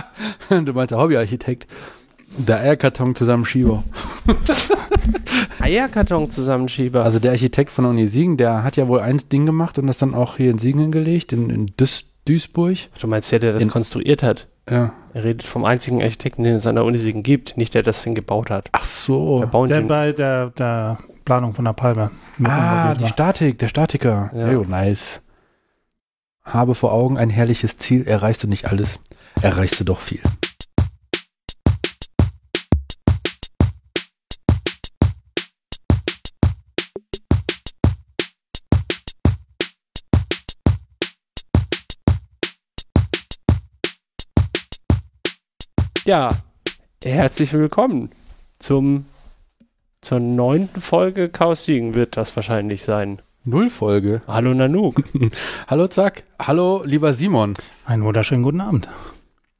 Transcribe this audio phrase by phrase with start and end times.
[0.50, 1.66] du meinst der Hobbyarchitekt.
[2.38, 3.82] Der Eierkarton Zusammenschieber.
[5.60, 7.04] Eierkarton-Zusammenschieber.
[7.04, 9.86] Also der Architekt von der Uni Siegen, der hat ja wohl eins Ding gemacht und
[9.86, 12.76] das dann auch hier in Siegen hingelegt, in, in Duis, Duisburg.
[13.00, 14.48] du meinst der, der das in- konstruiert hat?
[14.68, 14.92] Ja.
[15.14, 18.02] Er redet vom einzigen Architekten, den es an der Uni Siegen gibt, nicht der das
[18.02, 18.68] Ding gebaut hat.
[18.72, 19.44] Ach so.
[19.44, 22.10] Der Der bei der, der Planung von der Palme.
[22.42, 23.08] Ah, die war.
[23.08, 24.30] Statik, der Statiker.
[24.34, 24.52] Ja.
[24.52, 24.62] Ja.
[24.66, 25.22] nice.
[26.44, 28.98] Habe vor Augen ein herrliches Ziel, erreichst du nicht alles,
[29.42, 30.22] erreichst du doch viel.
[46.04, 46.30] Ja,
[47.02, 48.10] herzlich willkommen
[48.60, 49.06] zum
[50.00, 53.20] zur neunten Folge Chaos Siegen wird das wahrscheinlich sein.
[53.42, 54.22] Null Folge.
[54.28, 55.02] Hallo Nanook.
[55.66, 56.22] Hallo Zack.
[56.38, 57.54] Hallo lieber Simon.
[57.84, 58.88] Einen wunderschönen guten Abend.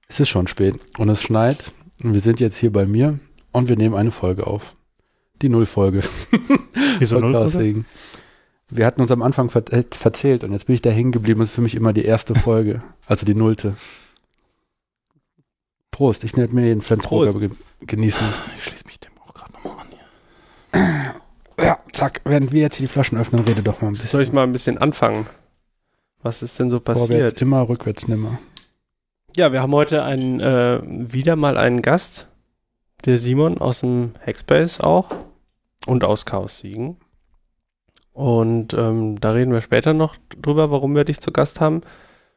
[0.08, 1.72] Es ist schon spät und es schneit.
[2.02, 3.18] Und wir sind jetzt hier bei mir
[3.52, 4.76] und wir nehmen eine Folge auf.
[5.42, 6.02] Die Nullfolge.
[6.98, 7.32] Wieso Von null?
[7.32, 7.66] Klaus Folge?
[7.66, 7.86] Segen.
[8.68, 11.40] Wir hatten uns am Anfang ver äh, verzählt und jetzt bin ich da hängen geblieben.
[11.40, 12.82] Das ist für mich immer die erste Folge.
[13.06, 13.76] Also die nullte.
[15.90, 18.26] Prost, ich werde mir den Flensburger ge genießen.
[18.58, 21.14] Ich schließe mich dem auch gerade nochmal an hier.
[21.58, 24.10] Ja, zack, während wir jetzt hier die Flaschen öffnen, rede doch mal ein bisschen.
[24.10, 25.26] Soll ich mal ein bisschen anfangen?
[26.22, 27.40] Was ist denn so Vorwärts passiert?
[27.40, 28.38] immer, rückwärts nimmer.
[29.36, 32.26] Ja, wir haben heute einen, äh, wieder mal einen Gast.
[33.04, 35.10] Der Simon aus dem Hackspace auch.
[35.86, 36.96] Und aus Chaos Siegen.
[38.14, 41.82] Und ähm, da reden wir später noch drüber, warum wir dich zu Gast haben.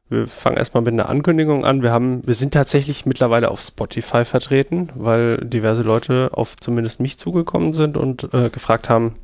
[0.10, 1.84] Wir fangen erstmal mit einer Ankündigung an.
[1.84, 7.18] Wir haben, wir sind tatsächlich mittlerweile auf Spotify vertreten, weil diverse Leute auf zumindest mich
[7.18, 9.16] zugekommen sind und äh, gefragt haben,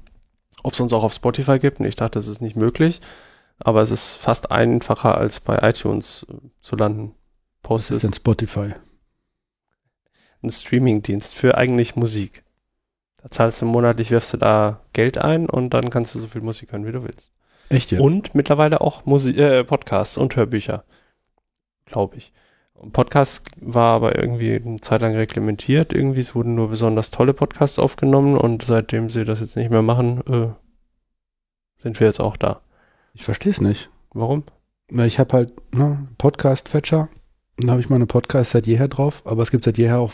[0.64, 1.82] ob es uns auch auf Spotify gibt.
[1.82, 3.02] Und ich dachte, das ist nicht möglich.
[3.60, 7.15] Aber es ist fast einfacher, als bei iTunes äh, zu landen.
[7.66, 8.74] Das Postest ist denn Spotify.
[10.44, 12.44] ein Streamingdienst für eigentlich Musik.
[13.18, 16.42] Da zahlst du monatlich, wirfst du da Geld ein und dann kannst du so viel
[16.42, 17.32] Musik hören, wie du willst.
[17.70, 18.02] Echt jetzt?
[18.02, 20.84] Und mittlerweile auch Musi äh, Podcasts und Hörbücher.
[21.86, 22.34] Glaube ich.
[22.92, 25.92] Podcast war aber irgendwie eine Zeit lang reglementiert.
[25.92, 29.82] Irgendwie, es wurden nur besonders tolle Podcasts aufgenommen und seitdem sie das jetzt nicht mehr
[29.82, 32.62] machen, äh, sind wir jetzt auch da.
[33.14, 33.90] Ich verstehe es nicht.
[34.12, 34.44] Warum?
[34.90, 37.10] Weil ich habe halt ne, Podcast-Fetcher.
[37.58, 39.22] Da habe ich meine Podcasts seit jeher drauf.
[39.26, 40.12] Aber es gibt seit jeher auch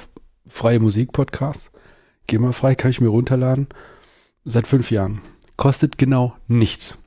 [0.48, 1.72] freie Musik-Podcasts.
[2.28, 3.68] Geh mal frei, kann ich mir runterladen.
[4.46, 5.22] Seit fünf Jahren.
[5.58, 6.98] Kostet genau nichts.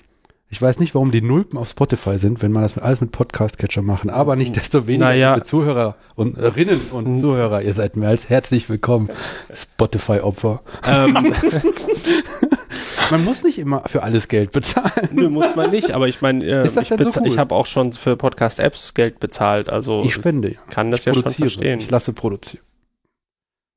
[0.50, 3.82] Ich weiß nicht, warum die Nulpen auf Spotify sind, wenn man das alles mit Podcast-Catcher
[3.82, 4.08] machen.
[4.10, 5.34] Aber nicht desto weniger, Naja.
[5.34, 7.18] liebe Zuhörer und Rinnen und Mhm.
[7.18, 9.08] Zuhörer, ihr seid mehr als herzlich willkommen.
[9.52, 10.62] Spotify-Opfer.
[10.86, 11.16] Ähm,
[13.10, 15.08] Man muss nicht immer für alles Geld bezahlen.
[15.12, 17.26] nö, muss man nicht, aber ich meine, äh, ich, so cool?
[17.26, 19.68] ich habe auch schon für Podcast-Apps Geld bezahlt.
[19.68, 20.52] Also Ich spende.
[20.52, 20.58] ja.
[20.70, 21.48] kann das ich ja schon produziere.
[21.50, 21.78] verstehen.
[21.80, 22.62] Ich lasse produzieren.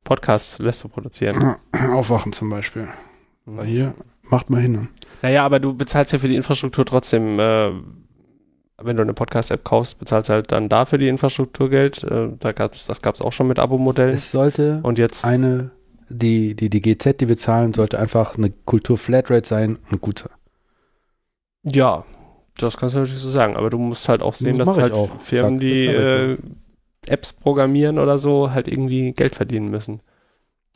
[0.04, 1.56] Podcasts lässt du produzieren.
[1.92, 2.88] Aufwachen zum Beispiel.
[3.46, 3.94] Weil hier,
[4.24, 4.88] macht mal hin.
[5.22, 7.72] Naja, aber du bezahlst ja für die Infrastruktur trotzdem, äh,
[8.82, 12.04] wenn du eine Podcast-App kaufst, bezahlst du halt dann dafür die Infrastruktur Geld.
[12.04, 14.14] Äh, da gab's, das gab es auch schon mit Abo-Modellen.
[14.16, 15.72] Es sollte Und jetzt, eine,
[16.10, 20.30] die, die, die GZ, die wir zahlen, sollte einfach eine Kultur-Flatrate sein und guter.
[21.64, 22.06] ja,
[22.58, 24.94] das kannst du natürlich so sagen, aber du musst halt auch sehen, Das dass halt
[24.94, 25.22] auch.
[25.22, 26.38] Firmen, Zack, die äh,
[27.06, 30.02] Apps programmieren oder so, halt irgendwie Geld verdienen müssen.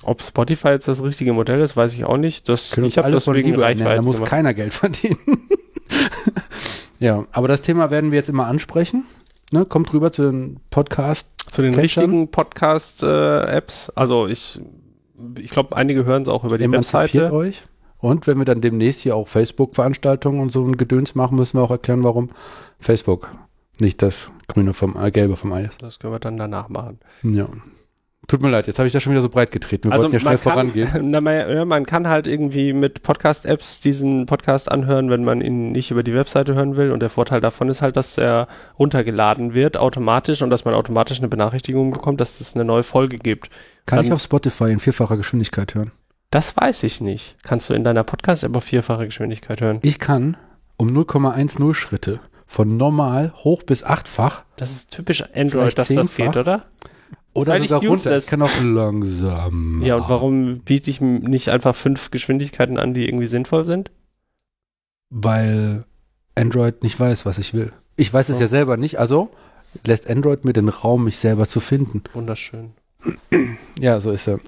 [0.04, 2.50] Ob Spotify jetzt das richtige Modell ist, weiß ich auch nicht.
[2.50, 4.30] Das, Können ich habe das wegen Liebe ernähren, da Reichweite muss gemacht.
[4.30, 5.18] keiner Geld verdienen.
[7.00, 9.06] ja, aber das Thema werden wir jetzt immer ansprechen.
[9.52, 11.28] Ne, kommt rüber zu den Podcast.
[11.50, 11.82] Zu den Catchern?
[12.06, 13.90] richtigen Podcast-Apps.
[13.92, 14.60] also ich,
[15.38, 17.34] ich glaube, einige hören es auch über die Emanzipiert Webseite.
[17.34, 17.64] euch.
[17.98, 21.64] Und wenn wir dann demnächst hier auch Facebook-Veranstaltungen und so ein Gedöns machen, müssen wir
[21.64, 22.30] auch erklären, warum
[22.80, 23.30] Facebook
[23.80, 25.82] nicht das grüne vom äh, gelbe vom Ei ist.
[25.82, 27.00] Das können wir dann danach machen.
[27.24, 27.48] Ja.
[28.28, 29.92] Tut mir leid, jetzt habe ich das schon wieder so breit getreten.
[29.92, 30.88] Wir wollten ja schnell vorangehen.
[30.88, 35.24] Also Kann, na, man, ja, man kann halt irgendwie mit Podcast-Apps diesen Podcast anhören, wenn
[35.24, 36.92] man ihn nicht über die Webseite hören will.
[36.92, 41.18] Und der Vorteil davon ist halt, dass er runtergeladen wird automatisch und dass man automatisch
[41.18, 43.50] eine Benachrichtigung bekommt, dass es eine neue Folge gibt.
[43.86, 45.92] Kann Dann- ich auf Spotify in vierfacher Geschwindigkeit hören?
[46.30, 47.36] Das weiß ich nicht.
[47.44, 49.80] Kannst du in deiner Podcast-App auf vierfache Geschwindigkeit hören?
[49.82, 50.38] Ich kann
[50.78, 56.38] um 0,10 Schritte von normal hoch bis achtfach Das ist typisch Android, dass das geht,
[56.38, 56.66] oder?
[57.34, 58.18] Oder sogar runter.
[58.18, 59.82] Ich kann auch langsam.
[59.84, 63.92] Ja, und warum biete ich nicht einfach fünf Geschwindigkeiten an, die irgendwie sinnvoll sind?
[65.10, 65.86] Weil
[66.36, 67.72] Android nicht weiß, was ich will.
[67.96, 68.42] Ich weiß es Oh.
[68.42, 69.30] ja selber nicht, also
[69.86, 72.04] lässt Android mir den Raum, mich selber zu finden.
[72.14, 72.72] Wunderschön.
[73.80, 74.40] Ja, so ist er.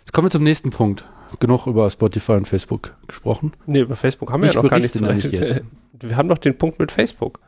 [0.00, 1.06] Jetzt kommen wir zum nächsten Punkt.
[1.38, 3.52] Genug über Spotify und Facebook gesprochen.
[3.66, 5.62] Nee, über Facebook haben wir Ich ja noch gar nichts jetzt.
[6.00, 7.38] Wir haben doch den Punkt mit Facebook.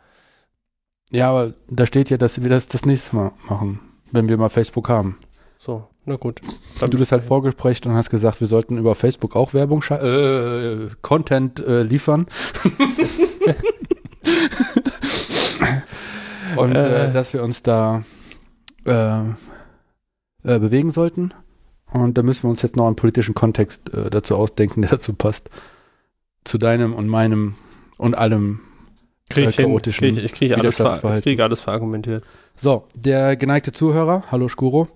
[1.10, 3.80] Ja, aber da steht ja, dass wir das das nächste Mal machen.
[4.16, 5.18] Wenn wir mal Facebook haben.
[5.58, 6.40] So, na gut.
[6.80, 10.88] Und du bist halt vorgesprochen und hast gesagt, wir sollten über Facebook auch Werbung, äh,
[11.02, 12.26] Content äh, liefern.
[16.56, 17.12] und äh, Äh.
[17.12, 18.04] dass wir uns da
[18.84, 21.32] äh, äh, bewegen sollten.
[21.92, 25.14] Und da müssen wir uns jetzt noch einen politischen Kontext äh, dazu ausdenken, der dazu
[25.14, 25.50] passt.
[26.44, 27.54] Zu deinem und meinem
[27.96, 28.60] und allem.
[29.28, 32.25] Krieg ich, äh, hin, chaotischen krieg, ich, ich kriege alles, ver, ich krieg alles verargumentiert.
[32.56, 34.88] So, der geneigte Zuhörer, hallo Skuro,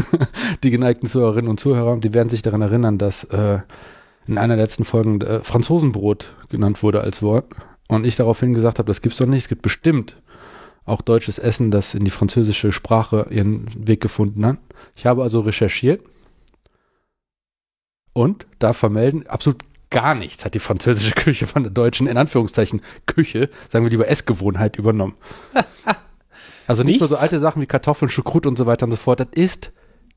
[0.62, 3.58] die geneigten Zuhörerinnen und Zuhörer, die werden sich daran erinnern, dass äh,
[4.26, 7.46] in einer der letzten Folgen äh, Franzosenbrot genannt wurde als Wort
[7.88, 10.16] und ich daraufhin gesagt habe, das gibt's doch nicht, es gibt bestimmt
[10.86, 14.58] auch deutsches Essen, das in die französische Sprache ihren Weg gefunden hat.
[14.94, 16.02] Ich habe also recherchiert
[18.12, 22.80] und darf vermelden, absolut gar nichts hat die französische Küche von der deutschen, in Anführungszeichen,
[23.06, 25.16] Küche, sagen wir lieber Essgewohnheit übernommen.
[26.66, 29.20] Also nicht nur so alte Sachen wie Kartoffeln, Schukrut und so weiter und so fort.
[29.20, 29.72] Das ist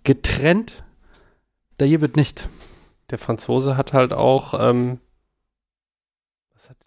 [0.06, 0.86] getrennt.
[1.78, 2.48] Da hier wird nicht.
[3.10, 5.02] Der Franzose hat halt auch, ähm,
[6.54, 6.78] was hat,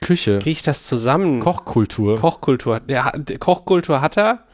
[0.00, 1.40] Küche, kriege ich das zusammen?
[1.40, 2.20] Kochkultur.
[2.20, 2.78] Kochkultur.
[2.78, 4.44] Der, hat- der Kochkultur hat er.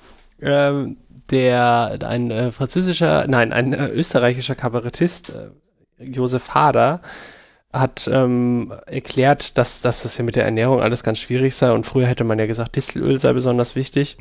[0.40, 0.96] Ähm,
[1.30, 5.28] der, ein äh, französischer, nein, ein äh, österreichischer Kabarettist,
[5.98, 7.02] äh, Josef Hader,
[7.72, 11.86] hat ähm, erklärt, dass, dass das ja mit der Ernährung alles ganz schwierig sei und
[11.86, 14.18] früher hätte man ja gesagt, Distelöl sei besonders wichtig.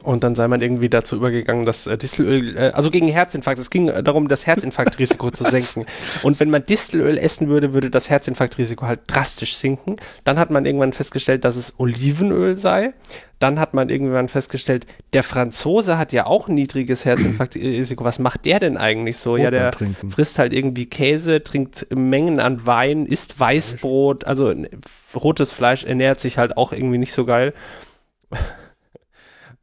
[0.00, 3.68] Und dann sei man irgendwie dazu übergegangen, dass äh, Distelöl, äh, also gegen Herzinfarkt, es
[3.68, 5.86] ging äh, darum, das Herzinfarktrisiko zu senken.
[6.22, 9.96] Und wenn man Distelöl essen würde, würde das Herzinfarktrisiko halt drastisch sinken.
[10.22, 12.94] Dann hat man irgendwann festgestellt, dass es Olivenöl sei.
[13.40, 18.04] Dann hat man irgendwann festgestellt, der Franzose hat ja auch ein niedriges Herzinfarktrisiko.
[18.04, 19.36] Was macht der denn eigentlich so?
[19.36, 20.10] ja, Rotwein der trinken.
[20.12, 24.54] frisst halt irgendwie Käse, trinkt Mengen an Wein, isst Weißbrot, also
[25.14, 27.52] rotes Fleisch ernährt sich halt auch irgendwie nicht so geil.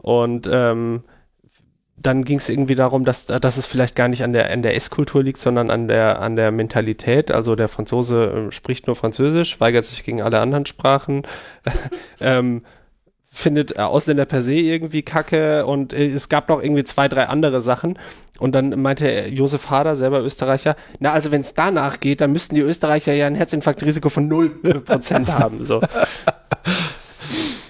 [0.06, 1.02] Und ähm,
[1.98, 4.76] dann ging es irgendwie darum, dass, dass es vielleicht gar nicht an der, an der
[4.76, 7.32] Esskultur liegt, sondern an der, an der Mentalität.
[7.32, 11.24] Also der Franzose äh, spricht nur Französisch, weigert sich gegen alle anderen Sprachen,
[12.20, 12.62] ähm,
[13.26, 17.26] findet äh, Ausländer per se irgendwie kacke und äh, es gab noch irgendwie zwei, drei
[17.26, 17.98] andere Sachen.
[18.38, 22.54] Und dann meinte Josef Hader, selber Österreicher, na also wenn es danach geht, dann müssten
[22.54, 25.66] die Österreicher ja ein Herzinfarktrisiko von 0% haben.
[25.66, 25.82] So.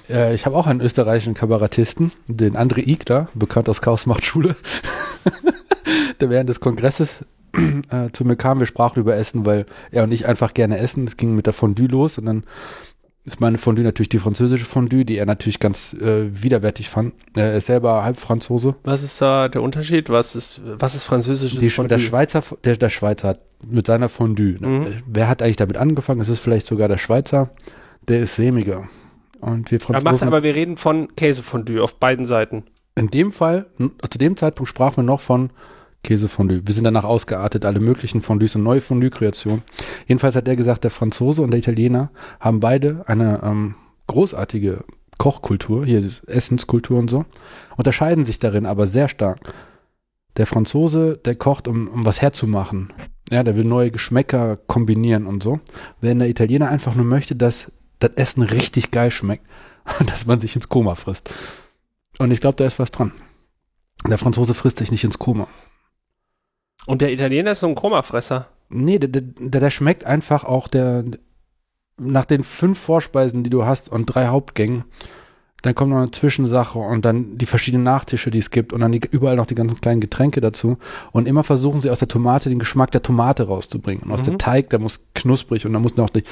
[0.10, 4.56] Äh, ich habe auch einen österreichischen Kabarettisten, den André Igler, bekannt aus Chaos macht Schule,
[6.20, 7.26] der während des Kongresses
[7.90, 8.60] äh, zu mir kam.
[8.60, 11.06] Wir sprachen über Essen, weil er und ich einfach gerne essen.
[11.08, 12.44] Es ging mit der Fondue los und dann
[13.24, 17.14] ist meine Fondue natürlich die französische Fondue, die er natürlich ganz äh, widerwärtig fand.
[17.36, 18.76] Er ist selber halb Franzose.
[18.84, 20.12] Was ist da der Unterschied?
[20.12, 21.98] Was ist, was ist französisches Die, Fondue?
[21.98, 24.58] der Schweizer, der, der Schweizer hat mit seiner Fondue.
[24.60, 24.68] ne?
[24.68, 24.86] Mhm.
[25.08, 26.22] Wer hat eigentlich damit angefangen?
[26.22, 27.50] Es ist vielleicht sogar der Schweizer.
[28.08, 28.88] Der ist sämiger.
[29.40, 32.64] Und wir Er macht, Franzosen, aber wir reden von Käsefondue auf beiden Seiten.
[32.96, 33.68] in dem Fall,
[34.10, 35.52] zu dem Zeitpunkt sprachen wir noch von
[36.04, 36.62] Käsefondue.
[36.66, 39.64] Wir sind danach ausgeartet, alle möglichen Fondues und neue Fondue-Kreationen.
[40.08, 43.76] Jedenfalls hat er gesagt, der Franzose und der Italiener haben beide eine ähm,
[44.08, 44.84] großartige
[45.18, 47.26] Kochkultur, hier Essenskultur und so,
[47.78, 49.40] unterscheiden sich darin aber sehr stark.
[50.38, 52.94] Der Franzose, der kocht, um, um was herzumachen.
[53.32, 55.60] Ja, der will neue Geschmäcker kombinieren und so.
[56.02, 57.72] Während der Italiener einfach nur möchte, dass
[58.08, 59.46] das Essen richtig geil schmeckt
[60.00, 61.34] und dass man sich ins Koma frisst.
[62.18, 63.12] Und ich glaube, da ist was dran.
[64.08, 65.48] Der Franzose frisst sich nicht ins Koma.
[66.86, 68.48] Und der Italiener ist so ein Komafresser.
[68.70, 69.22] Nee, der, der,
[69.62, 71.04] der schmeckt einfach auch der,
[71.98, 74.86] nach den fünf Vorspeisen, die du hast und drei Hauptgängen,
[75.62, 78.92] dann kommt noch eine Zwischensache und dann die verschiedenen Nachtische, die es gibt und dann
[78.92, 80.78] die, überall noch die ganzen kleinen Getränke dazu.
[81.12, 84.04] Und immer versuchen sie aus der Tomate den Geschmack der Tomate rauszubringen.
[84.04, 84.26] Und aus Mhm.
[84.26, 86.24] der Teig, der muss knusprig und da muss noch die,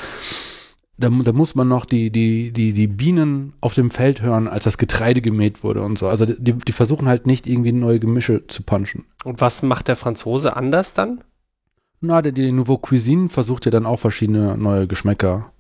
[0.97, 4.65] da, da muss man noch die, die, die, die Bienen auf dem Feld hören, als
[4.65, 6.07] das Getreide gemäht wurde und so.
[6.07, 9.05] Also die, die versuchen halt nicht irgendwie neue Gemische zu punchen.
[9.23, 11.23] Und was macht der Franzose anders dann?
[11.99, 15.52] Na, der, die Nouveau Cuisine versucht ja dann auch verschiedene neue Geschmäcker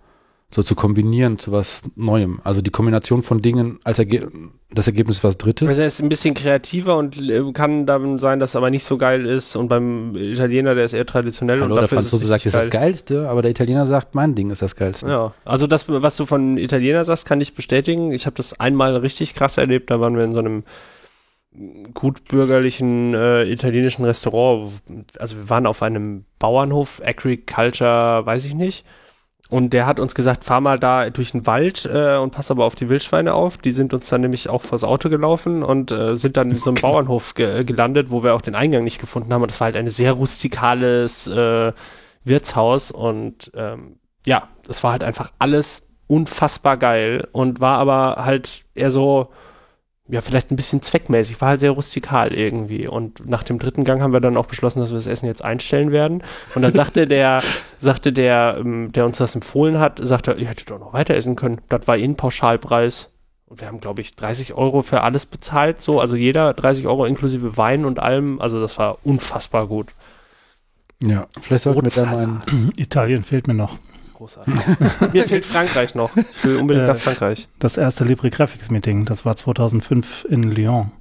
[0.53, 2.39] so zu kombinieren zu was Neuem.
[2.43, 4.29] Also die Kombination von Dingen als Erge
[4.75, 5.67] das Ergebnis ist was Drittes.
[5.67, 8.83] Also er ist ein bisschen kreativer und äh, kann dann sein, dass er aber nicht
[8.83, 9.55] so geil ist.
[9.55, 12.45] Und beim Italiener, der ist eher traditionell Hallo, und der dafür ist es Franzose sagt,
[12.45, 15.07] richtig das ist das Geilste, aber der Italiener sagt, mein Ding ist das Geilste.
[15.07, 18.11] Ja, also das, was du von Italiener sagst, kann ich bestätigen.
[18.13, 19.91] Ich habe das einmal richtig krass erlebt.
[19.91, 20.63] Da waren wir in so einem
[21.93, 24.71] gutbürgerlichen äh, italienischen Restaurant.
[25.19, 28.85] Also wir waren auf einem Bauernhof, Agriculture, weiß ich nicht.
[29.53, 32.65] Und der hat uns gesagt, fahr mal da durch den Wald äh, und pass aber
[32.65, 33.59] auf die Wildschweine auf.
[33.59, 36.71] Die sind uns dann nämlich auch vors Auto gelaufen und äh, sind dann in so
[36.71, 39.43] einem Bauernhof ge gelandet, wo wir auch den Eingang nicht gefunden haben.
[39.43, 41.71] Und das war halt ein sehr rustikales äh,
[42.23, 48.65] Wirtshaus und ähm, ja, das war halt einfach alles unfassbar geil und war aber halt
[48.73, 49.29] eher so
[50.09, 52.87] ja, vielleicht ein bisschen zweckmäßig, war halt sehr rustikal irgendwie.
[52.87, 55.43] Und nach dem dritten Gang haben wir dann auch beschlossen, dass wir das Essen jetzt
[55.43, 56.23] einstellen werden.
[56.55, 57.41] Und dann sagte der,
[57.79, 61.37] sagte der, ähm, der uns das empfohlen hat, sagte, ihr hättet doch noch weiter essen
[61.37, 61.61] können.
[61.69, 63.11] Das war eh ein Pauschalpreis.
[63.45, 67.05] Und wir haben, glaube ich, 30 Euro für alles bezahlt, so, also jeder 30 Euro
[67.05, 68.41] inklusive Wein und allem.
[68.41, 69.87] Also das war unfassbar gut.
[71.01, 73.77] Ja, vielleicht sollten wir da mal einen, Italien fehlt mir noch.
[74.23, 74.53] Großartig.
[75.13, 76.15] Mir fehlt Frankreich noch.
[76.15, 77.49] Ich will unbedingt Äh, nach Frankreich.
[77.59, 80.91] Das erste Libre Graphics Meeting, das war 2005 in Lyon.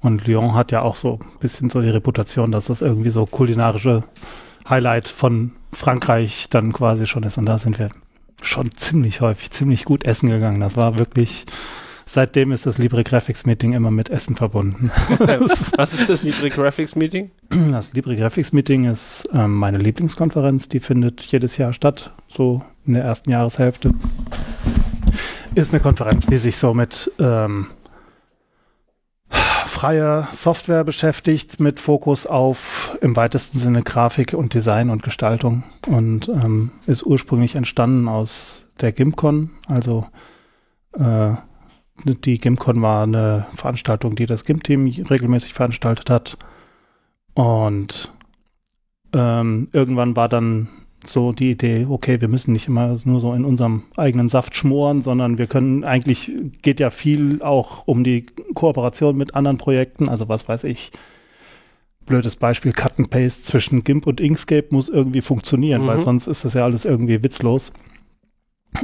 [0.00, 3.26] Und Lyon hat ja auch so ein bisschen so die Reputation, dass das irgendwie so
[3.26, 4.02] kulinarische
[4.68, 7.38] Highlight von Frankreich dann quasi schon ist.
[7.38, 7.90] Und da sind wir
[8.42, 10.58] schon ziemlich häufig, ziemlich gut essen gegangen.
[10.58, 11.46] Das war wirklich,
[12.06, 14.90] seitdem ist das Libre Graphics Meeting immer mit Essen verbunden.
[15.76, 17.30] Was ist das Libre Graphics Meeting?
[17.70, 22.94] Das Libre Graphics Meeting ist ähm, meine Lieblingskonferenz, die findet jedes Jahr statt, so in
[22.94, 23.92] der ersten Jahreshälfte.
[25.54, 27.68] Ist eine Konferenz, die sich so mit ähm,
[29.84, 36.28] freier Software beschäftigt, mit Fokus auf im weitesten Sinne Grafik und Design und Gestaltung und
[36.28, 40.06] ähm, ist ursprünglich entstanden aus der GIMCON, also
[40.94, 41.32] äh,
[42.04, 46.36] die GIMCON war eine Veranstaltung, die das GIMP-Team regelmäßig veranstaltet hat.
[47.34, 48.12] Und
[49.12, 50.68] ähm, irgendwann war dann
[51.06, 55.02] so die Idee, okay, wir müssen nicht immer nur so in unserem eigenen Saft schmoren,
[55.02, 56.32] sondern wir können eigentlich,
[56.62, 60.92] geht ja viel auch um die Kooperation mit anderen Projekten, also was weiß ich,
[62.06, 65.86] blödes Beispiel, Cut and Paste zwischen GIMP und Inkscape muss irgendwie funktionieren, Mhm.
[65.86, 67.72] weil sonst ist das ja alles irgendwie witzlos.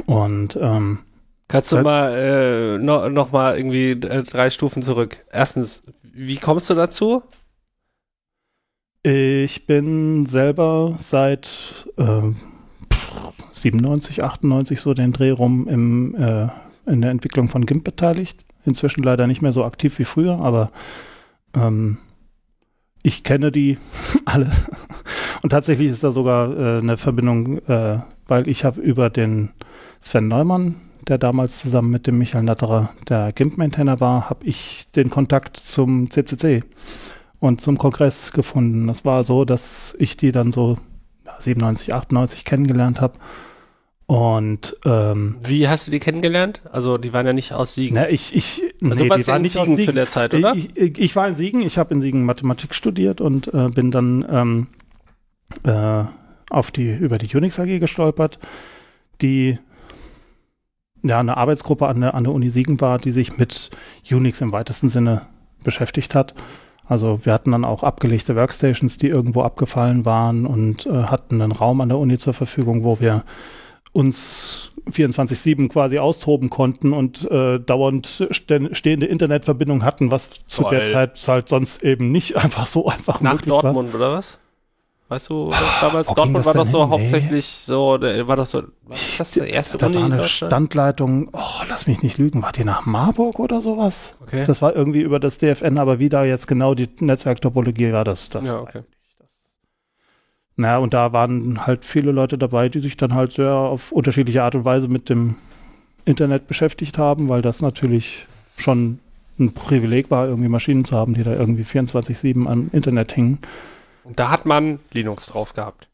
[0.05, 0.99] Und ähm,
[1.51, 5.17] Kannst du Äh, mal äh, no, noch mal irgendwie äh, drei Stufen zurück?
[5.31, 7.23] Erstens, wie kommst du dazu?
[9.03, 12.35] Ich bin selber seit ähm,
[13.51, 16.47] 97, 98 so den Dreh rum im, äh,
[16.85, 18.45] in der Entwicklung von GIMP beteiligt.
[18.63, 20.71] Inzwischen leider nicht mehr so aktiv wie früher, aber
[21.55, 21.97] ähm,
[23.03, 23.77] ich kenne die
[24.25, 24.51] alle.
[25.41, 29.49] Und tatsächlich ist da sogar äh, eine Verbindung, äh, weil ich habe über den
[29.99, 30.75] Sven Neumann,
[31.07, 36.09] der damals zusammen mit dem Michael Natterer der GIMP-Maintainer war, habe ich den Kontakt zum
[36.09, 36.63] CCC
[37.39, 38.87] und zum Kongress gefunden.
[38.87, 40.77] Das war so, dass ich die dann so
[41.25, 43.19] ja, 97, 98 kennengelernt habe.
[44.05, 46.61] Und ähm, Wie hast du die kennengelernt?
[46.69, 47.95] Also, die waren ja nicht aus Siegen.
[47.95, 50.53] na, ich, ich, Also du warst ja in aus Siegen zu der Zeit, oder?
[50.53, 53.89] Ich, ich, ich war in Siegen, ich habe in Siegen Mathematik studiert und äh, bin
[53.89, 54.67] dann ähm,
[55.63, 56.03] äh,
[56.49, 58.37] auf die, über die Unix AG gestolpert,
[59.21, 59.57] die
[61.03, 63.69] ja eine Arbeitsgruppe an der, an der Uni Siegen war, die sich mit
[64.09, 65.23] Unix im weitesten Sinne
[65.63, 66.33] beschäftigt hat.
[66.87, 71.53] Also wir hatten dann auch abgelegte Workstations, die irgendwo abgefallen waren und äh, hatten einen
[71.53, 73.23] Raum an der Uni zur Verfügung, wo wir
[73.93, 80.71] uns 24-7 quasi austoben konnten und äh, dauernd stehende Internetverbindung hatten, was zu Toll.
[80.71, 83.61] der Zeit halt sonst eben nicht einfach so einfach Nach möglich war.
[83.63, 84.37] Dortmund, oder was?
[85.11, 86.07] Weißt du, was damals?
[86.07, 86.89] wo Dortmund das war doch denn so hin?
[86.89, 90.23] Hauptsächlich so, war doch so, ist das der erste da Uni war in eine?
[90.23, 94.15] Standleitung, oh, lass mich nicht lügen, war die nach Marburg oder sowas?
[94.21, 94.45] Okay.
[94.47, 98.29] Das war irgendwie über das DFN, aber wie da jetzt genau die Netzwerktopologie war, das,
[98.29, 98.83] das ja, okay.
[100.55, 104.43] Na, und da waren halt viele Leute dabei, die sich dann halt sehr auf unterschiedliche
[104.43, 105.35] Art und Weise mit dem
[106.05, 108.99] Internet beschäftigt haben, weil das natürlich schon
[109.37, 113.39] ein Privileg war, irgendwie Maschinen zu haben, die da irgendwie 24-7 am Internet hingen.
[114.03, 115.87] Und da hat man Linux drauf gehabt.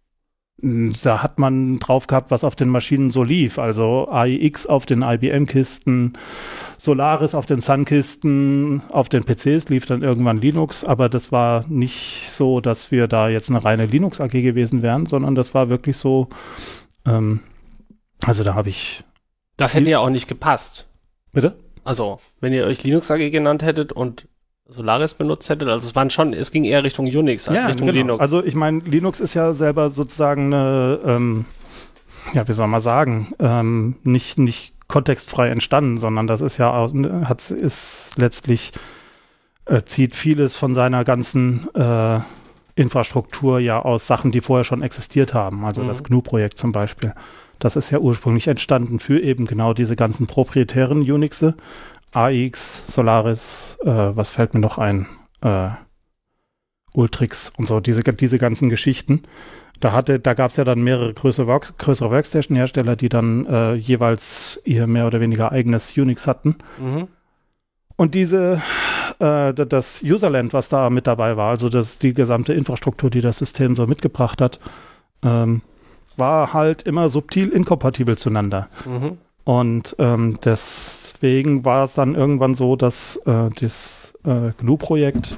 [0.60, 3.60] Da hat man drauf gehabt, was auf den Maschinen so lief.
[3.60, 6.14] Also AIX auf den IBM-Kisten,
[6.80, 12.32] Solaris auf den Sun-Kisten, auf den PCs lief dann irgendwann Linux, aber das war nicht
[12.32, 16.28] so, dass wir da jetzt eine reine Linux-AG gewesen wären, sondern das war wirklich so,
[17.06, 17.42] ähm,
[18.26, 19.04] also da habe ich,
[19.58, 20.88] Das hätte ja auch nicht gepasst.
[21.34, 21.56] bitte?
[21.84, 24.28] Also, wenn ihr euch Linux AG genannt hättet und
[24.70, 28.00] Solaris benutzt hättet, also es waren schon, es ging eher Richtung Unix als Richtung genau.
[28.00, 28.20] Linux.
[28.20, 31.46] Also ich meine, Linux ist ja selber sozusagen eine, ähm,
[32.34, 36.94] ja, wie soll man sagen, ähm, nicht, nicht kontextfrei entstanden, sondern das ist ja aus,
[36.94, 38.74] hat, ist letztlich,
[39.66, 42.20] äh, zieht vieles von seiner ganzen äh,
[42.76, 45.66] Infrastruktur ja aus Sachen, die vorher schon existiert haben.
[45.66, 45.88] Also Mhm.
[45.88, 47.14] das GNU-Projekt zum Beispiel.
[47.60, 51.56] Das ist ja ursprünglich entstanden für eben genau diese ganzen proprietären Unixe.
[52.18, 55.06] AX, Solaris, äh, was fällt mir noch ein?
[55.42, 55.70] Äh,
[56.94, 59.24] Ultrix und so, diese, diese ganzen Geschichten.
[59.80, 63.76] Da hatte, da gab es ja dann mehrere größere, Work, größere Workstation-Hersteller, die dann äh,
[63.76, 66.56] jeweils ihr mehr oder weniger eigenes Unix hatten.
[66.80, 67.08] Mhm.
[67.96, 68.62] Und diese,
[69.20, 73.38] äh, das Userland, was da mit dabei war, also das, die gesamte Infrastruktur, die das
[73.38, 74.60] System so mitgebracht hat,
[75.24, 75.62] ähm,
[76.16, 78.70] war halt immer subtil inkompatibel zueinander.
[78.86, 79.18] Mhm.
[79.44, 85.36] Und ähm, das deswegen war es dann irgendwann so, dass äh, das äh, GNU-Projekt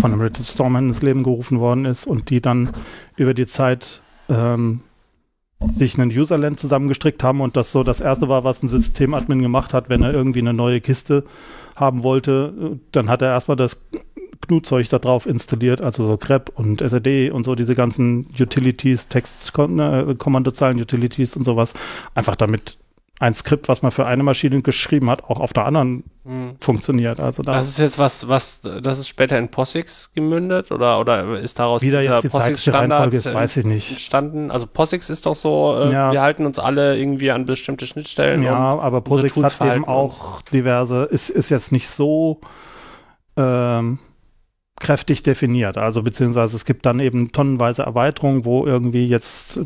[0.00, 2.70] von dem Richard Stallman ins Leben gerufen worden ist und die dann
[3.16, 4.80] über die Zeit ähm,
[5.70, 9.74] sich einen Userland zusammengestrickt haben und das so das erste war, was ein Systemadmin gemacht
[9.74, 11.24] hat, wenn er irgendwie eine neue Kiste
[11.74, 13.82] haben wollte, dann hat er erstmal das
[14.46, 21.36] GNU-Zeug da drauf installiert, also so grep und SRD und so diese ganzen Utilities, Text-Kommandozeilen-Utilities
[21.36, 21.72] und sowas,
[22.14, 22.76] einfach damit
[23.18, 26.56] ein Skript, was man für eine Maschine geschrieben hat, auch auf der anderen mhm.
[26.60, 27.18] funktioniert.
[27.18, 31.38] Also da das ist jetzt was, was, das ist später in POSIX gemündet oder, oder
[31.40, 34.50] ist daraus Wie dieser die POSIX-Standard entstanden?
[34.50, 36.12] Also POSIX ist doch so, äh, ja.
[36.12, 38.42] wir halten uns alle irgendwie an bestimmte Schnittstellen.
[38.42, 42.40] Ja, aber POSIX hat eben auch diverse, ist, ist jetzt nicht so
[43.38, 43.98] ähm,
[44.78, 45.78] kräftig definiert.
[45.78, 49.58] Also beziehungsweise es gibt dann eben tonnenweise Erweiterungen, wo irgendwie jetzt,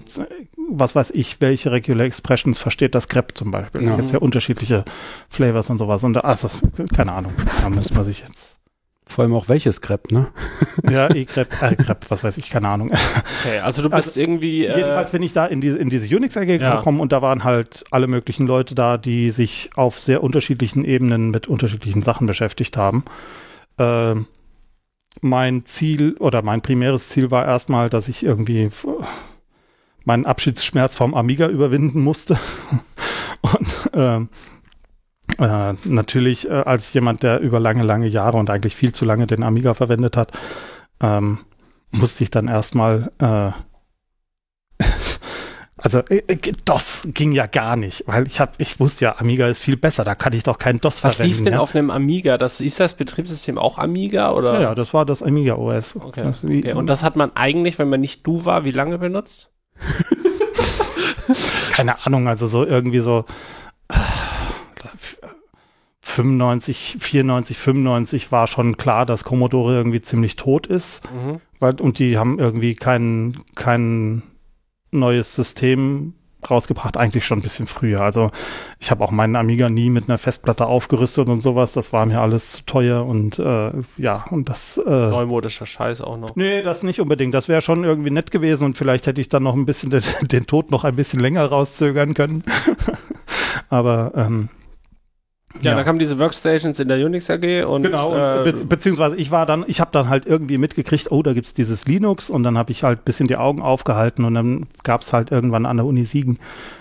[0.71, 3.83] was weiß ich, welche Regular Expressions versteht das grep zum Beispiel.
[3.83, 3.91] Ja.
[3.91, 4.85] Da gibt es ja unterschiedliche
[5.29, 6.05] Flavors und sowas.
[6.05, 6.51] Und also,
[6.95, 8.59] keine Ahnung, da müsste man sich jetzt.
[9.07, 10.29] Vor allem auch welches grep, ne?
[10.89, 12.93] ja, E-grep, äh, grep, was weiß ich, keine Ahnung.
[12.93, 14.67] Okay, also du bist also, irgendwie.
[14.67, 16.77] Äh, jedenfalls bin ich da in diese, in diese Unix-AG ja.
[16.77, 21.31] gekommen und da waren halt alle möglichen Leute da, die sich auf sehr unterschiedlichen Ebenen
[21.31, 23.05] mit unterschiedlichen Sachen beschäftigt haben.
[23.79, 24.27] Ähm,
[25.23, 28.71] mein Ziel oder mein primäres Ziel war erstmal, dass ich irgendwie
[30.05, 32.39] meinen Abschiedsschmerz vom Amiga überwinden musste.
[33.41, 34.21] und äh,
[35.39, 39.27] äh, natürlich äh, als jemand, der über lange, lange Jahre und eigentlich viel zu lange
[39.27, 40.33] den Amiga verwendet hat,
[41.01, 41.39] ähm,
[41.91, 43.51] musste ich dann erstmal äh,
[45.77, 49.49] also äh, äh DOS ging ja gar nicht, weil ich habe, ich wusste ja, Amiga
[49.49, 51.33] ist viel besser, da kann ich doch kein DOS Was verwenden.
[51.33, 51.61] Was lief denn ja?
[51.61, 52.39] auf einem Amiga?
[52.39, 54.55] Das ist das Betriebssystem auch Amiga oder?
[54.55, 55.97] Ja, ja das war das Amiga OS.
[55.97, 56.23] Okay.
[56.25, 56.73] Das, okay.
[56.73, 59.51] Und das hat man eigentlich, wenn man nicht du war, wie lange benutzt?
[61.71, 63.25] Keine Ahnung, also so irgendwie so
[66.01, 71.05] 95, 94, 95 war schon klar, dass Commodore irgendwie ziemlich tot ist.
[71.05, 71.41] Mhm.
[71.61, 74.23] Weil, und die haben irgendwie keinen, keinen
[74.91, 76.15] neues System
[76.49, 78.01] rausgebracht, eigentlich schon ein bisschen früher.
[78.01, 78.31] Also
[78.79, 81.73] ich habe auch meinen Amiga nie mit einer Festplatte aufgerüstet und sowas.
[81.73, 86.17] Das war mir alles zu teuer und äh, ja, und das äh, Neumodischer Scheiß auch
[86.17, 86.37] noch.
[86.37, 87.35] Nee, das nicht unbedingt.
[87.35, 90.03] Das wäre schon irgendwie nett gewesen und vielleicht hätte ich dann noch ein bisschen den,
[90.23, 92.45] den Tod noch ein bisschen länger rauszögern können.
[93.69, 94.49] Aber ähm,
[95.61, 99.17] ja, ja, da kamen diese Workstations in der Unix AG und genau, äh, be beziehungsweise
[99.17, 102.45] ich war dann, ich habe dann halt irgendwie mitgekriegt, oh, da gibt's dieses Linux und
[102.45, 105.87] dann habe ich halt bisschen die Augen aufgehalten und dann gab's halt irgendwann an der
[105.87, 106.39] Uni Siegen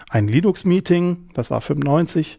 [0.09, 2.37] ein Linux-Meeting, das war 95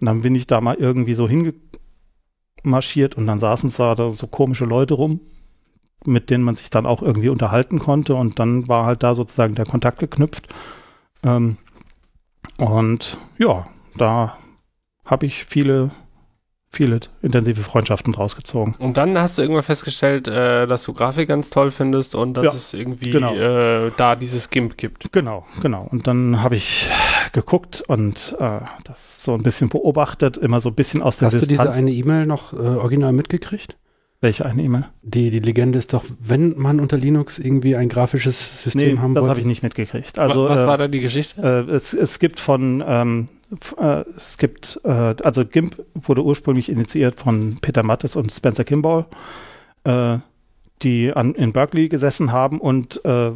[0.00, 4.66] und dann bin ich da mal irgendwie so hingemarschiert und dann saßen da so komische
[4.66, 5.20] Leute rum,
[6.06, 9.56] mit denen man sich dann auch irgendwie unterhalten konnte und dann war halt da sozusagen
[9.56, 10.46] der Kontakt geknüpft
[11.24, 11.56] ähm,
[12.58, 14.36] und ja, da
[15.04, 15.90] habe ich viele,
[16.70, 18.74] viele intensive Freundschaften draus gezogen.
[18.78, 22.44] Und dann hast du irgendwann festgestellt, äh, dass du Grafik ganz toll findest und dass
[22.44, 23.34] ja, es irgendwie genau.
[23.34, 25.12] äh, da dieses GIMP gibt.
[25.12, 25.86] Genau, genau.
[25.90, 26.90] Und dann habe ich
[27.32, 31.34] geguckt und äh, das so ein bisschen beobachtet, immer so ein bisschen aus der Hast
[31.34, 31.58] Distanz.
[31.58, 33.76] du diese eine E-Mail noch äh, original mitgekriegt?
[34.20, 34.86] Welche eine E-Mail?
[35.02, 39.14] Die, die Legende ist doch, wenn man unter Linux irgendwie ein grafisches System nee, haben
[39.14, 40.18] das habe ich nicht mitgekriegt.
[40.18, 41.66] Also, was, was war da die Geschichte?
[41.68, 43.28] Äh, es, es gibt von ähm,
[43.78, 49.06] äh, es gibt, äh, also GIMP wurde ursprünglich initiiert von Peter Mattes und Spencer Kimball,
[49.84, 50.18] äh,
[50.82, 53.32] die an, in Berkeley gesessen haben und äh,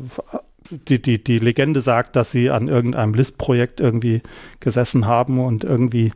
[0.71, 4.23] die, die, die Legende sagt, dass sie an irgendeinem Lisp-Projekt irgendwie
[4.61, 6.13] gesessen haben und irgendwie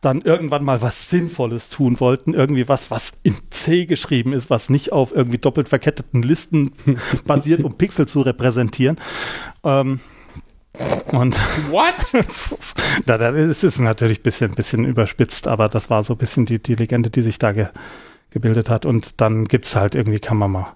[0.00, 4.68] dann irgendwann mal was Sinnvolles tun wollten, irgendwie was, was in C geschrieben ist, was
[4.68, 6.72] nicht auf irgendwie doppelt verketteten Listen
[7.24, 8.98] basiert, um Pixel zu repräsentieren.
[9.64, 10.00] Ähm,
[11.12, 11.38] und
[11.70, 12.12] What?
[13.06, 16.46] da, da ist es natürlich ein bisschen, bisschen überspitzt, aber das war so ein bisschen
[16.46, 17.68] die, die Legende, die sich da ge,
[18.30, 18.84] gebildet hat.
[18.86, 20.72] Und dann gibt es halt irgendwie, kann man mal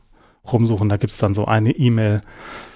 [0.53, 2.23] rumsuchen, da gibt es dann so eine E-Mail.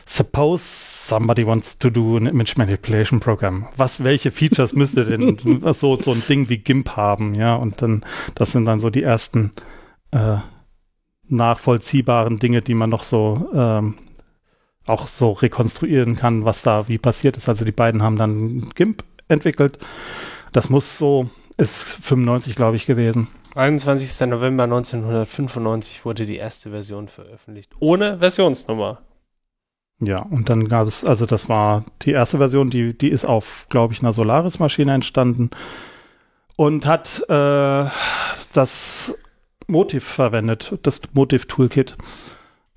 [0.04, 3.68] Suppose somebody wants to do an image manipulation program.
[3.76, 5.38] Was, welche Features müsste denn
[5.72, 7.34] so, so ein Ding wie GIMP haben?
[7.34, 8.04] Ja, und dann,
[8.34, 9.52] das sind dann so die ersten
[10.10, 10.38] äh,
[11.28, 13.94] nachvollziehbaren Dinge, die man noch so ähm,
[14.86, 17.48] auch so rekonstruieren kann, was da wie passiert ist.
[17.48, 19.78] Also die beiden haben dann GIMP entwickelt.
[20.52, 23.28] Das muss so, ist 95, glaube ich, gewesen.
[23.54, 24.28] 21.
[24.28, 27.72] November 1995 wurde die erste Version veröffentlicht.
[27.80, 29.02] Ohne Versionsnummer.
[30.00, 33.66] Ja, und dann gab es, also das war die erste Version, die, die ist auf,
[33.68, 35.50] glaube ich, einer Solaris-Maschine entstanden
[36.56, 37.86] und hat äh,
[38.52, 39.18] das
[39.68, 41.96] Motiv verwendet, das Motiv-Toolkit.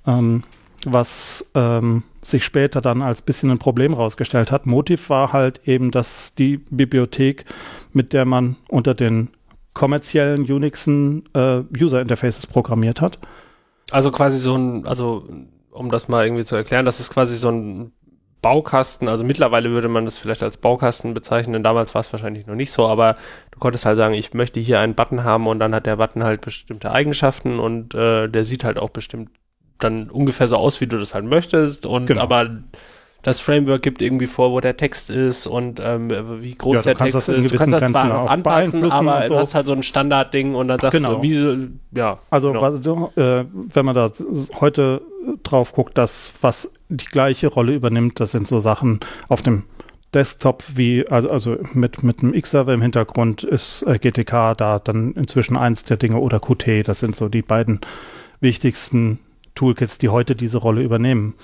[0.05, 0.43] Ähm,
[0.85, 4.65] was ähm, sich später dann als bisschen ein Problem rausgestellt hat.
[4.65, 7.45] Motiv war halt eben, dass die Bibliothek,
[7.93, 9.29] mit der man unter den
[9.73, 13.19] kommerziellen Unixen äh, User Interfaces programmiert hat.
[13.91, 15.27] Also quasi so ein, also
[15.69, 17.91] um das mal irgendwie zu erklären, das ist quasi so ein
[18.41, 22.53] Baukasten, also mittlerweile würde man das vielleicht als Baukasten bezeichnen, damals war es wahrscheinlich noch
[22.53, 23.15] nicht so, aber
[23.49, 26.23] du konntest halt sagen, ich möchte hier einen Button haben und dann hat der Button
[26.23, 29.31] halt bestimmte Eigenschaften und äh, der sieht halt auch bestimmt
[29.79, 32.21] dann ungefähr so aus, wie du das halt möchtest und Genau.
[32.21, 32.49] aber
[33.23, 36.11] das Framework gibt irgendwie vor, wo der Text ist und ähm,
[36.41, 37.51] wie groß Ja, du der Text ist.
[37.51, 39.33] Du kannst das zwar noch auch anpassen, aber so.
[39.33, 41.15] das ist halt so ein Standardding und dann sagst Genau.
[41.15, 42.19] du, wie, ja.
[42.29, 42.77] Also genau.
[43.15, 44.11] du, äh, wenn man da
[44.61, 45.01] heute
[45.43, 49.63] drauf guckt, das, was die gleiche Rolle übernimmt, das sind so Sachen auf dem
[50.13, 55.13] Desktop wie, also, also mit, mit einem X-Server im Hintergrund ist äh, GTK da dann
[55.13, 57.81] inzwischen eins der Dinge oder Qt, das sind so die beiden
[58.39, 59.17] wichtigsten
[59.55, 61.35] Toolkits, die heute diese Rolle übernehmen.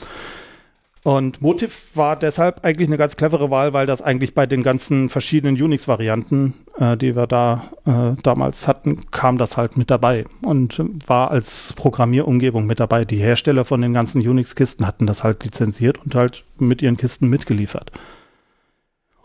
[1.04, 5.10] Und Motiv war deshalb eigentlich eine ganz clevere Wahl, weil das eigentlich bei den ganzen
[5.10, 10.80] verschiedenen Unix-Varianten, äh, die wir da äh, damals hatten, kam das halt mit dabei und
[11.08, 13.04] war als Programmierumgebung mit dabei.
[13.04, 17.28] Die Hersteller von den ganzen Unix-Kisten hatten das halt lizenziert und halt mit ihren Kisten
[17.30, 17.92] mitgeliefert.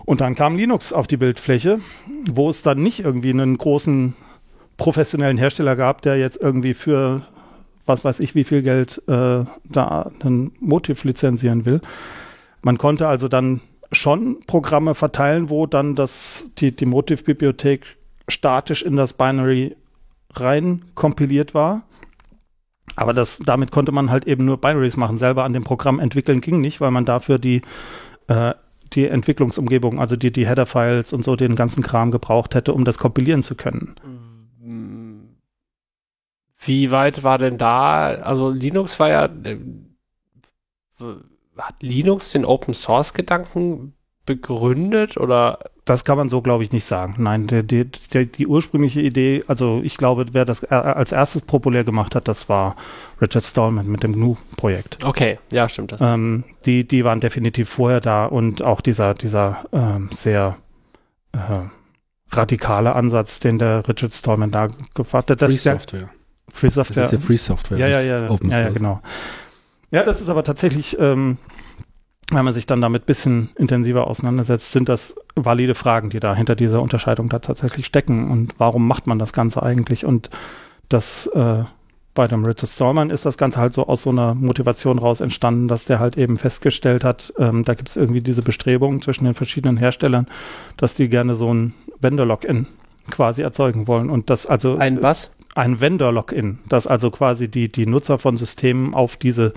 [0.07, 1.81] Und dann kam Linux auf die Bildfläche,
[2.31, 4.15] wo es dann nicht irgendwie einen großen
[4.79, 7.27] professionellen Hersteller gab, der jetzt irgendwie für
[7.87, 11.81] was weiß ich wie viel Geld äh, da einen Motiv lizenzieren will.
[12.63, 13.61] Man konnte also dann
[13.93, 17.97] schon Programme verteilen, wo dann das, die, die Motiv-Bibliothek
[18.29, 19.77] statisch in das Binary
[20.35, 21.83] rein kompiliert war.
[22.97, 25.19] Aber das, damit konnte man halt eben nur Binaries machen.
[25.19, 27.63] Selber an dem Programm entwickeln ging nicht, weil man dafür die,
[28.29, 28.55] äh,
[28.93, 32.99] die Entwicklungsumgebung, also die, die Header-Files und so den ganzen Kram gebraucht hätte, um das
[32.99, 33.97] kompilieren zu können.
[36.67, 39.59] Wie weit war denn da, also Linux war ja, äh,
[41.57, 43.95] hat Linux den Open Source Gedanken
[44.27, 47.15] begründet oder Das kann man so, glaube ich, nicht sagen.
[47.19, 51.43] Nein, der, der, der, die ursprüngliche Idee, also ich glaube, wer das äh, als erstes
[51.43, 52.75] populär gemacht hat, das war
[53.23, 55.05] Richard Stallman mit dem GNU-Projekt.
[55.05, 56.01] okay, ja, stimmt das.
[56.03, 60.57] Ähm, die, die waren definitiv vorher da und auch dieser, dieser ähm, sehr
[61.33, 61.39] äh,
[62.33, 65.39] radikale Ansatz, den der Richard Stallman da gefahren hat.
[65.39, 65.65] Free ist
[66.53, 66.55] ja- Software.
[66.55, 67.05] Free Das Software.
[67.05, 67.79] ist ja Free Software.
[67.79, 69.01] Ja, ja, ja, Open ja, ja, genau.
[69.91, 71.39] Ja, das ist aber tatsächlich, ähm,
[72.31, 76.35] wenn man sich dann damit ein bisschen intensiver auseinandersetzt, sind das valide Fragen, die da
[76.35, 78.31] hinter dieser Unterscheidung da tatsächlich stecken.
[78.31, 80.05] Und warum macht man das Ganze eigentlich?
[80.05, 80.31] Und
[80.89, 81.63] das äh,
[82.15, 85.69] bei dem Richard Stallman ist das Ganze halt so aus so einer Motivation raus entstanden,
[85.69, 89.35] dass der halt eben festgestellt hat, ähm, da gibt es irgendwie diese Bestrebungen zwischen den
[89.35, 90.27] verschiedenen Herstellern,
[90.79, 92.67] dass die gerne so ein Vendor-Login
[93.11, 94.09] quasi erzeugen wollen.
[94.11, 95.31] Und das also Ein was?
[95.57, 99.53] Ein Vendor-Login, dass also quasi die, die Nutzer von Systemen auf diese,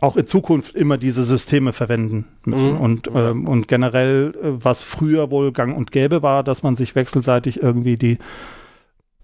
[0.00, 2.74] auch in Zukunft immer diese Systeme verwenden müssen.
[2.74, 2.80] Mhm.
[2.80, 3.30] Und, Ja.
[3.30, 7.62] ähm, und generell, äh, was früher wohl gang und gäbe war, dass man sich wechselseitig
[7.62, 8.18] irgendwie die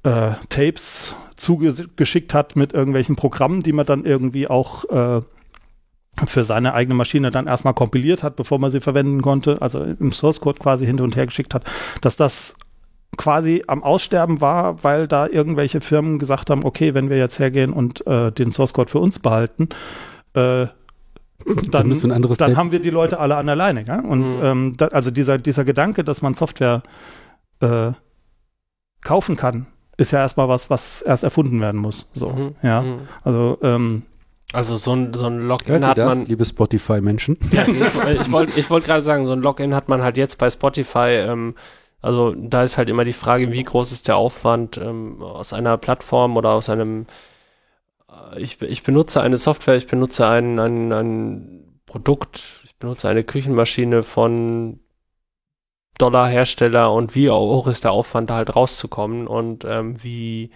[0.04, 5.22] äh, Tapes zugeschickt hat mit irgendwelchen Programmen, die man dann irgendwie auch äh,
[6.26, 10.12] für seine eigene Maschine dann erstmal kompiliert hat, bevor man sie verwenden konnte, also im
[10.12, 11.64] Source Code quasi hin und her geschickt hat,
[12.00, 12.54] dass das
[13.16, 17.72] quasi am Aussterben war, weil da irgendwelche Firmen gesagt haben, okay, wenn wir jetzt hergehen
[17.72, 19.68] und äh, den Source Code für uns behalten,
[20.34, 20.66] äh,
[21.70, 23.84] dann, müssen wir ein anderes dann Tape- haben wir die Leute alle an der Leine.
[23.86, 24.00] Ja?
[24.00, 24.44] Und Mhm.
[24.44, 26.82] ähm, da, also dieser, dieser Gedanke, dass man Software
[27.60, 27.92] äh,
[29.02, 32.08] kaufen kann, ist ja erstmal was, was erst erfunden werden muss.
[32.14, 32.54] So, Mhm.
[32.62, 32.82] ja.
[32.82, 32.94] Mhm.
[33.22, 34.02] Also ähm,
[34.52, 36.26] Also so ein, so ein Login Hört hat das, man.
[36.26, 37.36] liebe Spotify-Menschen?
[37.52, 40.38] Ja, ich ich wollte ich wollt gerade sagen, so ein Login hat man halt jetzt
[40.38, 41.08] bei Spotify.
[41.28, 41.54] Ähm,
[42.04, 45.78] also da ist halt immer die Frage, wie groß ist der Aufwand ähm, aus einer
[45.78, 47.06] Plattform oder aus einem.
[48.10, 53.24] Äh, ich, ich benutze eine Software, ich benutze ein, ein, ein Produkt, ich benutze eine
[53.24, 54.80] Küchenmaschine von
[55.98, 60.50] Dollarhersteller und wie hoch ist der Aufwand, da halt rauszukommen und ähm, wie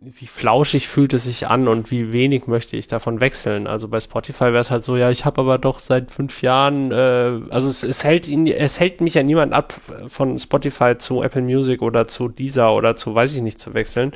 [0.00, 3.66] wie flauschig fühlt es sich an und wie wenig möchte ich davon wechseln.
[3.66, 6.92] Also bei Spotify wäre es halt so, ja, ich habe aber doch seit fünf Jahren,
[6.92, 9.74] äh, also es, es hält ihn, es hält mich ja niemand ab,
[10.06, 14.12] von Spotify zu Apple Music oder zu Deezer oder zu weiß ich nicht zu wechseln.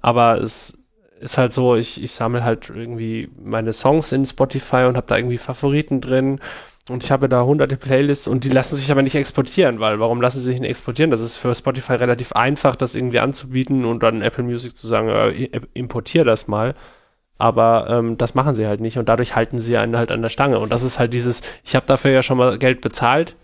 [0.00, 0.84] Aber es
[1.18, 5.16] ist halt so, ich, ich sammle halt irgendwie meine Songs in Spotify und habe da
[5.16, 6.38] irgendwie Favoriten drin.
[6.88, 10.20] Und ich habe da hunderte Playlists und die lassen sich aber nicht exportieren, weil warum
[10.20, 11.10] lassen sie sich nicht exportieren?
[11.10, 15.08] Das ist für Spotify relativ einfach, das irgendwie anzubieten und dann Apple Music zu sagen,
[15.08, 16.74] äh, i- importier das mal.
[17.38, 20.28] Aber ähm, das machen sie halt nicht und dadurch halten sie einen halt an der
[20.28, 20.58] Stange.
[20.58, 23.34] Und das ist halt dieses, ich habe dafür ja schon mal Geld bezahlt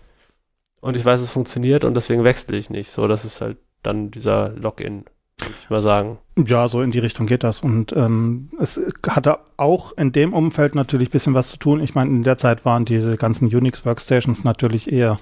[0.81, 2.91] und ich weiß, es funktioniert und deswegen wechsle ich nicht.
[2.91, 5.05] So, das ist halt dann dieser Login.
[5.39, 6.17] Würde ich mal sagen.
[6.37, 7.61] Ja, so in die Richtung geht das.
[7.61, 11.81] Und ähm, es hatte auch in dem Umfeld natürlich ein bisschen was zu tun.
[11.81, 15.19] Ich meine, in der Zeit waren diese ganzen Unix-Workstations natürlich eher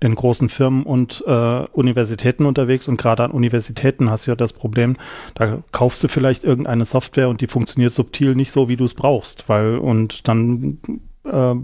[0.00, 2.88] in großen Firmen und äh, Universitäten unterwegs.
[2.88, 4.96] Und gerade an Universitäten hast du ja das Problem,
[5.34, 8.94] da kaufst du vielleicht irgendeine Software und die funktioniert subtil nicht so, wie du es
[8.94, 9.48] brauchst.
[9.48, 10.78] Weil, und dann
[11.24, 11.54] äh,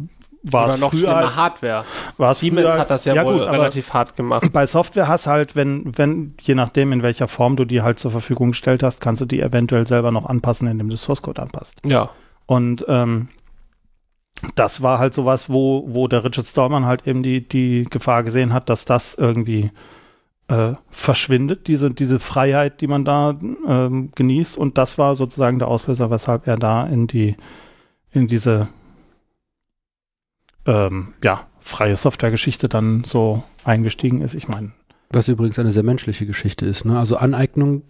[0.52, 1.84] war es noch früher schlimmer halt, Hardware.
[2.16, 4.52] war's Siemens früher- hat das ja, wohl gut, relativ hart gemacht.
[4.52, 8.10] bei Software hast halt, wenn, wenn, je nachdem, in welcher Form du die halt zur
[8.10, 11.78] Verfügung gestellt hast, kannst du die eventuell selber noch anpassen, indem du Source Code anpasst.
[11.84, 12.10] Ja.
[12.46, 13.28] Und ähm,
[14.54, 18.52] das war halt sowas, wo, wo der Richard Stallman halt eben die, die Gefahr gesehen
[18.52, 19.70] hat, dass das irgendwie
[20.48, 23.34] äh, verschwindet, diese, diese Freiheit, die man da
[23.66, 24.58] ähm, genießt.
[24.58, 27.36] Und das war sozusagen der Auslöser, weshalb er da in die,
[28.12, 28.68] in diese
[30.66, 34.34] ähm, ja, freie Software-Geschichte dann so eingestiegen ist.
[34.34, 34.72] Ich meine,
[35.10, 36.84] Was übrigens eine sehr menschliche Geschichte ist.
[36.84, 36.98] Ne?
[36.98, 37.82] Also Aneignung,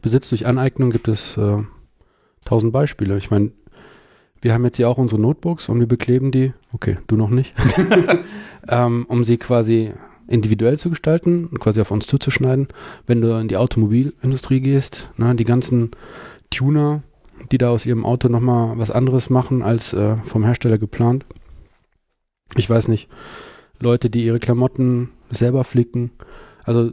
[0.00, 1.58] Besitz durch Aneignung gibt es äh,
[2.44, 3.18] tausend Beispiele.
[3.18, 3.52] Ich meine,
[4.40, 7.54] wir haben jetzt hier auch unsere Notebooks und wir bekleben die, okay, du noch nicht,
[8.68, 9.92] ähm, um sie quasi
[10.28, 12.68] individuell zu gestalten und quasi auf uns zuzuschneiden.
[13.06, 15.90] Wenn du in die Automobilindustrie gehst, ne, die ganzen
[16.50, 17.02] Tuner,
[17.50, 21.24] die da aus ihrem Auto nochmal was anderes machen als äh, vom Hersteller geplant.
[22.56, 23.08] Ich weiß nicht.
[23.78, 26.12] Leute, die ihre Klamotten selber flicken.
[26.64, 26.92] Also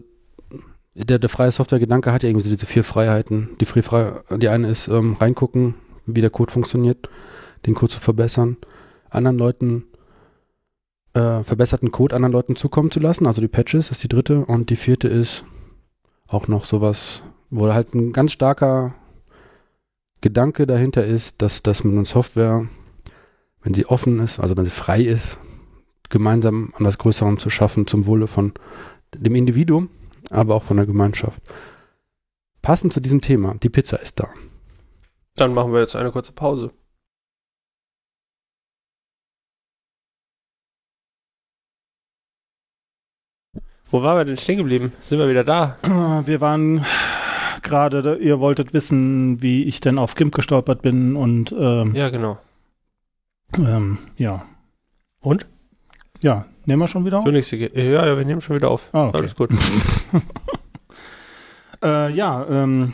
[0.95, 3.49] der, der freie Software-Gedanke hat ja irgendwie so diese vier Freiheiten.
[3.61, 7.09] Die, free, frei, die eine ist ähm, reingucken, wie der Code funktioniert,
[7.65, 8.57] den Code zu verbessern,
[9.09, 9.83] anderen Leuten
[11.13, 13.25] äh, verbesserten Code anderen Leuten zukommen zu lassen.
[13.27, 15.45] Also die Patches ist die dritte und die vierte ist
[16.27, 18.93] auch noch sowas, wo halt ein ganz starker
[20.21, 22.67] Gedanke dahinter ist, dass, dass man eine Software,
[23.63, 25.39] wenn sie offen ist, also wenn sie frei ist,
[26.09, 28.53] gemeinsam an was Größerem zu schaffen, zum Wohle von
[29.15, 29.89] dem Individuum,
[30.29, 31.41] aber auch von der Gemeinschaft.
[32.61, 34.29] Passend zu diesem Thema, die Pizza ist da.
[35.35, 36.71] Dann machen wir jetzt eine kurze Pause.
[43.91, 44.93] Wo waren wir denn stehen geblieben?
[45.01, 45.77] Sind wir wieder da?
[45.81, 46.85] Äh, Wir waren
[47.63, 52.37] gerade, ihr wolltet wissen, wie ich denn auf GIMP gestolpert bin und ähm, Ja, genau.
[53.57, 54.45] ähm, ja.
[55.21, 55.47] Und?
[56.21, 57.25] Ja, nehmen wir schon wieder auf?
[57.25, 57.71] Unix AG.
[57.73, 58.89] Ja, ja, wir nehmen schon wieder auf.
[58.91, 59.17] Ah, okay.
[59.17, 59.49] Alles gut.
[61.81, 62.93] Äh, ja, ähm,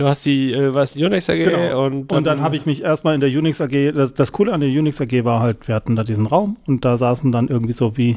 [0.00, 1.84] Du hast die, äh, was, Unix AG Genau.
[1.84, 4.60] und und dann habe ich mich erstmal in der Unix AG, das, das Coole an
[4.60, 7.74] der Unix AG war halt, wir hatten da diesen Raum und da saßen dann irgendwie
[7.74, 8.16] so wie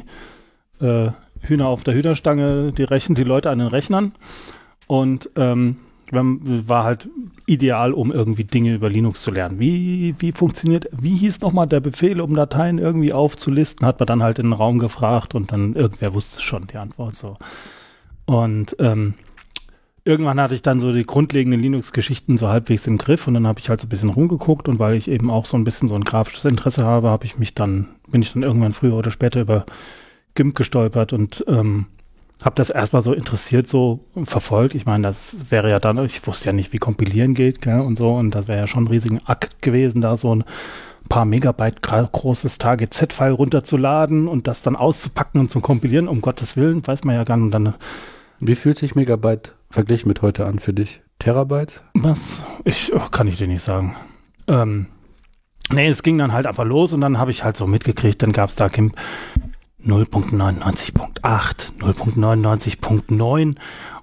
[0.80, 1.10] äh,
[1.42, 4.12] Hühner auf der Hühnerstange, die Rechen, die Leute an den Rechnern
[4.86, 5.76] und ähm,
[6.10, 7.08] war halt
[7.46, 9.58] ideal, um irgendwie Dinge über Linux zu lernen.
[9.58, 14.22] Wie, wie funktioniert, wie hieß nochmal der Befehl, um Dateien irgendwie aufzulisten, hat man dann
[14.22, 17.36] halt in den Raum gefragt und dann irgendwer wusste schon die Antwort so.
[18.26, 19.14] Und ähm,
[20.04, 23.60] irgendwann hatte ich dann so die grundlegenden Linux-Geschichten so halbwegs im Griff und dann habe
[23.60, 25.94] ich halt so ein bisschen rumgeguckt und weil ich eben auch so ein bisschen so
[25.94, 29.40] ein grafisches Interesse habe, habe ich mich dann, bin ich dann irgendwann früher oder später
[29.40, 29.66] über
[30.34, 31.86] GIMP gestolpert und ähm,
[32.42, 34.74] habe das erstmal so interessiert so verfolgt.
[34.74, 37.96] Ich meine, das wäre ja dann, ich wusste ja nicht, wie kompilieren geht gell, und
[37.96, 40.44] so und das wäre ja schon ein riesiger Akt gewesen, da so ein
[41.08, 46.86] paar Megabyte großes Target-Z-File runterzuladen und das dann auszupacken und zu kompilieren, um Gottes Willen,
[46.86, 47.44] weiß man ja gar nicht.
[47.44, 47.74] Und dann
[48.40, 51.02] Wie fühlt sich Megabyte verglichen mit heute an für dich?
[51.18, 51.82] Terabyte?
[51.94, 52.42] Was?
[52.64, 53.96] Ich oh, kann ich dir nicht sagen.
[54.48, 54.86] Ähm,
[55.70, 58.32] nee, es ging dann halt einfach los und dann habe ich halt so mitgekriegt, dann
[58.32, 58.94] gab es da GIMP
[59.86, 63.56] 0.99.8, 0.99.9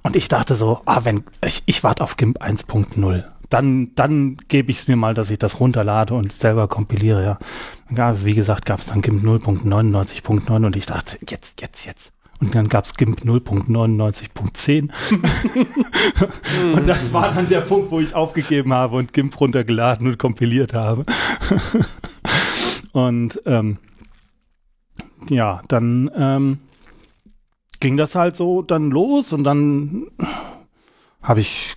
[0.03, 3.23] und ich dachte so, ah, wenn ich, ich warte auf GIMP 1.0.
[3.49, 7.37] Dann, dann gebe ich es mir mal, dass ich das runterlade und selber kompiliere,
[7.93, 8.11] ja.
[8.11, 12.13] Es, wie gesagt, gab es dann GIMP 0.99.9 und ich dachte, jetzt, jetzt, jetzt.
[12.39, 14.89] Und dann gab es GIMP 0.99.10
[16.75, 20.73] und das war dann der Punkt, wo ich aufgegeben habe und GIMP runtergeladen und kompiliert
[20.73, 21.05] habe.
[22.93, 23.77] und ähm,
[25.29, 26.59] ja, dann ähm,
[27.79, 30.07] ging das halt so dann los und dann
[31.21, 31.75] habe ich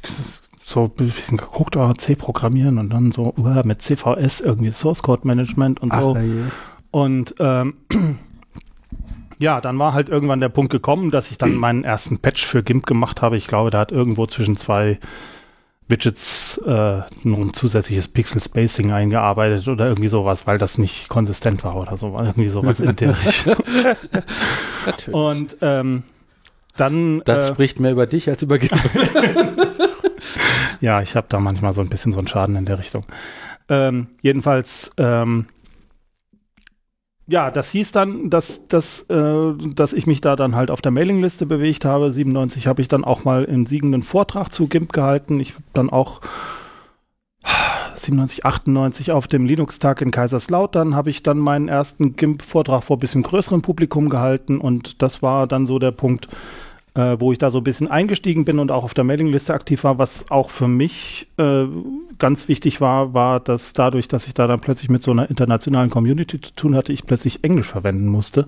[0.64, 5.02] so ein bisschen geguckt, oh, C programmieren und dann so uh, mit CVS irgendwie Source
[5.02, 6.16] Code Management und so.
[6.90, 7.74] Und ähm,
[9.38, 12.62] ja, dann war halt irgendwann der Punkt gekommen, dass ich dann meinen ersten Patch für
[12.62, 13.37] GIMP gemacht habe.
[13.37, 14.98] Ich glaube, da hat irgendwo zwischen zwei
[15.88, 21.62] Widgets äh, noch ein zusätzliches Pixel Spacing eingearbeitet oder irgendwie sowas, weil das nicht konsistent
[21.62, 23.57] war oder so, irgendwie sowas in der Richtung.
[25.12, 26.05] Und ähm,
[26.77, 28.59] dann Das äh, spricht mehr über dich als über.
[30.81, 33.07] Ja, ich habe da manchmal so ein bisschen so einen Schaden in der Richtung.
[33.70, 35.47] Ähm, jedenfalls ähm,
[37.26, 40.92] ja, das hieß dann, dass, dass, äh, dass ich mich da dann halt auf der
[40.92, 42.10] Mailingliste bewegt habe.
[42.10, 45.40] 97 habe ich dann auch mal einen siegenden Vortrag zu GIMP gehalten.
[45.40, 46.20] Ich habe dann auch
[47.94, 53.00] 97, 98 auf dem Linux-Tag in Kaiserslautern habe ich dann meinen ersten GIMP-Vortrag vor ein
[53.00, 56.28] bisschen größerem Publikum gehalten und das war dann so der Punkt,
[56.94, 59.85] äh, wo ich da so ein bisschen eingestiegen bin und auch auf der Mailingliste aktiv
[59.85, 59.98] war.
[59.98, 61.64] Was auch für mich äh,
[62.18, 65.90] ganz wichtig war, war, dass dadurch, dass ich da dann plötzlich mit so einer internationalen
[65.90, 68.46] Community zu tun hatte, ich plötzlich Englisch verwenden musste.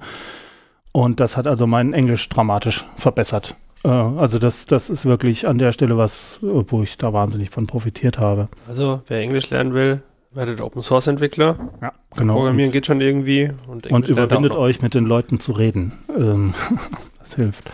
[0.93, 3.57] Und das hat also mein Englisch dramatisch verbessert.
[3.85, 7.67] Äh, also das, das ist wirklich an der Stelle was, wo ich da wahnsinnig von
[7.67, 8.49] profitiert habe.
[8.69, 11.57] Also, wer Englisch lernen will, werdet Open Source Entwickler.
[11.83, 12.35] Ja, genau.
[12.35, 13.51] Programmieren geht schon irgendwie.
[13.67, 15.93] Und, und überwindet euch mit den Leuten zu reden.
[16.17, 16.55] Ähm,
[17.19, 17.71] das hilft.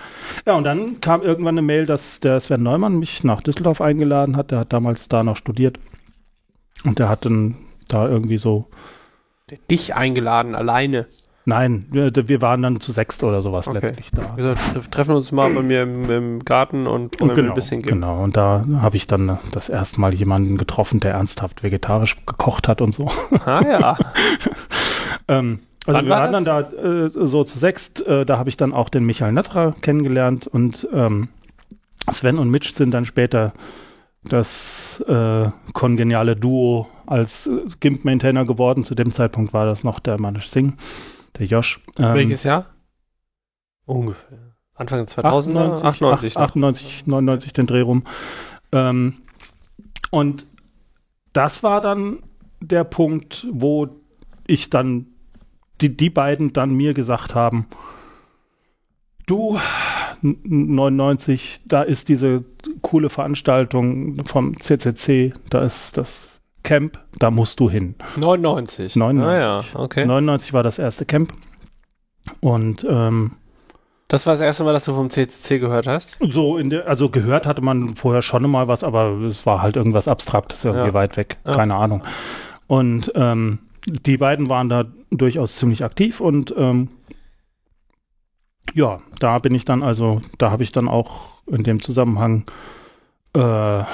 [0.47, 4.37] Ja, und dann kam irgendwann eine Mail, dass der Sven Neumann mich nach Düsseldorf eingeladen
[4.37, 4.51] hat.
[4.51, 5.79] Der hat damals da noch studiert.
[6.85, 7.57] Und der hat dann
[7.89, 8.69] da irgendwie so.
[9.71, 11.07] Dich eingeladen, alleine.
[11.45, 13.81] Nein, wir, wir waren dann zu sechst oder sowas Okay.
[13.83, 14.37] letztlich da.
[14.37, 14.55] Wir
[14.93, 17.97] treffen uns mal bei mir im, im Garten und wollen Genau, ein bisschen geben.
[18.01, 18.23] genau.
[18.23, 22.81] Und da habe ich dann das erste Mal jemanden getroffen, der ernsthaft vegetarisch gekocht hat
[22.81, 23.11] und so.
[23.45, 23.97] Ah ja.
[25.29, 28.49] Ähm, also Wann wir war waren dann da äh, so zu sechst, äh, da habe
[28.49, 31.29] ich dann auch den Michael Nattra kennengelernt und ähm,
[32.11, 33.53] Sven und Mitch sind dann später
[34.25, 38.85] das äh, kongeniale Duo als äh, GIMP-Maintainer geworden.
[38.85, 40.77] Zu dem Zeitpunkt war das noch der Manish Singh,
[41.39, 41.81] der Josh.
[41.99, 42.67] Ähm, Welches Jahr?
[43.85, 44.39] Ungefähr.
[44.75, 46.43] Anfang 2000 98, 98 noch.
[46.43, 48.05] 98, 99 den Dreh rum.
[48.73, 49.15] Ähm,
[50.11, 50.47] und
[51.33, 52.23] das war dann
[52.61, 53.89] der Punkt, wo
[54.47, 55.07] ich dann,
[55.83, 57.67] die, die beiden dann mir gesagt haben,
[59.27, 59.59] du,
[60.23, 60.39] n-
[60.75, 62.45] 99, da ist diese
[62.83, 67.95] coole Veranstaltung vom CCC, da ist das Camp, da musst du hin.
[68.17, 68.97] 99.
[68.97, 69.29] 99.
[69.29, 70.07] Ah ja, okay.
[70.07, 71.33] 99 war das erste Camp.
[72.41, 73.33] Und ähm,
[74.07, 76.17] Das war das erste Mal, dass du vom CCC gehört hast?
[76.21, 79.75] So in der, also gehört hatte man vorher schon mal was, aber es war halt
[79.75, 80.95] irgendwas Abstraktes, irgendwie Ja.
[80.95, 81.57] weit weg, Ja.
[81.57, 82.03] keine Ahnung.
[82.69, 86.89] Und ähm, die beiden waren da durchaus ziemlich aktiv und ähm,
[88.75, 92.45] ja, da bin ich dann also, da habe ich dann auch in dem Zusammenhang
[93.35, 93.85] äh,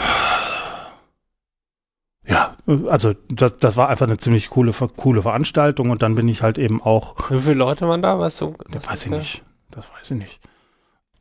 [2.29, 6.43] ja, also das, das war einfach eine ziemlich coole, coole Veranstaltung und dann bin ich
[6.43, 8.19] halt eben auch Wie viele Leute waren da?
[8.19, 8.55] Weißt du?
[8.71, 9.43] das weiß ich nicht.
[9.71, 10.41] Das weiß ich nicht.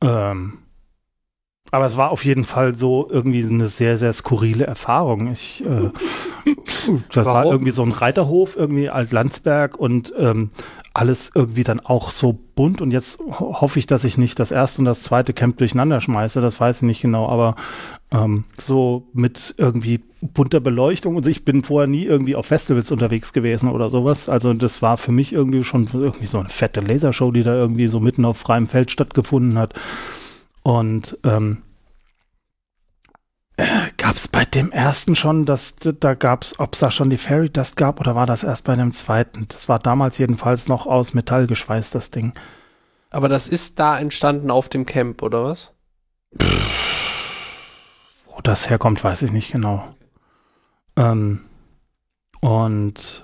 [0.01, 0.59] Ähm,
[1.71, 5.31] aber es war auf jeden Fall so irgendwie eine sehr, sehr skurrile Erfahrung.
[5.31, 5.89] Ich, äh,
[7.13, 7.51] das war Warum?
[7.51, 10.51] irgendwie so ein Reiterhof, irgendwie Alt-Landsberg und ähm,
[10.93, 12.81] alles irgendwie dann auch so bunt.
[12.81, 15.99] Und jetzt ho hoffe ich, dass ich nicht das erste und das zweite Camp durcheinander
[15.99, 16.41] schmeiße.
[16.41, 17.55] Das weiß ich nicht genau, aber
[18.11, 21.15] ähm, so mit irgendwie bunter Beleuchtung.
[21.17, 24.29] Und ich bin vorher nie irgendwie auf Festivals unterwegs gewesen oder sowas.
[24.29, 27.87] Also das war für mich irgendwie schon irgendwie so eine fette Lasershow, die da irgendwie
[27.87, 29.73] so mitten auf freiem Feld stattgefunden hat.
[30.67, 31.63] Und ähm,
[33.95, 37.15] gab es bei dem ersten schon, dass da gab es, ob es da schon die
[37.15, 39.47] Fairy Dust gab oder war das erst bei dem zweiten?
[39.47, 42.33] Das war damals jedenfalls noch aus Metall geschweißt, das Ding.
[43.11, 45.71] Aber das ist da entstanden auf dem Camp, oder was?
[48.25, 49.87] Wo das herkommt, weiß ich nicht genau.
[50.97, 51.45] Ähm,
[52.41, 53.23] und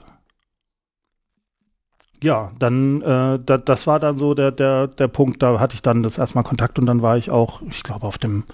[2.24, 5.82] ja, dann, äh, da, das war dann so der, der, der Punkt, da hatte ich
[5.82, 8.46] dann das erstmal Kontakt und dann war ich auch, ich glaube, auf dem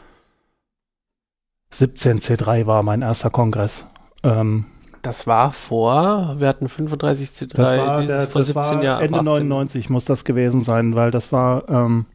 [1.71, 3.85] 17C3 war mein erster Kongress.
[4.23, 4.65] Ähm,
[5.01, 9.01] Das war vor, wir hatten 35 C3, das war, der, vor das 17 war Jahren.
[9.01, 9.25] Ende 18.
[9.25, 12.05] 99 muss das gewesen sein, weil das war, ähm,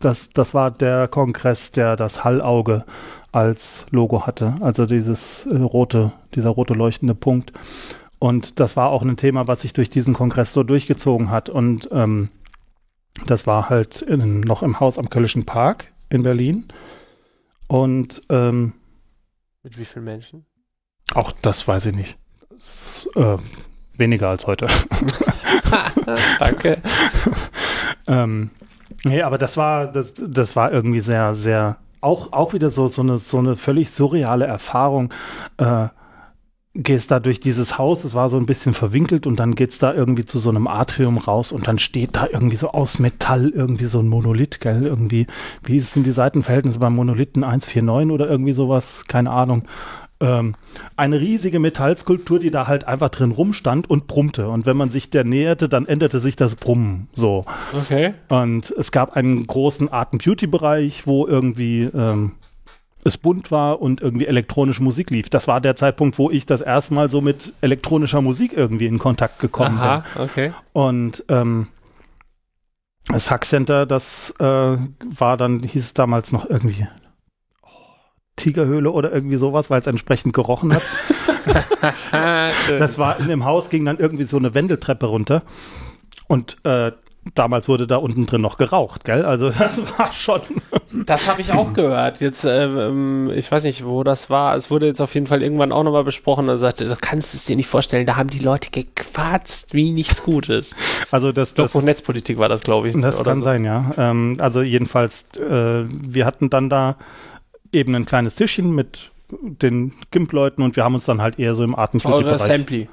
[0.00, 2.84] das, das war der Kongress, der das Hallauge
[3.32, 4.56] als Logo hatte.
[4.60, 7.52] Also dieses äh, rote, dieser rote leuchtende Punkt.
[8.24, 11.50] Und das war auch ein Thema, was sich durch diesen Kongress so durchgezogen hat.
[11.50, 12.30] Und ähm,
[13.26, 16.68] das war halt in, noch im Haus am Köllischen Park in Berlin.
[17.66, 18.72] Und ähm,
[19.62, 20.46] Mit wie vielen Menschen?
[21.12, 22.16] auch das weiß ich nicht.
[22.48, 23.36] Das, äh,
[23.98, 24.68] weniger als heute.
[26.38, 26.78] Danke.
[28.06, 28.48] ähm,
[29.04, 33.02] nee, aber das war, das, das war irgendwie sehr, sehr, auch, auch wieder so, so,
[33.02, 35.12] eine, so eine völlig surreale Erfahrung.
[35.58, 35.88] Äh,
[36.74, 39.94] gehst da durch dieses Haus, es war so ein bisschen verwinkelt und dann geht's da
[39.94, 43.84] irgendwie zu so einem Atrium raus und dann steht da irgendwie so aus Metall irgendwie
[43.84, 45.28] so ein Monolith, gell, irgendwie,
[45.62, 49.62] wie sind die Seitenverhältnisse beim Monolithen 149 oder irgendwie sowas, keine Ahnung.
[50.20, 50.54] Ähm,
[50.96, 54.48] eine riesige Metallskulptur, die da halt einfach drin rumstand und brummte.
[54.48, 57.44] Und wenn man sich der näherte, dann änderte sich das Brummen so.
[57.72, 58.14] Okay.
[58.28, 62.32] Und es gab einen großen Art- and Beauty-Bereich, wo irgendwie ähm,
[63.04, 65.28] es bunt war und irgendwie elektronische Musik lief.
[65.28, 68.98] Das war der Zeitpunkt, wo ich das erste Mal so mit elektronischer Musik irgendwie in
[68.98, 70.22] Kontakt gekommen Aha, bin.
[70.22, 70.52] okay.
[70.72, 71.68] Und ähm,
[73.08, 76.88] das Hack Center, das äh, war dann, hieß es damals noch irgendwie
[77.62, 77.68] oh,
[78.36, 80.82] Tigerhöhle oder irgendwie sowas, weil es entsprechend gerochen hat.
[82.70, 85.42] das war in dem Haus, ging dann irgendwie so eine Wendeltreppe runter.
[86.26, 86.92] Und äh,
[87.34, 89.24] damals wurde da unten drin noch geraucht, gell?
[89.24, 90.40] Also das war schon.
[91.06, 92.20] Das habe ich auch gehört.
[92.20, 94.54] Jetzt, ähm, ich weiß nicht, wo das war.
[94.56, 97.52] Es wurde jetzt auf jeden Fall irgendwann auch nochmal besprochen und sagte, das kannst du
[97.52, 98.06] dir nicht vorstellen.
[98.06, 100.76] Da haben die Leute gequatzt wie nichts Gutes.
[101.10, 103.00] Also das, Ich glaube, Netzpolitik war das, glaube ich.
[103.00, 103.44] Das kann so.
[103.44, 103.92] sein, ja.
[103.96, 106.96] Ähm, also jedenfalls, äh, wir hatten dann da
[107.72, 111.64] eben ein kleines Tischchen mit den GIMP-Leuten und wir haben uns dann halt eher so
[111.64, 112.34] im Eure Artenpflegebereich.
[112.34, 112.88] Assembly.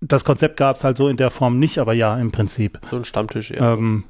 [0.00, 2.78] Das Konzept gab es halt so in der Form nicht, aber ja, im Prinzip.
[2.90, 3.74] So ein Stammtisch, ja.
[3.74, 4.04] Ähm,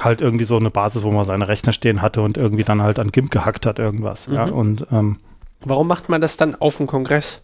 [0.00, 2.98] halt irgendwie so eine Basis, wo man seine Rechner stehen hatte und irgendwie dann halt
[2.98, 4.26] an GIMP gehackt hat, irgendwas.
[4.26, 4.52] Ja, Mhm.
[4.52, 5.18] und ähm,
[5.64, 7.40] Warum macht man das dann auf dem Kongress?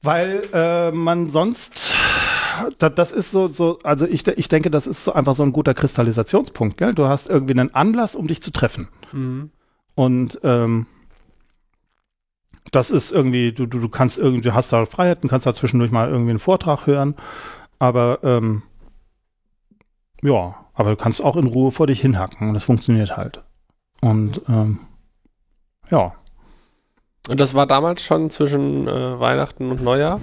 [0.00, 1.94] Weil äh, man sonst,
[2.78, 5.74] das, ist so, so also ich, ich denke, das ist so einfach so ein guter
[5.74, 6.76] Kristallisationspunkt.
[6.76, 6.94] Gell?
[6.94, 8.88] Du hast irgendwie einen Anlass, um dich zu treffen.
[9.94, 10.86] Und ähm,
[12.70, 15.90] das ist irgendwie, du, du, du kannst irgendwie, du hast da Freiheiten, kannst da zwischendurch
[15.90, 17.16] mal irgendwie einen Vortrag hören,
[17.78, 18.62] aber ähm,
[20.22, 23.42] ja, aber du kannst auch in Ruhe vor dich hinhacken und das funktioniert halt.
[24.00, 24.78] Und ähm,
[25.90, 26.14] ja,
[27.28, 30.20] Und das war damals schon zwischen äh, Weihnachten und Neujahr?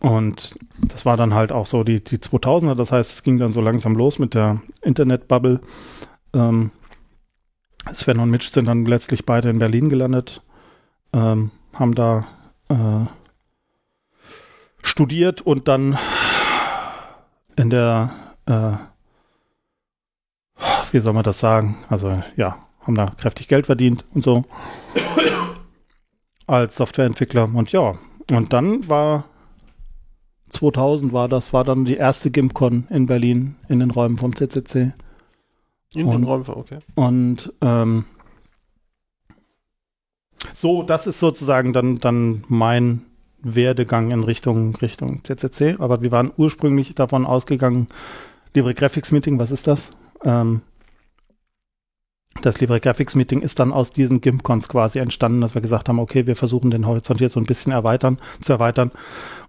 [0.00, 3.52] Und das war dann halt auch so die, die 2000er, das heißt, es ging dann
[3.52, 5.60] so langsam los mit der Internetbubble.
[6.34, 6.70] Ähm,
[7.92, 10.42] Sven und Mitch sind dann letztlich beide in Berlin gelandet,
[11.12, 12.26] ähm, haben da
[12.68, 13.06] äh,
[14.82, 15.98] studiert und dann
[17.56, 18.10] in der,
[18.46, 18.72] äh,
[20.92, 21.78] wie soll man das sagen?
[21.88, 24.44] Also ja, haben da kräftig Geld verdient und so
[26.46, 27.94] als Softwareentwickler und ja,
[28.30, 29.24] und dann war
[30.50, 34.92] 2000 war das, war dann die erste GIMPCon in Berlin in den Räumen vom CCC.
[35.94, 36.78] In Und- den Räumen, okay.
[36.94, 38.04] Und ähm,
[40.54, 43.02] so, das ist sozusagen dann, dann mein
[43.40, 45.76] Werdegang in Richtung, Richtung CCC.
[45.78, 47.88] Aber wir waren ursprünglich davon ausgegangen,
[48.54, 49.92] Libre Graphics Meeting, was ist das?
[50.24, 50.62] Ähm,
[52.42, 55.98] das Libre Graphics Meeting ist dann aus diesen GIMPCons quasi entstanden, dass wir gesagt haben,
[55.98, 58.92] okay, wir versuchen den Horizont hier so ein bisschen erweitern, zu erweitern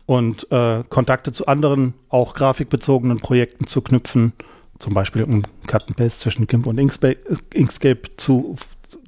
[0.05, 4.33] und äh, Kontakte zu anderen, auch grafikbezogenen Projekten zu knüpfen,
[4.79, 8.55] zum Beispiel um Cut and Paste zwischen GIMP und Inkscape, zu,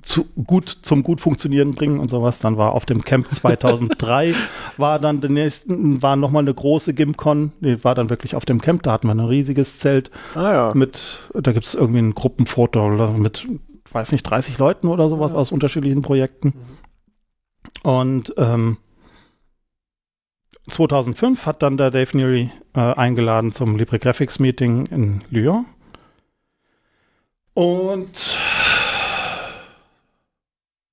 [0.01, 2.39] zu gut zum gut funktionieren bringen und sowas.
[2.39, 4.35] Dann war auf dem Camp 2003
[4.77, 8.45] war dann der nächsten war noch mal eine große GIMPCon, die war dann wirklich auf
[8.45, 10.71] dem Camp, da hatten wir ein riesiges Zelt Ah ja.
[10.75, 13.47] mit, da gibt es irgendwie ein Gruppenfoto oder mit,
[13.91, 15.37] weiß nicht, 30 Leuten oder sowas Ja.
[15.37, 16.53] aus unterschiedlichen Projekten.
[17.83, 18.77] Und ähm,
[20.69, 25.65] 2005 hat dann der Dave Neary äh, eingeladen zum Libre Graphics Meeting in Lyon.
[27.53, 28.39] Und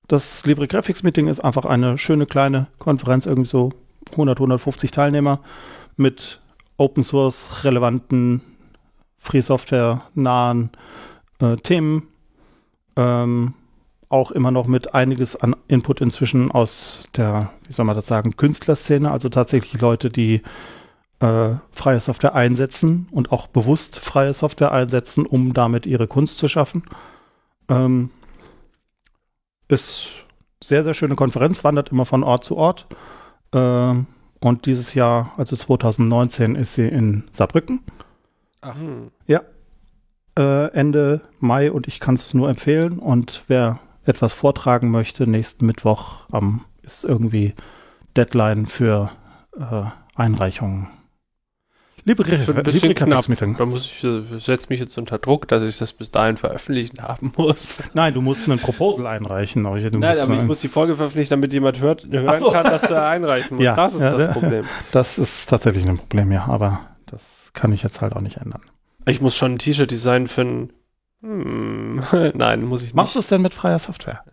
[0.07, 3.71] das Libre Graphics Meeting ist einfach eine schöne kleine Konferenz, irgendwie so
[4.11, 5.39] 100, 150 Teilnehmer
[5.95, 6.41] mit
[6.77, 8.41] Open Source relevanten,
[9.19, 10.71] Free Software nahen
[11.39, 12.07] äh, Themen.
[12.95, 13.53] Ähm,
[14.09, 18.35] auch immer noch mit einiges an Input inzwischen aus der, wie soll man das sagen,
[18.35, 20.41] Künstlerszene, also tatsächlich Leute, die
[21.19, 26.47] äh, freie Software einsetzen und auch bewusst freie Software einsetzen, um damit ihre Kunst zu
[26.47, 26.83] schaffen.
[27.69, 28.09] Ähm,
[29.67, 30.07] ist
[30.61, 32.87] sehr, sehr schöne Konferenz, wandert immer von Ort zu Ort.
[33.53, 34.07] Ähm,
[34.39, 37.81] und dieses Jahr, also 2019, ist sie in Saarbrücken.
[38.63, 39.11] Hm.
[40.37, 42.97] Äh, Ende Mai und ich kann es nur empfehlen.
[42.97, 43.79] Und wer
[44.09, 47.53] etwas vortragen möchte, nächsten Mittwoch am ist irgendwie
[48.17, 49.11] Deadline für
[49.57, 49.83] äh,
[50.15, 50.87] Einreichungen.
[52.05, 53.25] Liebe, Wird ein bisschen knapp.
[53.57, 57.03] Da muss ich, äh, setze mich jetzt unter Druck, dass ich das bis dahin veröffentlichen
[57.03, 57.83] haben muss.
[57.93, 59.65] Nein, du musst ein Proposal einreichen.
[59.65, 62.51] Aber ich, Nein, aber ich muss die Folge veröffentlichen, damit jemand hört, hören so.
[62.51, 63.65] kann, dass du einreichen musst.
[63.69, 64.65] Ja, das ist ja, das Problem.
[64.91, 66.45] das ist tatsächlich ein Problem, ja.
[66.45, 68.61] Aber das kann ich jetzt halt auch nicht ändern.
[69.05, 70.73] Ich muss schon ein T-Shirt designen für ein.
[71.21, 72.01] Hm,
[72.33, 72.95] nein, muss ich nicht.
[72.95, 74.23] Machst du es denn mit freier Software?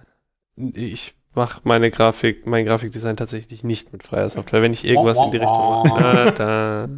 [0.57, 5.31] Ich mache meine Grafik, mein Grafikdesign tatsächlich nicht mit freier Software, wenn ich irgendwas in
[5.31, 6.33] die Richtung mache.
[6.33, 6.89] Da, da.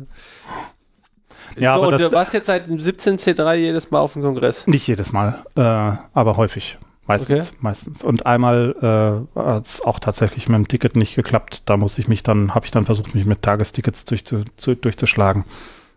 [1.56, 4.22] Ja, so, aber und das- du warst jetzt seit dem 17C3 jedes Mal auf dem
[4.22, 4.66] Kongress.
[4.66, 6.78] Nicht jedes Mal, äh, aber häufig.
[7.06, 8.04] Meistens, meistens.
[8.04, 11.62] Und einmal äh, hat es auch tatsächlich mit dem Ticket nicht geklappt.
[11.64, 14.44] Da muss ich mich dann, habe ich dann versucht, mich mit Tagestickets durch, zu,
[14.76, 15.46] durchzuschlagen.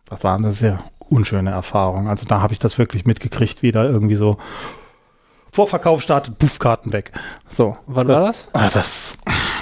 [0.06, 0.80] Das war eine sehr
[1.12, 2.08] unschöne Erfahrung.
[2.08, 4.38] Also da habe ich das wirklich mitgekriegt, wie da irgendwie so
[5.52, 7.12] Vorverkauf startet, puff, Karten weg.
[7.50, 7.76] So.
[7.86, 8.48] Wann war das?
[8.54, 9.18] Ah, das,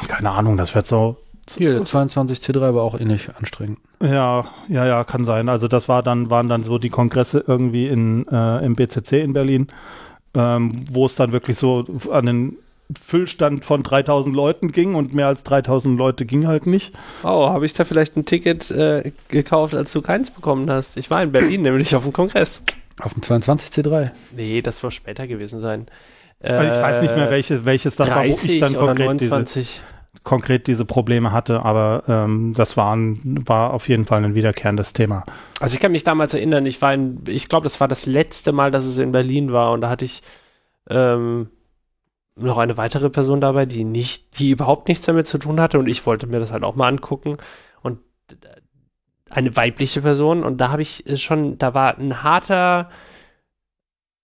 [0.07, 1.17] keine Ahnung, das wird so.
[1.57, 3.79] Hier, der 22C3 war auch ähnlich anstrengend.
[4.03, 5.49] Ja, ja, ja, kann sein.
[5.49, 9.33] Also das war dann, waren dann so die Kongresse irgendwie in, äh, im BCC in
[9.33, 9.67] Berlin,
[10.35, 12.57] ähm, wo es dann wirklich so an den
[13.01, 16.93] Füllstand von 3000 Leuten ging und mehr als 3000 Leute ging halt nicht.
[17.23, 20.97] Oh, habe ich da vielleicht ein Ticket äh, gekauft, als du keins bekommen hast?
[20.97, 22.63] Ich war in Berlin, nämlich auf dem Kongress.
[22.99, 24.11] Auf dem 22C3.
[24.35, 25.87] Nee, das wird später gewesen sein.
[26.41, 29.81] Also ich weiß nicht mehr, welches, welches das war, wo ich dann konkret diese, 29.
[30.23, 34.93] konkret diese Probleme hatte, aber ähm, das war, ein, war auf jeden Fall ein wiederkehrendes
[34.93, 35.25] Thema.
[35.59, 38.53] Also ich kann mich damals erinnern, ich war in, ich glaube, das war das letzte
[38.53, 40.23] Mal, dass es in Berlin war und da hatte ich
[40.89, 41.49] ähm,
[42.39, 45.87] noch eine weitere Person dabei, die nicht, die überhaupt nichts damit zu tun hatte und
[45.87, 47.37] ich wollte mir das halt auch mal angucken
[47.81, 47.99] und
[48.31, 48.35] äh,
[49.29, 52.89] eine weibliche Person und da habe ich schon, da war ein harter,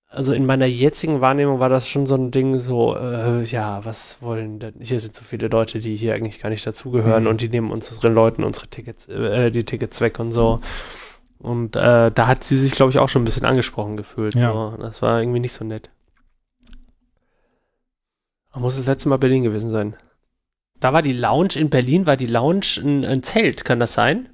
[0.07, 4.17] also in meiner jetzigen Wahrnehmung war das schon so ein Ding, so, äh, ja, was
[4.21, 7.29] wollen denn, hier sind so viele Leute, die hier eigentlich gar nicht dazugehören Mhm.
[7.29, 10.61] und die nehmen unseren Leuten unsere Tickets, äh, die Tickets weg und so.
[11.37, 14.33] Und äh, da hat sie sich, glaube ich, auch schon ein bisschen angesprochen gefühlt.
[14.35, 14.51] Ja.
[14.53, 14.77] So.
[14.81, 15.89] Das war irgendwie nicht so nett.
[18.55, 19.95] Da muss das letzte Mal Berlin gewesen sein.
[20.79, 24.29] Da war die Lounge in Berlin, war die Lounge ein, ein Zelt, kann das sein?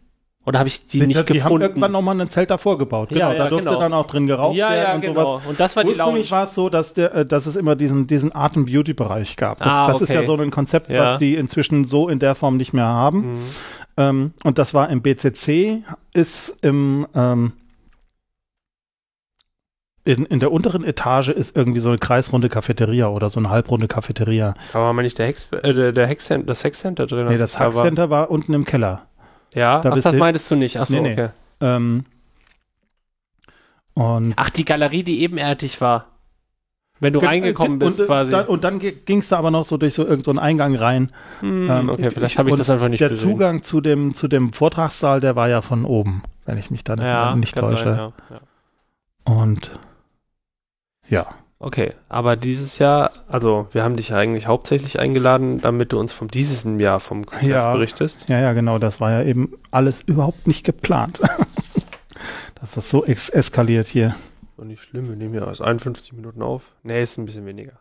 [0.46, 1.62] Oder habe ich die, nicht die haben gefunden?
[1.62, 3.10] irgendwann nochmal ein Zelt davor gebaut.
[3.10, 3.80] Genau, Ja, ja, da durfte genau.
[3.80, 5.24] dann auch drin geraucht ja, werden ja, und genau.
[5.24, 5.44] sowas.
[5.48, 6.02] Und das war die Lounge.
[6.04, 9.38] Ursprünglich war es so, dass, der, äh, dass es immer diesen, diesen Art- und Beauty-Bereich
[9.38, 9.60] gab.
[9.60, 10.22] Das, Ah, das ist okay.
[10.22, 13.34] ja so ein Konzept, was die inzwischen so in der Form nicht mehr haben.
[13.34, 13.40] Mhm.
[13.98, 17.54] Ähm, und das war im BCC, ist im ähm,
[20.04, 23.88] in, in der unteren Etage ist irgendwie so eine kreisrunde Cafeteria oder so eine halbrunde
[23.88, 24.56] Cafeteria.
[24.74, 27.28] Da war mal nicht der Hex, äh, der, der Hex das Hex Center drin.
[27.28, 28.32] Nee, das Hack war.
[28.32, 29.04] Unten im Keller.
[29.54, 30.80] Ja, Da ach, das du- meintest du nicht.
[30.80, 31.14] Achso, Nee, nee.
[31.14, 31.30] okay.
[31.60, 32.06] Ähm,
[33.94, 36.06] und Ach, die Galerie, die ebenerdig war.
[37.00, 38.32] Wenn du Ge- reingekommen ge- bist, und, äh, quasi.
[38.32, 40.76] Dann, und dann ging es da aber noch so durch so irgendeinen so einen Eingang
[40.76, 41.12] rein.
[41.42, 43.30] Hm, ähm, okay, vielleicht habe ich das einfach nicht Der gesehen.
[43.32, 46.96] Zugang zu dem, zu dem Vortragssaal, der war ja von oben, wenn ich mich da
[46.96, 47.84] nicht, ja, nicht täusche.
[47.84, 48.14] sein, ja.
[48.30, 49.34] ja.
[49.34, 49.72] Und
[51.12, 51.28] ja.
[51.64, 56.12] Okay, aber dieses Jahr, also wir haben dich ja eigentlich hauptsächlich eingeladen, damit du uns
[56.12, 57.72] vom diesem Jahr vom Kongress Ja.
[57.74, 58.28] berichtest.
[58.30, 61.22] Ja, ja, genau, das war ja eben alles überhaupt nicht geplant.
[62.60, 64.16] Dass das so ex eskaliert hier.
[64.58, 66.64] Und nicht schlimm, wir nehmen ja aus 51 Minuten auf.
[66.82, 67.74] Nee, ist ein bisschen weniger.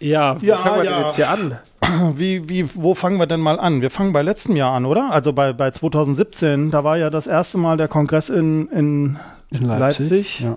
[0.00, 0.96] Ja, wie Ja, fangen wir ja.
[0.96, 1.58] denn jetzt hier an?
[2.16, 3.82] Wie, wie, wo fangen wir denn mal an?
[3.82, 5.10] Wir fangen bei letztem Jahr an, oder?
[5.12, 9.18] Also bei, bei 2017, da war ja das erste Mal der Kongress in, in
[9.50, 10.40] In Leipzig.
[10.40, 10.56] Ja.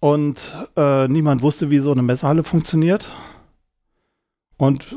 [0.00, 3.14] Und äh, niemand wusste, wie so eine Messehalle funktioniert.
[4.56, 4.96] Und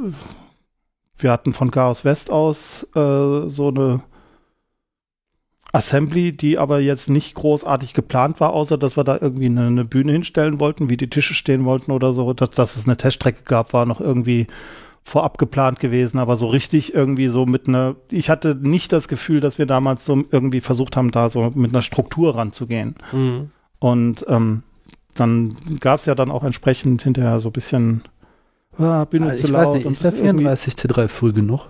[1.15, 4.01] wir hatten von Chaos West aus äh, so eine
[5.73, 9.85] Assembly, die aber jetzt nicht großartig geplant war, außer dass wir da irgendwie eine, eine
[9.85, 12.33] Bühne hinstellen wollten, wie die Tische stehen wollten oder so.
[12.33, 14.47] Dass, dass es eine Teststrecke gab, war noch irgendwie
[15.03, 19.39] vorab geplant gewesen, aber so richtig irgendwie so mit einer, ich hatte nicht das Gefühl,
[19.39, 22.95] dass wir damals so irgendwie versucht haben, da so mit einer Struktur ranzugehen.
[23.11, 23.51] Mhm.
[23.79, 24.63] Und ähm,
[25.15, 28.01] dann gab es ja dann auch entsprechend hinterher so ein bisschen
[28.77, 31.65] ah, Bühne Also zu ich weiß laut nicht, und ist der irgendwie- 34C3 früh genug?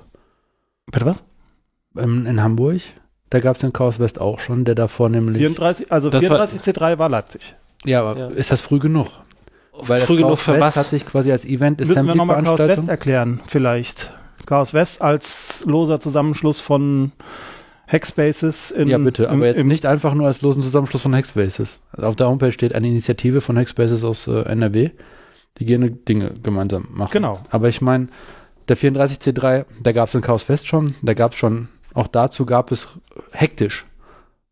[0.91, 1.23] Bitte was?
[1.97, 2.81] Ähm, in Hamburg?
[3.29, 5.37] Da gab es den Chaos West auch schon, der davor nämlich.
[5.37, 7.55] 34, also Das war- 34C3 war Leipzig.
[7.85, 8.27] ja, aber Ja.
[8.27, 9.07] ist das früh genug?
[9.73, 10.77] Weil das Früh genug Chaos für West was?
[10.77, 14.13] hat sich quasi als Event Müssen wir Assembly nochmal Chaos West erklären, vielleicht.
[14.45, 17.11] Chaos West als loser Zusammenschluss von
[17.91, 21.13] Hackspaces in Ja, bitte, aber im, jetzt im, nicht einfach nur als losen Zusammenschluss von
[21.13, 21.81] Hackspaces.
[21.91, 24.91] Also auf der Homepage steht eine Initiative von Hackspaces aus äh, NRW,
[25.57, 27.11] die gerne Dinge gemeinsam machen.
[27.11, 27.39] Genau.
[27.49, 28.07] Aber ich meine,
[28.69, 32.71] der 34C3, da gab es Chaos Fest schon, da gab es schon, auch dazu gab
[32.71, 32.87] es
[33.33, 33.85] hektisch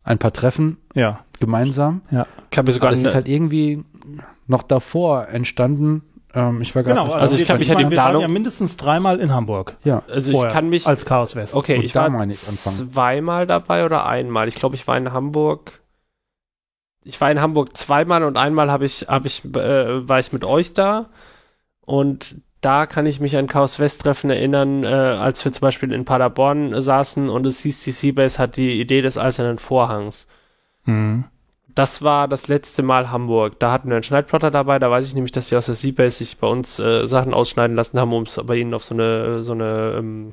[0.04, 2.02] ein paar Treffen Ja, gemeinsam.
[2.52, 3.84] Ich habe sogar Aber es ist halt irgendwie
[4.48, 6.02] noch davor entstanden.
[6.34, 7.06] Ähm, ich war gar genau.
[7.08, 9.32] nicht Also ich wir- kann mich an die wir waren Planung- ja mindestens dreimal in
[9.34, 9.78] Hamburg.
[9.84, 11.56] ja, also ich vorher, kann mich, als Chaos West.
[11.56, 14.48] okay, Gut, ich da war ich zweimal dabei oder einmal.
[14.48, 15.82] Ich glaube, ich war in Hamburg.
[17.04, 20.44] Ich war in Hamburg zweimal und einmal habe ich, habe ich, äh, war ich mit
[20.44, 21.10] euch da
[21.86, 25.94] und da kann ich mich an Chaos West Treffen erinnern, äh, als wir zum Beispiel
[25.94, 30.28] in Paderborn saßen und es hieß, die Seabase hat die Idee des eisernen Vorhangs.
[30.84, 31.24] Hm.
[31.76, 33.60] Das war das letzte Mal Hamburg.
[33.60, 34.80] Da hatten wir einen Schneidplotter dabei.
[34.80, 37.76] Da weiß ich nämlich, dass sie aus der Seabase sich bei uns äh, Sachen ausschneiden
[37.76, 40.32] lassen haben, um es bei ihnen auf so eine, so eine ähm,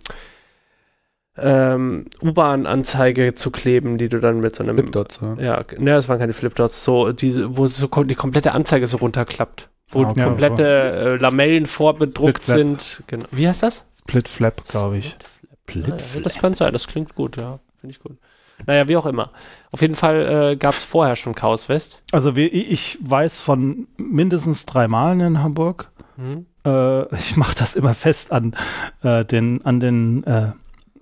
[1.38, 4.76] ähm, U-Bahn-Anzeige zu kleben, die du dann mit so einem.
[4.78, 5.20] Flipdots.
[5.20, 5.34] Ja.
[5.38, 9.68] Ja, ne, das waren keine Flipdots, so diese, wo so die komplette Anzeige so runterklappt.
[9.88, 10.24] Wo Ah, okay.
[10.24, 13.02] komplette äh, Lamellen vorbedruckt sind.
[13.06, 13.26] Genau.
[13.30, 13.86] Wie heißt das?
[14.00, 15.16] Split Flap, glaube ich.
[15.66, 17.60] Flip, Ja, das kann sein, das klingt gut, ja.
[17.80, 18.16] Finde ich gut.
[18.64, 19.30] Naja, wie auch immer.
[19.70, 22.00] Auf jeden Fall äh, gab es vorher schon Chaos West.
[22.12, 25.90] Also wie, ich weiß von mindestens drei Malen in Hamburg.
[26.16, 26.46] Hm.
[26.64, 28.54] Äh, ich mache das immer fest an
[29.02, 30.52] äh, den, an den äh,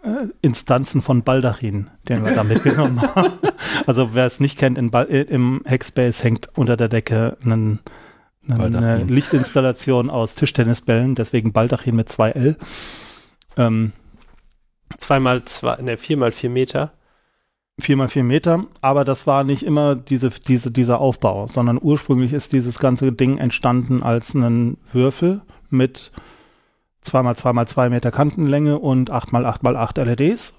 [0.04, 3.32] äh, Instanzen von Baldachin, den wir da mitgenommen haben.
[3.86, 7.80] Also wer es nicht kennt, in Bal äh, im Hackspace hängt unter der Decke einen,
[8.46, 9.04] eine.
[9.04, 12.56] Lichtinstallation aus Tischtennisbällen, deswegen Baldachin mit 2L.
[13.56, 13.92] Ähm,
[14.98, 16.92] Zweimal zwei, ne, viermal vier Meter.
[17.80, 22.32] Vier mal vier Meter, aber das war nicht immer diese, diese, dieser Aufbau, sondern ursprünglich
[22.32, 26.12] ist dieses ganze Ding entstanden als ein Würfel mit
[27.04, 30.54] 2x2x2 Meter Kantenlänge und 8x8x8 LEDs.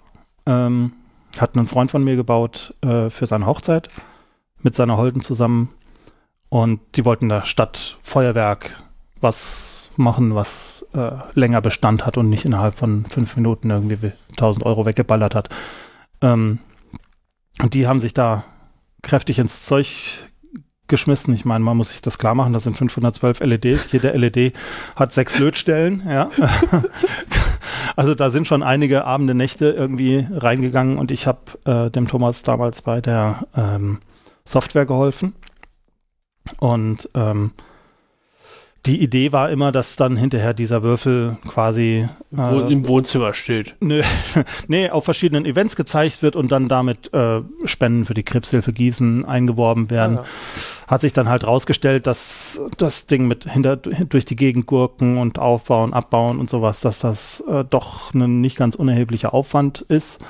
[0.45, 0.93] Ähm,
[1.37, 3.89] hat einen Freund von mir gebaut äh, für seine Hochzeit
[4.61, 5.69] mit seiner Holden zusammen
[6.49, 8.81] und die wollten da statt Feuerwerk
[9.21, 14.65] was machen, was äh, länger Bestand hat und nicht innerhalb von fünf Minuten irgendwie 1000
[14.65, 15.49] Euro weggeballert hat.
[16.21, 16.59] Ähm,
[17.61, 18.45] und die haben sich da
[19.01, 20.29] kräftig ins Zeug
[20.87, 21.33] geschmissen.
[21.33, 23.91] Ich meine, man muss sich das klar machen, das sind 512 LEDs.
[23.91, 24.53] Jede LED
[24.95, 26.29] hat sechs Lötstellen, ja.
[27.95, 32.43] also da sind schon einige Abende, Nächte irgendwie reingegangen und ich habe äh, dem Thomas
[32.43, 33.99] damals bei der ähm,
[34.45, 35.33] Software geholfen.
[36.59, 37.51] Und ähm,
[38.85, 43.75] die Idee war immer, dass dann hinterher dieser Würfel quasi Wo äh, im Wohnzimmer steht.
[43.79, 44.01] Nö,
[44.67, 49.25] nee, auf verschiedenen Events gezeigt wird und dann damit äh, Spenden für die Krebshilfe Gießen
[49.25, 50.19] eingeworben werden.
[50.19, 50.87] Ah, ja.
[50.87, 55.39] Hat sich dann halt rausgestellt, dass das Ding mit hinter durch die Gegend gurken und
[55.39, 60.23] aufbauen, abbauen und sowas, dass das äh, doch ein nicht ganz unerheblicher Aufwand ist.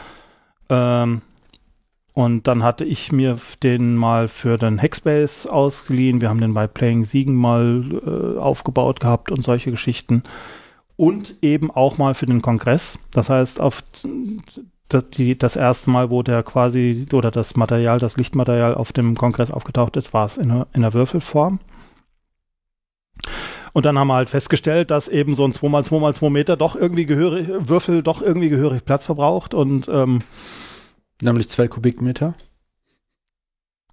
[0.69, 1.21] Ähm,
[2.15, 6.21] und dann hatte ich mir den mal für den Hackspace ausgeliehen.
[6.21, 10.23] Wir haben den bei Playing Siegen mal äh, aufgebaut gehabt und solche Geschichten
[10.95, 12.99] und eben auch mal für den Kongress.
[13.11, 13.83] Das heißt, auf
[14.87, 19.17] das, die, das erste Mal, wo der quasi oder das Material, das Lichtmaterial auf dem
[19.17, 21.59] Kongress aufgetaucht ist, war es in in einer Würfelform.
[23.73, 27.49] Und dann haben wir halt festgestellt, dass eben so ein 2x2x2 Meter doch irgendwie gehörig,
[27.49, 30.19] Würfel doch irgendwie gehörig Platz verbraucht und ähm,
[31.21, 32.35] Nämlich zwei Kubikmeter.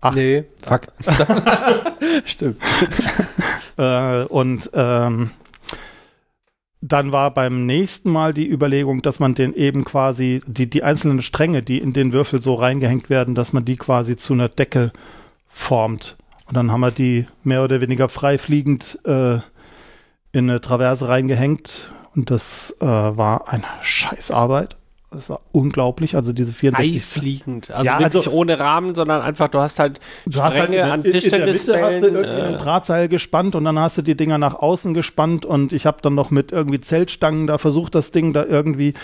[0.00, 0.14] Ach.
[0.14, 0.44] Nee.
[0.62, 0.88] Fuck.
[2.24, 2.60] Stimmt.
[3.78, 5.30] Äh, und ähm,
[6.82, 11.22] dann war beim nächsten Mal die Überlegung, dass man den eben quasi, die, die einzelnen
[11.22, 14.92] Stränge, die in den Würfel so reingehängt werden, dass man die quasi zu einer Decke
[15.48, 16.18] formt.
[16.46, 19.36] Und dann haben wir die mehr oder weniger frei fliegend äh,
[20.32, 21.94] in eine Traverse reingehängt.
[22.14, 24.76] Und das äh, war eine Scheißarbeit.
[25.12, 26.16] Das war unglaublich.
[26.16, 27.70] Also diese 64 Freifliegend.
[27.70, 30.80] Also Ja, wirklich also- ohne Rahmen, sondern einfach, du hast halt Du hast halt in,
[30.80, 32.02] an Mitte hast du Tischtennisbällen.
[32.04, 35.86] irgendwie Äh, Drahtseil gespannt und dann hast du die Dinger nach außen gespannt und ich
[35.86, 38.94] habe dann noch mit irgendwie Zeltstangen da versucht, das Ding da irgendwie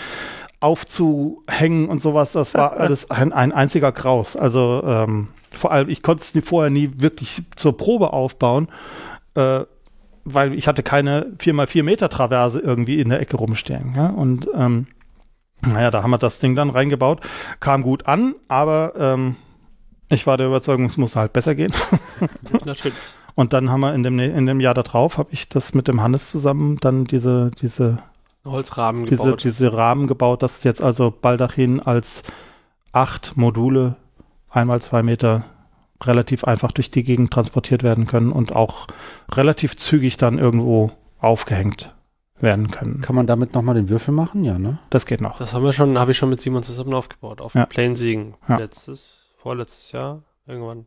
[0.59, 2.33] aufzuhängen und sowas.
[2.33, 4.35] Das war alles ein, ein einziger Graus.
[4.35, 8.67] Also ähm, vor allem, ich konnte es vorher nie wirklich zur Probe aufbauen,
[9.35, 9.61] äh,
[10.25, 13.93] weil ich hatte keine 4x4 Meter Traverse irgendwie in der Ecke rumstehen.
[13.95, 14.07] Ja?
[14.07, 14.87] Und ähm,
[15.61, 17.21] naja, da haben wir das Ding dann reingebaut.
[17.59, 19.35] Kam gut an, aber ähm,
[20.09, 21.73] ich war der Überzeugung, es muss halt besser gehen.
[22.65, 22.95] natürlich.
[23.35, 26.01] Und dann haben wir in dem, in dem Jahr darauf, habe ich das mit dem
[26.01, 27.99] Hannes zusammen dann diese, diese,
[28.45, 29.43] Holzrahmen diese, gebaut.
[29.43, 32.23] diese Rahmen gebaut, dass jetzt also Baldachin als
[32.91, 33.95] acht Module
[34.49, 35.45] einmal zwei Meter
[36.01, 38.87] relativ einfach durch die Gegend transportiert werden können und auch
[39.31, 41.93] relativ zügig dann irgendwo aufgehängt
[42.41, 43.01] werden können.
[43.01, 44.43] Kann man damit nochmal den Würfel machen?
[44.43, 44.79] Ja, ne?
[44.89, 45.37] Das geht noch.
[45.37, 47.41] Das haben wir schon, habe ich schon mit Simon zusammen aufgebaut.
[47.41, 47.65] Auf Ja.
[47.65, 48.35] Plain Siegen.
[48.47, 48.57] Ja.
[48.57, 50.85] Letztes, vorletztes Jahr, irgendwann.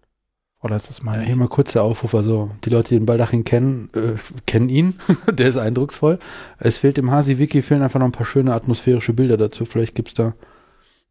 [0.62, 1.20] Oder ist das Ja, mal?
[1.22, 2.14] hier mal kurz der Aufruf.
[2.14, 4.12] Also, die Leute, die den Baldachin kennen, äh,
[4.46, 4.94] kennen ihn.
[5.32, 6.18] der ist eindrucksvoll.
[6.58, 9.64] Es fehlt im Hasi-Wiki, fehlen einfach noch ein paar schöne atmosphärische Bilder dazu.
[9.64, 10.34] Vielleicht gibt's da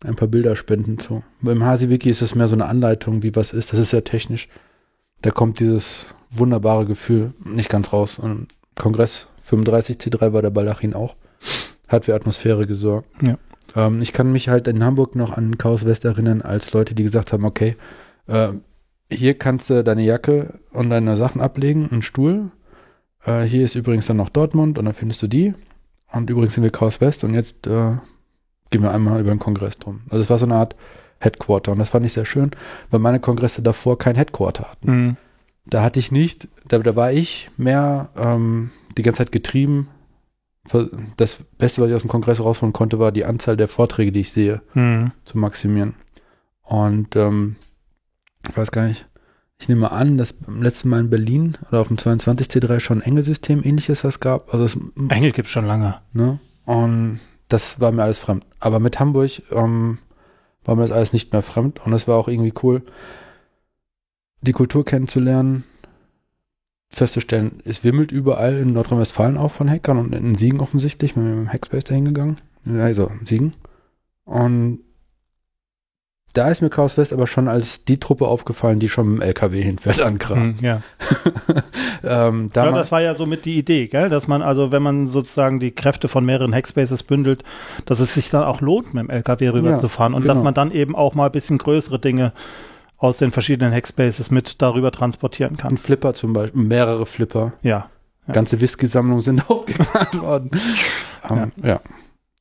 [0.05, 1.21] ein paar Bilderspenden zu.
[1.41, 3.73] Beim Hasi-Wiki ist es mehr so eine Anleitung, wie was ist.
[3.73, 4.47] Das ist sehr technisch.
[5.21, 8.17] Da kommt dieses wunderbare Gefühl nicht ganz raus.
[8.19, 11.15] Und Kongress 35 C3 war der Baldachin auch.
[11.87, 13.09] Hat für Atmosphäre gesorgt.
[13.21, 13.35] Ja.
[13.75, 17.03] Ähm, ich kann mich halt in Hamburg noch an Chaos West erinnern, als Leute, die
[17.03, 17.75] gesagt haben, okay,
[18.27, 18.49] äh,
[19.11, 22.51] hier kannst du deine Jacke und deine Sachen ablegen, einen Stuhl.
[23.25, 25.53] Äh, hier ist übrigens dann noch Dortmund und dann findest du die.
[26.13, 27.97] Und übrigens sind wir Chaos West und jetzt äh,
[28.69, 30.01] gehen wir einmal über den Kongress drum.
[30.09, 30.77] Also es war so eine Art
[31.19, 32.51] Headquarter und das fand ich sehr schön,
[32.89, 34.91] weil meine Kongresse davor kein Headquarter hatten.
[34.91, 35.17] Mhm.
[35.65, 39.87] Da hatte ich nicht, da, da war ich mehr ähm, die ganze Zeit getrieben.
[41.17, 44.21] Das Beste, was ich aus dem Kongress rausholen konnte, war die Anzahl der Vorträge, die
[44.21, 45.11] ich sehe Mhm.
[45.25, 45.95] zu maximieren.
[46.61, 47.55] Und ähm,
[48.47, 49.07] ich weiß gar nicht,
[49.59, 53.03] ich nehme an, dass beim letzten Mal in Berlin oder auf dem 22C3 schon ein
[53.05, 54.53] Engelsystem ähnliches was gab.
[54.53, 54.77] Also es,
[55.09, 55.99] Engel gibt's schon lange.
[56.13, 56.39] ne?
[56.65, 57.19] Und
[57.49, 58.45] das war mir alles fremd.
[58.59, 59.97] Aber mit Hamburg ähm,
[60.63, 62.83] war mir das alles nicht mehr fremd und es war auch irgendwie cool,
[64.41, 65.63] die Kultur kennenzulernen,
[66.91, 71.35] festzustellen, es wimmelt überall in Nordrhein-Westfalen auch von Hackern und in Siegen offensichtlich, wir sind
[71.35, 72.35] mit dem Hackspace da hingegangen,
[72.65, 73.53] also Siegen
[74.25, 74.81] und
[76.33, 79.27] da ist mir Chaos West aber schon als die Truppe aufgefallen, die schon mit dem
[79.27, 80.43] LKW hinfährt an Kram.
[80.43, 80.81] Hm, ja.
[82.03, 84.07] ähm, da ja, das war ja so mit die Idee, gell?
[84.07, 87.43] dass man also, wenn man sozusagen die Kräfte von mehreren Hackspaces bündelt,
[87.85, 90.35] dass es sich dann auch lohnt, mit dem LKW rüberzufahren und genau.
[90.35, 92.31] dass man dann eben auch mal ein bisschen größere Dinge
[93.01, 95.75] aus den verschiedenen Hackspaces mit darüber transportieren ein kann.
[95.77, 97.89] Flipper zum Beispiel, mehrere Flipper, Ja.
[98.27, 98.33] Ja.
[98.33, 100.51] ganze Whisky-Sammlungen sind auch geplant worden.
[101.27, 101.81] Ähm, ja.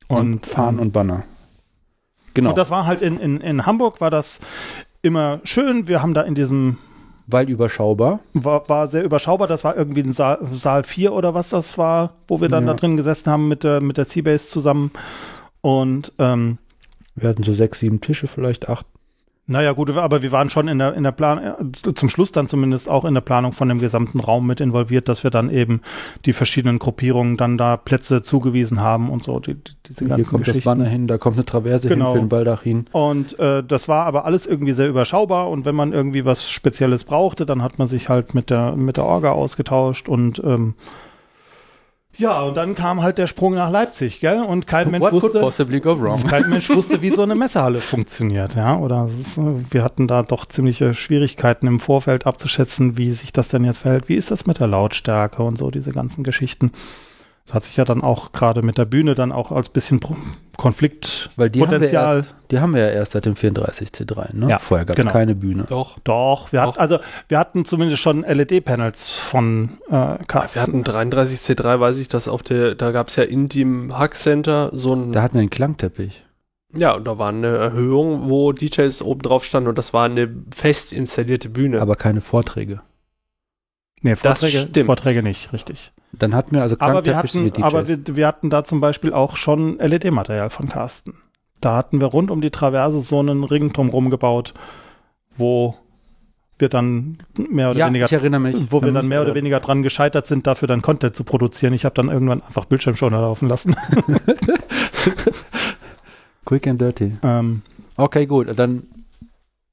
[0.09, 1.23] Und, Und, Fahnen ähm, und Banner.
[2.35, 4.41] Genau, Und das war halt in, in, in Hamburg, war das
[5.03, 5.89] immer schön.
[5.89, 6.77] Wir haben da in diesem,
[7.27, 8.21] weil überschaubar.
[8.35, 12.13] war, war sehr überschaubar, das war irgendwie ein Saal, Saal 4 oder was das war,
[12.29, 12.75] wo wir dann Ja.
[12.75, 14.91] da drin gesessen haben mit der, mit der Seabase zusammen.
[15.63, 16.59] Und ähm,
[17.15, 18.85] Wir hatten so sechs, sieben Tische, vielleicht acht.
[19.51, 22.47] Naja, gut, aber wir waren schon in der, in der Plan, äh, zum Schluss dann
[22.47, 25.81] zumindest auch in der Planung von dem gesamten Raum mit involviert, dass wir dann eben
[26.25, 30.31] die verschiedenen Gruppierungen dann da Plätze zugewiesen haben und so, die, die, diese Hier ganzen
[30.31, 30.61] kommt das.
[30.61, 32.07] Banner hin, da kommt eine Traverse Genau.
[32.07, 32.87] hin für den Baldachin.
[32.93, 37.03] Und äh, das war aber alles irgendwie sehr überschaubar und wenn man irgendwie was Spezielles
[37.03, 40.75] brauchte, dann hat man sich halt mit der, mit der Orga ausgetauscht und ähm,
[42.21, 44.43] ja, und dann kam halt der Sprung nach Leipzig, gell?
[44.43, 46.23] Und kein Mensch What wusste, possibly go wrong?
[46.25, 48.77] Kein Mensch wusste, wie so eine Messehalle funktioniert, ja.
[48.77, 49.41] Oder äh,
[49.71, 54.11] wir hatten da doch ziemliche Schwierigkeiten im Vorfeld abzuschätzen, wie sich das denn jetzt verhält.
[54.11, 56.73] Wie ist das mit der Lautstärke und so, diese ganzen Geschichten.
[57.47, 59.99] Das hat sich ja dann auch gerade mit der Bühne dann auch als bisschen
[60.61, 61.37] Konfliktpotenzial.
[61.37, 64.51] Weil die haben, wir erst, die haben wir ja erst seit dem 34C3, ne?
[64.51, 65.13] Ja, Vorher gab es genau.
[65.13, 65.65] keine Bühne.
[65.69, 65.99] Doch.
[66.05, 66.77] Doch, wir hatten, Doch.
[66.79, 66.99] also
[67.29, 70.57] wir hatten zumindest schon LED-Panels von äh, Carsten.
[70.57, 74.15] Wir hatten 33C3, weiß ich, dass auf der, da gab es ja in dem Hack
[74.17, 76.23] Center so ein, Da hatten wir einen Klangteppich.
[76.75, 80.29] ja, und da war eine Erhöhung, wo DJs oben drauf standen und das war eine
[80.55, 81.81] fest installierte Bühne.
[81.81, 82.83] aber keine Vorträge.
[84.03, 84.87] nee, das Vorträge, stimmt.
[84.87, 85.93] Vorträge nicht, richtig.
[86.13, 89.37] Dann hatten wir also Aber wir hatten, aber wir, wir hatten da zum Beispiel auch
[89.37, 91.15] schon LED-Material von Carsten.
[91.61, 94.55] Da hatten wir rund um die Traverse so einen Ring drumherum gebaut,
[95.37, 95.77] wo
[96.59, 98.57] wir dann mehr oder ja, weniger ich erinnere mich.
[98.71, 101.73] wo wir dann mehr oder weniger dran gescheitert sind, dafür dann Content zu produzieren.
[101.73, 103.77] Ich habe dann irgendwann einfach Bildschirmschoner laufen lassen.
[106.45, 107.13] Quick and dirty.
[107.23, 107.63] ähm,
[107.97, 108.83] Okay, gut, dann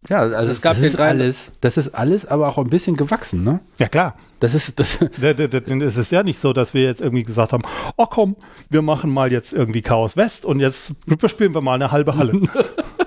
[0.09, 3.43] ja, also Es gab das ist alles, das ist alles, aber auch ein bisschen gewachsen,
[3.43, 3.59] ne?
[3.77, 7.53] ja klar, Das ist das es ist ja nicht so, dass wir jetzt irgendwie gesagt
[7.53, 7.63] haben,
[7.97, 8.35] oh komm,
[8.69, 12.41] wir machen mal jetzt irgendwie Chaos West und jetzt bespielen wir mal eine halbe Halle.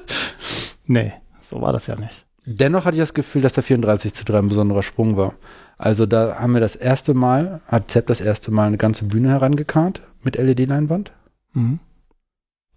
[0.87, 2.27] nee, so war das ja nicht.
[2.47, 5.35] Dennoch hatte ich das Gefühl, dass der 34 zu 3 ein besonderer Sprung war.
[5.79, 9.29] Also da haben wir das erste Mal, hat Zepp das erste Mal eine ganze Bühne
[9.29, 11.13] herangekarrt mit LED-Leinwand.
[11.53, 11.79] Mhm.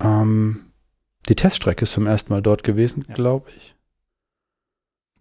[0.01, 0.59] Ähm,
[1.29, 3.13] die Teststrecke ist zum ersten Mal dort gewesen, Ja.
[3.15, 3.72] glaube ich.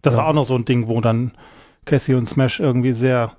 [0.03, 0.19] Das Ja.
[0.19, 1.31] war auch noch so ein Ding, wo dann
[1.85, 3.31] Cassie und Smash irgendwie sehr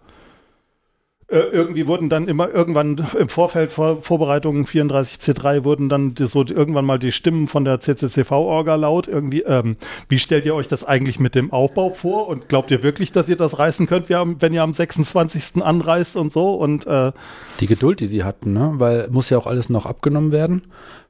[1.26, 6.84] äh, irgendwie wurden dann immer irgendwann im Vorfeld vor Vorbereitungen 34C3 wurden dann so irgendwann
[6.84, 9.76] mal die Stimmen von der CCCV-Orga laut irgendwie, ähm,
[10.10, 13.28] wie stellt ihr euch das eigentlich mit dem Aufbau vor und glaubt ihr wirklich, dass
[13.30, 15.62] ihr das reißen könnt, wenn ihr am 26.
[15.62, 17.12] anreist und so und äh,
[17.60, 18.74] Die Geduld, die sie hatten, ne?
[18.74, 20.62] Weil muss ja auch alles noch abgenommen werden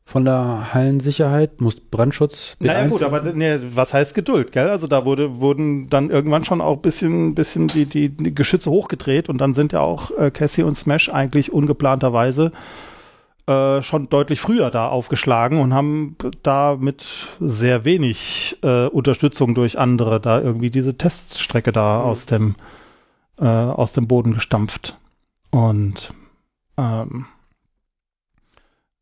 [0.06, 4.68] von der Hallensicherheit, muss Brandschutz Naja B1 gut, aber nee, was heißt Geduld, gell?
[4.68, 8.70] Also da wurde, wurden dann irgendwann schon auch ein bisschen, bisschen die, die, die Geschütze
[8.70, 12.52] hochgedreht und dann sind ja auch äh, Cassie und Smash eigentlich ungeplanterweise
[13.46, 17.06] äh, schon deutlich früher da aufgeschlagen und haben da mit
[17.40, 22.04] sehr wenig äh, Unterstützung durch andere da irgendwie diese Teststrecke da Mhm.
[22.04, 22.54] aus dem
[23.38, 24.96] äh, aus dem Boden gestampft.
[25.50, 26.12] Und
[26.76, 27.26] ähm,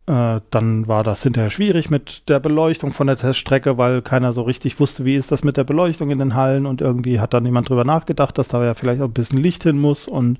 [0.06, 4.42] äh, dann war das hinterher schwierig mit der Beleuchtung von der Teststrecke, weil keiner so
[4.42, 7.44] richtig wusste, wie ist das mit der Beleuchtung in den Hallen und irgendwie hat dann
[7.44, 10.38] jemand drüber nachgedacht, dass da ja vielleicht auch ein bisschen Licht hin muss und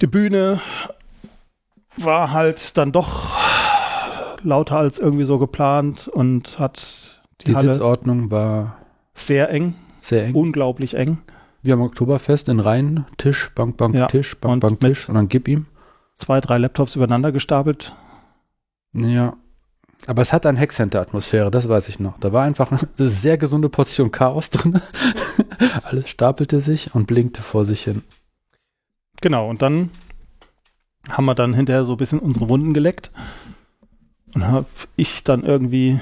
[0.00, 0.60] die Bühne
[1.96, 3.30] war halt dann doch
[4.42, 8.78] lauter als irgendwie so geplant und hat die, Die Halle Sitzordnung war
[9.14, 10.34] sehr eng, sehr eng.
[10.34, 11.18] unglaublich eng.
[11.62, 15.28] Wir haben Oktoberfest in Reihen, Tisch, Bank, Bank, Ja, Tisch, Bank, Bank, Tisch und dann
[15.28, 15.66] gib ihm.
[16.14, 17.94] Zwei, drei Laptops übereinander gestapelt.
[18.92, 19.36] Ja.
[20.06, 22.18] Aber es hat eine Hackcenter-Atmosphäre, das weiß ich noch.
[22.18, 24.80] Da war einfach eine sehr gesunde Portion Chaos drin.
[25.84, 28.02] Alles stapelte sich und blinkte vor sich hin.
[29.20, 29.90] Genau, und dann
[31.08, 33.12] haben wir dann hinterher so ein bisschen unsere Wunden geleckt.
[34.34, 34.66] Und habe
[34.96, 36.00] ich dann irgendwie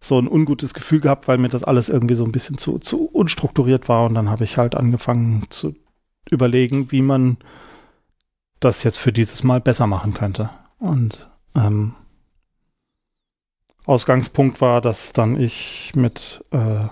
[0.00, 3.06] so ein ungutes Gefühl gehabt, weil mir das alles irgendwie so ein bisschen zu, zu
[3.06, 4.06] unstrukturiert war.
[4.06, 5.74] Und dann habe ich halt angefangen zu
[6.30, 7.36] überlegen, wie man
[8.60, 10.50] das jetzt für dieses Mal besser machen könnte.
[10.78, 11.94] Und ähm,
[13.84, 16.86] Ausgangspunkt war, dass dann ich mit äh,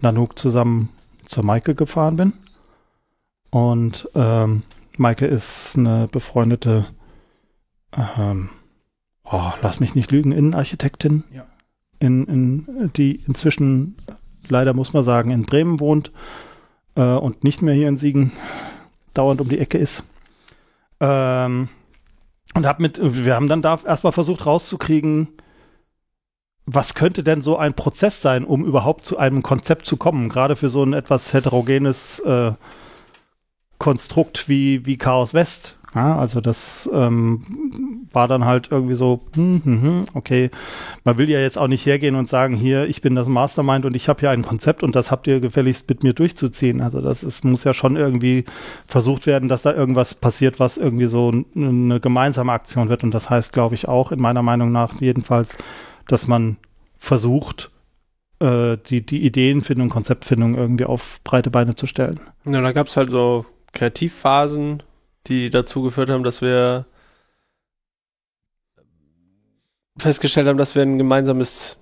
[0.00, 0.88] Nanook zusammen
[1.26, 2.32] zur Maike gefahren bin.
[3.50, 4.62] Und ähm,
[4.96, 6.86] Maike ist eine befreundete,
[8.18, 8.48] ähm,
[9.24, 11.46] oh, lass mich nicht lügen, Innenarchitektin, Ja.
[11.98, 13.96] in, in, die inzwischen,
[14.48, 16.12] leider muss man sagen, in Bremen wohnt
[16.94, 18.32] äh, und nicht mehr hier in Siegen
[19.12, 20.04] dauernd um die Ecke ist.
[21.00, 21.68] Ähm,
[22.54, 25.28] und hab mit, wir haben dann da erstmal versucht rauszukriegen,
[26.64, 30.56] was könnte denn so ein Prozess sein, um überhaupt zu einem Konzept zu kommen, gerade
[30.56, 32.52] für so ein etwas heterogenes äh,
[33.78, 35.78] Konstrukt wie, wie Chaos West.
[35.94, 37.42] Ja, also das ähm,
[38.12, 40.50] war dann halt irgendwie so, hm, hm, hm, okay,
[41.04, 43.94] man will ja jetzt auch nicht hergehen und sagen, hier, ich bin das Mastermind und
[43.94, 46.80] ich habe hier ein Konzept und das habt ihr gefälligst mit mir durchzuziehen.
[46.80, 48.46] Also das ist, muss ja schon irgendwie
[48.86, 53.04] versucht werden, dass da irgendwas passiert, was irgendwie so eine gemeinsame Aktion wird.
[53.04, 55.58] Und das heißt, glaube ich, auch in meiner Meinung nach jedenfalls,
[56.08, 56.56] dass man
[56.98, 57.70] versucht,
[58.38, 62.18] äh, die, die Ideenfindung, Konzeptfindung irgendwie auf breite Beine zu stellen.
[62.46, 64.82] Ja, da gab es halt so Kreativphasen,
[65.26, 66.86] die dazu geführt haben, dass wir
[69.98, 71.78] festgestellt haben, dass wir ein gemeinsames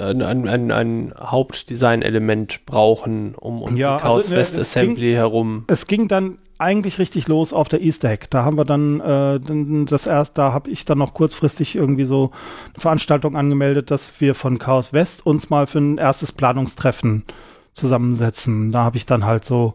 [0.00, 5.64] ein, ein, ein, ein Hauptdesign-Element brauchen, um unser Ja, Chaos also, West es Assembly herum.
[5.66, 8.26] Es ging dann eigentlich richtig los auf der Easter Egg.
[8.30, 12.04] Da haben wir dann äh, dann das erst, da habe ich dann noch kurzfristig irgendwie
[12.04, 12.30] so
[12.72, 17.24] eine Veranstaltung angemeldet, dass wir von Chaos West uns mal für ein erstes Planungstreffen
[17.72, 18.70] zusammensetzen.
[18.72, 19.74] Da habe ich dann halt so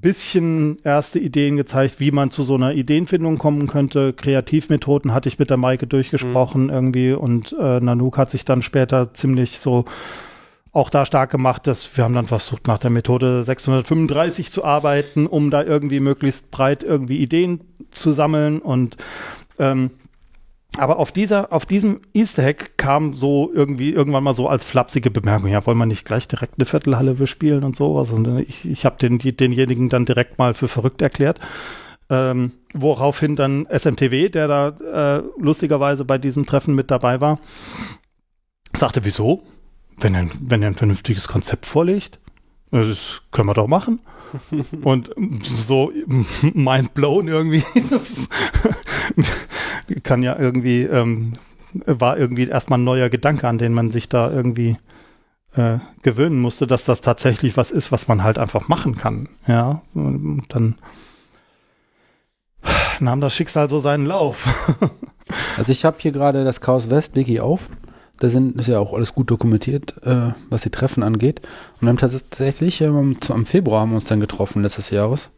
[0.00, 4.12] bisschen erste Ideen gezeigt, wie man zu so einer Ideenfindung kommen könnte.
[4.12, 9.14] Kreativmethoden hatte ich mit der Maike durchgesprochen irgendwie und äh, Nanook hat sich dann später
[9.14, 9.86] ziemlich so
[10.72, 15.26] auch da stark gemacht, dass wir haben dann versucht, nach der Methode 635 zu arbeiten,
[15.26, 18.98] um da irgendwie möglichst breit irgendwie Ideen zu sammeln und
[19.58, 19.90] ähm,
[20.76, 25.10] aber auf dieser, auf diesem Easter Egg kam so irgendwie irgendwann mal so als flapsige
[25.10, 28.10] Bemerkung, ja, wollen wir nicht gleich direkt eine Viertelhalle bespielen und sowas.
[28.10, 31.40] Und äh, ich, ich habe den, denjenigen dann direkt mal für verrückt erklärt.
[32.08, 37.40] Ähm, woraufhin dann SMTW, der da äh, lustigerweise bei diesem Treffen mit dabei war,
[38.74, 39.42] sagte, wieso?
[39.98, 42.18] Wenn er, wenn er ein vernünftiges Konzept vorlegt,
[42.70, 44.00] das können wir doch machen.
[44.82, 45.10] Und
[45.42, 45.90] so
[46.42, 47.64] mind blown irgendwie.
[50.02, 51.34] Kann ja irgendwie, ähm,
[51.72, 54.76] war irgendwie erstmal ein neuer Gedanke, an den man sich da irgendwie
[55.54, 59.28] äh, gewöhnen musste, dass das tatsächlich was ist, was man halt einfach machen kann.
[59.46, 60.76] Ja, und dann
[63.00, 64.46] nahm das Schicksal so seinen Lauf.
[65.56, 67.68] Also ich habe hier gerade das Chaos West Wiki auf.
[68.18, 71.42] Da sind, ist ja auch alles gut dokumentiert, äh, was die Treffen angeht.
[71.80, 75.30] Und haben tatsächlich ähm, am Februar haben wir uns dann getroffen, letztes Jahres,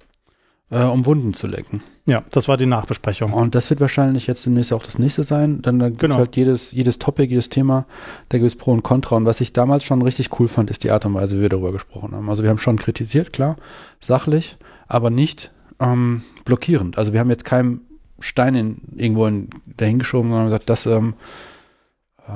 [0.70, 1.82] äh, um Wunden zu lecken.
[2.06, 3.32] ja, das war die Nachbesprechung.
[3.32, 5.62] Und das wird wahrscheinlich jetzt demnächst auch das nächste sein.
[5.62, 6.16] Dann, dann gibt Genau.
[6.16, 7.86] halt jedes, jedes Topic, jedes Thema,
[8.30, 9.16] da gibt es Pro und Contra.
[9.16, 11.48] Und was ich damals schon richtig cool fand, ist die Art und Weise, wie wir
[11.48, 12.28] darüber gesprochen haben.
[12.30, 13.56] Also wir haben schon kritisiert, klar,
[14.00, 14.56] sachlich,
[14.88, 15.50] aber nicht
[15.80, 16.98] ähm, blockierend.
[16.98, 17.80] Also wir haben jetzt keinen
[18.20, 21.14] Stein in, irgendwo in, dahingeschoben, sondern gesagt, das, ähm,
[22.26, 22.32] äh,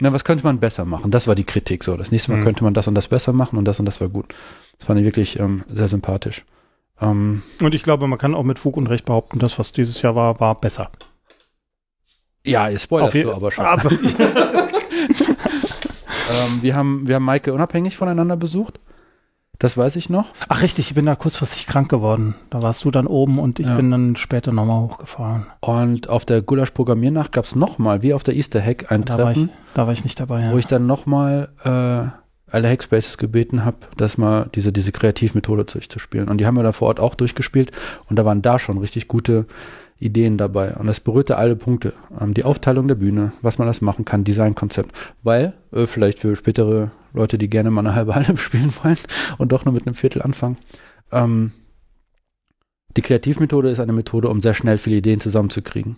[0.00, 1.10] na, was könnte man besser machen?
[1.10, 1.96] Das war die Kritik so.
[1.96, 2.44] Das nächste Mal Mhm.
[2.44, 4.34] könnte man das und das besser machen und das und das war gut.
[4.78, 6.44] Das fand ich wirklich ähm, sehr sympathisch.
[7.00, 10.00] Ähm, Und ich glaube, man kann auch mit Fug und Recht behaupten, das, was dieses
[10.02, 10.90] Jahr war, war besser.
[12.44, 13.64] ja, ihr spoilerst je- du aber schon.
[13.64, 13.90] aber
[16.30, 18.80] Ähm, wir, haben, wir haben Maike unabhängig voneinander besucht.
[19.58, 20.32] Das weiß ich noch.
[20.48, 22.34] Ach richtig, ich bin da kurzfristig krank geworden.
[22.50, 23.76] Da warst du dann oben und ich Ja.
[23.76, 25.46] bin dann später nochmal hochgefahren.
[25.60, 29.30] Und auf der Gulasch-Programmiernacht gab es nochmal, wie auf der Easter Hack, ein Da war,
[29.30, 30.42] ich, Treffen, da war ich nicht dabei.
[30.44, 30.52] Ja.
[30.52, 32.08] wo ich dann nochmal äh,
[32.50, 36.28] alle Hackspaces gebeten habe, das mal diese, diese Kreativmethode durchzuspielen.
[36.28, 37.72] Und die haben wir da vor Ort auch durchgespielt.
[38.08, 39.46] Und da waren da schon richtig gute
[39.98, 40.74] Ideen dabei.
[40.74, 41.94] Und das berührte alle Punkte.
[42.20, 44.92] Ähm, die Aufteilung der Bühne, was man das machen kann, Designkonzept.
[45.22, 48.98] Weil, äh, vielleicht für spätere Leute, die gerne mal eine halbe Halle spielen wollen
[49.38, 50.56] und doch nur mit einem Viertel anfangen.
[51.12, 51.52] Ähm,
[52.96, 55.96] die Kreativmethode ist eine Methode, um sehr schnell viele Ideen zusammenzukriegen.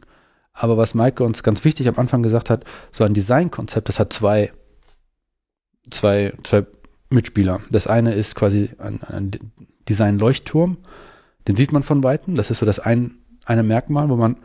[0.52, 4.12] Aber was Maike uns ganz wichtig am Anfang gesagt hat, so ein Designkonzept, das hat
[4.12, 4.52] zwei,
[5.90, 6.64] zwei, zwei
[7.10, 7.60] Mitspieler.
[7.70, 9.30] Das eine ist quasi ein, ein
[9.88, 10.78] Design-Leuchtturm.
[11.48, 12.34] Den sieht man von Weitem.
[12.34, 14.36] Das ist so das ein, eine Merkmal, wo man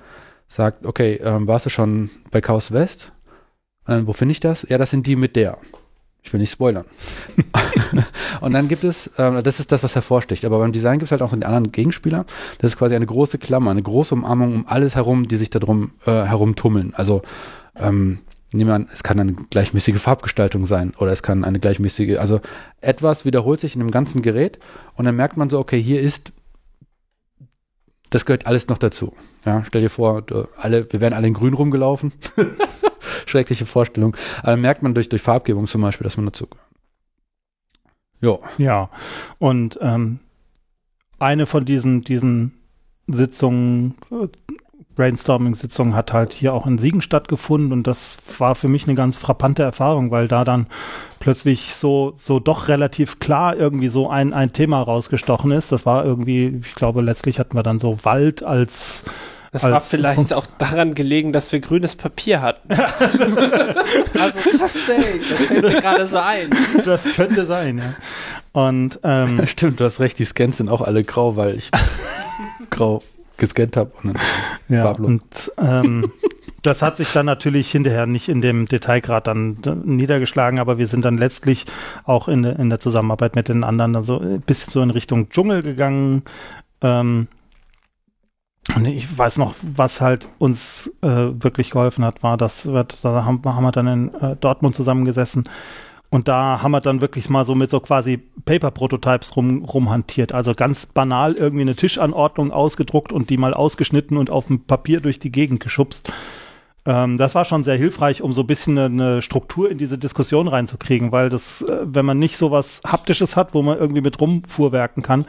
[0.47, 3.11] sagt, okay, ähm, warst du schon bei Chaos West?
[3.87, 4.65] Äh, wo finde ich das?
[4.69, 5.57] Ja, das sind die mit der.
[6.23, 6.85] Ich will nicht spoilern.
[8.41, 10.45] und dann gibt es, ähm, das ist das, was hervorsticht.
[10.45, 12.25] Aber beim Design gibt es halt auch den anderen Gegenspieler.
[12.59, 15.91] Das ist quasi eine große Klammer, eine große Umarmung um alles herum, die sich darum
[16.05, 16.93] äh, herumtummeln.
[16.95, 17.21] Also
[17.75, 18.19] ähm,
[18.51, 22.41] nehmen wir an, es kann eine gleichmäßige Farbgestaltung sein oder es kann eine gleichmäßige, also
[22.81, 24.59] etwas wiederholt sich in dem ganzen Gerät
[24.95, 26.33] und dann merkt man so, okay, hier ist,
[28.09, 29.15] das gehört alles noch dazu.
[29.45, 32.11] Ja, stell dir vor, du, alle, wir wären alle in grün rumgelaufen.
[33.25, 34.15] schreckliche Vorstellung.
[34.43, 36.47] Aber merkt man durch, durch Farbgebung zum Beispiel, dass man dazu.
[38.19, 38.37] Ja.
[38.57, 38.89] Ja.
[39.39, 40.19] Und ähm,
[41.17, 42.53] eine von diesen, diesen
[43.07, 43.95] Sitzungen,
[45.01, 49.17] Brainstorming-Sitzungen hat halt hier auch in Siegen stattgefunden und das war für mich eine ganz
[49.17, 50.67] frappante Erfahrung, weil da dann
[51.19, 55.71] plötzlich so, so doch relativ klar irgendwie so ein, ein Thema rausgestochen ist.
[55.71, 59.05] Das war irgendwie, ich glaube, letztlich hatten wir dann so Wald als
[59.51, 62.71] das war vielleicht auch daran gelegen, dass wir grünes Papier hatten.
[64.17, 66.49] also just saying, das fällt mir gerade so ein.
[66.85, 67.93] Das könnte sein, ja.
[68.53, 71.69] Und ähm, stimmt, du hast recht, die Scans sind auch alle grau, weil ich
[72.69, 73.01] grau
[73.41, 74.17] gescannt habe und
[74.69, 75.07] ja, farblos.
[75.07, 76.11] Und ähm,
[76.61, 81.03] das hat sich dann natürlich hinterher nicht in dem Detailgrad dann niedergeschlagen, aber wir sind
[81.03, 81.65] dann letztlich
[82.05, 85.63] auch in, in der Zusammenarbeit mit den anderen also ein bisschen so in Richtung Dschungel
[85.63, 86.21] gegangen.
[86.81, 87.27] Ähm,
[88.75, 93.25] und ich weiß noch, was halt uns äh, wirklich geholfen hat, war, dass wir, da
[93.25, 95.49] haben, haben wir dann in äh, Dortmund zusammengesessen
[96.11, 100.33] und da haben wir dann wirklich mal so mit so quasi Paper-Prototypes rum, rumhantiert.
[100.33, 104.99] Also ganz banal irgendwie eine Tischanordnung ausgedruckt und die mal ausgeschnitten und auf dem Papier
[104.99, 106.11] durch die Gegend geschubst.
[106.85, 110.49] Ähm, das war schon sehr hilfreich, um so ein bisschen eine, Struktur in diese Diskussion
[110.49, 114.19] reinzukriegen, weil das, äh, wenn man nicht so was Haptisches hat, wo man irgendwie mit
[114.19, 115.23] rumfuhrwerken kann,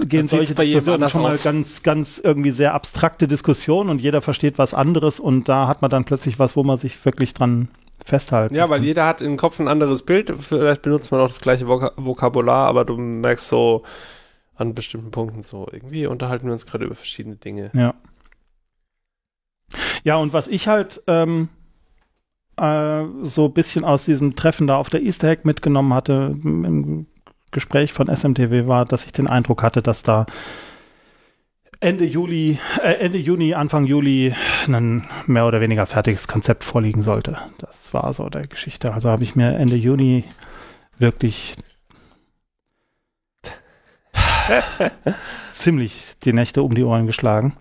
[0.00, 1.42] gehen solche Diskussionen schon mal aus.
[1.42, 5.90] ganz, ganz irgendwie sehr abstrakte Diskussionen und jeder versteht was anderes und da hat man
[5.90, 7.68] dann plötzlich was, wo man sich wirklich dran
[8.04, 8.54] festhalten.
[8.54, 10.32] Ja, weil jeder hat im Kopf ein anderes Bild.
[10.38, 13.82] Vielleicht benutzt man auch das gleiche Vok Vokabular, aber du merkst so
[14.54, 17.70] an bestimmten Punkten so, irgendwie unterhalten wir uns gerade über verschiedene Dinge.
[17.74, 17.94] Ja.
[20.04, 21.48] Ja, und was ich halt ähm,
[22.56, 27.06] äh, so ein bisschen aus diesem Treffen da auf der Easter Egg mitgenommen hatte, im
[27.50, 30.26] Gespräch von SMTW war, dass ich den Eindruck hatte, dass da
[31.84, 34.34] Ende Juli, äh, Ende Juni, Anfang Juli
[34.66, 37.36] ein mehr oder weniger fertiges Konzept vorliegen sollte.
[37.58, 38.94] Das war so der Geschichte.
[38.94, 40.24] Also habe ich mir Ende Juni
[40.96, 41.54] wirklich
[45.52, 47.52] ziemlich die Nächte um die Ohren geschlagen,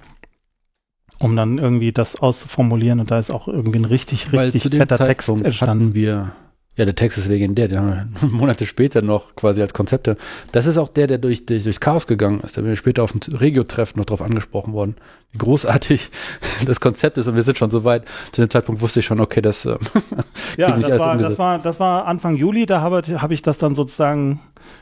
[1.20, 5.28] um dann irgendwie das auszuformulieren und da ist auch irgendwie ein richtig, richtig fetter Text
[5.28, 5.96] entstanden.
[5.96, 6.32] wir
[6.76, 10.18] ja, der Text ist legendär, den haben wir Monate später noch quasi als Konzepte.
[10.52, 12.58] Das ist auch der, der durch, durch durchs Chaos gegangen ist.
[12.58, 14.96] Da bin ich später auf dem Regio-Treffen noch drauf angesprochen worden,
[15.32, 16.10] wie großartig
[16.66, 17.28] das Konzept ist.
[17.28, 18.06] Und wir sind schon so weit.
[18.32, 19.78] Zu dem Zeitpunkt wusste ich schon, okay, das äh,
[20.58, 23.76] Ja, das war, das, war, das war Anfang Juli, da habe hab ich das dann
[23.76, 24.40] sozusagen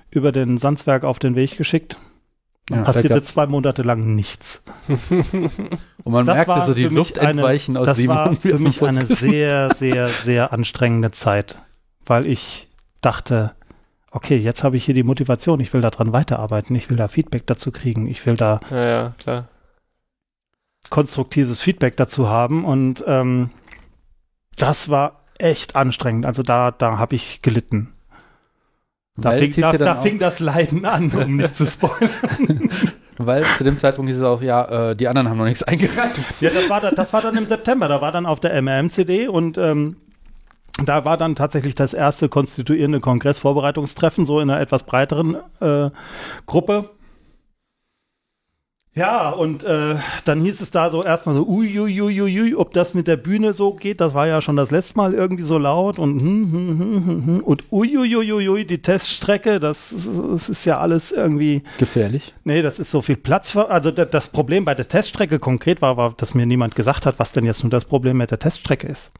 [0.09, 1.97] über den Sandswerk auf den Weg geschickt.
[2.69, 4.61] Ja, passierte zwei Monate lang nichts.
[4.87, 9.05] Und man das merkte so die Luft entweichen aus Das Simon war für mich eine
[9.05, 11.59] sehr, sehr, sehr anstrengende Zeit
[12.05, 12.69] weil ich
[13.01, 13.53] dachte,
[14.11, 17.47] okay, jetzt habe ich hier die Motivation, ich will daran weiterarbeiten, ich will da Feedback
[17.47, 19.47] dazu kriegen, ich will da ja, ja, klar.
[20.89, 23.49] konstruktives Feedback dazu haben und ähm,
[24.57, 26.25] das war echt anstrengend.
[26.25, 27.93] Also da, da habe ich gelitten.
[29.17, 32.09] Da, fing, da, da fing, das Leiden an, um nicht zu spoilern.
[33.17, 36.41] Weil zu dem Zeitpunkt hieß es auch, ja, äh, die anderen haben noch nichts eingereicht.
[36.41, 37.87] Ja, das war, das war dann im September.
[37.87, 39.97] Da war dann auf der MRM-CD und ähm,
[40.85, 45.89] da war dann tatsächlich das erste konstituierende Kongressvorbereitungstreffen, so in einer etwas breiteren äh,
[46.45, 46.89] Gruppe.
[48.93, 49.95] Ja, und äh,
[50.25, 54.01] dann hieß es da so erstmal so, uiuiuiui, ob das mit der Bühne so geht,
[54.01, 57.25] das war ja schon das letzte Mal irgendwie so laut und hm, hm, hm, hm,
[57.25, 57.39] hm.
[57.39, 62.33] und uiuiuiui, die Teststrecke, das, das ist ja alles irgendwie gefährlich.
[62.43, 65.95] Nee, das ist so viel Platz für, also das Problem bei der Teststrecke konkret war,
[65.95, 68.87] war, dass mir niemand gesagt hat, was denn jetzt nun das Problem mit der Teststrecke
[68.87, 69.13] ist.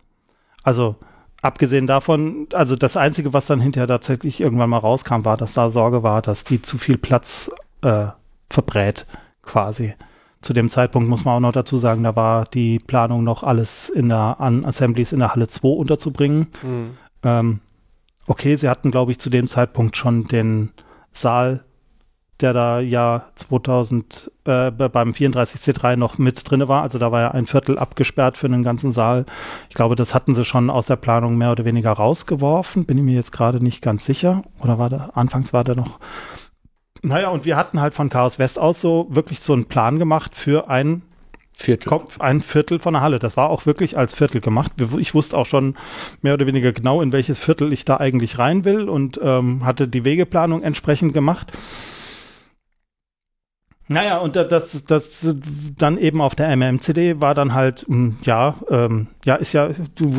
[0.64, 0.98] Also
[1.42, 5.70] abgesehen davon, also das Einzige, was dann hinterher tatsächlich irgendwann mal rauskam, war, dass da
[5.70, 8.08] Sorge war, dass die zu viel Platz äh,
[8.50, 9.06] verbrät,
[9.44, 9.94] quasi.
[10.42, 13.90] Zu dem Zeitpunkt muss man auch noch dazu sagen, da war die Planung noch alles
[13.90, 16.48] in der an Assemblies in der Halle 2 unterzubringen.
[16.64, 16.98] Mhm.
[17.24, 17.60] Ähm,
[18.26, 20.72] okay, sie hatten, glaube ich, zu dem Zeitpunkt schon den
[21.12, 21.64] Saal
[22.42, 26.84] der da ja 2000 äh, beim 34C3 noch mit drin war.
[26.84, 29.26] Also da war ja ein Viertel abgesperrt für den ganzen Saal.
[29.70, 32.86] Ich glaube, das hatten sie schon aus der Planung mehr oder weniger rausgeworfen.
[32.86, 34.42] Bin ich mir jetzt gerade nicht ganz sicher.
[34.60, 36.00] Oder war da, anfangs war der noch.
[37.04, 40.36] Naja, und wir hatten halt von Chaos West aus so wirklich so einen Plan gemacht
[40.36, 41.02] für ein
[41.54, 42.02] Viertel.
[42.20, 43.20] Ein Viertel von der Halle.
[43.20, 44.72] Das war auch wirklich als Viertel gemacht.
[44.98, 45.76] Ich wusste auch schon
[46.22, 49.88] mehr oder weniger genau, in welches Viertel ich da eigentlich rein will und ähm, hatte
[49.88, 51.52] die Wegeplanung entsprechend gemacht.
[53.92, 55.36] Naja, und das, das
[55.78, 59.70] dann eben auf der MMCD war dann halt, hm, ja, ähm, ja, ist ja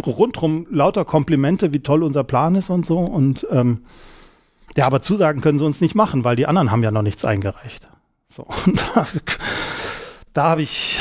[0.06, 2.98] rundrum lauter Komplimente, wie toll unser Plan ist und so.
[2.98, 3.84] Und ähm,
[4.76, 7.24] ja, aber Zusagen können sie uns nicht machen, weil die anderen haben ja noch nichts
[7.24, 7.88] eingereicht.
[8.28, 9.06] So, und da,
[10.34, 11.00] da habe ich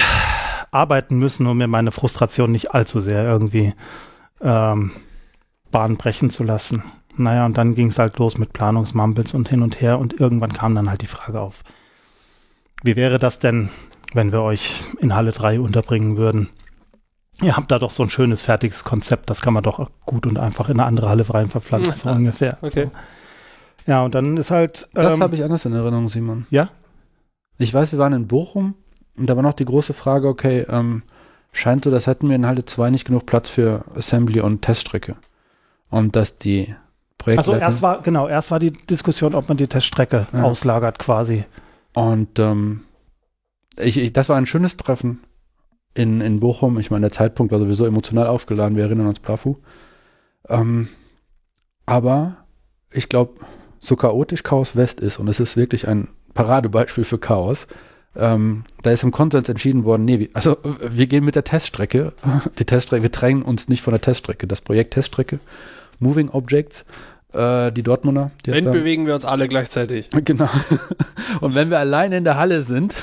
[0.71, 3.73] arbeiten müssen, um mir meine Frustration nicht allzu sehr irgendwie
[4.39, 4.91] ähm,
[5.71, 6.83] Bahn brechen zu lassen.
[7.17, 10.53] Naja, und dann ging es halt los mit Planungsmumbles und hin und her und irgendwann
[10.53, 11.65] kam dann halt die Frage auf,
[12.83, 13.69] wie wäre das denn,
[14.13, 16.49] wenn wir euch in Halle 3 unterbringen würden?
[17.41, 20.37] Ihr habt da doch so ein schönes, fertiges Konzept, das kann man doch gut und
[20.37, 22.57] einfach in eine andere Halle rein verpflanzen, so ungefähr.
[22.61, 22.85] Okay.
[22.85, 22.91] So.
[23.91, 24.89] Ja, und dann ist halt.
[24.93, 26.45] Das ähm, habe ich anders in Erinnerung, Simon.
[26.51, 26.69] Ja?
[27.57, 28.75] Ich weiß, wir waren in Bochum
[29.17, 31.03] und da war noch die große Frage, okay, ähm,
[31.51, 35.15] scheint so, das hätten wir in Halle 2 nicht genug Platz für Assembly und Teststrecke.
[35.89, 36.73] Und dass die
[37.17, 37.51] Projekte.
[37.51, 40.43] Also erst war, genau, erst war die Diskussion, ob man die Teststrecke Ja.
[40.43, 41.45] auslagert quasi.
[41.93, 42.83] Und ähm,
[43.77, 45.21] ich, ich, das war ein schönes Treffen
[45.93, 46.79] in, in Bochum.
[46.79, 48.77] Ich meine, der Zeitpunkt war sowieso emotional aufgeladen.
[48.77, 49.57] Wir erinnern uns Plafu.
[50.47, 50.87] Ähm,
[51.85, 52.45] aber
[52.91, 53.33] ich glaube,
[53.79, 57.67] so chaotisch Chaos West ist, und es ist wirklich ein Paradebeispiel für Chaos,
[58.15, 62.13] ähm, da ist im Konsens entschieden worden, nee, also wir gehen mit der Teststrecke.
[62.59, 64.47] Die Teststrecke, wir trennen uns nicht von der Teststrecke.
[64.47, 65.39] Das Projekt Teststrecke,
[65.99, 66.85] Moving Objects,
[67.33, 68.31] äh, die Dortmunder.
[68.45, 70.09] Die Wenn bewegen wir uns alle gleichzeitig.
[70.23, 70.49] Genau.
[71.41, 72.95] Und wenn wir alleine in der Halle sind,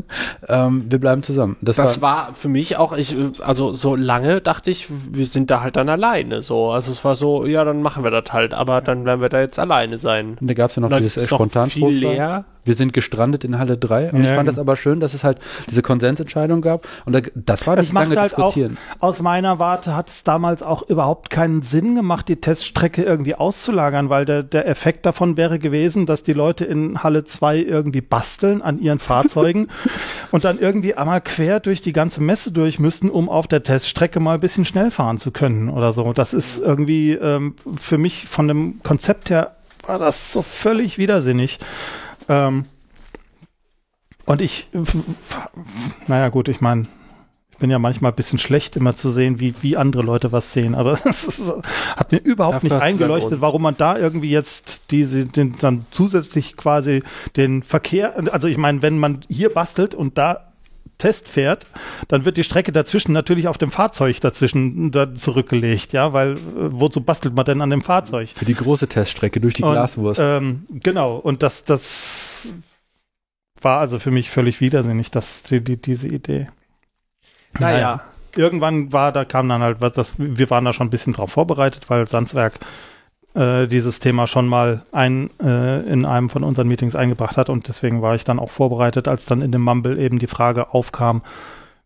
[0.48, 1.56] ähm, wir bleiben zusammen.
[1.62, 5.50] Das, Das war, war für mich auch, ich, also so lange dachte ich, wir sind
[5.50, 6.42] da halt dann alleine.
[6.42, 9.30] So, also es war so, ja, dann machen wir das halt, aber dann werden wir
[9.30, 10.36] da jetzt alleine sein.
[10.40, 12.44] und da gab es ja noch dieses äh, noch spontan viel leer.
[12.66, 14.62] Wir sind gestrandet in Halle 3 und Ja, ich fand das genau.
[14.62, 15.38] aber schön, dass es halt
[15.70, 18.76] diese Konsensentscheidung gab und da, das war nicht lange halt auch, diskutieren.
[18.98, 24.10] aus meiner Warte hat es damals auch überhaupt keinen Sinn gemacht, die Teststrecke irgendwie auszulagern,
[24.10, 28.62] weil der, der Effekt davon wäre gewesen, dass die Leute in Halle 2 irgendwie basteln
[28.62, 29.68] an ihren Fahrzeugen
[30.32, 34.20] und dann irgendwie einmal quer durch die ganze Messe durch müssten, um auf der Teststrecke
[34.20, 36.12] mal ein bisschen schnell fahren zu können oder so.
[36.12, 39.52] Das ist irgendwie ähm, für mich von dem Konzept her
[39.86, 41.60] war das so völlig widersinnig.
[42.28, 42.66] Ähm,
[44.24, 44.68] und ich,
[46.06, 46.82] naja gut, ich meine,
[47.52, 50.52] ich bin ja manchmal ein bisschen schlecht, immer zu sehen, wie, wie andere Leute was
[50.52, 51.40] sehen, aber es
[51.96, 56.56] hat mir überhaupt Dafür nicht eingeleuchtet, warum man da irgendwie jetzt diese, den, dann zusätzlich
[56.56, 57.02] quasi
[57.36, 60.52] den Verkehr, also ich meine, wenn man hier bastelt und da
[60.98, 61.66] Test fährt,
[62.08, 66.38] dann wird die Strecke dazwischen natürlich auf dem Fahrzeug dazwischen da zurückgelegt, ja, weil äh,
[66.54, 68.30] wozu bastelt man denn an dem Fahrzeug?
[68.34, 70.20] Für die große Teststrecke durch die Und, Glaswurst.
[70.22, 72.54] Ähm, genau, und das, das
[73.60, 76.48] war also für mich völlig widersinnig, dass die, die, diese Idee.
[77.58, 78.02] Naja.
[78.34, 81.32] Irgendwann war, da kam dann halt was, das, wir waren da schon ein bisschen drauf
[81.32, 82.60] vorbereitet, weil Sandswerk
[83.36, 87.68] äh, dieses Thema schon mal ein, äh, in einem von unseren Meetings eingebracht hat und
[87.68, 91.22] deswegen war ich dann auch vorbereitet, als dann in dem Mumble eben die Frage aufkam,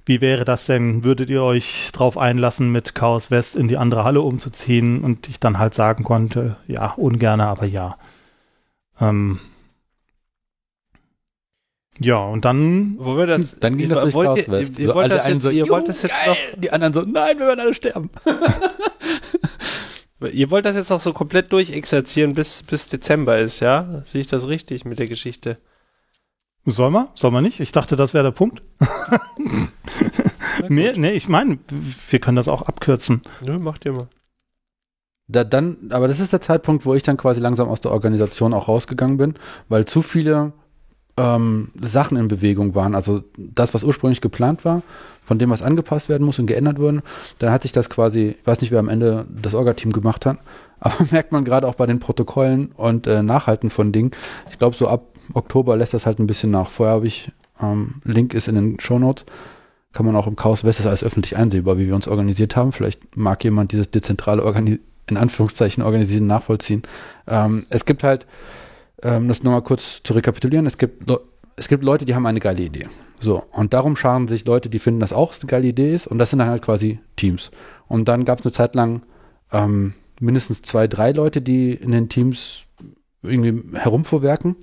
[0.07, 4.05] wie wäre das denn, würdet ihr euch drauf einlassen, mit Chaos West in die andere
[4.05, 7.97] Halle umzuziehen und ich dann halt sagen konnte, ja, ungerne, aber ja.
[9.01, 9.41] Ähm,
[11.99, 14.79] ja, und dann Wo wir das, Dann ging das durch wollt Chaos ihr, West.
[14.79, 16.95] ihr, So, wollt alle das jetzt, so, ihr wollt "Juhu, das jetzt geil." Die anderen
[16.95, 18.09] so, nein, wir werden alle sterben.
[20.29, 24.03] ihr wollt das jetzt noch so komplett durchexerzieren, bis, bis Dezember ist, ja?
[24.05, 25.59] Sehe ich das richtig mit der Geschichte?
[26.67, 27.61] soll man, soll man nicht?
[27.61, 28.63] Ich dachte, das wäre der Punkt.
[30.69, 31.59] Mehr, nee, ich meine,
[32.09, 33.23] wir können das auch abkürzen.
[33.41, 34.09] Nö, macht ihr mal.
[35.27, 38.53] Da, dann, aber das ist der Zeitpunkt, wo ich dann quasi langsam aus der Organisation
[38.53, 39.35] auch rausgegangen bin,
[39.69, 40.53] weil zu viele
[41.17, 42.95] ähm, Sachen in Bewegung waren.
[42.95, 44.83] Also das, was ursprünglich geplant war,
[45.23, 47.03] von dem, was angepasst werden muss und geändert wurde,
[47.39, 50.39] dann hat sich das quasi, ich weiß nicht, wer am Ende das Orga-Team gemacht hat,
[50.81, 54.13] aber merkt man gerade auch bei den Protokollen und äh, Nachhalten von Dingen.
[54.51, 55.05] Ich glaube, so ab
[55.35, 56.71] Oktober lässt das halt ein bisschen nach.
[56.71, 57.31] Vorher habe ich,
[57.61, 59.27] ähm, Link ist in den Shownotes,
[59.93, 62.73] kann man auch im Chaos West, alles öffentlich einsehbar, wie wir uns organisiert haben.
[62.73, 66.83] Vielleicht mag jemand dieses dezentrale Organi in Anführungszeichen organisieren nachvollziehen.
[67.27, 68.27] Ähm, es gibt halt,
[69.03, 71.21] ähm, das nochmal kurz zu rekapitulieren, es gibt, Le-
[71.57, 72.87] es gibt Leute, die haben eine geile Idee.
[73.19, 76.19] So, und darum scharen sich Leute, die finden, dass auch eine geile Idee ist, und
[76.19, 77.51] das sind dann halt quasi Teams.
[77.87, 79.03] Und dann gab es eine Zeit lang
[79.53, 82.65] ähm, mindestens zwei, drei Leute, die in den Teams
[83.23, 84.57] irgendwie herumvorwerken,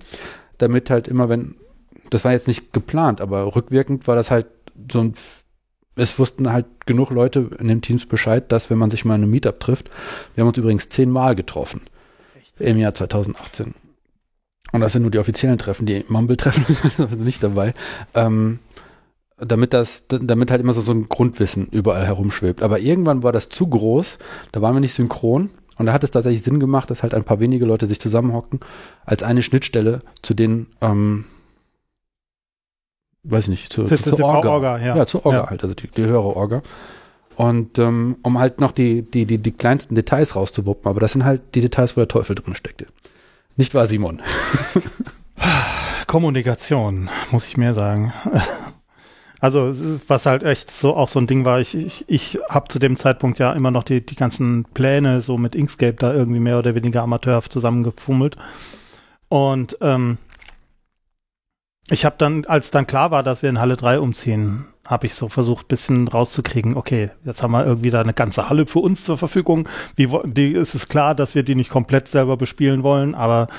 [0.58, 1.56] damit halt immer, wenn,
[2.10, 4.48] das war jetzt nicht geplant, aber rückwirkend war das halt
[4.92, 5.14] so ein,
[5.96, 9.24] es wussten halt genug Leute in den Teams Bescheid, dass wenn man sich mal in
[9.24, 9.90] einem Meetup trifft,
[10.34, 11.82] wir haben uns übrigens zehnmal getroffen
[12.60, 13.76] im Jahr 2018.
[14.72, 16.66] Und das sind nur die offiziellen Treffen, die Mumble-Treffen
[16.98, 17.74] sind nicht dabei.
[18.14, 18.60] Ähm,
[19.40, 22.64] damit das, damit halt immer so, so ein Grundwissen überall herumschwebt.
[22.64, 24.18] Aber irgendwann war das zu groß,
[24.52, 25.50] da waren wir nicht synchron.
[25.78, 28.60] Und da hat es tatsächlich Sinn gemacht, dass halt ein paar wenige Leute sich zusammenhocken,
[29.06, 31.26] als eine Schnittstelle zu den, ähm,
[33.24, 34.50] weiß ich nicht, zu, zu, zur Orga.
[34.50, 34.98] Orga, ja.
[34.98, 35.50] Ja, zur Orga Ja.
[35.52, 36.64] halt, also die, die höhere Orga.
[37.36, 41.24] Und ähm, um halt noch die, die, die, die kleinsten Details rauszuwuppen, aber das sind
[41.24, 42.88] halt die Details, wo der Teufel drin steckte.
[43.58, 44.22] Nicht wahr, Simon?
[46.08, 48.14] Kommunikation, muss ich mehr sagen.
[49.40, 49.72] Also
[50.08, 52.98] was halt echt so auch so ein Ding war, ich, ich, ich habe zu dem
[52.98, 56.74] Zeitpunkt ja immer noch die, die ganzen Pläne so mit Inkscape da irgendwie mehr oder
[56.74, 58.36] weniger amateurhaft zusammengefummelt.
[59.30, 60.18] Und ähm,
[61.90, 65.14] ich habe dann, als dann klar war, dass wir in Halle 3 umziehen, habe ich
[65.14, 69.04] so versucht, bisschen rauszukriegen, okay, jetzt haben wir irgendwie da eine ganze Halle für uns
[69.04, 69.68] zur Verfügung.
[69.96, 73.50] Wie die, ist es klar, dass wir die nicht komplett selber bespielen wollen, aber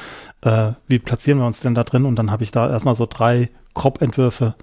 [0.40, 2.06] äh, wie platzieren wir uns denn da drin?
[2.06, 4.54] Und dann habe ich da erstmal so drei Crop-Entwürfe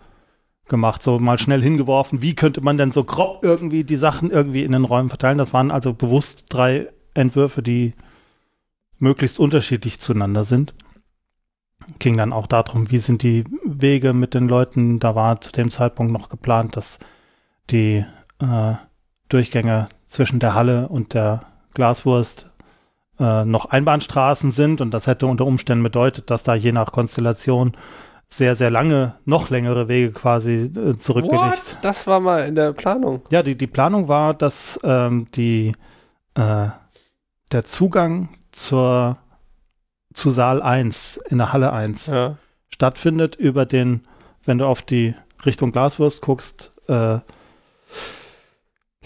[0.67, 4.63] gemacht, so mal schnell hingeworfen, wie könnte man denn so grob irgendwie die Sachen irgendwie
[4.63, 5.37] in den Räumen verteilen.
[5.37, 7.93] Das waren also bewusst drei Entwürfe, die
[8.97, 10.73] möglichst unterschiedlich zueinander sind.
[11.99, 14.99] Ging dann auch darum, wie sind die Wege mit den Leuten.
[14.99, 16.99] Da war zu dem Zeitpunkt noch geplant, dass
[17.69, 18.05] die
[18.39, 18.73] äh,
[19.29, 21.43] Durchgänge zwischen der Halle und der
[21.73, 22.51] Glaswurst
[23.19, 27.75] äh, noch Einbahnstraßen sind und das hätte unter Umständen bedeutet, dass da je nach Konstellation
[28.27, 31.41] sehr, sehr lange, noch längere Wege quasi äh, zurückgelegt.
[31.41, 31.79] What?
[31.81, 33.21] Das war mal in der Planung.
[33.29, 35.73] Ja, die, die Planung war, dass ähm, die,
[36.33, 36.67] äh,
[37.51, 39.17] der Zugang zur,
[40.15, 42.37] zu Saal 1 in der Halle 1 ja.
[42.69, 44.07] stattfindet über den,
[44.45, 45.13] wenn du auf die
[45.45, 47.19] Richtung Glaswurst guckst, äh,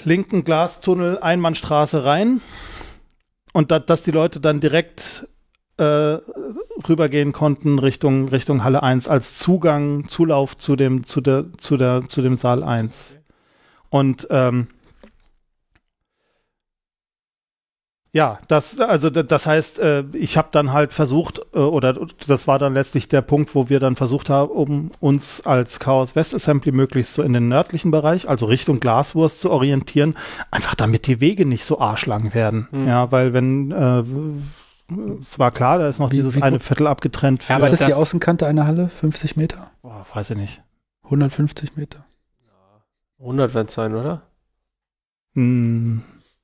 [0.06, 2.41] linken Glastunnel, Einbahnstraße rein
[3.52, 5.27] und da, dass die Leute dann direkt
[5.77, 6.19] äh,
[6.88, 12.03] rübergehen konnten Richtung, Richtung Halle 1 als Zugang, Zulauf zu dem, zu der, zu der,
[12.07, 13.15] zu dem Saal 1.
[13.90, 14.68] Und ähm,
[18.11, 21.94] ja, das, also das heißt, äh, ich habe dann halt versucht, äh, oder
[22.26, 26.15] das war dann letztlich der Punkt, wo wir dann versucht haben, um uns als Chaos
[26.15, 30.15] West Assembly möglichst so in den nördlichen Bereich, also Richtung Glaswurst zu orientieren,
[30.49, 32.68] einfach damit die Wege nicht so arschlang werden.
[32.72, 32.88] Mhm.
[32.88, 34.03] Ja, weil wenn äh,
[35.19, 37.44] es war klar, da ist noch wie, dieses wie eine Viertel abgetrennt.
[37.44, 38.90] Für ja, aber ist das die Außenkante einer Halle?
[38.90, 39.69] 50 Meter?
[39.84, 40.64] Boah, weiß ich nicht.
[41.03, 42.06] 150 Meter?
[43.19, 44.23] 100 wird es sein, oder?
[45.36, 46.02] Hm,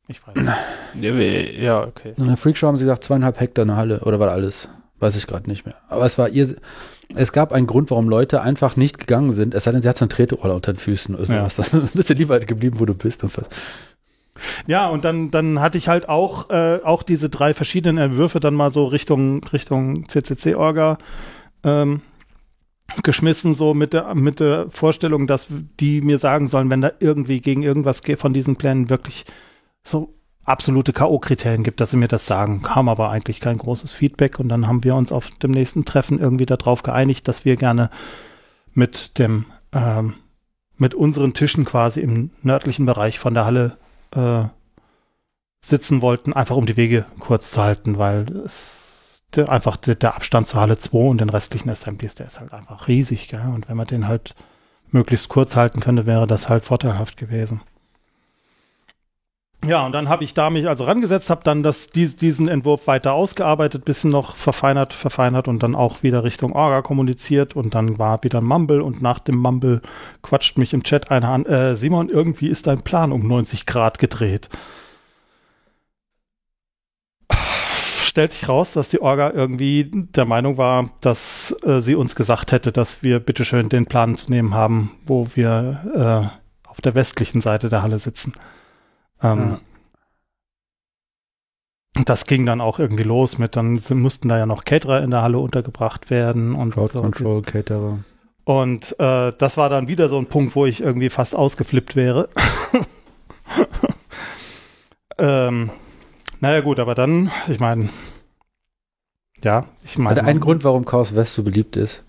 [0.07, 1.59] ich weiß nicht.
[1.59, 2.13] Ja, okay.
[2.17, 4.01] In der Freakshow haben sie gesagt, zweieinhalb Hektar eine Halle.
[4.01, 4.69] Oder war alles?
[4.99, 5.75] Weiß ich gerade nicht mehr.
[5.89, 6.55] Aber es war ihr.
[7.15, 9.53] Es gab einen Grund, warum Leute einfach nicht gegangen sind.
[9.53, 11.57] Es sei denn, sie hat so eine Treterolle unter den Füßen oder sowas.
[11.57, 11.63] Ja.
[11.63, 13.23] Das ist ein bisschen lieber geblieben, wo du bist.
[13.23, 13.45] Und was.
[14.67, 18.53] Ja, und dann, dann hatte ich halt auch, äh, auch diese drei verschiedenen Entwürfe dann
[18.53, 20.97] mal so Richtung, Richtung CCC-Orga
[21.63, 22.01] ähm,
[23.03, 25.47] geschmissen, so mit der, mit der Vorstellung, dass
[25.79, 29.25] die mir sagen sollen, wenn da irgendwie gegen irgendwas von diesen Plänen wirklich
[29.85, 30.13] so
[30.43, 32.61] absolute K.O.-Kriterien gibt, dass sie mir das sagen.
[32.61, 36.19] Kam aber eigentlich kein großes Feedback und dann haben wir uns auf dem nächsten Treffen
[36.19, 37.89] irgendwie darauf geeinigt, dass wir gerne
[38.73, 40.15] mit dem, ähm,
[40.77, 43.77] mit unseren Tischen quasi im nördlichen Bereich von der Halle
[44.11, 44.43] äh,
[45.59, 50.15] sitzen wollten, einfach um die Wege kurz zu halten, weil es der, einfach der, der,
[50.15, 53.51] Abstand zur Halle 2 und den restlichen Assemblies, der ist halt einfach riesig, gell?
[53.53, 54.35] Und wenn man den halt
[54.91, 57.61] möglichst kurz halten könnte, wäre das halt vorteilhaft gewesen.
[59.63, 62.85] Ja, und dann habe ich da mich also rangesetzt, habe dann das, dies, diesen Entwurf
[62.85, 67.97] weiter ausgearbeitet, bisschen noch verfeinert, verfeinert und dann auch wieder Richtung Orga kommuniziert und dann
[67.97, 69.81] war wieder ein Mumble und nach dem Mumble
[70.21, 73.97] quatscht mich im Chat einer an, äh, Simon, irgendwie ist dein Plan um 90 Grad
[73.97, 74.49] gedreht.
[78.03, 82.51] Stellt sich raus, dass die Orga irgendwie der Meinung war, dass äh, sie uns gesagt
[82.51, 86.31] hätte, dass wir bitteschön den Plan zu nehmen haben, wo wir
[86.63, 88.33] äh, auf der westlichen Seite der Halle sitzen.
[89.21, 89.59] Ähm,
[91.97, 92.03] ja.
[92.05, 95.21] Das ging dann auch irgendwie los mit, dann mussten da ja noch Caterer in der
[95.21, 97.01] Halle untergebracht werden und Crowd so.
[97.01, 97.99] Control Caterer.
[98.43, 102.29] Und äh, das war dann wieder so ein Punkt, wo ich irgendwie fast ausgeflippt wäre.
[105.17, 105.71] ähm,
[106.41, 107.89] naja gut, aber dann, ich meine,
[109.43, 110.19] ja, ich meine.
[110.19, 112.03] Also ein Grund, warum Chaos West so beliebt ist,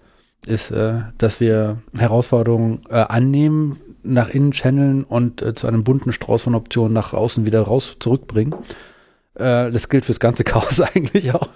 [0.47, 6.13] ist, äh, dass wir Herausforderungen äh, annehmen, nach innen channeln und äh, zu einem bunten
[6.13, 8.55] Strauß von Optionen nach außen wieder raus zurückbringen.
[9.35, 11.49] Äh, das gilt fürs ganze Chaos eigentlich auch.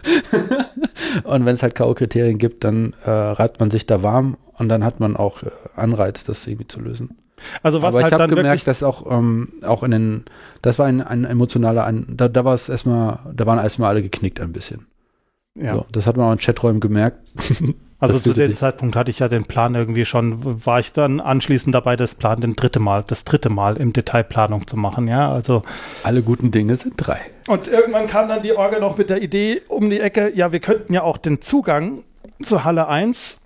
[1.25, 4.85] und wenn es halt K.O.-Kriterien gibt, dann äh, reibt man sich da warm und dann
[4.85, 7.17] hat man auch äh, Anreiz, das irgendwie zu lösen.
[7.63, 10.25] Also was Aber halt ich habe gemerkt, dass auch ähm, auch in den,
[10.61, 14.03] das war ein, ein emotionaler, ein, da, da war es erstmal, da waren erstmal alle
[14.03, 14.87] geknickt ein bisschen.
[15.55, 15.75] Ja.
[15.75, 17.19] So, das hat man auch in Chaträumen gemerkt.
[18.01, 21.75] Also zu dem Zeitpunkt hatte ich ja den Plan irgendwie schon, war ich dann anschließend
[21.75, 25.63] dabei, das Plan den dritte Mal, das dritte Mal im Detailplanung zu machen, ja, also.
[26.03, 27.21] Alle guten Dinge sind drei.
[27.47, 30.61] Und irgendwann kam dann die Orga noch mit der Idee um die Ecke, ja, wir
[30.61, 32.05] könnten ja auch den Zugang
[32.43, 33.41] zur Halle 1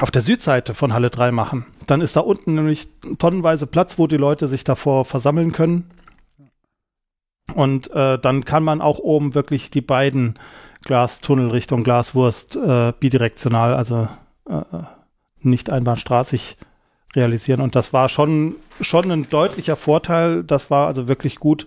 [0.00, 1.66] auf der Südseite von Halle 3 machen.
[1.86, 2.88] Dann ist da unten nämlich
[3.18, 5.90] tonnenweise Platz, wo die Leute sich davor versammeln können.
[7.54, 10.38] Und äh, dann kann man auch oben wirklich die beiden
[10.84, 14.08] Glastunnel Richtung Glaswurst äh, bidirektional, also
[14.48, 14.60] äh,
[15.40, 16.56] nicht einbahnstraßig
[17.14, 17.60] realisieren.
[17.60, 20.42] Und das war schon, schon ein deutlicher Vorteil.
[20.44, 21.66] Das war also wirklich gut,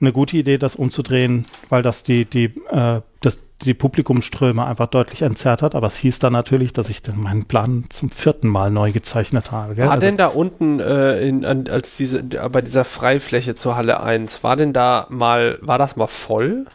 [0.00, 5.22] eine gute Idee, das umzudrehen, weil das die, die, äh, das, die Publikumsströme einfach deutlich
[5.22, 5.74] entzerrt hat.
[5.74, 9.52] Aber es hieß dann natürlich, dass ich dann meinen Plan zum vierten Mal neu gezeichnet
[9.52, 9.74] habe.
[9.74, 9.86] Gell?
[9.86, 14.02] War Also- denn da unten, äh, in, an, als diese, bei dieser Freifläche zur Halle
[14.02, 16.66] 1, war denn da mal, war das mal voll?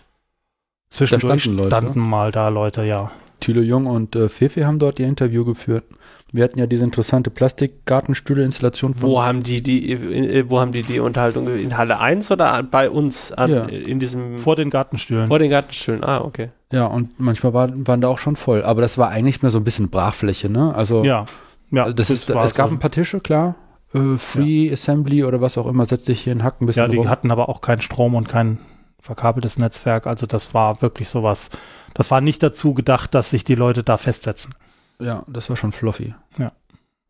[0.90, 1.99] Zwischendurch standen standen, Leute.
[1.99, 3.11] mal da Leute, ja.
[3.40, 5.86] Thilo Jung und äh, Fefe haben dort ihr Interview geführt.
[6.34, 10.99] Wir hatten ja diese interessante Plastikgartenstühle-Installation Wo haben die die, äh, wo haben die die
[10.99, 13.66] Unterhaltung in Halle 1 oder bei uns an, Ja.
[13.66, 15.28] in diesem Vor den Gartenstühlen.
[15.28, 16.03] vor den Gartenstühlen?
[16.03, 16.49] Ah, okay.
[16.72, 18.64] Ja, und manchmal war, waren da auch schon voll.
[18.64, 20.74] Aber das war eigentlich mehr so ein bisschen Brachfläche, ne?
[20.76, 21.26] Also, ja.
[21.72, 22.76] Ja, also das ist, war es gab so.
[22.76, 23.56] ein paar Tische, klar.
[23.94, 26.88] Äh, Free Assembly oder was auch immer, setzt sich hier in Hack ein bisschen Ja,
[26.90, 27.07] die drauf.
[27.07, 28.60] hatten aber auch keinen Strom und kein
[29.02, 30.08] verkabeltes Netzwerk.
[30.08, 31.50] Also das war wirklich sowas.
[31.94, 34.54] Das war nicht dazu gedacht, dass sich die Leute da festsetzen.
[35.00, 36.14] Ja, das war schon fluffy.
[36.38, 36.48] Ja.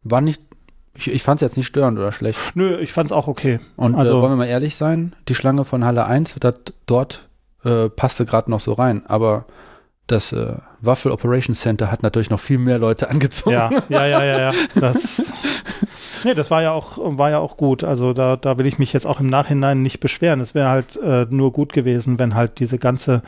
[0.03, 0.41] War nicht,
[0.93, 2.39] ich, ich fand es jetzt nicht störend oder schlecht.
[2.53, 3.59] Nö, ich fand's auch okay.
[3.75, 6.53] Und Also- äh, wollen wir mal ehrlich sein, die Schlange von Halle 1, das
[6.85, 7.27] dort
[7.65, 9.45] äh, passte gerade noch so rein, aber
[10.07, 13.51] das äh, Waffel Operations Center hat natürlich noch viel mehr Leute angezogen.
[13.55, 14.51] Ja, ja, ja, ja, ja.
[14.75, 15.33] Das,
[16.25, 17.83] nee, das war ja auch, war ja auch gut.
[17.83, 20.39] Also da, da will ich mich jetzt auch im Nachhinein nicht beschweren.
[20.39, 23.21] Es wäre halt äh, nur gut gewesen, wenn halt diese ganze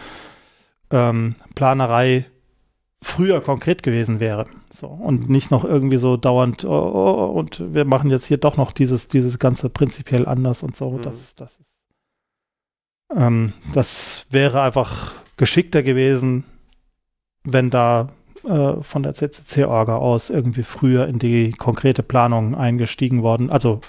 [0.92, 2.26] ähm, Planerei
[3.02, 4.46] früher konkret gewesen wäre.
[4.70, 4.88] So.
[4.88, 8.72] Und nicht noch irgendwie so dauernd, oh, oh, und wir machen jetzt hier doch noch
[8.72, 10.92] dieses, dieses Ganze prinzipiell anders und so.
[10.92, 11.02] Mhm.
[11.02, 11.78] Das, das ist,
[13.16, 16.44] ähm, das wäre einfach geschickter gewesen,
[17.44, 18.10] wenn da
[18.46, 23.82] äh, von der CCC-Orga aus irgendwie früher in die konkrete Planung eingestiegen worden, also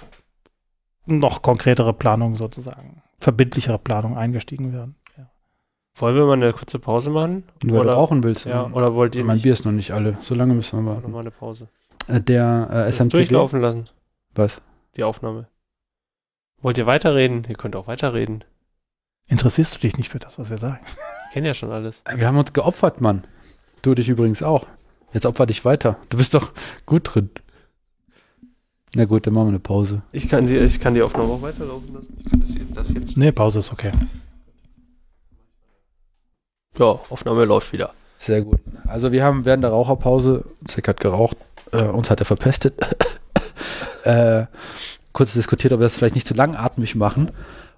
[1.06, 4.94] noch konkretere Planung sozusagen, verbindlichere Planung eingestiegen werden.
[5.16, 5.28] Ja.
[5.96, 7.44] Wollen wir mal eine kurze Pause machen?
[7.62, 8.44] Und weil du Oder- rauchen willst.
[8.46, 10.16] Ja, oder wollt ihr mein nicht Bier ist noch nicht alle.
[10.20, 11.10] So lange müssen wir noch warten.
[11.12, 11.68] mal eine Pause?
[12.08, 13.10] Äh, der äh, SMTV.
[13.18, 13.88] durchlaufen lassen,
[14.34, 14.60] Was?
[14.96, 15.48] die Aufnahme.
[16.60, 17.44] Wollt ihr weiterreden?
[17.48, 18.44] Ihr könnt auch weiterreden.
[19.26, 20.78] Interessierst du dich nicht für das, was wir sagen?
[21.28, 22.02] Ich kenne ja schon alles.
[22.14, 23.24] Wir haben uns geopfert, Mann.
[23.82, 24.66] Du dich übrigens auch.
[25.12, 25.96] Jetzt opfer dich weiter.
[26.08, 26.52] Du bist doch
[26.86, 27.30] gut drin.
[28.94, 30.02] Na gut, dann machen wir eine Pause.
[30.12, 32.14] Ich kann die, ich kann die Aufnahme auch weiterlaufen lassen.
[32.18, 33.16] Ich kann das, hier- das jetzt.
[33.16, 33.92] Nee, Pause ist okay.
[36.78, 37.92] Ja, Aufnahme läuft wieder.
[38.18, 38.60] Sehr gut.
[38.86, 41.36] Also wir haben während der Raucherpause, Zick hat geraucht,
[41.72, 42.74] äh, uns hat er verpestet,
[44.04, 44.44] äh,
[45.12, 47.30] kurz diskutiert, ob wir das vielleicht nicht zu langatmig machen.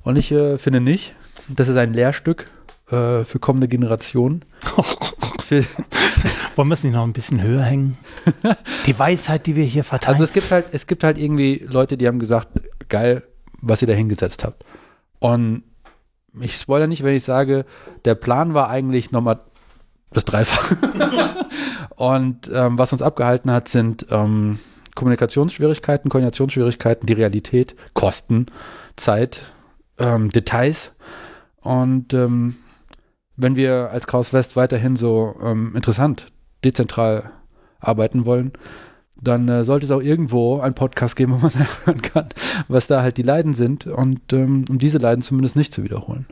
[0.02, 1.14] Und ich äh, finde nicht.
[1.48, 2.47] Das ist ein Lehrstück
[2.90, 4.44] äh, für kommende Generationen.
[5.44, 5.62] Für,
[6.56, 7.98] Wollen wir es nicht noch ein bisschen höher hängen?
[8.86, 10.15] Die Weisheit, die wir hier verteilen.
[10.15, 12.48] also es gibt halt, es gibt halt irgendwie Leute, die haben gesagt,
[12.89, 13.24] geil,
[13.61, 14.65] was ihr da hingesetzt habt.
[15.19, 15.65] Und
[16.40, 17.66] ich spoilere nicht, wenn ich sage,
[18.06, 19.40] der Plan war eigentlich nochmal
[20.12, 20.77] das Dreifache.
[21.97, 24.59] Und ähm, was uns abgehalten hat, sind ähm,
[24.94, 28.47] Kommunikationsschwierigkeiten, Koordinationsschwierigkeiten, die Realität, Kosten,
[28.97, 29.52] Zeit,
[29.98, 30.93] ähm, Details.
[31.61, 32.56] Und ähm,
[33.36, 36.32] wenn wir als Chaos West weiterhin so ähm, interessant,
[36.65, 37.31] dezentral
[37.81, 38.52] arbeiten wollen,
[39.20, 42.28] dann äh, sollte es auch irgendwo einen Podcast geben, wo man nachhören kann,
[42.69, 46.27] was da halt die Leiden sind und ähm, um diese Leiden zumindest nicht zu wiederholen.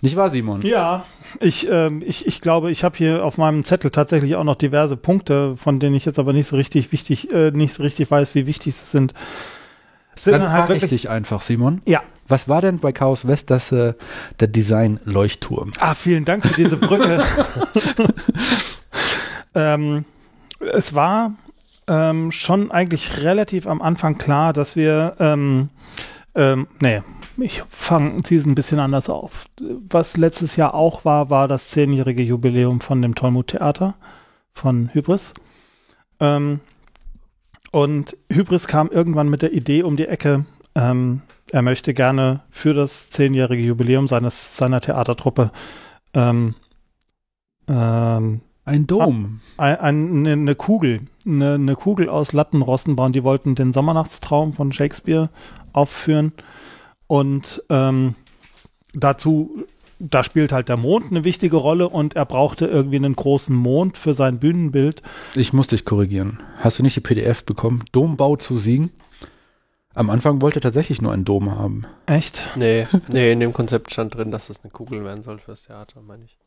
[0.00, 0.62] Nicht wahr, Simon?
[0.62, 1.06] Ja,
[1.40, 4.96] ich, ähm, ich, ich glaube, ich habe hier auf meinem Zettel tatsächlich auch noch diverse
[4.96, 8.34] Punkte, von denen ich jetzt aber nicht so richtig wichtig, äh, nicht so richtig weiß,
[8.34, 9.14] wie wichtig sie sind.
[10.14, 11.02] Sind Dann halt frage ich wirklich.
[11.02, 11.80] dich einfach, Simon.
[11.86, 12.02] Ja.
[12.28, 13.94] Was war denn bei Chaos West das, äh,
[14.40, 15.72] der Design-Leuchtturm?
[15.78, 17.22] Ah, vielen Dank für diese Brücke.
[19.54, 20.04] ähm,
[20.72, 21.34] es war
[21.86, 25.68] ähm, schon eigentlich relativ am Anfang klar, dass wir, ähm,
[26.34, 27.02] ähm, nee,
[27.36, 29.46] ich fange, ziehe es ein bisschen anders auf.
[29.60, 33.94] Was letztes Jahr auch war, war das zehnjährige Jubiläum von dem Tollmut Theater
[34.52, 35.34] von Hybris.
[36.20, 36.60] Ähm,
[37.72, 40.44] und Hybris kam irgendwann mit der Idee um die Ecke,
[40.76, 45.50] ähm, er möchte gerne für das zehnjährige Jubiläum seines, seiner Theatertruppe
[46.14, 46.54] ähm,
[47.68, 49.40] ähm, Ein Dom.
[49.56, 53.12] ein, ein, eine Kugel, eine, eine Kugel aus Lattenrosten bauen.
[53.12, 55.30] Die wollten den Sommernachtstraum von Shakespeare
[55.72, 56.32] aufführen
[57.06, 58.14] und ähm,
[58.94, 59.64] dazu,
[59.98, 63.96] da spielt halt der Mond eine wichtige Rolle und er brauchte irgendwie einen großen Mond
[63.96, 65.02] für sein Bühnenbild.
[65.34, 66.42] Ich muss dich korrigieren.
[66.58, 67.84] Hast du nicht die PDF bekommen?
[67.92, 68.90] Dombau zu siegen?
[69.94, 71.86] Am Anfang wollte er tatsächlich nur einen Dom haben.
[72.06, 72.50] Echt?
[72.56, 76.00] Nee, nee, in dem Konzept stand drin, dass das eine Kugel werden soll fürs Theater,
[76.02, 76.38] meine ich.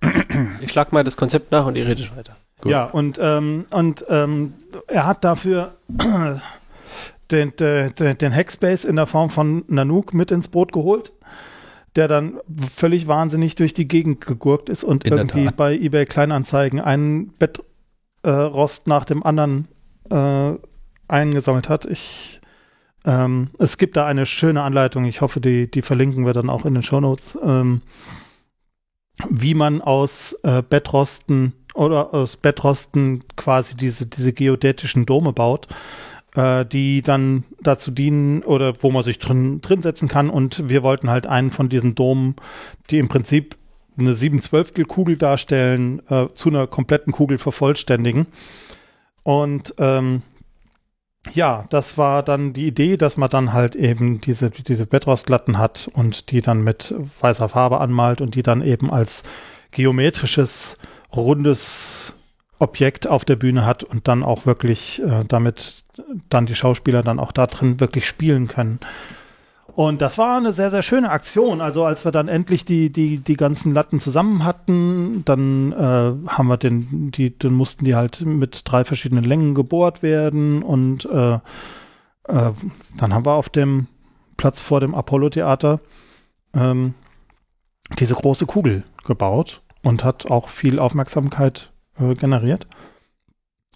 [0.60, 2.36] Ich schlag mal das Konzept nach und ihr redet weiter.
[2.60, 2.70] Gut.
[2.70, 4.54] Ja, und, ähm, und ähm,
[4.86, 5.72] er hat dafür
[7.30, 11.12] den, den, den, Hackspace in der Form von Nanook mit ins Boot geholt,
[11.96, 12.38] der dann
[12.72, 18.86] völlig wahnsinnig durch die Gegend gegurkt ist und In irgendwie bei eBay Kleinanzeigen einen Bettrost
[18.86, 19.68] nach dem anderen
[20.10, 20.54] äh,
[21.08, 21.84] eingesammelt hat.
[21.84, 22.37] Ich,
[23.08, 26.66] ähm, es gibt da eine schöne Anleitung, ich hoffe, die, die verlinken wir dann auch
[26.66, 27.80] in den Shownotes, ähm,
[29.30, 35.68] wie man aus äh, Bettrosten oder aus Bettrosten quasi diese, diese geodätischen Dome baut,
[36.34, 40.28] äh, die dann dazu dienen oder wo man sich drin, drin setzen kann.
[40.28, 42.36] Und wir wollten halt einen von diesen Domen,
[42.90, 43.56] die im Prinzip
[43.96, 48.26] eine 7 12 Kugel darstellen, äh, zu einer kompletten Kugel vervollständigen.
[49.22, 50.22] Und ähm,
[51.32, 55.90] ja, das war dann die Idee, dass man dann halt eben diese, diese Bettrostlatten hat
[55.92, 59.24] und die dann mit weißer Farbe anmalt und die dann eben als
[59.70, 60.78] geometrisches,
[61.14, 62.14] rundes
[62.58, 65.84] Objekt auf der Bühne hat und dann auch wirklich äh, damit
[66.28, 68.80] dann die Schauspieler dann auch da drin wirklich spielen können.
[69.78, 71.60] Und das war eine sehr, sehr schöne Aktion.
[71.60, 76.48] Also als wir dann endlich die, die, die ganzen Latten zusammen hatten, dann äh, haben
[76.48, 81.34] wir den, die, dann mussten die halt mit drei verschiedenen Längen gebohrt werden und äh,
[81.34, 81.40] äh,
[82.96, 83.86] dann haben wir auf dem
[84.36, 85.78] Platz vor dem Apollo-Theater
[86.54, 86.94] ähm,
[88.00, 92.66] diese große Kugel gebaut und hat auch viel Aufmerksamkeit äh, generiert.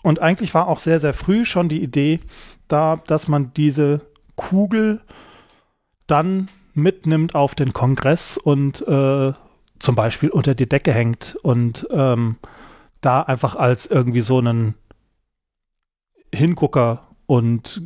[0.03, 2.19] Und eigentlich war auch sehr, sehr früh schon die Idee
[2.67, 4.01] da, dass man diese
[4.35, 5.01] Kugel
[6.13, 9.33] dann mitnimmt auf den Kongress und äh,
[9.79, 12.37] zum Beispiel unter die Decke hängt und ähm,
[13.01, 14.75] da einfach als irgendwie so einen
[16.33, 17.81] Hingucker und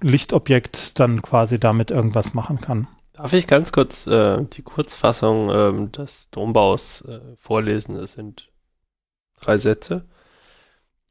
[0.00, 2.88] Lichtobjekt dann quasi damit irgendwas machen kann.
[3.12, 7.96] Darf ich ganz kurz äh, die Kurzfassung äh, des Dombaus äh, vorlesen?
[7.96, 8.50] Es sind
[9.38, 10.06] drei Sätze.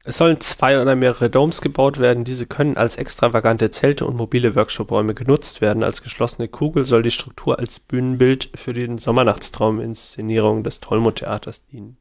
[0.08, 2.24] Es sollen zwei oder mehrere Domes gebaut werden.
[2.24, 5.84] Diese können als extravagante Zelte und mobile Workshopräume genutzt werden.
[5.84, 11.98] Als geschlossene Kugel soll die Struktur als Bühnenbild für den Sommernachtstraum-Inszenierung des Tollmut-Theaters dienen.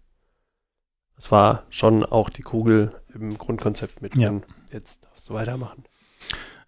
[1.18, 4.30] Das war schon auch die Kugel im Grundkonzept mit Ja.
[4.30, 4.44] drin.
[4.72, 5.84] Jetzt darfst du weitermachen.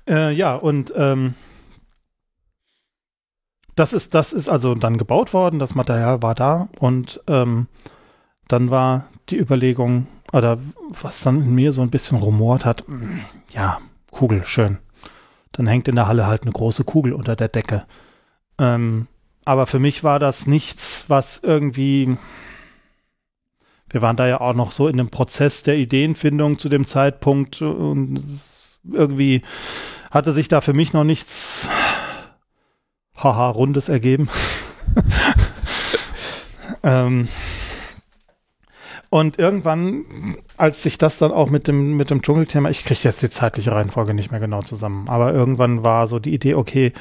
[0.09, 1.35] Äh, ja, und ähm,
[3.75, 7.67] das ist, das ist also dann gebaut worden, das Material war da und ähm,
[8.49, 10.59] dann war die Überlegung, oder
[11.01, 13.19] was dann in mir so ein bisschen rumort hat, mm,
[13.51, 13.79] ja,
[14.11, 14.77] Kugel, schön.
[15.51, 17.85] Dann hängt in der Halle halt eine große Kugel unter der Decke.
[18.57, 19.07] Ähm,
[19.45, 22.17] aber für mich war das nichts, was irgendwie.
[23.89, 27.61] Wir waren da ja auch noch so in dem Prozess der Ideenfindung zu dem Zeitpunkt
[27.63, 28.21] und
[28.83, 29.41] irgendwie
[30.11, 31.67] hatte sich da für mich noch nichts
[33.15, 34.29] haha Rundes ergeben.
[36.83, 37.27] ähm,
[39.09, 40.05] und irgendwann,
[40.57, 43.71] als sich das dann auch mit dem, mit dem Dschungelthema, ich kriege jetzt die zeitliche
[43.71, 46.93] Reihenfolge nicht mehr genau zusammen, aber irgendwann war so die Idee, okay,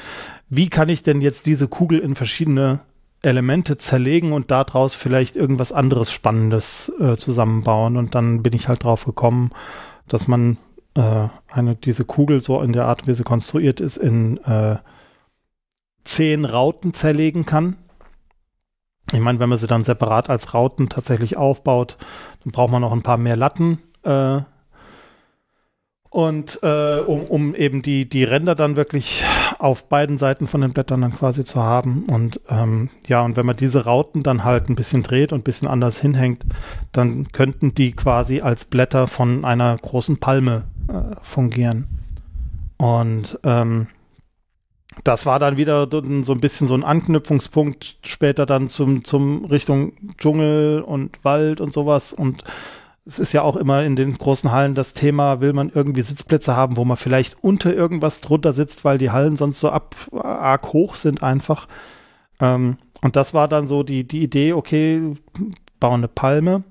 [0.49, 2.79] wie kann ich denn jetzt diese Kugel in verschiedene
[3.21, 7.95] Elemente zerlegen und daraus vielleicht irgendwas anderes Spannendes äh, zusammenbauen?
[7.95, 9.51] Und dann bin ich halt drauf gekommen,
[10.07, 10.57] dass man
[10.95, 14.77] äh, eine, diese Kugel so in der Art, wie sie konstruiert ist, in äh,
[16.03, 17.75] zehn Rauten zerlegen kann.
[19.11, 21.97] Ich meine, wenn man sie dann separat als Rauten tatsächlich aufbaut,
[22.43, 23.79] dann braucht man noch ein paar mehr Latten.
[24.03, 24.41] Äh,
[26.11, 29.23] und äh, um, um eben die, die Ränder dann wirklich
[29.59, 32.05] auf beiden Seiten von den Blättern dann quasi zu haben.
[32.05, 35.43] Und ähm, ja, und wenn man diese Rauten dann halt ein bisschen dreht und ein
[35.43, 36.45] bisschen anders hinhängt,
[36.91, 41.87] dann könnten die quasi als Blätter von einer großen Palme äh, fungieren.
[42.77, 43.87] Und ähm,
[45.03, 49.93] das war dann wieder so ein bisschen so ein Anknüpfungspunkt später dann zum, zum Richtung
[50.17, 52.11] Dschungel und Wald und sowas.
[52.11, 52.43] Und
[53.05, 56.55] es ist ja auch immer in den großen Hallen das Thema, will man irgendwie Sitzplätze
[56.55, 60.73] haben, wo man vielleicht unter irgendwas drunter sitzt, weil die Hallen sonst so ab arg
[60.73, 61.67] hoch sind einfach.
[62.39, 65.15] Ähm, und das war dann so die, die Idee, okay,
[65.79, 66.63] bauen eine Palme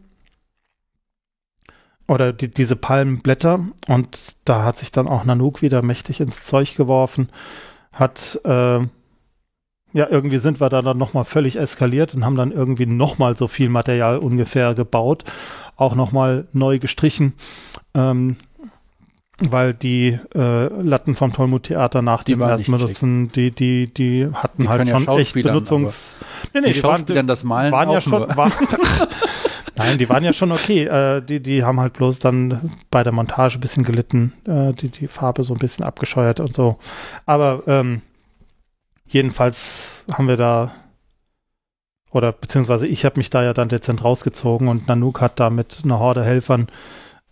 [2.06, 6.74] oder die, diese Palmenblätter und da hat sich dann auch Nanook wieder mächtig ins Zeug
[6.76, 7.28] geworfen
[7.92, 8.80] hat, äh,
[9.92, 13.48] ja, irgendwie sind wir da dann nochmal völlig eskaliert und haben dann irgendwie nochmal so
[13.48, 15.24] viel Material ungefähr gebaut,
[15.76, 17.32] auch nochmal neu gestrichen,
[17.94, 18.36] ähm,
[19.38, 24.28] weil die äh, Latten vom Tollmut-Theater nach Die dem waren ersten Benutzen, die, die, die
[24.32, 26.16] hatten Die halt ja schon echt Benutzungs...
[26.52, 28.28] Nee, die Schauspielern das Malen waren ja schon, nur.
[29.78, 30.84] Nein, die waren ja schon okay.
[30.84, 34.88] Äh, die, die haben halt bloß dann bei der Montage ein bisschen gelitten, äh, die,
[34.88, 36.78] die Farbe so ein bisschen abgescheuert und so.
[37.26, 38.02] Aber ähm,
[39.06, 40.72] jedenfalls haben wir da,
[42.10, 45.80] oder beziehungsweise ich habe mich da ja dann dezent rausgezogen und Nanook hat da mit
[45.84, 46.66] einer Horde Helfern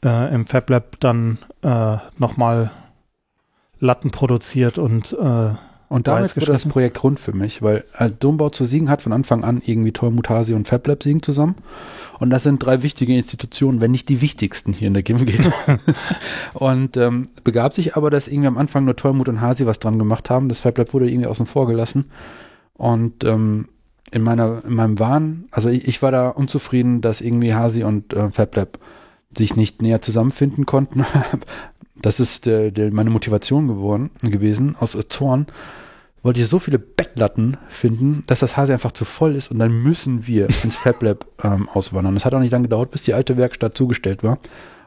[0.05, 2.71] äh, im FabLab dann äh, nochmal
[3.79, 5.51] Latten produziert und äh,
[5.89, 6.67] Und damit wurde das?
[6.67, 10.29] Projekt rund für mich, weil äh, Dombau zu Siegen hat von Anfang an irgendwie Tollmut
[10.29, 11.55] Hasi und FabLab Siegen zusammen.
[12.19, 15.39] Und das sind drei wichtige Institutionen, wenn nicht die wichtigsten hier in der GMG.
[16.55, 19.99] und ähm, begab sich aber, dass irgendwie am Anfang nur Tollmut und Hasi was dran
[19.99, 20.49] gemacht haben.
[20.49, 22.11] Das FabLab wurde irgendwie außen vor gelassen.
[22.75, 23.69] Und ähm,
[24.11, 28.13] in meiner, in meinem Wahn, also ich, ich war da unzufrieden, dass irgendwie Hasi und
[28.13, 28.79] äh, FabLab
[29.37, 31.05] sich nicht näher zusammenfinden konnten.
[32.01, 35.47] das ist der, der, meine Motivation geworden, gewesen, aus Zorn
[36.23, 39.71] wollte ich so viele Bettlatten finden, dass das Hase einfach zu voll ist und dann
[39.71, 42.17] müssen wir ins FabLab ähm, auswandern.
[42.17, 44.39] Es hat auch nicht lange gedauert, bis die alte Werkstatt zugestellt war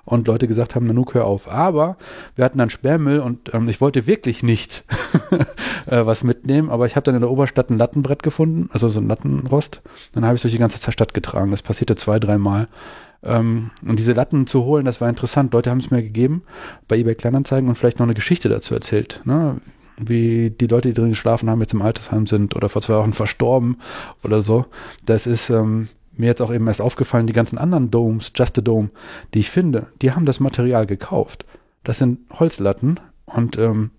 [0.10, 1.48] und Leute gesagt haben, Nanook, hör auf.
[1.48, 1.98] Aber
[2.36, 4.84] wir hatten dann Sperrmüll und ähm, ich wollte wirklich nicht
[5.86, 9.00] äh, was mitnehmen, aber ich habe dann in der Oberstadt ein Lattenbrett gefunden, also so
[9.00, 9.82] ein Lattenrost.
[10.14, 11.52] Dann habe ich es durch die ganze Stadt getragen.
[11.52, 12.68] Das passierte zwei, dreimal.
[13.24, 15.54] Ähm, und diese Latten zu holen, das war interessant.
[15.54, 16.44] Leute haben es mir gegeben
[16.88, 19.22] bei eBay Kleinanzeigen und vielleicht noch eine Geschichte dazu erzählt.
[19.26, 19.60] Ne?
[19.98, 23.14] Wie die Leute, die drin geschlafen haben, jetzt im Altersheim sind oder vor zwei Wochen
[23.14, 23.78] verstorben
[24.24, 24.66] oder so.
[25.06, 28.62] Das ist ähm, mir jetzt auch eben erst aufgefallen, die ganzen anderen Domes, Just a
[28.62, 28.90] Dome,
[29.34, 31.46] die ich finde, die haben das Material gekauft.
[31.84, 33.92] Das sind Holzlatten und ähm,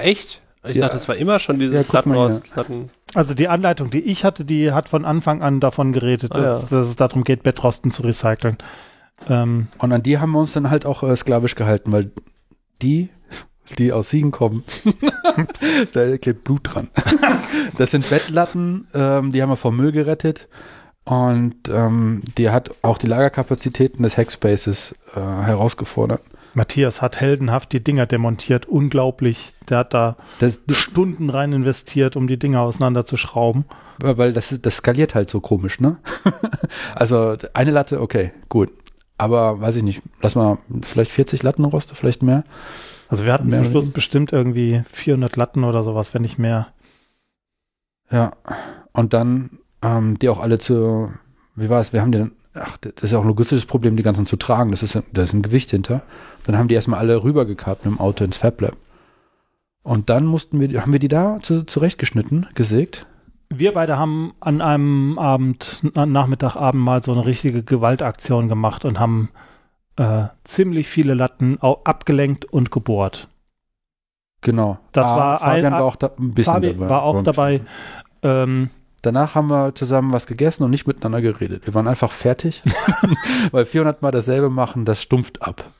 [0.00, 0.40] Echt?
[0.66, 0.82] Ich Ja.
[0.82, 1.92] dachte, das war immer schon dieses Ja.
[1.92, 2.90] Latten.
[3.14, 6.68] Also die Anleitung, die ich hatte, die hat von Anfang an davon geredet, Ah, dass,
[6.68, 8.56] dass es darum geht, Bettrosten zu recyceln.
[9.28, 12.10] Ähm, Und an die haben wir uns dann halt auch äh, sklavisch gehalten, weil
[12.82, 13.08] die,
[13.78, 14.64] die aus Siegen kommen,
[15.92, 16.88] da klebt Blut dran.
[17.78, 20.48] das sind Bettlatten, ähm, die haben wir vom Müll gerettet.
[21.04, 26.20] Und ähm, die hat auch die Lagerkapazitäten des Hackspaces äh, herausgefordert.
[26.56, 28.64] Matthias hat heldenhaft die Dinger demontiert.
[28.66, 29.52] Unglaublich.
[29.68, 33.66] Der hat da Das, Stunden rein investiert, um die Dinger auseinanderzuschrauben.
[34.00, 35.98] weil das, das skaliert halt so komisch, ne?
[36.94, 38.70] also eine Latte, okay, gut.
[39.18, 42.44] Aber weiß ich nicht, lass mal vielleicht 40 Lattenroste, vielleicht mehr.
[43.08, 46.68] Also wir hatten Mehr zum Schluss bestimmt irgendwie 400 Latten oder sowas, wenn nicht mehr.
[48.10, 48.32] Ja,
[48.92, 51.10] und dann ähm, die auch alle zu,
[51.54, 53.96] wie war es, wir haben die dann, ach, das ist ja auch ein logistisches Problem,
[53.96, 56.02] die ganzen zu tragen, das ist, da ist ein Gewicht hinter.
[56.44, 58.76] Dann haben die erstmal alle rübergekarrt mit dem Auto ins FabLab.
[59.82, 63.06] Und dann mussten wir, haben wir die da zu, zurechtgeschnitten, gesägt.
[63.48, 68.84] Wir beide haben an einem Abend, na- Nachmittag, Abend mal so eine richtige Gewaltaktion gemacht
[68.84, 69.28] und haben
[69.96, 73.28] äh, ziemlich viele Latten abgelenkt und gebohrt.
[74.40, 74.78] Genau.
[74.92, 76.88] Das war Fabian ein- war auch da, ein bisschen Fabi dabei.
[76.88, 77.60] war auch dabei.
[78.22, 78.70] Ähm,
[79.02, 81.66] Danach haben wir zusammen was gegessen und nicht miteinander geredet.
[81.66, 82.62] Wir waren einfach fertig,
[83.50, 85.70] weil 400 Mal dasselbe machen, das stumpft ab.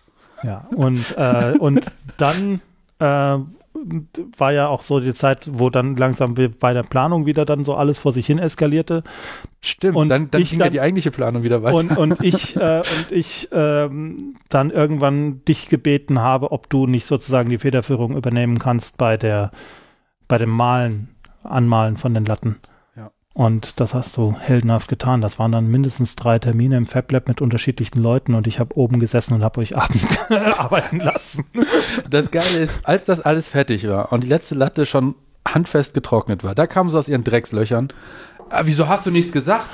[0.42, 1.86] Ja, und, äh, und
[2.18, 2.60] dann
[2.98, 3.38] äh,
[4.38, 7.64] war ja auch so die Zeit, wo dann langsam wir bei der Planung wieder dann
[7.64, 9.02] so alles vor sich hin eskalierte.
[9.60, 11.76] Stimmt, Und dann, dann ging ja dann- die eigentliche Planung wieder weiter.
[11.76, 17.06] Und, und ich, äh, und ich ähm, dann irgendwann dich gebeten habe, ob du nicht
[17.06, 19.50] sozusagen die Federführung übernehmen kannst bei der,
[20.28, 21.08] bei dem Malen,
[21.42, 22.56] Anmalen von den Latten.
[23.36, 25.20] Und das hast du heldenhaft getan.
[25.20, 28.98] Das waren dann mindestens drei Termine im FabLab mit unterschiedlichen Leuten und ich habe oben
[28.98, 30.00] gesessen und habe euch Abend
[30.58, 31.44] arbeiten lassen.
[32.08, 36.44] Das Geile ist, als das alles fertig war und die letzte Latte schon handfest getrocknet
[36.44, 37.92] war, da kamen sie aus ihren Dreckslöchern.
[38.48, 39.66] Ah, wieso hast du nichts gesagt?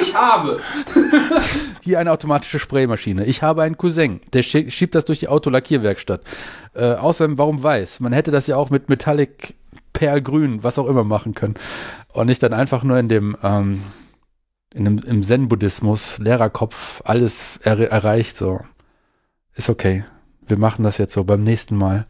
[0.00, 0.60] Ich habe.
[1.80, 3.24] Hier eine automatische Spraymaschine.
[3.24, 6.20] Ich habe einen Cousin, der schie- schiebt das durch die Autolackierwerkstatt.
[6.74, 7.98] Äh, außerdem, warum weiß?
[7.98, 9.54] Man hätte das ja auch mit Metallic
[9.94, 11.54] Perlgrün, was auch immer machen können.
[12.18, 13.80] Und nicht dann einfach nur in dem, ähm,
[14.74, 18.36] in dem im Zen-Buddhismus, Lehrerkopf, alles er erreicht.
[18.36, 18.60] So.
[19.54, 20.04] Ist okay.
[20.48, 22.06] Wir machen das jetzt so beim nächsten Mal.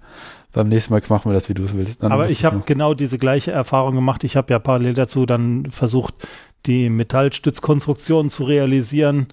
[0.53, 2.03] Beim nächsten Mal machen wir das, wie du es willst.
[2.03, 4.25] Dann Aber ich habe genau diese gleiche Erfahrung gemacht.
[4.25, 6.15] Ich habe ja parallel dazu dann versucht,
[6.65, 9.27] die Metallstützkonstruktion zu realisieren.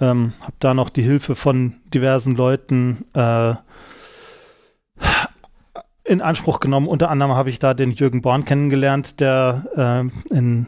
[0.00, 3.54] Ähm, habe da noch die Hilfe von diversen Leuten äh,
[6.04, 6.88] in Anspruch genommen.
[6.88, 10.66] Unter anderem habe ich da den Jürgen Born kennengelernt, der äh, in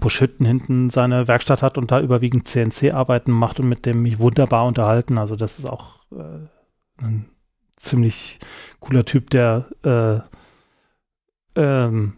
[0.00, 4.66] Buschhütten hinten seine Werkstatt hat und da überwiegend CNC-Arbeiten macht und mit dem mich wunderbar
[4.66, 5.18] unterhalten.
[5.18, 7.26] Also das ist auch äh, ein
[7.76, 8.38] ziemlich
[8.80, 9.66] cooler Typ, der
[11.56, 12.14] äh, ähm,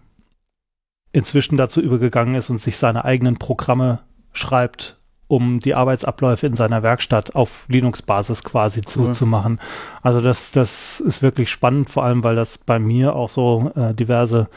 [1.12, 4.00] inzwischen dazu übergegangen ist und sich seine eigenen Programme
[4.32, 4.99] schreibt,
[5.30, 9.14] um die Arbeitsabläufe in seiner Werkstatt auf Linux-Basis quasi Cool.
[9.14, 9.60] zu machen.
[10.02, 13.94] Also das, das ist wirklich spannend, vor allem weil das bei mir auch so äh,
[13.94, 14.48] diverse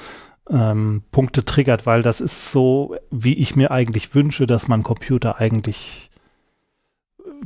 [0.49, 5.39] ähm, Punkte triggert, weil das ist so, wie ich mir eigentlich wünsche, dass man Computer
[5.39, 6.09] eigentlich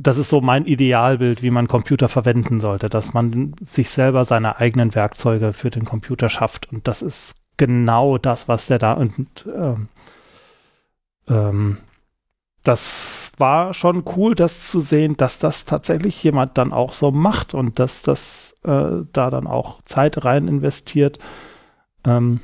[0.00, 4.58] das ist so mein Idealbild, wie man Computer verwenden sollte, dass man sich selber seine
[4.60, 6.72] eigenen Werkzeuge für den Computer schafft.
[6.72, 9.88] Und das ist genau das, was der da und ähm,
[11.28, 11.78] ähm,
[12.68, 17.54] das war schon cool, das zu sehen, dass das tatsächlich jemand dann auch so macht
[17.54, 21.18] und dass das äh, da dann auch Zeit rein investiert.
[22.04, 22.40] Ähm,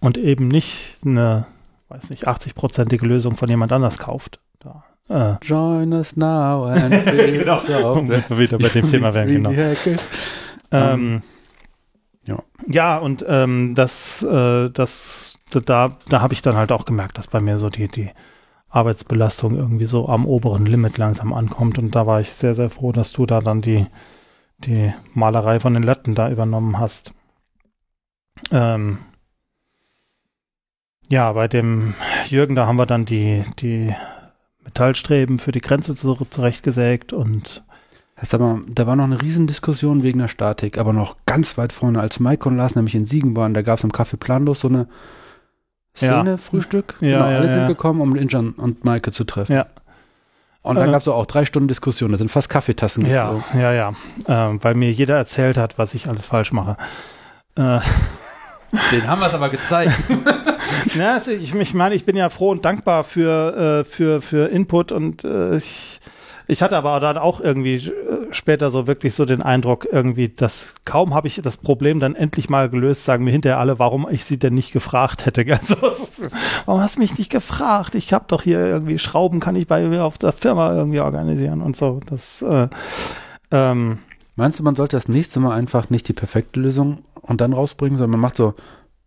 [0.00, 1.46] und eben nicht eine,
[1.88, 4.38] weiß nicht, 80-prozentige Lösung von jemand anders kauft.
[4.60, 9.52] Da, äh, Join us now and genau, um wieder bei dem Thema werden, genau.
[10.70, 11.22] Ähm,
[12.24, 12.42] ja.
[12.68, 17.26] ja, und ähm, das, äh, das, da, da habe ich dann halt auch gemerkt, dass
[17.26, 18.10] bei mir so die, die
[18.70, 21.78] Arbeitsbelastung irgendwie so am oberen Limit langsam ankommt.
[21.78, 23.86] Und da war ich sehr, sehr froh, dass du da dann die,
[24.58, 27.12] die Malerei von den Letten da übernommen hast.
[28.50, 28.98] Ähm,
[31.08, 31.94] ja, bei dem
[32.28, 33.94] Jürgen, da haben wir dann die, die
[34.64, 37.64] Metallstreben für die Grenze zu, zurechtgesägt und
[38.20, 42.00] Sag mal, da war noch eine Riesendiskussion wegen der Statik, aber noch ganz weit vorne,
[42.00, 44.68] als Mike und Lars nämlich in Siegen waren, da gab es im Café Planlos so
[44.68, 44.88] eine
[45.98, 46.36] Szene, Ja.
[46.36, 47.52] Frühstück, Ja, genau, ja, alle ja.
[47.54, 49.52] sind gekommen, um Injan und Maike zu treffen.
[49.52, 49.66] Ja.
[50.62, 50.90] Und da Äh.
[50.90, 53.60] gab es auch drei Stunden Diskussion, da sind fast Kaffeetassen ja, geflogen.
[53.60, 53.92] ja, ja,
[54.26, 56.76] ähm, weil mir jeder erzählt hat, was ich alles falsch mache.
[57.56, 57.80] Äh,
[58.92, 59.92] Den haben wir es aber gezeigt.
[60.94, 64.48] Ja, also ich, ich meine, ich bin ja froh und dankbar für, äh, für, für
[64.48, 66.00] Input und äh, ich,
[66.46, 67.90] ich hatte aber dann auch irgendwie äh,
[68.32, 72.48] später so wirklich so den Eindruck, irgendwie, dass kaum habe ich das Problem dann endlich
[72.48, 75.44] mal gelöst, sagen mir hinterher alle, warum ich sie denn nicht gefragt hätte.
[75.50, 75.76] Also,
[76.66, 77.94] warum hast du mich nicht gefragt?
[77.94, 81.62] Ich habe doch hier irgendwie Schrauben, kann ich bei mir auf der Firma irgendwie organisieren
[81.62, 82.00] und so.
[82.08, 82.68] Das, äh,
[83.50, 83.98] ähm,
[84.38, 87.98] Meinst du, man sollte das nächste Mal einfach nicht die perfekte Lösung und dann rausbringen,
[87.98, 88.54] sondern man macht so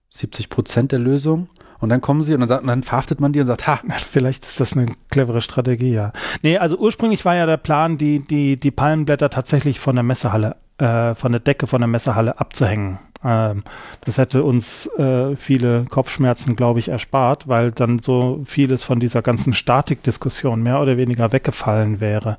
[0.10, 1.48] 70 Prozent der Lösung
[1.82, 3.80] und dann kommen sie und dann, sagt, und dann verhaftet man die und sagt, ha,
[3.98, 6.14] Vielleicht ist das eine clevere Strategie, ja.
[6.44, 10.56] Nee, also ursprünglich war ja der Plan, die, die, die Palmenblätter tatsächlich von der Messehalle,
[10.78, 13.00] äh, von der Decke von der Messehalle abzuhängen.
[13.24, 13.64] Ähm,
[14.06, 19.22] das hätte uns äh, viele Kopfschmerzen, glaube ich, erspart, weil dann so vieles von dieser
[19.22, 22.38] ganzen Statikdiskussion mehr oder weniger weggefallen wäre.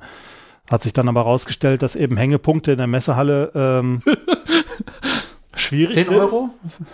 [0.71, 3.99] Hat sich dann aber herausgestellt, dass eben Hängepunkte in der Messehalle ähm,
[5.55, 6.17] schwierig 10 sind.
[6.17, 6.49] Euro?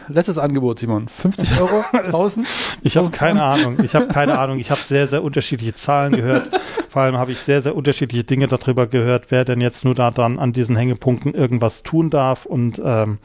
[0.08, 1.08] Letztes Angebot, Simon.
[1.08, 1.84] 50 Euro?
[1.94, 2.48] 1000?
[2.82, 3.78] Ich habe keine Ahnung.
[3.84, 4.60] Ich habe keine Ahnung.
[4.60, 6.50] Ich habe sehr, sehr unterschiedliche Zahlen gehört.
[6.90, 10.12] Vor allem habe ich sehr, sehr unterschiedliche Dinge darüber gehört, wer denn jetzt nur da
[10.12, 12.46] dann an diesen Hängepunkten irgendwas tun darf.
[12.46, 13.20] Und ähm,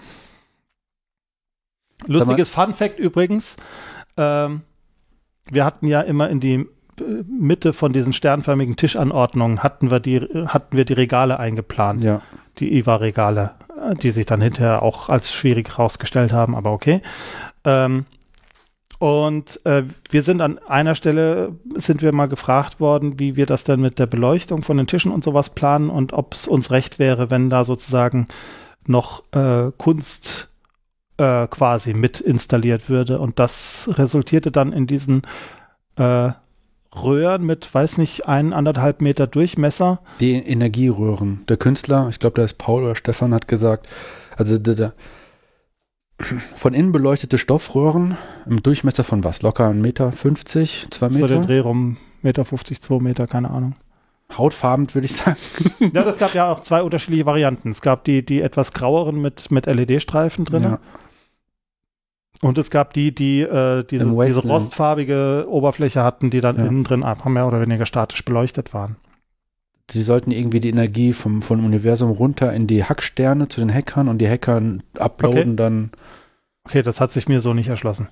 [2.07, 3.57] lustiges Fun Fact übrigens:
[4.17, 4.63] ähm,
[5.51, 10.21] Wir hatten ja immer in die äh, Mitte von diesen sternförmigen Tischanordnungen hatten wir die
[10.47, 12.21] hatten wir die Regale eingeplant Ja.
[12.59, 13.64] die IWA-Regale, äh,
[13.95, 17.03] die sich dann hinterher auch als schwierig herausgestellt haben, aber okay.
[17.65, 18.07] Ähm,
[18.99, 23.65] und äh, wir sind an einer Stelle, sind wir mal gefragt worden, wie wir das
[23.65, 26.99] denn mit der Beleuchtung von den Tischen und sowas planen und ob es uns recht
[26.99, 28.29] wäre, wenn da sozusagen
[28.87, 30.49] noch äh, Kunst
[31.19, 33.19] äh, quasi mit installiert würde.
[33.19, 35.23] Und das resultierte dann in diesen
[35.97, 36.31] äh,
[37.03, 40.01] Röhren mit, weiß nicht, ein, anderthalb Meter Durchmesser.
[40.21, 41.45] Die Energieröhren.
[41.49, 43.89] Der Künstler, ich glaube, da ist Paul oder Stefan, hat gesagt,
[44.37, 44.93] also der, der
[46.55, 48.17] von innen beleuchtete Stoffröhren
[48.47, 49.43] im Durchmesser von was?
[49.43, 51.41] Locker 1,50 Meter, 50, 2 So den Meter?
[51.47, 53.75] Dreh rum, Meter 50, 2 Meter, keine Ahnung.
[54.37, 55.37] Hautfarben, würde ich sagen.
[55.93, 57.71] Ja, das gab ja auch zwei unterschiedliche Varianten.
[57.71, 60.63] Es gab die, die etwas graueren mit, mit LED-Streifen drin.
[60.63, 60.79] Ja.
[62.45, 66.67] Und es gab die, die äh, diese, diese rostfarbige Oberfläche hatten, die dann Ja.
[66.67, 68.97] innen drin einfach mehr oder weniger statisch beleuchtet waren.
[69.91, 74.09] Die sollten irgendwie die Energie vom, vom Universum runter in die Hacksterne zu den Hackern
[74.09, 74.61] und die Hacker
[74.99, 75.57] uploaden Okay.
[75.57, 75.91] dann.
[76.65, 78.09] Okay, das hat sich mir so nicht erschlossen.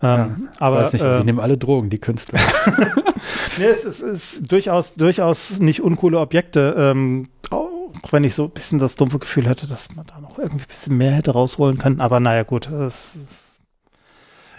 [0.00, 2.38] Ähm, aber weiß nicht, äh, die nehmen alle Drogen, die Künstler.
[3.58, 6.76] nee, es ist, ist durchaus, durchaus nicht uncoole Objekte.
[6.78, 7.68] Ähm, auch
[8.12, 10.68] wenn ich so ein bisschen das dumpfe Gefühl hätte, dass man da noch irgendwie ein
[10.68, 12.00] bisschen mehr hätte rausholen können.
[12.00, 12.68] Aber naja, gut.
[12.70, 13.43] Es, es,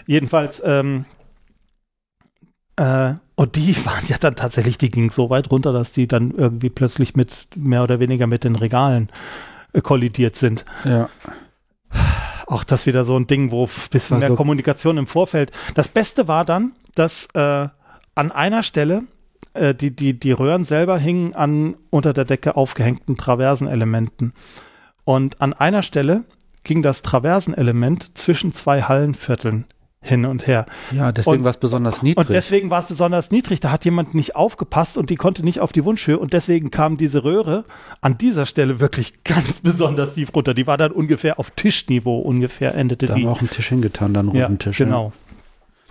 [0.06, 1.04] jedenfalls, ähm,
[2.76, 6.32] äh, und die waren ja dann tatsächlich, die gingen so weit runter, dass die dann
[6.32, 9.08] irgendwie plötzlich mit mehr oder weniger mit den Regalen
[9.72, 10.64] äh, kollidiert sind.
[10.84, 11.08] ja.
[12.48, 15.50] Auch das wieder so ein Ding, wo ein bisschen mehr Also- Kommunikation im Vorfeld.
[15.74, 17.68] Das Beste war dann, dass äh,
[18.14, 19.02] an einer Stelle
[19.54, 24.32] äh, die, die, die Röhren selber hingen an unter der Decke aufgehängten Traversenelementen.
[25.04, 26.22] Und an einer Stelle
[26.62, 29.64] ging das Traversenelement zwischen zwei Hallenvierteln
[30.06, 30.66] hin und her.
[30.92, 32.28] Ja, deswegen war es besonders niedrig.
[32.28, 33.60] Und deswegen war es besonders niedrig.
[33.60, 36.18] Da hat jemand nicht aufgepasst und die konnte nicht auf die Wunschhöhe.
[36.18, 37.64] Und deswegen kam diese Röhre
[38.00, 40.54] an dieser Stelle wirklich ganz besonders tief runter.
[40.54, 43.26] Die war dann ungefähr auf Tischniveau ungefähr endete da haben die.
[43.26, 44.78] wir auch einen Tisch hingetan, dann einen Ja, runden Tisch.
[44.78, 45.12] genau.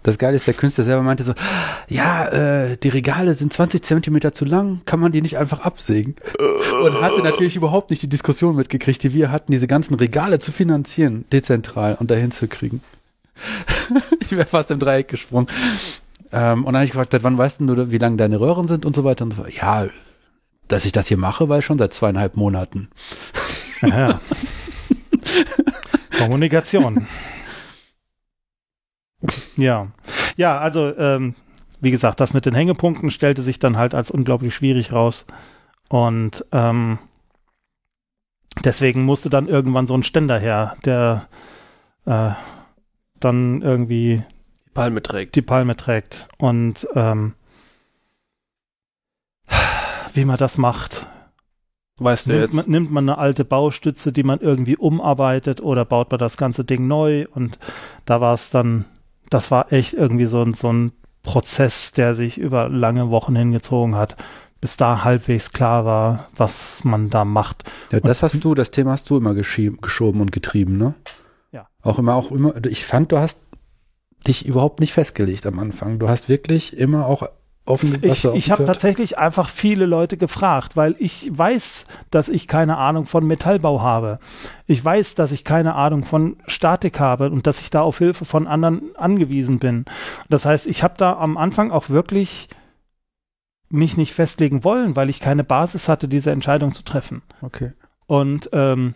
[0.03, 1.33] Das Geile ist, der Künstler selber meinte so,
[1.87, 6.15] ja, äh, die Regale sind 20 Zentimeter zu lang, kann man die nicht einfach absägen?
[6.83, 10.51] Und hatte natürlich überhaupt nicht die Diskussion mitgekriegt, die wir hatten, diese ganzen Regale zu
[10.51, 12.81] finanzieren, dezentral und dahin zu kriegen.
[14.19, 15.47] ich wäre fast im Dreieck gesprungen.
[16.31, 18.85] Ähm, und dann habe ich gefragt, seit wann weißt du, wie lang deine Röhren sind
[18.85, 19.53] und so weiter und so fort.
[19.53, 19.87] Ja,
[20.67, 22.89] dass ich das hier mache, weiß schon seit zweieinhalb Monaten.
[23.81, 24.19] Ja.
[26.17, 27.07] Kommunikation.
[29.57, 29.87] ja.
[30.37, 31.35] Ja, also, ähm,
[31.81, 35.25] wie gesagt, das mit den Hängepunkten stellte sich dann halt als unglaublich schwierig raus.
[35.87, 36.97] Und ähm,
[38.63, 41.27] deswegen musste dann irgendwann so ein Ständer her, der
[42.05, 42.31] äh,
[43.25, 44.23] dann irgendwie
[44.67, 45.35] Die Palme trägt.
[45.35, 46.29] die Palme trägt.
[46.37, 47.33] Und ähm,
[50.13, 51.07] wie man das macht.
[51.99, 52.53] Weißt du Nimmt jetzt?
[52.55, 56.65] man, nimmt man eine alte Baustütze, die man irgendwie umarbeitet oder baut man das ganze
[56.65, 57.25] Ding neu?
[57.33, 57.57] Und
[58.05, 58.85] da war es dann,
[59.29, 60.91] das war echt irgendwie so ein, so ein
[61.23, 64.15] Prozess, der sich über lange Wochen hingezogen hat,
[64.61, 67.63] bis da halbwegs klar war, was man da macht.
[67.91, 70.95] Ja, das hast du, das Thema hast du immer geschoben und getrieben, ne?
[71.85, 73.37] Auch immer, auch immer, ich fand, du hast
[74.27, 75.99] dich überhaupt nicht festgelegt am Anfang.
[75.99, 77.29] Du hast wirklich immer auch
[77.65, 82.77] offen Ich, ich habe tatsächlich einfach viele Leute gefragt, weil ich weiß, dass ich keine
[82.77, 84.17] Ahnung von Metallbau habe.
[84.65, 88.25] Ich weiß, dass ich keine Ahnung von Statik habe und dass ich da auf Hilfe
[88.25, 89.85] von anderen angewiesen bin.
[90.27, 92.49] Das heißt, ich habe da am Anfang auch wirklich
[93.69, 97.21] mich nicht festlegen wollen, weil ich keine Basis hatte, diese Entscheidung zu treffen.
[97.43, 97.73] Okay.
[98.07, 98.95] Und ähm,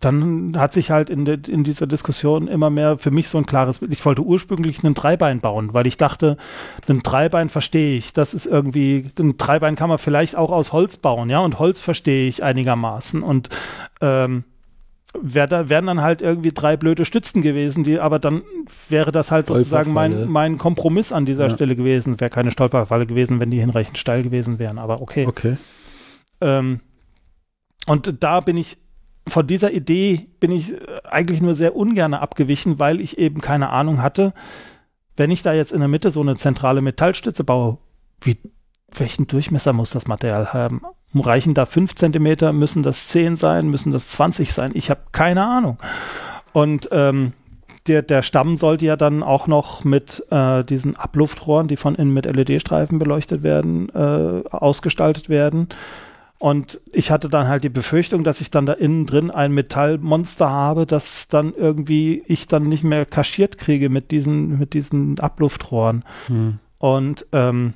[0.00, 3.44] dann hat sich halt in, de, in dieser Diskussion immer mehr für mich so ein
[3.44, 3.92] klares Bild.
[3.92, 6.38] Ich wollte ursprünglich einen Dreibein bauen, weil ich dachte,
[6.88, 8.14] ein Dreibein verstehe ich.
[8.14, 11.80] Das ist irgendwie, ein Dreibein kann man vielleicht auch aus Holz bauen, ja, und Holz
[11.80, 13.22] verstehe ich einigermaßen.
[13.22, 13.50] Und
[14.00, 14.44] ähm,
[15.20, 18.42] wär da, wären dann halt irgendwie drei blöde Stützen gewesen, die, aber dann
[18.88, 21.54] wäre das halt sozusagen mein, mein Kompromiss an dieser Ja.
[21.54, 22.20] Stelle gewesen.
[22.20, 25.26] Wäre keine Stolperfalle gewesen, wenn die hinreichend steil gewesen wären, aber okay.
[25.26, 25.58] Okay.
[26.40, 26.80] Ähm,
[27.86, 28.78] und da bin ich
[29.26, 33.70] von dieser Idee bin ich äh, eigentlich nur sehr ungern abgewichen, weil ich eben keine
[33.70, 34.32] Ahnung hatte,
[35.16, 37.78] wenn ich da jetzt in der Mitte so eine zentrale Metallstütze baue,
[38.22, 38.38] wie,
[38.92, 40.82] welchen Durchmesser muss das Material haben?
[41.14, 42.52] Reichen da fünf Zentimeter?
[42.52, 43.68] Müssen das zehn sein?
[43.68, 44.70] Müssen das 20 sein?
[44.74, 45.78] Ich habe keine Ahnung.
[46.52, 47.32] Und ähm,
[47.86, 52.12] der, der Stamm sollte ja dann auch noch mit äh, diesen Abluftrohren, die von innen
[52.12, 55.68] mit LED-Streifen beleuchtet werden, äh, ausgestaltet werden.
[56.40, 60.48] Und ich hatte dann halt die Befürchtung, dass ich dann da innen drin ein Metallmonster
[60.48, 66.02] habe, das dann irgendwie ich dann nicht mehr kaschiert kriege mit diesen, mit diesen Abluftrohren.
[66.28, 66.58] Hm.
[66.78, 67.74] Und ähm,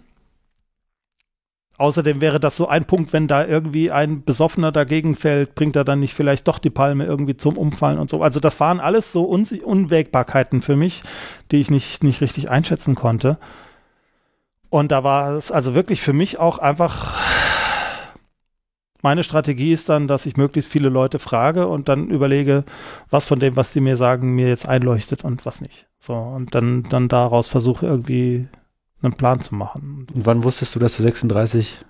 [1.77, 5.85] außerdem wäre das so ein Punkt, wenn da irgendwie ein Besoffener dagegen fällt, bringt er
[5.85, 8.23] dann nicht vielleicht doch die Palme irgendwie zum Umfallen und so.
[8.23, 11.03] Also das waren alles so Un Unwägbarkeiten für mich,
[11.51, 13.37] die ich nicht, nicht richtig einschätzen konnte.
[14.71, 17.19] Und da war es also wirklich für mich auch einfach.
[19.05, 22.65] Meine Strategie ist dann, dass ich möglichst viele Leute frage und dann überlege,
[23.11, 25.89] was von dem, was die mir sagen, mir jetzt einleuchtet und was nicht.
[26.01, 28.49] So, und dann, dann daraus versuche irgendwie
[29.03, 30.07] einen Plan zu machen.
[30.11, 31.81] Und wann wusstest du, dass du 36,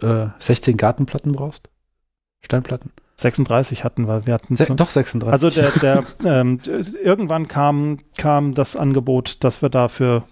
[0.00, 1.70] äh, 16 Gartenplatten brauchst?
[2.40, 2.92] Steinplatten?
[3.16, 4.24] 36 hatten wir.
[4.24, 5.32] Wir hatten Se doch 36.
[5.32, 6.60] also der, der ähm,
[7.02, 10.22] irgendwann kam, kam das Angebot, dass wir dafür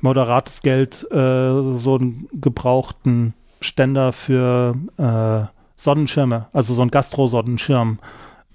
[0.00, 7.98] moderates Geld äh, so einen gebrauchten Ständer für äh, Sonnenschirme, also so ein Gastro-Sonnenschirm,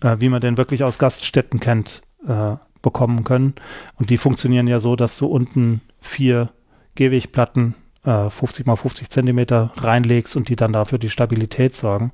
[0.02, 3.56] äh, wie man den wirklich aus Gaststätten kennt, äh, bekommen können.
[3.98, 6.50] Und die funktionieren ja so, dass du unten vier
[6.96, 12.12] Gehwegplatten äh, 50 mal 50 Zentimeter reinlegst und die dann dafür die Stabilität sorgen.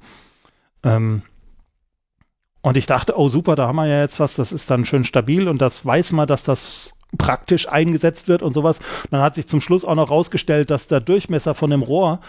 [0.84, 1.22] Ähm,
[2.62, 5.04] und ich dachte, oh super, da haben wir ja jetzt was, das ist dann schön
[5.04, 8.80] stabil und das weiß man, dass das praktisch eingesetzt wird und sowas.
[9.04, 12.20] Und dann hat sich zum Schluss auch noch rausgestellt, dass der Durchmesser von dem Rohr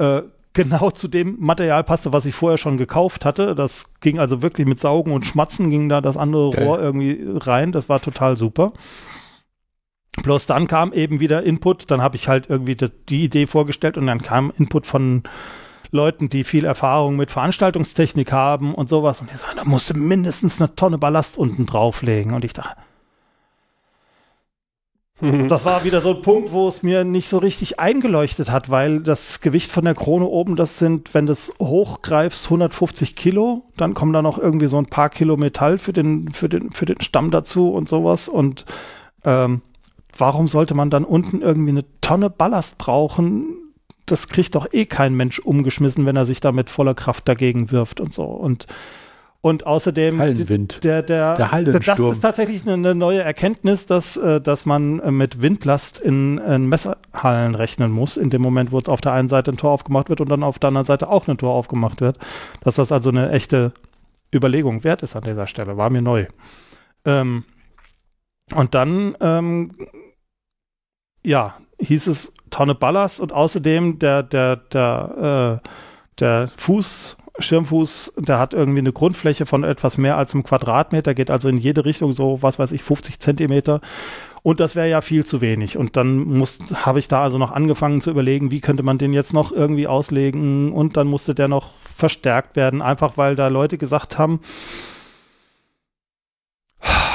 [0.00, 0.22] äh,
[0.52, 3.54] genau zu dem Material passte, was ich vorher schon gekauft hatte.
[3.54, 6.64] Das ging also wirklich mit Saugen und Schmatzen ging da das andere Geil.
[6.64, 7.72] Rohr irgendwie rein.
[7.72, 8.72] Das war total super.
[10.22, 13.96] Bloß dann kam eben wieder Input, dann habe ich halt irgendwie die, die Idee vorgestellt
[13.96, 15.22] und dann kam Input von
[15.92, 19.20] Leuten, die viel Erfahrung mit Veranstaltungstechnik haben und sowas.
[19.20, 22.34] Und die sagen, da musst du mindestens eine Tonne Ballast unten drauflegen.
[22.34, 22.76] Und ich dachte,
[25.48, 29.00] das war wieder so ein Punkt, wo es mir nicht so richtig eingeleuchtet hat, weil
[29.00, 33.64] das Gewicht von der Krone oben, das sind, wenn du es hochgreifst, 150 Kilo.
[33.76, 36.86] Dann kommen da noch irgendwie so ein paar Kilo Metall für den, für den, für
[36.86, 38.28] den Stamm dazu und sowas.
[38.28, 38.64] Und
[39.24, 39.62] ähm,
[40.16, 43.56] warum sollte man dann unten irgendwie eine Tonne Ballast brauchen?
[44.06, 47.70] Das kriegt doch eh kein Mensch umgeschmissen, wenn er sich da mit voller Kraft dagegen
[47.70, 48.24] wirft und so.
[48.24, 48.66] Und,
[49.42, 50.18] und außerdem.
[50.18, 50.84] Hallenwind.
[50.84, 52.08] Der, der, Der Hallensturm.
[52.08, 56.38] Das ist tatsächlich eine, eine neue Erkenntnis, dass, äh, dass man äh, mit Windlast in,
[56.38, 59.70] in Messerhallen rechnen muss, in dem Moment, wo es auf der einen Seite ein Tor
[59.70, 62.18] aufgemacht wird und dann auf der anderen Seite auch ein Tor aufgemacht wird.
[62.60, 63.72] Dass das also eine echte
[64.34, 65.76] Überlegung wert ist an dieser Stelle.
[65.76, 66.26] War mir neu.
[67.04, 67.44] Ähm,
[68.54, 69.74] und dann, ähm,
[71.24, 75.68] ja, hieß es Tonne Ballast und außerdem der, der, der, äh,
[76.18, 81.30] der Fuß Schirmfuß, der hat irgendwie eine Grundfläche von etwas mehr als einem Quadratmeter, geht
[81.30, 83.80] also in jede Richtung so, was weiß ich, 50 Zentimeter.
[84.42, 85.76] Und das wäre ja viel zu wenig.
[85.76, 86.42] Und dann
[86.74, 89.86] habe ich da also noch angefangen zu überlegen, wie könnte man den jetzt noch irgendwie
[89.86, 90.72] auslegen.
[90.72, 94.40] Und dann musste der noch verstärkt werden, einfach weil da Leute gesagt haben,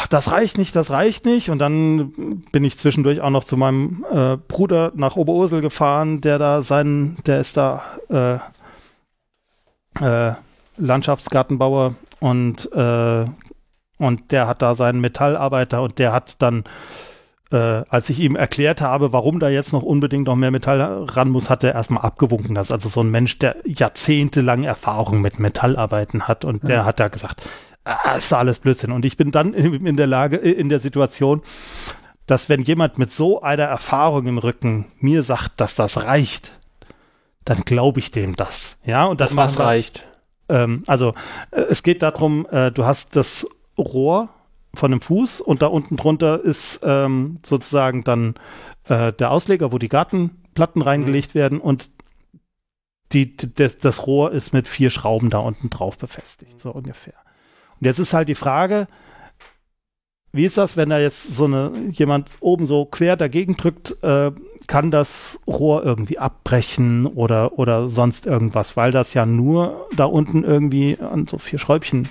[0.10, 1.50] das reicht nicht, das reicht nicht.
[1.50, 6.38] Und dann bin ich zwischendurch auch noch zu meinem äh, Bruder nach Oberursel gefahren, der
[6.38, 8.38] da seinen, der ist da äh,
[10.02, 10.34] äh,
[10.78, 13.26] Landschaftsgartenbauer und, äh,
[13.98, 16.64] und der hat da seinen Metallarbeiter und der hat dann,
[17.52, 21.30] äh, als ich ihm erklärt habe, warum da jetzt noch unbedingt noch mehr Metall ran
[21.30, 22.56] muss, hat er erstmal abgewunken.
[22.56, 26.68] Das ist also so ein Mensch, der jahrzehntelang Erfahrung mit Metallarbeiten hat und ja.
[26.68, 27.48] der hat da gesagt,
[27.86, 28.92] ah, ist alles Blödsinn.
[28.92, 31.42] Und ich bin dann in, in der Lage, in der Situation,
[32.26, 36.52] dass wenn jemand mit so einer Erfahrung im Rücken mir sagt, dass das reicht,
[37.46, 38.78] dann glaube ich dem das.
[38.84, 40.08] Ja, und das, das was reicht.
[40.50, 41.14] Ähm, also
[41.52, 43.48] äh, es geht darum, äh, du hast das
[43.78, 44.30] Rohr
[44.74, 48.36] von dem Fuß und da unten drunter ist ähm, sozusagen dann
[48.90, 51.40] äh, der Ausleger, wo die Gartenplatten reingelegt mhm.
[51.40, 51.92] werden und
[53.14, 57.14] die, das, das Rohr ist mit vier Schrauben da unten drauf befestigt, so ungefähr.
[57.80, 58.88] Und jetzt ist halt die Frage,
[60.32, 64.32] wie ist das, wenn da jetzt so eine jemand oben so quer dagegen drückt, äh,
[64.68, 70.44] kann das Rohr irgendwie abbrechen oder, oder sonst irgendwas, weil das ja nur da unten
[70.44, 72.10] irgendwie an so vier Schräubchen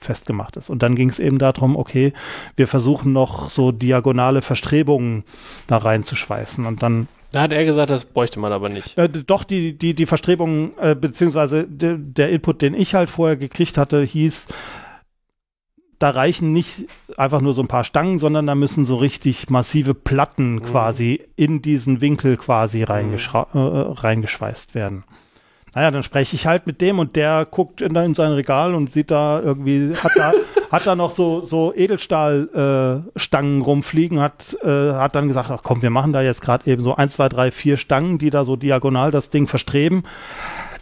[0.00, 0.70] festgemacht ist.
[0.70, 2.12] Und dann ging es eben darum, okay,
[2.56, 5.24] wir versuchen noch so diagonale Verstrebungen
[5.66, 8.98] da reinzuschweißen und dann da hat er gesagt, das bräuchte man aber nicht.
[8.98, 13.36] Äh, doch, die, die, die Verstrebungen, äh, beziehungsweise de, der Input, den ich halt vorher
[13.36, 14.48] gekriegt hatte, hieß,
[16.00, 16.86] da reichen nicht
[17.16, 20.62] einfach nur so ein paar Stangen, sondern da müssen so richtig massive Platten mhm.
[20.62, 23.14] quasi in diesen Winkel quasi mhm.
[23.14, 25.04] äh, reingeschweißt werden.
[25.74, 28.90] Naja, dann spreche ich halt mit dem und der guckt in, in sein Regal und
[28.90, 30.32] sieht da irgendwie, hat da,
[30.72, 35.82] hat da noch so, so Edelstahlstangen äh, rumfliegen, hat, äh, hat dann gesagt, ach komm,
[35.82, 38.56] wir machen da jetzt gerade eben so eins, zwei, drei, vier Stangen, die da so
[38.56, 40.02] diagonal das Ding verstreben.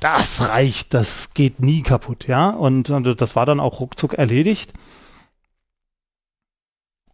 [0.00, 2.50] Das reicht, das geht nie kaputt, ja.
[2.50, 4.72] Und, und das war dann auch ruckzuck erledigt.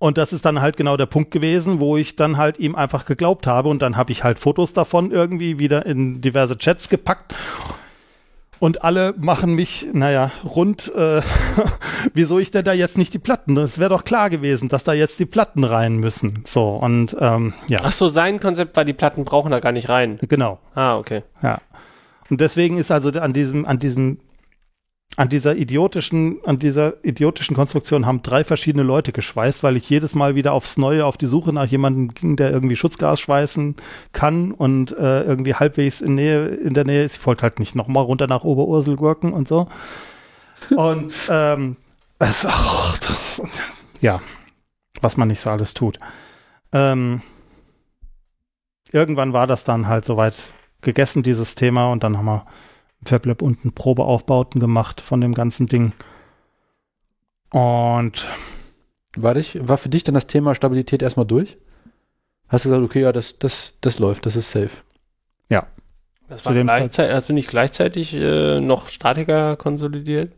[0.05, 3.07] Und das ist dann halt genau der Punkt gewesen, wo ich dann halt ihm einfach
[3.07, 3.71] geglaubt habe.
[3.71, 7.35] Und dann habe ich halt Fotos davon irgendwie wieder in diverse Chats gepackt.
[8.59, 11.23] Und alle machen mich, naja, rund, äh,
[12.13, 13.57] wieso ich denn da jetzt nicht die Platten?
[13.57, 16.45] Es wäre doch klar gewesen, dass da jetzt die Platten rein müssen.
[16.45, 17.79] So, und ähm, ja.
[17.83, 20.19] Ach so, sein Konzept war, die Platten brauchen da gar nicht rein.
[20.29, 20.59] Genau.
[20.75, 21.23] Ah, okay.
[21.43, 21.63] Ja.
[22.29, 24.19] Und deswegen ist also an diesem, an diesem
[25.17, 30.15] an dieser idiotischen, an dieser idiotischen Konstruktion haben drei verschiedene Leute geschweißt, weil ich jedes
[30.15, 33.77] Mal wieder aufs Neue auf die Suche nach jemandem ging, der irgendwie Schutzgas schweißen
[34.13, 37.19] kann und äh, irgendwie halbwegs in Nähe, in der Nähe ist.
[37.19, 39.69] Ich wollte halt nicht nochmal runter nach Oberursel gurken und so.
[40.71, 41.77] Und ähm,
[42.19, 43.41] es, ach, das,
[44.01, 44.21] ja,
[45.01, 46.01] was man nicht so alles tut.
[46.73, 47.23] Ähm,
[48.91, 50.35] irgendwann war das dann halt soweit
[50.81, 52.47] gegessen, dieses Thema, und dann haben wir
[53.05, 55.93] FabLab unten Probeaufbauten gemacht von dem ganzen Ding.
[57.51, 58.27] Und
[59.17, 61.57] war, dich, war für dich dann das Thema Stabilität erstmal durch?
[62.49, 64.83] Hast du gesagt, okay, ja, das, das, das läuft, das ist safe.
[65.49, 65.67] Ja.
[66.29, 70.33] Das war gleichzeitig, hast du nicht gleichzeitig äh, noch Statiker konsolidiert?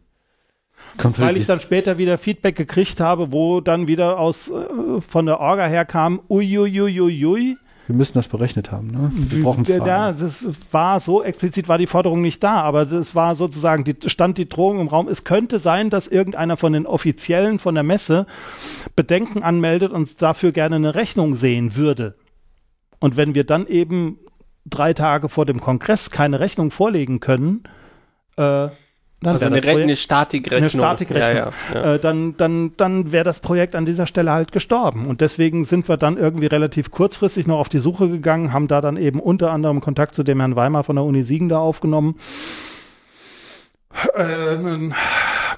[0.96, 1.34] konsolidiert?
[1.34, 5.40] Weil ich dann später wieder Feedback gekriegt habe, wo dann wieder aus äh, von der
[5.40, 7.56] Orga herkam, uiuiuiui,
[7.86, 8.88] wir müssen das berechnet haben.
[8.88, 9.10] Ne?
[9.12, 13.14] Wir brauchen es Ja, das war so explizit war die Forderung nicht da, aber es
[13.14, 15.08] war sozusagen die, stand die Drohung im Raum.
[15.08, 18.26] Es könnte sein, dass irgendeiner von den Offiziellen von der Messe
[18.96, 22.16] Bedenken anmeldet und dafür gerne eine Rechnung sehen würde.
[22.98, 24.18] Und wenn wir dann eben
[24.64, 27.64] drei Tage vor dem Kongress keine Rechnung vorlegen können,
[28.36, 28.68] äh,
[29.26, 30.58] dann also eine, Projekt, eine Statikrechnung.
[30.58, 31.52] Eine Statikrechnung.
[31.72, 31.94] Ja, ja, ja.
[31.94, 35.06] Äh, dann dann, dann wäre das Projekt an dieser Stelle halt gestorben.
[35.06, 38.80] Und deswegen sind wir dann irgendwie relativ kurzfristig noch auf die Suche gegangen, haben da
[38.80, 42.16] dann eben unter anderem Kontakt zu dem Herrn Weimar von der Uni Siegen da aufgenommen.
[44.14, 44.94] Äh, ein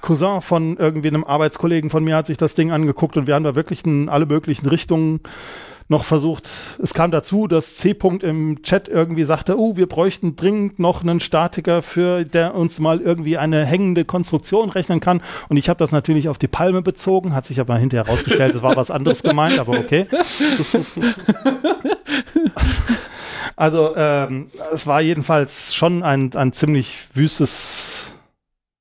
[0.01, 3.43] Cousin von irgendwie einem Arbeitskollegen von mir hat sich das Ding angeguckt und wir haben
[3.43, 5.19] da wirklich in alle möglichen Richtungen
[5.89, 6.47] noch versucht,
[6.81, 7.91] es kam dazu, dass C.
[7.91, 12.79] -Punkt im Chat irgendwie sagte, oh, wir bräuchten dringend noch einen Statiker, für der uns
[12.79, 15.21] mal irgendwie eine hängende Konstruktion rechnen kann.
[15.49, 18.61] Und ich habe das natürlich auf die Palme bezogen, hat sich aber hinterher herausgestellt, es
[18.61, 20.05] war was anderes gemeint, aber okay.
[23.55, 28.13] Also ähm, es war jedenfalls schon ein, ein ziemlich wüstes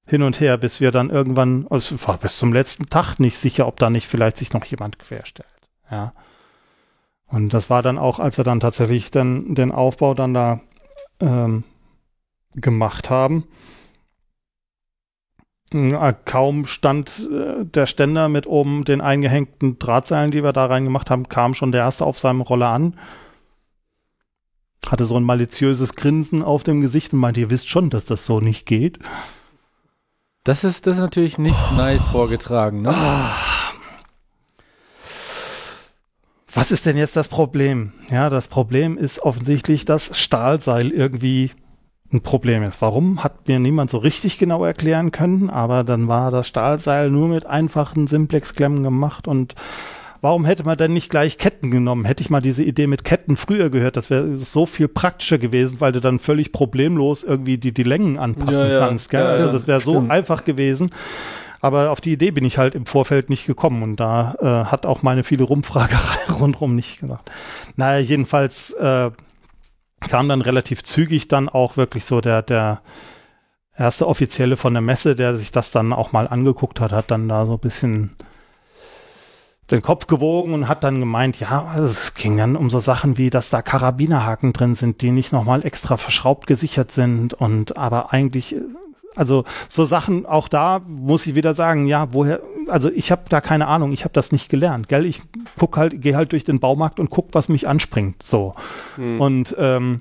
[0.06, 3.66] Hin und Her, bis wir dann irgendwann, also war bis zum letzten Tag nicht sicher,
[3.66, 5.48] ob da nicht vielleicht sich noch jemand querstellt.
[5.90, 6.12] Ja.
[7.28, 10.60] Und das war dann auch, als wir dann tatsächlich dann den Aufbau dann da
[11.20, 11.64] ähm,
[12.54, 13.44] gemacht haben,
[16.24, 21.28] kaum stand äh, der Ständer mit oben den eingehängten Drahtseilen, die wir da reingemacht haben,
[21.28, 22.94] kam schon der erste auf seinem Roller an.
[24.88, 28.24] Hatte so ein maliziöses Grinsen auf dem Gesicht und meinte, ihr wisst schon, dass das
[28.24, 28.98] so nicht geht.
[30.44, 31.76] Das ist, das ist natürlich nicht oh.
[31.76, 32.94] nice vorgetragen, ne?
[36.52, 37.92] Was ist denn jetzt das Problem?
[38.10, 41.50] Ja, das Problem ist offensichtlich, dass Stahlseil irgendwie
[42.12, 42.80] ein Problem ist.
[42.80, 47.28] Warum, hat mir niemand so richtig genau erklären können, aber dann war das Stahlseil nur
[47.28, 49.54] mit einfachen Simplex-Klemmen gemacht und
[50.22, 52.06] warum hätte man denn nicht gleich Ketten genommen?
[52.06, 55.80] Hätte ich mal diese Idee mit Ketten früher gehört, das wäre so viel praktischer gewesen,
[55.80, 58.78] weil du dann völlig problemlos irgendwie die, die Längen anpassen ja, ja.
[58.80, 59.10] kannst.
[59.10, 59.20] Gell?
[59.20, 60.90] Ja, also das wäre so einfach gewesen.
[61.60, 64.86] Aber auf die Idee bin ich halt im Vorfeld nicht gekommen und da äh, hat
[64.86, 67.30] auch meine viele Rumfragerei rundherum nicht gemacht.
[67.76, 69.10] Naja, jedenfalls äh,
[70.00, 72.80] kam dann relativ zügig dann auch wirklich so der, der
[73.76, 77.28] erste Offizielle von der Messe, der sich das dann auch mal angeguckt hat, hat dann
[77.28, 78.16] da so ein bisschen
[79.70, 83.28] den Kopf gewogen und hat dann gemeint, ja, es ging dann um so Sachen wie,
[83.28, 88.56] dass da Karabinerhaken drin sind, die nicht nochmal extra verschraubt gesichert sind und aber eigentlich
[89.18, 93.40] also so Sachen, auch da muss ich wieder sagen, ja, woher, also ich habe da
[93.40, 95.04] keine Ahnung, ich habe das nicht gelernt, gell?
[95.04, 95.22] Ich
[95.58, 98.54] guck halt, gehe halt durch den Baumarkt und guck, was mich anspringt, so.
[98.96, 99.20] Hm.
[99.20, 100.00] Und ähm,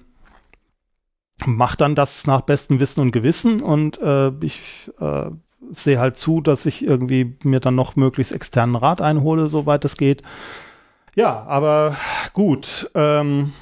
[1.46, 5.32] mach dann das nach bestem Wissen und Gewissen und äh, ich äh,
[5.72, 9.98] sehe halt zu, dass ich irgendwie mir dann noch möglichst externen Rat einhole, soweit es
[9.98, 10.22] geht.
[11.16, 11.96] Ja, aber
[12.34, 12.92] gut.
[12.94, 13.54] Ähm,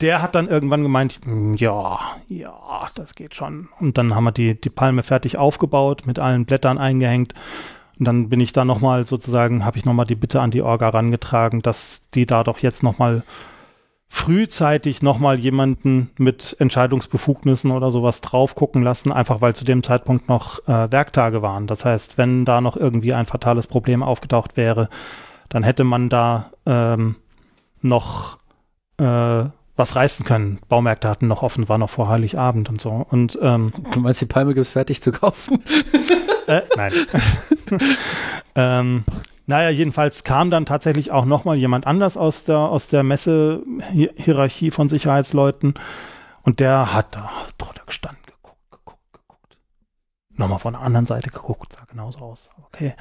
[0.00, 1.98] der hat dann irgendwann gemeint, hm, ja,
[2.28, 3.68] ja, das geht schon.
[3.78, 7.34] Und dann haben wir die, die Palme fertig aufgebaut, mit allen Blättern eingehängt.
[7.98, 10.88] Und dann bin ich da nochmal sozusagen, habe ich nochmal die Bitte an die Orga
[10.88, 13.22] rangetragen, dass die da doch jetzt nochmal
[14.12, 20.28] frühzeitig nochmal jemanden mit Entscheidungsbefugnissen oder sowas drauf gucken lassen, einfach weil zu dem Zeitpunkt
[20.28, 21.68] noch äh, Werktage waren.
[21.68, 24.88] Das heißt, wenn da noch irgendwie ein fatales Problem aufgetaucht wäre,
[25.48, 27.14] dann hätte man da ähm,
[27.82, 28.38] noch
[28.98, 29.44] äh,
[29.80, 30.60] was reißen können.
[30.68, 33.04] Baumärkte hatten noch offen, war noch vor Heiligabend und so.
[33.10, 35.58] Und ähm, du meinst, die Palme gibt es fertig zu kaufen?
[36.46, 36.92] äh, nein.
[38.54, 39.04] ähm,
[39.46, 44.70] naja, jedenfalls kam dann tatsächlich auch noch mal jemand anders aus der aus der Messe-Hierarchie
[44.70, 45.74] von Sicherheitsleuten
[46.42, 49.56] und der hat da drunter gestanden, geguckt, geguckt, geguckt.
[50.36, 52.50] Nochmal von der anderen Seite geguckt, sah genauso aus.
[52.66, 52.94] Okay.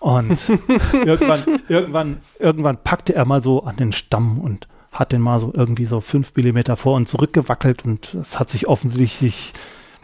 [0.00, 0.38] Und
[0.92, 5.52] irgendwann, irgendwann, irgendwann packte er mal so an den Stamm und hat den mal so
[5.52, 9.52] irgendwie so fünf Millimeter vor und zurück gewackelt und es hat sich offensichtlich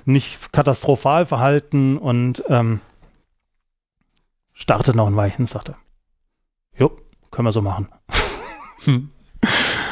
[0.05, 2.81] nicht katastrophal verhalten und ähm,
[4.53, 5.77] startet noch ein Weichen, sagte.
[6.77, 6.91] Jo,
[7.31, 7.89] können wir so machen.
[8.85, 9.11] Hm.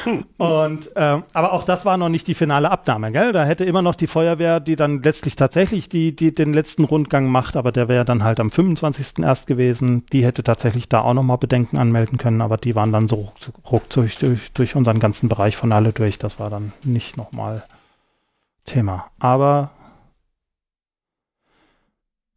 [0.39, 3.33] Und ähm, aber auch das war noch nicht die finale Abnahme, gell?
[3.33, 7.27] Da hätte immer noch die Feuerwehr, die dann letztlich tatsächlich die, die den letzten Rundgang
[7.27, 9.19] macht, aber der wäre dann halt am 25.
[9.25, 10.05] erst gewesen.
[10.13, 13.33] Die hätte tatsächlich da auch noch mal Bedenken anmelden können, aber die waren dann so
[13.71, 16.19] ruckzuck durch, durch unseren ganzen Bereich von alle durch.
[16.19, 17.63] Das war dann nicht noch mal
[18.65, 19.07] Thema.
[19.19, 19.71] Aber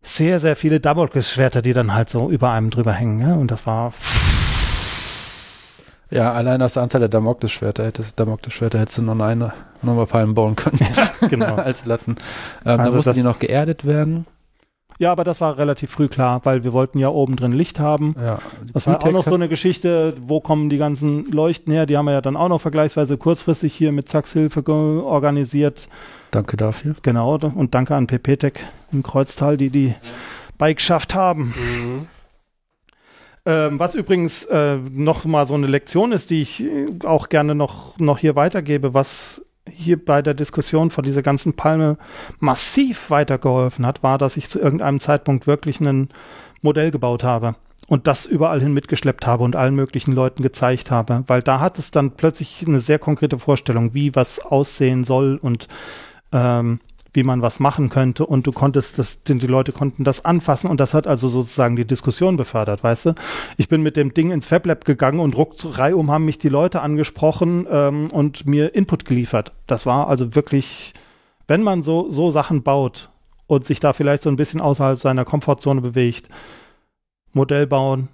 [0.02, 3.20] sehr, sehr viele Damoklesschwerter, die dann halt so über einem drüber hängen.
[3.20, 3.36] Ja?
[3.36, 3.94] Und das war
[6.12, 10.36] ja, allein aus der Anzahl der Damoklesschwerter hättest, Damoklesschwerter hättest du noch eine nochmal Palmen
[10.36, 10.78] bauen können.
[10.80, 11.56] Ja, genau.
[11.56, 12.18] als Latten.
[12.66, 14.26] Ähm, also da mussten die noch geerdet werden.
[15.00, 18.16] Ja, aber das war relativ früh klar, weil wir wollten ja oben drin Licht haben.
[18.22, 18.38] Ja,
[18.72, 21.88] das war auch noch so eine Geschichte, wo kommen die ganzen Leuchten her?
[21.88, 25.88] Die haben wir ja dann auch noch vergleichsweise kurzfristig hier mit Zacks Hilfe organisiert.
[26.30, 26.96] Danke dafür.
[27.02, 28.54] Genau, und danke an PPTech
[28.92, 29.96] im Kreuztal, die die
[30.60, 31.56] Bike geschafft haben.
[31.58, 32.08] Mhm.
[33.46, 37.56] Ähm, was übrigens äh, noch mal so eine Lektion ist, die ich äh, auch gerne
[37.56, 41.98] noch, noch hier weitergebe, was hier bei der Diskussion von dieser ganzen Palme
[42.40, 46.10] massiv weitergeholfen hat, war, dass ich zu irgendeinem Zeitpunkt wirklich ein
[46.62, 47.56] Modell gebaut habe
[47.88, 51.80] und das überall hin mitgeschleppt habe und allen möglichen Leuten gezeigt habe, weil da hat
[51.80, 55.68] es dann plötzlich eine sehr konkrete Vorstellung, wie was aussehen soll und
[56.32, 56.80] ähm,
[57.14, 60.80] wie man was machen könnte und du konntest das, die Leute konnten das anfassen und
[60.80, 63.16] das hat also sozusagen die Diskussion befördert, weißt du?
[63.58, 66.82] Ich bin mit dem Ding ins FabLab gegangen und ruckzuck um haben mich die Leute
[66.82, 69.52] angesprochen ähm, und mir Input geliefert.
[69.68, 70.94] Das war also wirklich,
[71.48, 73.10] wenn man so, so Sachen baut
[73.48, 76.30] und sich da vielleicht so ein bisschen außerhalb seiner Komfortzone bewegt,
[77.34, 78.08] Modell bauen,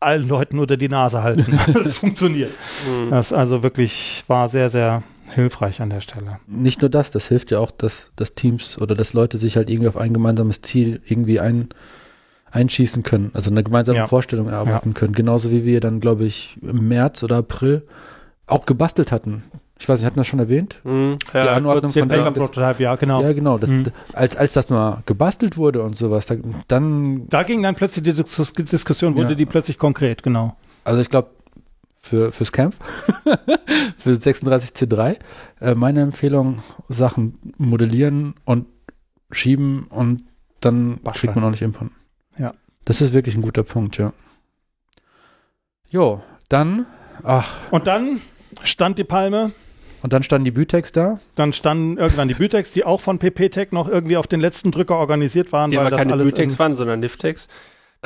[0.00, 1.58] allen Leuten unter die Nase halten.
[1.74, 2.52] das funktioniert.
[2.88, 3.10] Mhm.
[3.10, 6.38] Das also wirklich war sehr, sehr hilfreich an der Stelle.
[6.46, 9.70] Nicht nur das, das hilft ja auch, dass, dass Teams oder dass Leute sich halt
[9.70, 11.68] irgendwie auf ein gemeinsames Ziel irgendwie ein,
[12.50, 14.06] einschießen können, also eine gemeinsame ja.
[14.06, 14.94] Vorstellung erarbeiten ja.
[14.94, 15.12] können.
[15.12, 17.86] Genauso wie wir dann, glaube ich, im März oder April
[18.46, 19.44] auch gebastelt hatten
[19.78, 20.80] Ich weiß nicht, hatten wir das schon erwähnt?
[20.82, 23.22] Hm, Die Anordnung von Paper das- ja, genau.
[23.22, 23.56] Ja, genau.
[23.56, 23.84] Das, Mhm.
[24.12, 26.34] als, als das mal gebastelt wurde und sowas, da,
[26.68, 29.34] dann, Da ging dann plötzlich die Dis Diskussion, wurde Ja.
[29.36, 30.56] die plötzlich konkret, genau.
[30.84, 31.30] also ich glaube,
[32.10, 32.74] für, fürs Camp,
[33.96, 35.16] für 36C3,
[35.60, 38.66] äh, meine Empfehlung, Sachen modellieren und
[39.30, 40.24] schieben und
[40.60, 41.20] dann Basteln.
[41.20, 41.92] kriegt man auch nicht Impern.
[42.36, 42.52] Ja.
[42.84, 44.12] Das ist wirklich ein guter Punkt, ja.
[45.88, 46.86] Jo, dann,
[47.22, 48.20] ach, Und dann
[48.64, 49.52] stand die Palme,
[50.02, 51.20] und dann standen die Bütex da.
[51.34, 54.96] dann standen irgendwann die Bütex, die auch von PP-Tech noch irgendwie auf den letzten Drücker
[54.96, 57.48] organisiert waren, Die weil aber das keine in- waren, sondern Niftex.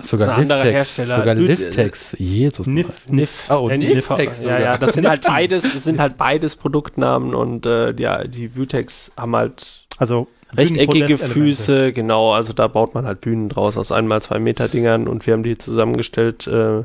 [0.03, 0.97] Sogar Liftex.
[0.97, 2.17] Sogar Lü- Liftex.
[2.19, 2.67] Jesus.
[2.67, 3.49] Nif, Nif.
[3.49, 4.61] Oh, Äh, Niftex Ja, sogar.
[4.61, 9.13] ja, das sind halt beides, das sind halt beides Produktnamen und äh, ja, die Butex
[9.17, 10.27] haben halt also
[10.57, 11.17] rechteckige.
[11.19, 15.27] Füße, genau, also da baut man halt Bühnen draus aus einmal zwei Meter Dingern und
[15.27, 16.83] wir haben die zusammengestellt äh,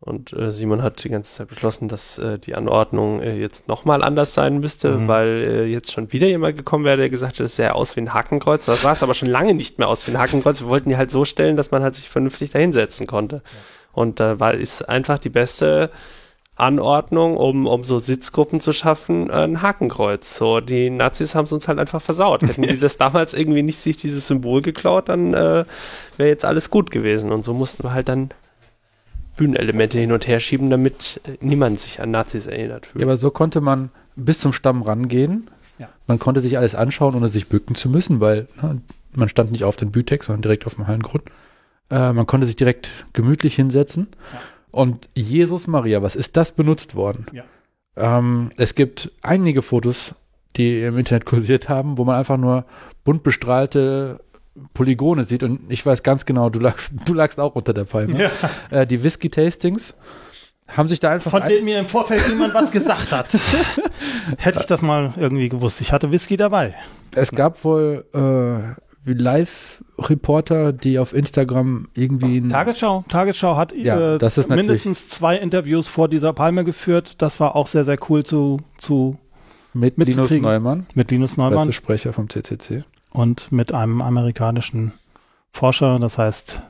[0.00, 4.02] und äh, Simon hat die ganze Zeit beschlossen, dass äh, die Anordnung äh, jetzt nochmal
[4.04, 5.08] anders sein müsste, Mhm.
[5.08, 8.00] weil äh, jetzt schon wieder jemand gekommen wäre, der gesagt hat, das sähe aus wie
[8.02, 8.66] ein Hakenkreuz.
[8.66, 10.60] Das sah es aber schon lange nicht mehr aus wie ein Hakenkreuz.
[10.60, 13.42] Wir wollten die halt so stellen, dass man halt sich vernünftig da hinsetzen konnte.
[13.92, 15.90] Und da war ist einfach die beste
[16.54, 20.36] Anordnung, um, um so Sitzgruppen zu schaffen, äh, ein Hakenkreuz.
[20.36, 22.42] So, die Nazis haben es uns halt einfach versaut.
[22.42, 25.64] Hätten die das damals irgendwie nicht sich dieses Symbol geklaut, dann äh,
[26.16, 27.30] wäre jetzt alles gut gewesen.
[27.32, 28.30] Und so mussten wir halt dann
[29.38, 33.00] Bühnenelemente hin und her schieben, damit äh, niemand sich an Nazis erinnert fühlt.
[33.00, 35.48] Ja, aber so konnte man bis zum Stamm rangehen.
[35.78, 35.88] Ja.
[36.06, 38.82] Man konnte sich alles anschauen, ohne sich bücken zu müssen, weil ne,
[39.14, 41.24] man stand nicht auf den Bütex, sondern direkt auf dem Hallengrund.
[41.90, 44.08] Äh, man konnte sich direkt gemütlich hinsetzen.
[44.32, 44.40] Ja.
[44.70, 47.26] Und Jesus Maria, was ist das benutzt worden?
[47.32, 47.44] Ja.
[47.96, 50.14] Ähm, es gibt einige Fotos,
[50.56, 52.64] die im Internet kursiert haben, wo man einfach nur
[53.04, 54.20] bunt bestrahlte
[54.74, 55.42] Polygone sieht.
[55.42, 58.18] Und ich weiß ganz genau, du lagst, du lagst auch unter der Palme.
[58.22, 58.30] Ja,
[58.70, 59.94] Äh, die Whisky-Tastings
[60.68, 63.26] haben sich da einfach von ein- denen mir im Vorfeld niemand was gesagt hat.
[64.38, 65.80] Hätte ich das mal irgendwie gewusst.
[65.80, 66.74] Ich hatte Whisky dabei.
[67.14, 73.04] Es gab wohl äh, Live-Reporter, die auf Instagram irgendwie ein, Tagesschau.
[73.08, 77.14] Tagesschau hat Ja, äh, das ist natürlich- mindestens zwei Interviews vor dieser Palme geführt.
[77.22, 79.16] Das war auch sehr, sehr cool zu, zu
[79.74, 80.30] mit Linus.
[80.30, 82.84] Neumann, mit Linus Neumann Pressesprecher vom CCC.
[83.10, 84.92] Und mit einem amerikanischen
[85.52, 85.98] Forscher.
[85.98, 86.60] Das heißt,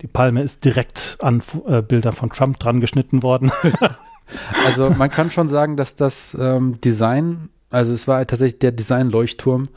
[0.00, 3.50] die Palme ist direkt an äh, Bilder von Trump dran geschnitten worden.
[4.66, 9.68] Also man kann schon sagen, dass das ähm, Design, also es war tatsächlich der Design-Leuchtturm,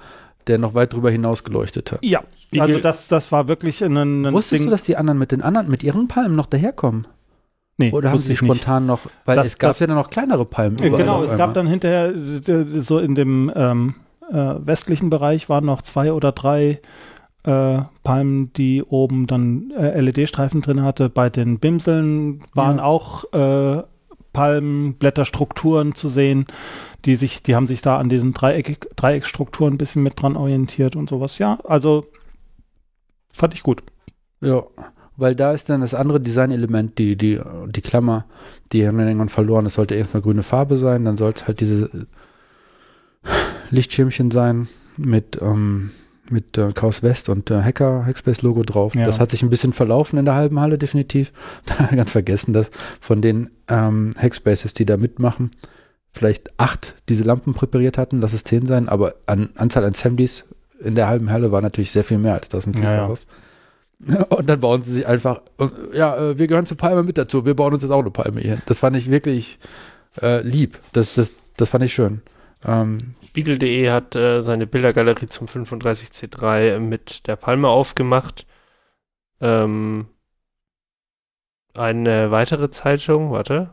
[0.48, 2.04] der noch weit drüber hinaus geleuchtet hat.
[2.06, 2.22] ja,
[2.58, 5.70] also das, das war wirklich ein, ein Wusstest du, dass die anderen mit den anderen,
[5.70, 7.08] mit ihren Palmen noch daherkommen?
[7.78, 8.50] Nee, Oder haben sie ich nicht.
[8.56, 10.78] spontan noch, weil Das- es gab das- ja dann noch kleinere Palmen.
[10.78, 11.48] Genau, es einmal.
[11.48, 13.96] gab dann hinterher äh, so in dem ähm,
[14.32, 16.80] äh, westlichen Bereich waren noch zwei oder drei
[17.44, 21.10] äh, Palmen, die oben dann äh, LED-Streifen drin hatte.
[21.10, 22.84] Bei den Bimseln waren Ja.
[22.84, 23.84] auch äh,
[24.34, 26.46] Palmenblätterstrukturen zu sehen,
[27.06, 30.96] die sich, die haben sich da an diesen Dreieck, Dreieckstrukturen ein bisschen mit dran orientiert
[30.96, 31.38] und sowas.
[31.38, 32.06] Ja, also
[33.32, 33.82] fand ich gut.
[34.42, 34.64] Ja,
[35.16, 38.26] weil da ist dann das andere Designelement, die, die, die Klammer,
[38.72, 39.66] die haben dann irgendwann verloren.
[39.66, 41.90] Es sollte erstmal grüne Farbe sein, dann soll es halt diese
[43.72, 44.68] Lichtschirmchen sein
[44.98, 45.92] mit, ähm,
[46.30, 48.96] mit äh, Chaos West und äh, Hacker Hackspace Logo drauf.
[48.96, 49.06] Ja.
[49.06, 51.32] Das hat sich ein bisschen verlaufen in der halben Halle, definitiv.
[51.96, 55.52] Ganz vergessen, dass von den ähm, Hackspaces, die da mitmachen,
[56.12, 60.46] vielleicht acht diese Lampen präpariert hatten, lass es zehn sein, aber an Anzahl an Assemblies
[60.80, 62.68] in der halben Halle war natürlich sehr viel mehr als das.
[62.68, 63.14] Ein Ja, ja.
[64.30, 65.42] Und dann bauen sie sich einfach,
[65.94, 68.42] ja, äh, wir gehören zu Palme mit dazu, wir bauen uns jetzt auch eine Palme
[68.42, 68.60] hier.
[68.68, 69.58] Das fand ich wirklich
[70.22, 70.78] äh, lieb.
[70.94, 72.22] Das, das, das fand ich schön.
[72.66, 73.00] Ähm,
[73.38, 78.48] Spiegel.de hat äh, seine Bildergalerie zum 35C3 mit der Palme aufgemacht.
[79.40, 80.08] Ähm,
[81.76, 83.70] eine weitere Zeitung, warte.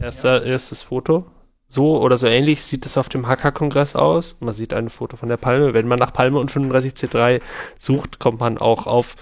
[0.00, 1.26] Erster, Erstes Foto.
[1.68, 4.38] So oder so ähnlich sieht es auf dem Hacker-Kongress aus.
[4.40, 5.72] Man sieht ein Foto von der Palme.
[5.72, 7.40] Wenn man nach Palme und 35C3
[7.76, 9.14] sucht, kommt man auch auf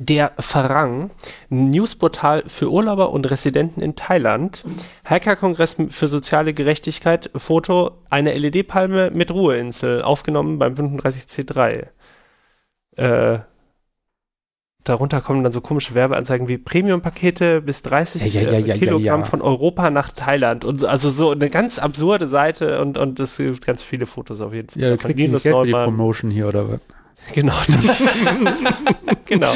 [0.00, 1.10] der Farang,
[1.48, 4.62] Newsportal für Urlauber und Residenten in Thailand.
[5.04, 11.88] Hacker-Kongress für soziale Gerechtigkeit, Foto, eine LED-Palme mit Ruheinsel, aufgenommen beim 35C3.
[12.96, 13.38] Äh,
[14.84, 19.20] darunter kommen dann so komische Werbeanzeigen wie Premium-Pakete bis 30 Ja, ja, ja, äh, Kilogramm
[19.20, 19.26] ja.
[19.26, 20.64] von Europa nach Thailand.
[20.64, 24.40] Und so- also so eine ganz absurde Seite und, und es gibt ganz viele Fotos
[24.40, 24.80] auf jeden Fall.
[24.82, 25.72] ja, du kriegst Geld Linus für die.
[25.72, 26.80] Promotion hier oder was?
[27.34, 27.54] Genau.
[29.26, 29.52] genau.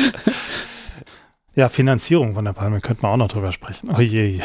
[1.55, 3.91] Ja, Finanzierung von der Palme könnte man auch noch drüber sprechen.
[3.95, 4.41] Oh je.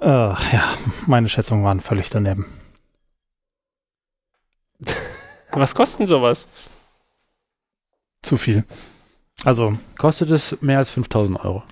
[0.00, 0.64] äh, ja,
[1.06, 2.46] meine Schätzungen waren völlig daneben.
[5.52, 6.48] Was kostet denn sowas?
[8.22, 8.64] Zu viel.
[9.44, 11.62] Also, Kostet es mehr als 5000 Euro?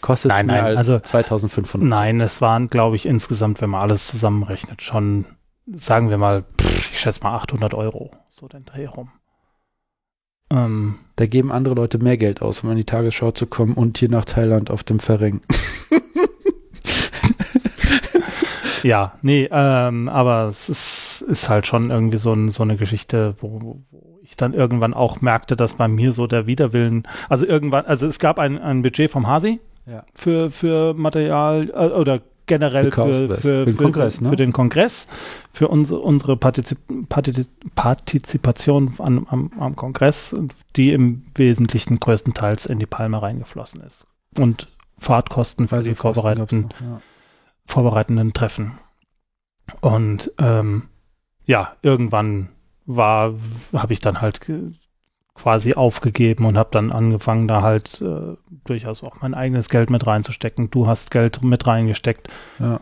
[0.00, 1.88] Kostet Nein, mehr nein, als also- 2500.
[1.88, 5.24] Nein, es waren, glaube ich, insgesamt, wenn man alles zusammenrechnet, schon,
[5.66, 6.44] sagen wir mal,
[6.96, 9.10] ich schätze mal 800 Euro, so den Dreh rum.
[10.50, 13.98] Ähm, Da geben andere Leute mehr Geld aus, um in die Tagesschau zu kommen und
[13.98, 15.42] hier nach Thailand auf dem Ferring.
[18.82, 23.34] ja, nee, ähm, aber es ist, ist halt schon irgendwie so, ein, so eine Geschichte,
[23.40, 27.86] wo, wo ich dann irgendwann auch merkte, dass bei mir so der Widerwillen, also irgendwann,
[27.86, 30.04] also es gab ein, ein Budget vom Hasi Ja.
[30.14, 34.28] für, für Material äh, oder generell Für für, für, den Kongress, ne?
[34.30, 35.06] für den Kongress,
[35.52, 36.78] für unsere, unsere Partizip
[37.08, 40.34] Partizip Partizipation an, am, am Kongress,
[40.76, 44.06] die im Wesentlichen größtenteils in die Palme reingeflossen ist.
[44.38, 44.68] Und
[44.98, 47.00] Fahrtkosten für Also die vorbereitenden, Ja.
[47.66, 48.78] vorbereitenden Treffen.
[49.80, 50.84] Und ähm,
[51.44, 52.48] ja, irgendwann
[52.86, 53.34] war,
[53.72, 54.40] habe ich dann halt
[55.36, 60.06] quasi aufgegeben und habe dann angefangen, da halt äh, durchaus auch mein eigenes Geld mit
[60.06, 60.70] reinzustecken.
[60.70, 62.28] Du hast Geld mit reingesteckt.
[62.58, 62.80] Ja.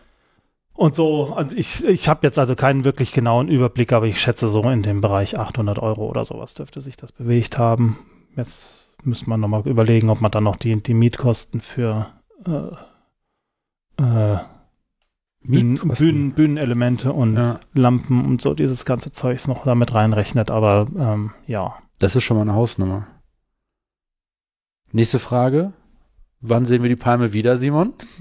[0.77, 4.49] Und so, und ich, ich habe jetzt also keinen wirklich genauen Überblick, aber ich schätze
[4.49, 7.99] so in dem Bereich 800 Euro oder sowas dürfte sich das bewegt haben.
[8.37, 12.09] Jetzt müsste man nochmal überlegen, ob man dann noch die, die Mietkosten für
[12.45, 14.39] äh, äh,
[15.43, 16.07] Mietkosten.
[16.07, 17.61] Bühnen, Bühnenelemente und Ja.
[17.75, 21.77] Lampen und so dieses ganze Zeugs noch damit reinrechnet, aber ähm, ja.
[21.99, 23.07] Das ist schon mal eine Hausnummer.
[24.93, 25.73] Nächste Frage.
[26.41, 27.95] Wann sehen wir die Palme wieder, Simon?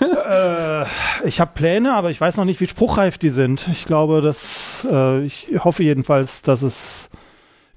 [0.00, 0.84] äh,
[1.26, 3.66] ich habe Pläne, aber ich weiß noch nicht, wie spruchreif die sind.
[3.68, 7.10] Ich glaube, dass äh, ich hoffe jedenfalls, dass es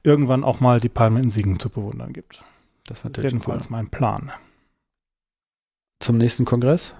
[0.03, 2.43] irgendwann auch mal die Palme in Siegen zu bewundern gibt.
[2.85, 3.39] Das Das ist natürlich cool.
[3.39, 4.31] jedenfalls mein Plan.
[5.99, 6.93] Zum nächsten Kongress?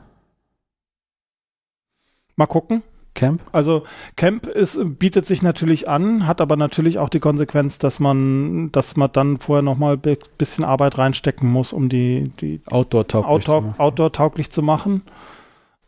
[2.36, 2.82] Mal gucken.
[3.16, 3.42] Camp?
[3.52, 3.84] Also
[4.16, 8.96] Camp ist, bietet sich natürlich an, hat aber natürlich auch die Konsequenz, dass man, dass
[8.96, 13.46] man dann vorher noch mal ein bisschen Arbeit reinstecken muss, um die, die Outdoor-tauglich.
[13.46, 13.80] zu Outdoor, machen.
[13.80, 15.02] Outdoor-tauglich zu machen.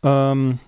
[0.02, 0.58] Ähm,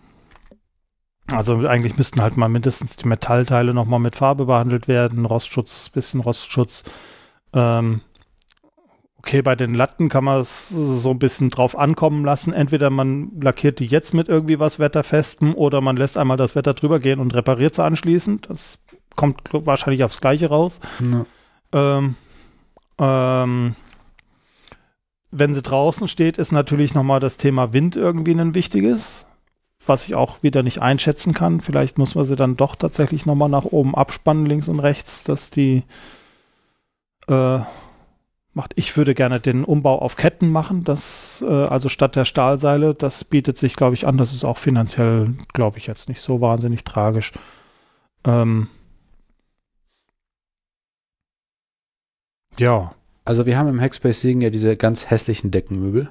[1.33, 5.89] also eigentlich müssten halt mal mindestens die Metallteile noch mal mit Farbe behandelt werden, Rostschutz,
[5.89, 6.85] bisschen Rostschutz.
[7.53, 8.01] Ähm,
[9.21, 12.55] okay, bei den Latten kann man es so ein bisschen drauf ankommen lassen.
[12.55, 16.73] Entweder man lackiert die jetzt mit irgendwie was Wetterfestem oder man lässt einmal das Wetter
[16.73, 18.49] drüber gehen und repariert sie anschließend.
[18.49, 18.79] Das
[19.17, 20.81] kommt wahrscheinlich aufs Gleiche raus.
[21.01, 21.27] Ja.
[21.99, 22.15] Ähm,
[22.99, 23.75] ähm,
[25.31, 29.27] wenn sie draußen steht, ist natürlich nochmal das Thema Wind irgendwie ein wichtiges,
[29.87, 31.61] was ich auch wieder nicht einschätzen kann.
[31.61, 35.51] Vielleicht muss man sie dann doch tatsächlich nochmal nach oben abspannen, links und rechts, dass
[35.51, 35.83] die
[37.29, 37.61] äh,
[38.53, 38.73] macht.
[38.77, 43.25] Ich würde gerne den Umbau auf Ketten machen, das, äh, also statt der Stahlseile, das
[43.25, 44.19] bietet sich, glaube ich, an.
[44.19, 47.33] Das ist auch finanziell, glaube ich, jetzt nicht so wahnsinnig tragisch.
[48.25, 48.69] Ähm,
[52.59, 52.95] ja.
[53.25, 56.09] Also wir haben im Hackspace Siegen ja diese ganz hässlichen Deckenmöbel.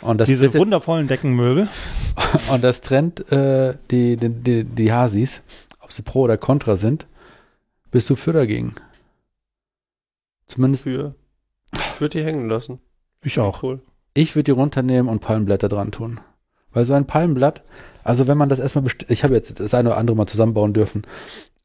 [0.00, 1.68] Und das, Diese wundervollen Deckenmöbel.
[2.50, 5.42] und das trennt äh, die, die, die, die Hasis,
[5.80, 7.06] ob sie pro oder contra sind.
[7.90, 8.74] Bist du für dagegen?
[10.46, 11.14] Zumindest Für.
[11.74, 12.78] Ich würde die hängen lassen.
[13.22, 13.62] Ich auch.
[13.62, 13.80] Cool.
[14.14, 16.20] ich würde die runternehmen und Palmblätter dran tun.
[16.72, 17.62] Weil so ein Palmblatt,
[18.02, 20.72] also wenn man das erstmal, best- ich habe jetzt das eine oder andere mal zusammenbauen
[20.72, 21.02] dürfen,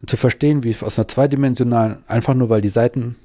[0.06, 3.15] zu verstehen, wie aus einer zweidimensionalen, einfach nur weil die Seiten,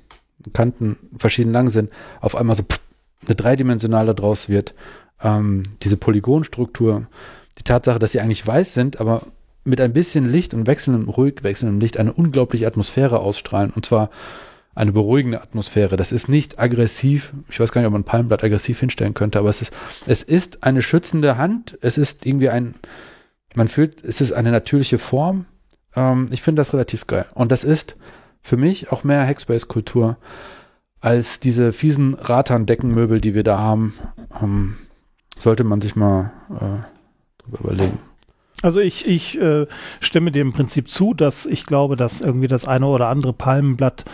[0.52, 1.90] Kanten verschieden lang sind,
[2.20, 2.80] auf einmal so pff,
[3.26, 4.74] eine dreidimensionale draus wird.
[5.22, 7.06] Ähm, diese Polygonstruktur,
[7.58, 9.22] die Tatsache, dass sie eigentlich weiß sind, aber
[9.62, 13.70] mit ein bisschen Licht und wechselndem, ruhig wechselndem Licht eine unglaubliche Atmosphäre ausstrahlen.
[13.70, 14.10] Und zwar
[14.74, 15.96] eine beruhigende Atmosphäre.
[15.96, 17.32] Das ist nicht aggressiv.
[17.48, 19.72] Ich weiß gar nicht, ob man ein Palmblatt aggressiv hinstellen könnte, aber es ist,
[20.06, 21.78] es ist eine schützende Hand.
[21.80, 22.74] Es ist irgendwie ein,
[23.54, 25.46] man fühlt, es ist eine natürliche Form.
[25.94, 27.26] Ähm, ich finde das relativ geil.
[27.34, 27.96] Und das ist
[28.42, 30.16] für mich auch mehr Hackspace-Kultur
[31.00, 33.94] als diese fiesen Ratan-Deckenmöbel, die wir da haben.
[34.42, 34.76] Ähm,
[35.38, 37.98] sollte man sich mal äh, drüber überlegen.
[38.62, 39.66] Also ich, ich äh,
[40.00, 44.04] stimme dem Prinzip zu, dass ich glaube, dass irgendwie das eine oder andere Palmenblatt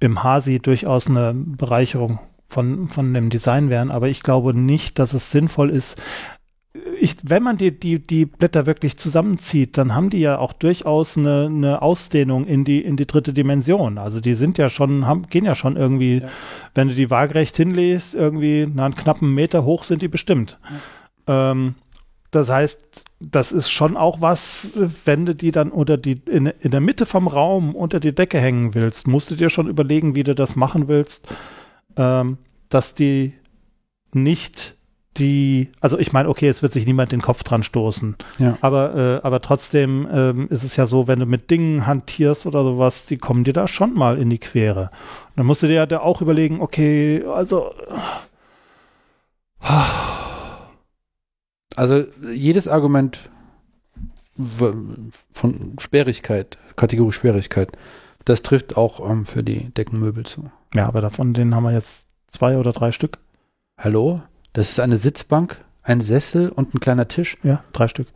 [0.00, 2.18] im Hasi durchaus eine Bereicherung
[2.48, 6.00] von, von dem Design wären, aber ich glaube nicht, dass es sinnvoll ist.
[7.00, 11.16] Ich, wenn man die, die, die Blätter wirklich zusammenzieht, dann haben die ja auch durchaus
[11.16, 13.96] eine, eine Ausdehnung in die, in die dritte Dimension.
[13.96, 16.28] Also die sind ja schon, haben, gehen ja schon irgendwie, Ja.
[16.74, 20.58] wenn du die waagerecht hinlegst, irgendwie na, einen knappen Meter hoch sind die bestimmt.
[21.26, 21.74] Ähm,
[22.34, 26.70] das heißt, das ist schon auch was, wenn du die dann unter die, in, in
[26.70, 30.24] der Mitte vom Raum unter die Decke hängen willst, musst du dir schon überlegen, wie
[30.24, 31.28] du das machen willst,
[31.96, 32.38] ähm,
[32.68, 33.32] dass die
[34.12, 34.74] nicht
[35.16, 38.58] die, also ich meine, okay, es wird sich niemand den Kopf dran stoßen, Ja.
[38.62, 42.64] aber, äh, aber trotzdem ähm, ist es ja so, wenn du mit Dingen hantierst oder
[42.64, 44.90] sowas, die kommen dir da schon mal in die Quere.
[45.28, 47.70] Und dann musst du dir ja da auch überlegen, okay, also
[51.76, 53.30] Also jedes Argument
[54.36, 57.70] von Sperrigkeit, Kategorie Schwierigkeit,
[58.24, 60.50] das trifft auch ähm, für die Deckenmöbel zu.
[60.74, 63.18] Ja, aber davon, den haben wir jetzt zwei oder drei Stück.
[63.78, 64.22] Hallo?
[64.52, 68.08] Das ist eine Sitzbank, ein Sessel und ein kleiner Tisch, Ja, drei Stück.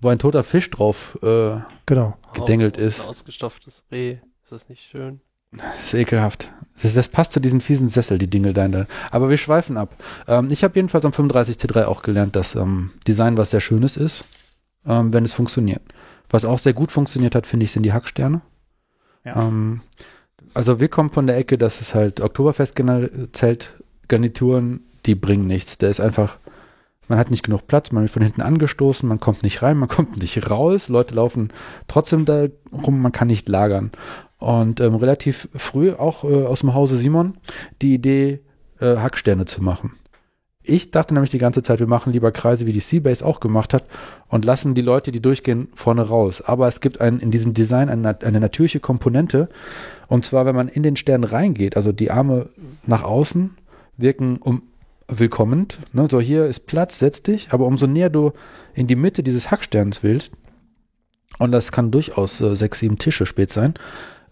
[0.00, 2.16] wo ein toter Fisch drauf äh, Genau.
[2.32, 3.00] Gedengelt Oh, ein ist.
[3.00, 4.18] ausgestopftes Reh.
[4.42, 5.20] Ist das nicht schön?
[5.56, 6.50] Das ist ekelhaft.
[6.82, 8.86] Das, das passt zu diesen fiesen Sessel, die Dingeldein da.
[9.10, 9.94] Aber wir schweifen ab.
[10.26, 14.24] Ähm, ich habe jedenfalls am 35C3 auch gelernt, dass ähm, Design was sehr Schönes ist,
[14.86, 15.82] ähm, wenn es funktioniert.
[16.30, 18.40] Was auch sehr gut funktioniert hat, finde ich, sind die Hacksterne.
[19.24, 19.46] Ja.
[19.46, 19.82] Ähm,
[20.52, 25.78] also wir kommen von der Ecke, dass es halt Oktoberfest-Zeltgarnituren, die bringen nichts.
[25.78, 26.38] Der ist einfach,
[27.08, 29.88] man hat nicht genug Platz, man wird von hinten angestoßen, man kommt nicht rein, man
[29.90, 31.52] kommt nicht raus, Leute laufen
[31.88, 33.90] trotzdem da rum, man kann nicht lagern.
[34.44, 37.38] Und ähm, relativ früh auch äh, aus dem Hause Simon
[37.80, 38.40] die Idee,
[38.78, 39.92] äh, Hacksterne zu machen.
[40.62, 43.72] Ich dachte nämlich die ganze Zeit, wir machen lieber Kreise, wie die Seabase auch gemacht
[43.72, 43.84] hat
[44.28, 46.42] und lassen die Leute, die durchgehen, vorne raus.
[46.42, 49.48] Aber es gibt ein, in diesem Design eine, eine natürliche Komponente.
[50.08, 52.50] Und zwar, wenn man in den Stern reingeht, also die Arme
[52.86, 53.56] nach außen
[53.96, 54.60] wirken um
[55.08, 55.78] willkommend.
[55.94, 56.06] Ne?
[56.10, 57.48] So, hier ist Platz, setz dich.
[57.50, 58.32] Aber umso näher du
[58.74, 60.34] in die Mitte dieses Hacksterns willst,
[61.38, 63.74] und das kann durchaus äh, sechs, sieben Tische spät sein,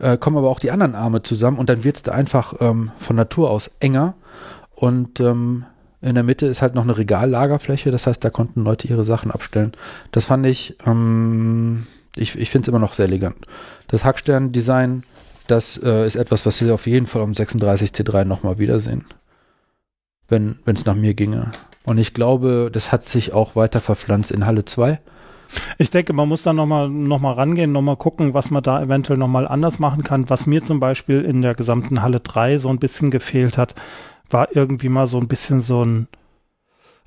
[0.03, 2.91] äh, kommen aber auch die anderen Arme zusammen und dann wird es da einfach ähm,
[2.99, 4.15] von Natur aus enger.
[4.75, 5.65] Und ähm,
[6.01, 9.31] in der Mitte ist halt noch eine Regallagerfläche, das heißt, da konnten Leute ihre Sachen
[9.31, 9.73] abstellen.
[10.11, 13.37] Das fand ich, ähm, ich, ich finde es immer noch sehr elegant.
[13.87, 15.05] Das Hackstern-Design,
[15.47, 19.05] das äh, ist etwas, was wir auf jeden Fall um 36C3 nochmal wiedersehen.
[20.27, 21.53] Wenn es nach mir ginge.
[21.85, 24.99] Und ich glaube, das hat sich auch weiter verpflanzt in Halle 2.
[25.79, 29.19] Ich denke, man muss da nochmal noch mal rangehen, nochmal gucken, was man da eventuell
[29.19, 30.31] nochmal anders machen kann.
[30.31, 33.75] Was mir zum Beispiel in der gesamten Halle 3 so ein bisschen gefehlt hat,
[34.31, 36.09] war irgendwie mal so ein bisschen so ein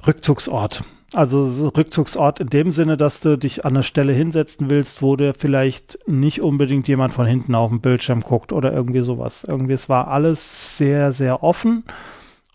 [0.05, 0.83] Rückzugsort.
[1.13, 5.15] Also so Rückzugsort in dem Sinne, dass du dich an eine Stelle hinsetzen willst, wo
[5.15, 9.43] dir vielleicht nicht unbedingt jemand von hinten auf dem Bildschirm guckt oder irgendwie sowas.
[9.43, 11.83] Irgendwie, es war alles sehr, sehr offen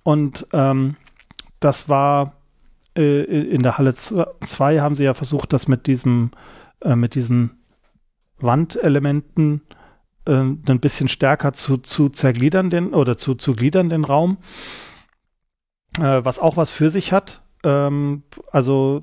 [0.03, 0.97] und ähm,
[1.61, 2.40] das war
[2.97, 6.31] äh, in der Halle 2 haben sie ja versucht, das mit diesem,
[6.81, 7.62] äh, mit diesen
[8.39, 9.62] Wandelementen
[10.27, 14.39] äh, ein bisschen stärker zu, zu zergliedern, den, oder zu, zu gliedern, den Raum.
[15.99, 17.43] Äh, was auch was für sich hat.
[17.65, 19.01] Ähm, also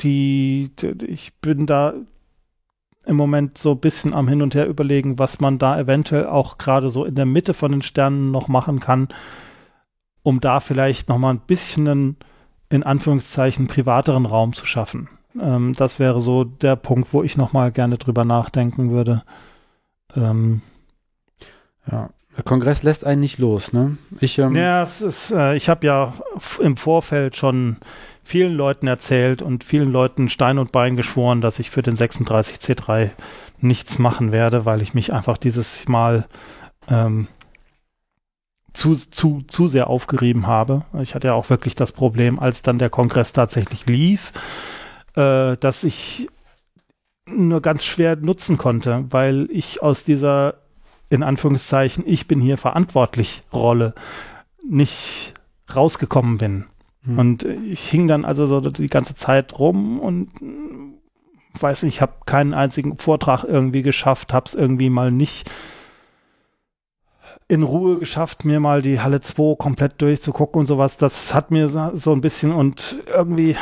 [0.00, 1.94] die, die, ich bin da
[3.06, 6.58] im Moment so ein bisschen am Hin und Her überlegen, was man da eventuell auch
[6.58, 9.08] gerade so in der Mitte von den Sternen noch machen kann,
[10.22, 12.16] um da vielleicht noch mal ein bisschen einen
[12.70, 15.08] in Anführungszeichen privateren Raum zu schaffen.
[15.38, 19.22] Ähm, das wäre so der Punkt, wo ich noch mal gerne drüber nachdenken würde.
[20.16, 20.62] Ähm,
[21.90, 23.96] ja, der Kongress lässt einen nicht los, ne?
[24.20, 26.14] Ich, ähm, ja, es ist, äh, ich habe ja
[26.60, 27.76] im Vorfeld schon
[28.22, 33.10] vielen Leuten erzählt und vielen Leuten Stein und Bein geschworen, dass ich für den 36C3
[33.58, 36.26] nichts machen werde, weil ich mich einfach dieses Mal
[36.88, 37.26] ähm,
[38.72, 40.84] zu, zu, zu sehr aufgerieben habe.
[41.00, 44.32] Ich hatte ja auch wirklich das Problem, als dann der Kongress tatsächlich lief,
[45.14, 46.28] äh, dass ich
[47.26, 50.54] nur ganz schwer nutzen konnte, weil ich aus dieser,
[51.08, 53.94] in Anführungszeichen, ich bin hier verantwortlich Rolle
[54.68, 55.34] nicht
[55.74, 56.66] rausgekommen bin.
[57.04, 57.18] Hm.
[57.18, 60.30] Und ich hing dann also so die ganze Zeit rum und
[61.58, 65.50] weiß nicht, ich habe keinen einzigen Vortrag irgendwie geschafft, habe es irgendwie mal nicht
[67.50, 70.96] in Ruhe geschafft, mir mal die Halle 2 komplett durchzugucken und sowas.
[70.96, 73.56] Das hat mir so ein bisschen und irgendwie.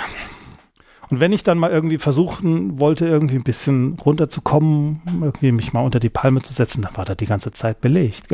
[1.11, 5.81] Und wenn ich dann mal irgendwie versuchen wollte, irgendwie ein bisschen runterzukommen, irgendwie mich mal
[5.81, 8.27] unter die Palme zu setzen, dann war da die ganze Zeit belegt.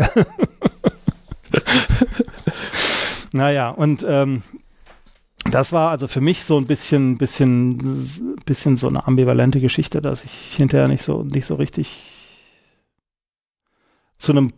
[3.33, 4.43] naja, und ähm,
[5.49, 10.25] das war also für mich so ein bisschen, bisschen, bisschen so eine ambivalente Geschichte, dass
[10.25, 12.11] ich hinterher nicht so, nicht so richtig
[14.19, 14.53] zu einem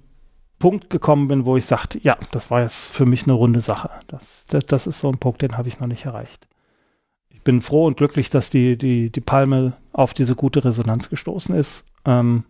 [0.59, 3.91] Punkt gekommen bin, wo ich sagte, ja, das war jetzt für mich eine runde Sache.
[4.09, 6.49] Das, das, das ist so ein Punkt, den habe ich noch nicht erreicht.
[7.29, 11.55] Ich bin froh und glücklich, dass die, die, die Palme auf diese gute Resonanz gestoßen
[11.55, 11.85] ist.
[12.05, 12.45] Ähm,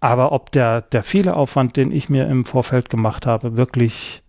[0.00, 4.22] aber ob der, der viele Aufwand, den ich mir im Vorfeld gemacht habe, wirklich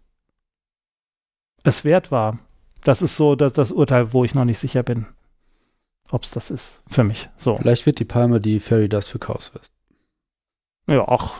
[1.63, 2.39] es wert war,
[2.83, 5.05] das ist so das, das Urteil, wo ich noch nicht sicher bin,
[6.09, 7.29] ob es das ist für mich.
[7.37, 7.57] So.
[7.57, 9.76] Vielleicht wird die Palme die Fairy Dust für Chaos West.
[10.87, 11.35] Ja, auch.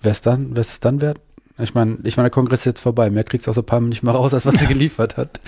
[0.00, 1.20] Wer ist dann, wer ist es dann wert?
[1.58, 3.10] Ich meine, ich meine, der Kongress ist jetzt vorbei.
[3.10, 5.40] Mehr kriegst du aus der Palme nicht mehr raus, als was sie geliefert hat.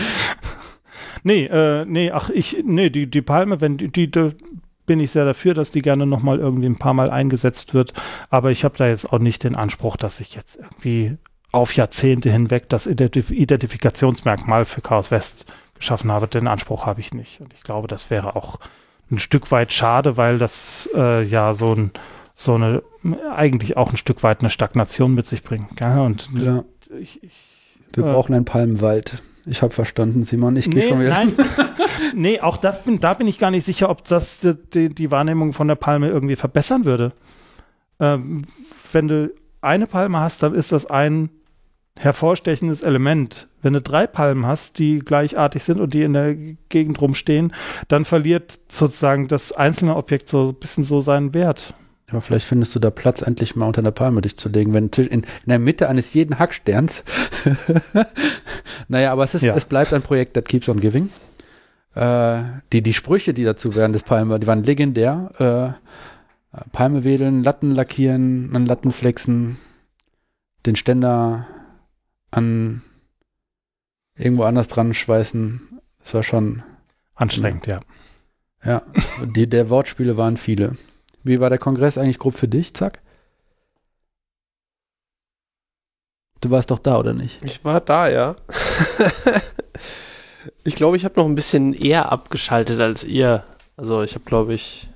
[1.22, 4.34] Nee, äh, nee, ach, ich, nee, die, die Palme, wenn die, die, die
[4.86, 7.92] bin ich sehr dafür, dass die gerne nochmal irgendwie ein paar Mal eingesetzt wird.
[8.30, 11.16] Aber ich habe da jetzt auch nicht den Anspruch, dass ich jetzt irgendwie
[11.52, 16.26] auf Jahrzehnte hinweg das Identif Identifikationsmerkmal für Chaos West geschaffen habe.
[16.26, 17.40] Den Anspruch habe ich nicht.
[17.40, 18.58] Und ich glaube, das wäre auch
[19.10, 21.90] ein Stück weit schade, weil das äh, ja so ein
[22.34, 22.82] so eine
[23.34, 25.76] eigentlich auch ein Stück weit eine Stagnation mit sich bringt.
[25.76, 25.98] Gell?
[25.98, 26.64] Und Ja,
[26.98, 28.12] ich, ich, wir Äh.
[28.12, 29.22] brauchen einen Palmenwald.
[29.44, 30.56] Ich habe verstanden, Simon.
[30.56, 31.10] Ich gehe nee, schon wieder.
[31.10, 31.32] nein,
[32.14, 35.10] nee, auch das bin, da bin ich gar nicht sicher, ob das die, die, die
[35.10, 37.12] Wahrnehmung von der Palme irgendwie verbessern würde.
[37.98, 38.42] Ähm,
[38.92, 41.30] wenn du eine Palme hast, dann ist das ein
[41.96, 43.48] hervorstechendes Element.
[43.60, 46.34] Wenn du drei Palmen hast, die gleichartig sind und die in der
[46.68, 47.52] Gegend rumstehen,
[47.88, 51.74] dann verliert sozusagen das einzelne Objekt so ein bisschen so seinen Wert.
[52.12, 54.88] Aber vielleicht findest du da Platz, endlich mal unter einer Palme dich zu legen, wenn
[54.88, 57.04] in, in der Mitte eines jeden Hacksterns.
[58.88, 59.56] naja, aber es ist, Ja.
[59.56, 61.08] es bleibt ein Projekt that keeps on giving.
[61.94, 65.76] Äh, die, die Sprüche, die dazu während des Palme, die waren legendär.
[66.54, 69.56] Äh, Palme wedeln, Latten lackieren, an Latten flexen,
[70.66, 71.46] den Ständer
[72.30, 72.82] an
[74.16, 75.80] irgendwo anders dran schweißen.
[76.00, 76.62] Das war schon,
[77.14, 77.80] Anstrengend, ja.
[78.64, 78.82] ja,
[79.24, 80.72] die, der Wortspiele waren viele.
[81.24, 83.00] Wie war der Kongress eigentlich grob für dich, Zack?
[86.40, 87.42] Du warst doch da, oder nicht?
[87.44, 88.34] Ich war da, ja.
[90.64, 93.44] ich glaube, ich habe noch ein bisschen eher abgeschaltet als ihr.
[93.76, 94.88] Also ich habe, glaube ich,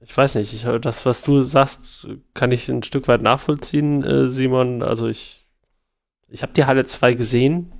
[0.00, 4.28] ich weiß nicht, ich, das, was du sagst, kann ich ein Stück weit nachvollziehen, äh,
[4.28, 4.82] Simon.
[4.82, 5.44] Also ich,
[6.28, 7.72] ich habe die Halle 2 gesehen.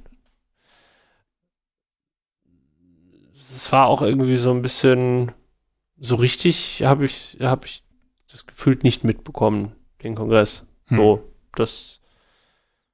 [3.35, 5.31] Es war auch irgendwie so ein bisschen,
[6.03, 7.85] so richtig habe ich, habe ich
[8.31, 9.73] das gefühlt nicht mitbekommen,
[10.03, 10.67] den Kongress.
[10.87, 10.97] Hm.
[10.99, 11.23] So,
[11.55, 12.01] das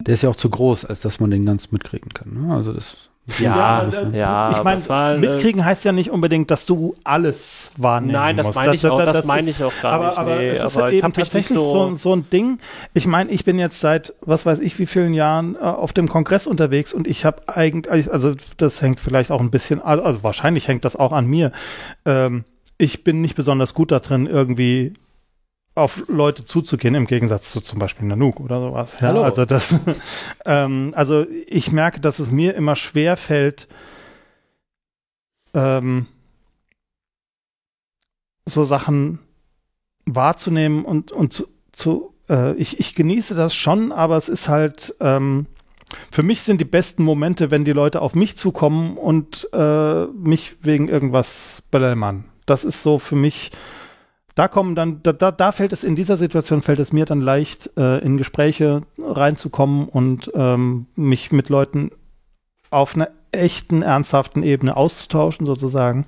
[0.00, 2.34] Der ist ja auch zu groß, als dass man den ganz mitkriegen kann.
[2.34, 2.54] Ne?
[2.54, 3.08] Also das.
[3.38, 8.14] Ja, äh, ja, ich meine, äh, mitkriegen heißt ja nicht unbedingt, dass du alles wahrnehmen
[8.14, 10.18] Nein, das meine ich auch, das, ist- meine ich auch gar aber, nicht.
[10.18, 11.94] aber nee, es ist aber ich eben tatsächlich so, so.
[11.94, 12.58] so ein Ding.
[12.94, 16.08] Ich meine, ich bin jetzt seit was weiß ich wie vielen Jahren äh, auf dem
[16.08, 20.22] Kongress unterwegs und ich habe eigentlich, also das hängt vielleicht auch ein bisschen, also also
[20.22, 21.52] wahrscheinlich hängt das auch an mir.
[22.06, 22.44] Ähm,
[22.78, 24.94] ich bin nicht besonders gut da drin, irgendwie
[25.74, 28.94] auf Leute zuzugehen, im Gegensatz zu zum Beispiel Nanook oder sowas.
[28.94, 29.22] Ja, Hallo.
[29.22, 29.74] Also das,
[30.44, 33.68] ähm, also ich merke, dass es mir immer schwer fällt,
[35.54, 36.06] ähm,
[38.44, 39.20] so Sachen
[40.06, 44.94] wahrzunehmen und, und zu, zu äh, ich, ich genieße das schon, aber es ist halt,
[45.00, 45.46] ähm,
[46.10, 50.56] für mich sind die besten Momente, wenn die Leute auf mich zukommen und äh, mich
[50.62, 52.24] wegen irgendwas belämmern.
[52.48, 53.50] Das ist so für mich,
[54.34, 57.20] da kommen dann, da, da, da fällt es in dieser Situation, fällt es mir dann
[57.20, 61.90] leicht, äh, in Gespräche reinzukommen und ähm, mich mit Leuten
[62.70, 66.06] auf einer echten, ernsthaften Ebene auszutauschen, sozusagen.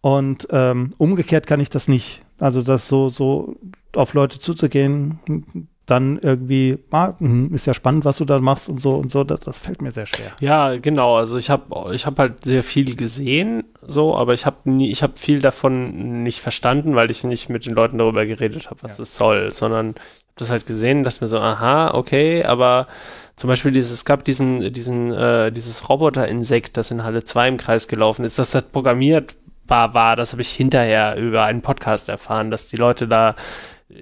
[0.00, 2.22] Und ähm, umgekehrt kann ich das nicht.
[2.38, 3.56] Also das so, so
[3.94, 8.80] auf Leute zuzugehen, dann irgendwie, ah, hm, ist ja spannend, was du da machst und
[8.80, 10.32] so und so, das, das fällt mir sehr schwer.
[10.40, 11.16] Ja, genau.
[11.16, 15.02] Also ich habe ich hab halt sehr viel gesehen, so, aber ich habe nie, ich
[15.04, 18.92] habe viel davon nicht verstanden, weil ich nicht mit den Leuten darüber geredet habe, was
[18.92, 18.98] Ja.
[18.98, 22.88] das soll, sondern ich habe das halt gesehen, dass mir so, aha, okay, aber
[23.36, 27.56] zum Beispiel dieses, es gab diesen, diesen, äh, dieses Roboter-Insekt, das in Halle 2 im
[27.58, 32.50] Kreis gelaufen ist, das halt programmierbar war, das habe ich hinterher über einen Podcast erfahren,
[32.50, 33.36] dass die Leute da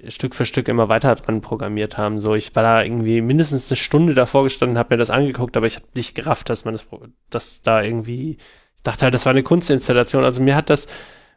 [0.07, 2.19] Stück für Stück immer weiter dran programmiert haben.
[2.19, 5.67] So, ich war da irgendwie mindestens eine Stunde davor gestanden, habe mir das angeguckt, aber
[5.67, 6.85] ich habe nicht gerafft, dass man das,
[7.29, 8.37] dass da irgendwie,
[8.75, 10.23] ich dachte halt, das war eine Kunstinstallation.
[10.23, 10.87] Also mir hat das,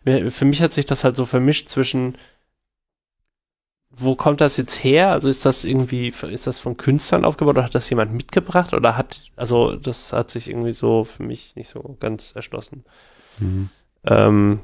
[0.05, 2.17] mir, für mich hat sich das halt so vermischt zwischen,
[3.91, 5.11] wo kommt das jetzt her?
[5.11, 8.97] Also ist das irgendwie, ist das von Künstlern aufgebaut oder hat das jemand mitgebracht oder
[8.97, 12.85] hat, also das hat sich irgendwie so für mich nicht so ganz erschlossen.
[13.41, 13.69] Mhm.
[14.05, 14.61] Ähm,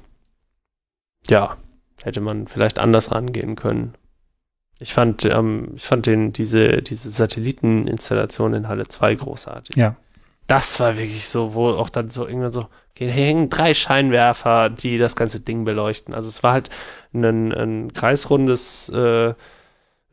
[1.28, 1.56] ja,
[2.02, 3.94] hätte man vielleicht anders rangehen können.
[4.78, 9.76] Ich fand, ähm, ich fand den, diese, diese Satelliteninstallation in Halle 2 großartig.
[9.76, 9.96] Ja.
[10.46, 14.68] Das war wirklich so, wo auch dann so irgendwann so, okay, hier hängen drei Scheinwerfer,
[14.68, 16.12] die das ganze Ding beleuchten.
[16.12, 16.70] Also es war halt
[17.14, 19.34] ein, ein kreisrundes, äh,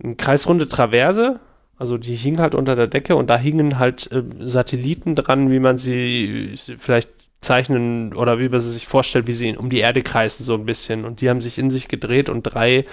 [0.04, 1.40] eine kreisrunde Traverse,
[1.82, 5.60] also die hing halt unter der Decke und da hingen halt äh, Satelliten dran, wie
[5.60, 7.10] man sie vielleicht
[7.42, 10.66] zeichnen oder wie man sie sich vorstellt, wie sie um die Erde kreisen so ein
[10.66, 11.06] bisschen.
[11.06, 12.86] Und die haben sich in sich gedreht und drei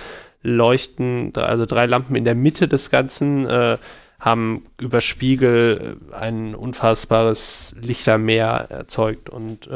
[0.43, 3.77] Leuchten, also drei Lampen in der Mitte des Ganzen äh,
[4.21, 9.69] haben über Spiegel äh, ein unfassbares Lichtermeer erzeugt und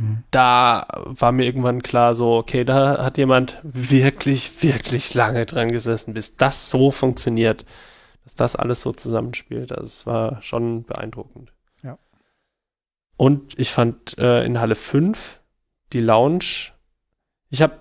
[0.00, 0.24] Mhm.
[0.30, 6.14] da war mir irgendwann klar, so, okay, da hat jemand wirklich, wirklich lange dran gesessen,
[6.14, 7.66] bis das so funktioniert,
[8.24, 9.72] dass das alles so zusammenspielt.
[9.72, 11.52] Also es war schon beeindruckend.
[13.20, 15.42] Und ich fand äh, in Halle 5
[15.92, 16.72] die Lounge,
[17.50, 17.74] ich habe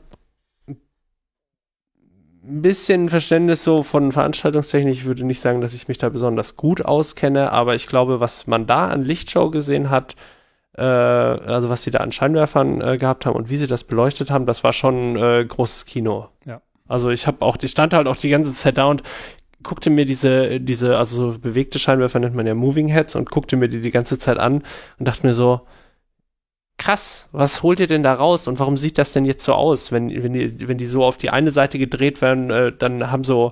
[0.68, 4.92] ein bisschen Verständnis so von Veranstaltungstechnik.
[4.92, 8.48] Ich würde nicht sagen, dass ich mich da besonders gut auskenne, aber ich glaube, was
[8.48, 10.18] man da an Lichtshow gesehen hat,
[10.78, 14.32] äh, also was sie da an Scheinwerfern äh, gehabt haben und wie sie das beleuchtet
[14.32, 16.28] haben, das war schon äh, großes Kino.
[16.44, 16.62] Ja.
[16.86, 19.04] Also ich habe auch, ich stand halt auch die ganze Zeit da und
[19.64, 23.68] guckte mir diese, diese, also bewegte Scheinwerfer nennt man ja Moving Heads und guckte mir
[23.68, 24.64] die die ganze Zeit an
[24.98, 25.62] und dachte mir so,
[26.78, 29.92] krass, was holt ihr denn da raus und warum sieht das denn jetzt so aus?
[29.92, 33.24] Wenn, wenn, die, wenn die so auf die eine Seite gedreht werden, äh, dann haben
[33.24, 33.52] so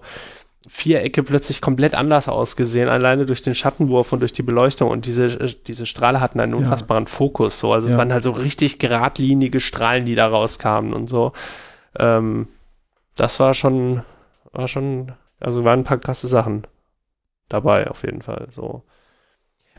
[0.67, 5.25] Vierecke plötzlich komplett anders ausgesehen, alleine durch den Schattenwurf und durch die Beleuchtung und diese,
[5.25, 7.09] äh, diese Strahle hatten einen unfassbaren ja.
[7.09, 7.93] Fokus, so, also ja.
[7.93, 11.33] es waren halt so richtig geradlinige Strahlen, die da rauskamen und so.
[11.99, 12.47] Ähm,
[13.15, 14.03] das war schon,
[14.51, 16.65] war schon, also waren ein paar krasse Sachen
[17.49, 18.83] dabei auf jeden Fall, so.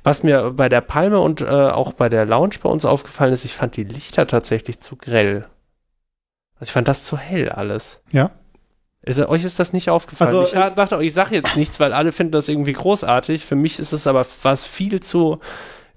[0.04, 3.44] Was mir bei der Palme und äh, auch bei der Lounge bei uns aufgefallen ist,
[3.44, 5.46] ich fand die Lichter tatsächlich zu grell.
[6.54, 8.02] Also ich fand das zu hell alles.
[8.10, 8.30] Ja.
[9.02, 10.36] Ist, euch ist das nicht aufgefallen?
[10.36, 13.44] Also, ich äh, dachte, ich sage jetzt nichts, weil alle finden das irgendwie großartig.
[13.44, 15.40] Für mich ist es aber was viel zu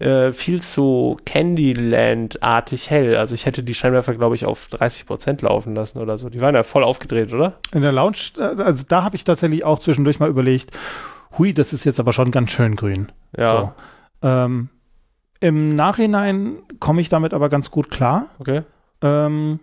[0.01, 3.15] äh, viel zu Candyland-artig hell.
[3.17, 6.29] Also ich hätte die Scheinwerfer, glaube ich, auf 30 Prozent laufen lassen oder so.
[6.29, 7.59] Die waren ja voll aufgedreht, oder?
[7.71, 10.71] In der Lounge, äh, also da habe ich tatsächlich auch zwischendurch mal überlegt,
[11.37, 13.11] hui, das ist jetzt aber schon ganz schön grün.
[13.37, 13.73] Ja.
[14.21, 14.27] So.
[14.27, 14.69] Ähm,
[15.39, 18.25] Im Nachhinein komme ich damit aber ganz gut klar.
[18.39, 18.63] Okay.
[19.03, 19.59] Ähm,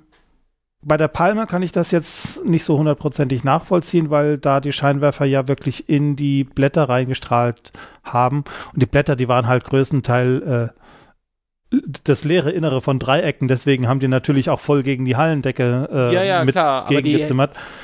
[0.82, 5.24] bei der Palme kann ich das jetzt nicht so hundertprozentig nachvollziehen, weil da die Scheinwerfer
[5.24, 7.72] ja wirklich in die Blätter reingestrahlt
[8.04, 8.44] haben.
[8.72, 10.68] Und die Blätter, die waren halt größtenteils äh,
[12.04, 16.14] das leere Innere von Dreiecken, deswegen haben die natürlich auch voll gegen die Hallendecke äh,
[16.14, 17.22] ja, ja, mit klar, aber die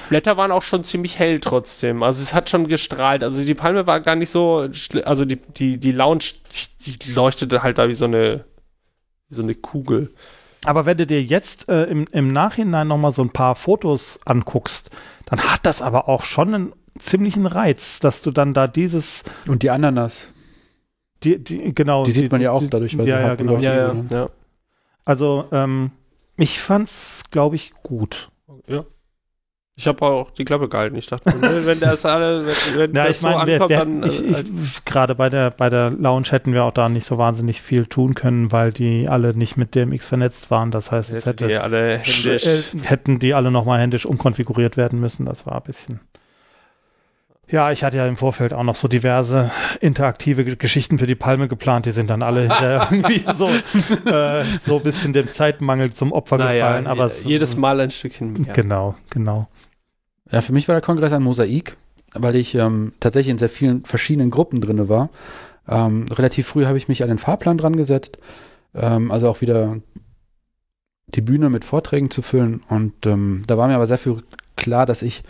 [0.09, 2.03] Blätter waren auch schon ziemlich hell trotzdem.
[2.03, 3.23] Also es hat schon gestrahlt.
[3.23, 4.69] Also die Palme war gar nicht so,
[5.05, 6.25] also die, die, die Lounge,
[6.87, 8.45] die leuchtete halt da wie so eine,
[9.29, 10.15] wie so eine Kugel.
[10.65, 14.91] Aber wenn du dir jetzt äh, im, im Nachhinein nochmal so ein paar Fotos anguckst,
[15.27, 19.25] dann hat das aber auch schon einen ziemlichen Reiz, dass du dann da dieses.
[19.47, 20.33] Und die Ananas.
[21.23, 22.05] Die, die, genau.
[22.05, 23.59] Die sieht man ja auch dadurch, weil ja, sie ja, genau.
[23.59, 24.31] Ja, ja, ja.
[25.05, 25.91] Also, ähm,
[26.37, 28.31] ich fand's, glaube ich, gut.
[28.67, 28.85] Ja.
[29.77, 30.95] Ich habe auch die Klappe gehalten.
[30.95, 34.03] Ich dachte, wenn das alle, wenn, wenn ja, das so mein, ankommt, wir, dann.
[34.05, 34.45] Ich, ich, äh,
[34.85, 38.15] Gerade bei der, bei der Lounge hätten wir auch da nicht so wahnsinnig viel tun
[38.15, 40.71] können, weil die alle nicht mit DMX vernetzt waren.
[40.71, 42.47] Das heißt, es hätte, die alle händisch.
[42.47, 45.27] Äh, hätten die alle nochmal händisch umkonfiguriert werden müssen.
[45.27, 46.01] Das war ein bisschen.
[47.49, 49.51] Ja, ich hatte ja im Vorfeld auch noch so diverse
[49.81, 51.87] interaktive Geschichten für die Palme geplant.
[51.87, 52.45] Die sind dann alle
[52.91, 56.87] irgendwie so, äh, so ein bisschen dem Zeitmangel zum Opfer naja, gefallen.
[56.87, 58.55] Aber jedes Mal ein Stückchen mehr.
[58.55, 59.49] Genau, genau.
[60.31, 61.77] Ja, für mich war der Kongress ein Mosaik,
[62.15, 65.11] weil ich ähm, tatsächlich in sehr vielen verschiedenen Gruppen drin war.
[65.69, 68.19] Ähm, relativ früh habe ich mich an den Fahrplan dran gesetzt,
[68.75, 69.77] ähm, also auch wieder
[71.07, 72.63] die Bühne mit Vorträgen zu füllen.
[72.69, 74.23] Und ähm, da war mir aber sehr viel
[74.57, 75.23] klar, dass ich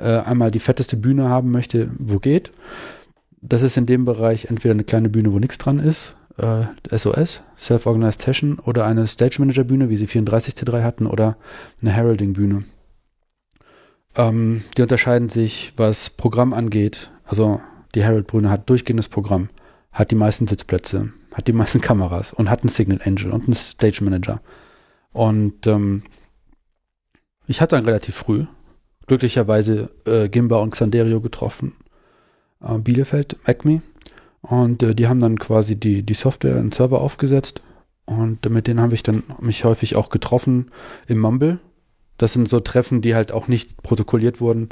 [0.00, 2.50] äh, einmal die fetteste Bühne haben möchte, wo geht.
[3.42, 6.64] Das ist in dem Bereich entweder eine kleine Bühne, wo nichts dran ist, äh,
[6.96, 11.36] SOS, Self-Organized Session, oder eine Stage Manager Bühne, wie sie 34C3 hatten, oder
[11.80, 12.64] eine Heralding Bühne.
[14.16, 17.10] Ähm, die unterscheiden sich, was Programm angeht.
[17.24, 17.60] Also
[17.94, 19.48] die Herald-Brüne hat durchgehendes Programm,
[19.92, 23.54] hat die meisten Sitzplätze, hat die meisten Kameras und hat einen Signal Angel und einen
[23.54, 24.40] Stage Manager.
[25.12, 26.02] Und ähm,
[27.46, 28.46] ich hatte dann relativ früh
[29.10, 31.72] glücklicherweise äh, Gimba und Xanderio getroffen.
[32.62, 33.82] Äh, Bielefeld, Acme.
[34.40, 37.60] Und äh, die haben dann quasi die, die Software und Server aufgesetzt.
[38.04, 40.70] Und mit denen habe ich dann mich häufig auch getroffen
[41.08, 41.58] im Mumble.
[42.18, 44.68] Das sind so Treffen, die halt auch nicht protokolliert wurden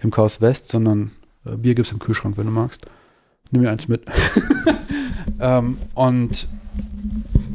[0.00, 1.10] im Chaos West, sondern
[1.44, 2.86] äh, Bier gibt's im Kühlschrank, wenn du magst.
[3.50, 4.06] Nimm mir eins mit.
[5.38, 6.48] ähm, und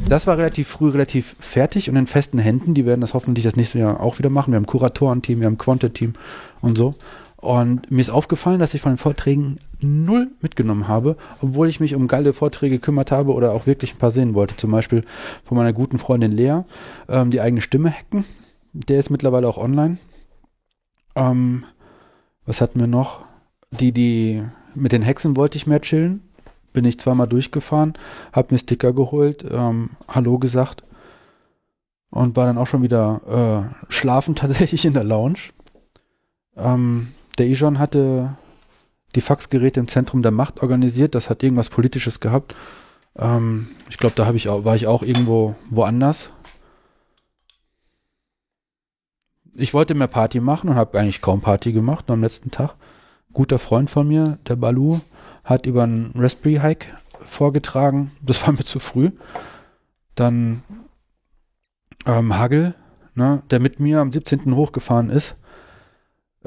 [0.07, 2.73] das war relativ früh relativ fertig und in festen Händen.
[2.73, 4.51] Die werden das hoffentlich das nächste Jahr auch wieder machen.
[4.51, 6.13] Wir haben ein Kuratorenteam, wir haben ein Quantet-Team
[6.61, 6.93] und so.
[7.37, 11.93] Und mir ist aufgefallen, dass ich von den Vorträgen null mitgenommen habe, obwohl ich mich
[11.93, 14.57] um geile Vorträge gekümmert habe oder auch wirklich ein paar sehen wollte.
[14.57, 15.03] Zum Beispiel
[15.43, 16.61] von meiner guten Freundin Lea,
[17.07, 18.25] ähm, die eigene Stimme hacken.
[18.73, 19.97] Der ist mittlerweile auch online.
[21.15, 21.63] Ähm,
[22.45, 23.21] was hatten wir noch?
[23.71, 26.26] Die, die mit den Hexen wollte ich mehr chillen.
[26.77, 27.95] Bin ich zweimal durchgefahren,
[28.31, 30.83] hab mir Sticker geholt, ähm, Hallo gesagt
[32.11, 35.39] und war dann auch schon wieder äh, schlafen tatsächlich in der Lounge.
[36.55, 37.07] Ähm,
[37.39, 38.35] der Ijon hatte
[39.15, 41.15] die Faxgeräte im Zentrum der Macht organisiert.
[41.15, 42.55] Das hat irgendwas Politisches gehabt.
[43.15, 46.29] Ähm, ich glaube, da ich auch, war ich auch irgendwo woanders.
[49.55, 52.05] ich wollte mehr Party machen und habe eigentlich kaum Party gemacht.
[52.07, 52.75] Und am letzten Tag,
[53.33, 54.99] guter Freund von mir, der Balu,
[55.47, 56.87] hat über einen Raspberry Hike
[57.25, 58.11] vorgetragen.
[58.21, 59.09] Das war mir zu früh.
[60.13, 60.61] Dann
[62.05, 62.75] ähm, Hagel,
[63.15, 64.55] ne, der mit mir am 17.
[64.55, 65.35] hochgefahren ist,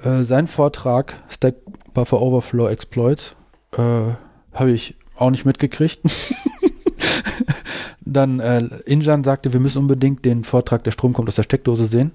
[0.03, 1.57] Äh, sein Vortrag, Stack
[1.93, 3.35] Buffer Overflow Exploits,
[3.73, 4.13] äh,
[4.53, 6.01] habe ich auch nicht mitgekriegt.
[8.01, 11.87] Dann äh, Injan sagte, wir müssen unbedingt den Vortrag, der Strom kommt aus der Steckdose
[11.87, 12.13] sehen.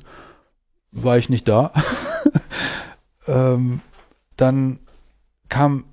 [0.92, 1.72] War ich nicht da.
[3.28, 3.82] ähm,
[4.38, 4.80] dann
[5.50, 5.86] kam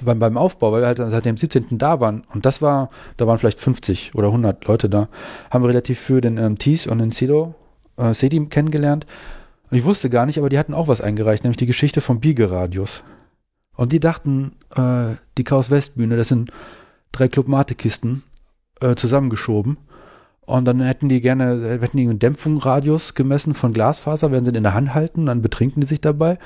[0.00, 1.78] beim, beim Aufbau, weil wir halt seit dem 17.
[1.78, 5.08] da waren, und das war, da waren vielleicht 50 oder 100 Leute da,
[5.50, 7.54] haben wir relativ für den ähm, Tees und den Sido,
[7.96, 9.06] äh, Sedi kennengelernt.
[9.70, 12.20] Und ich wusste gar nicht, aber die hatten auch was eingereicht, nämlich die Geschichte vom
[12.20, 13.02] Biegeradius.
[13.76, 16.50] Und die dachten, äh, die Chaos West Bühne, das sind
[17.12, 18.22] drei Club Mate Kisten
[18.80, 19.78] äh, zusammengeschoben.
[20.40, 24.64] Und dann hätten die gerne, hätten die einen Dämpfungsradius gemessen von Glasfaser, werden sie in
[24.64, 26.38] der Hand halten, dann betrinken die sich dabei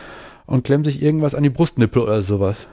[0.45, 2.69] und klemmen sich irgendwas an die Brustnippel oder sowas.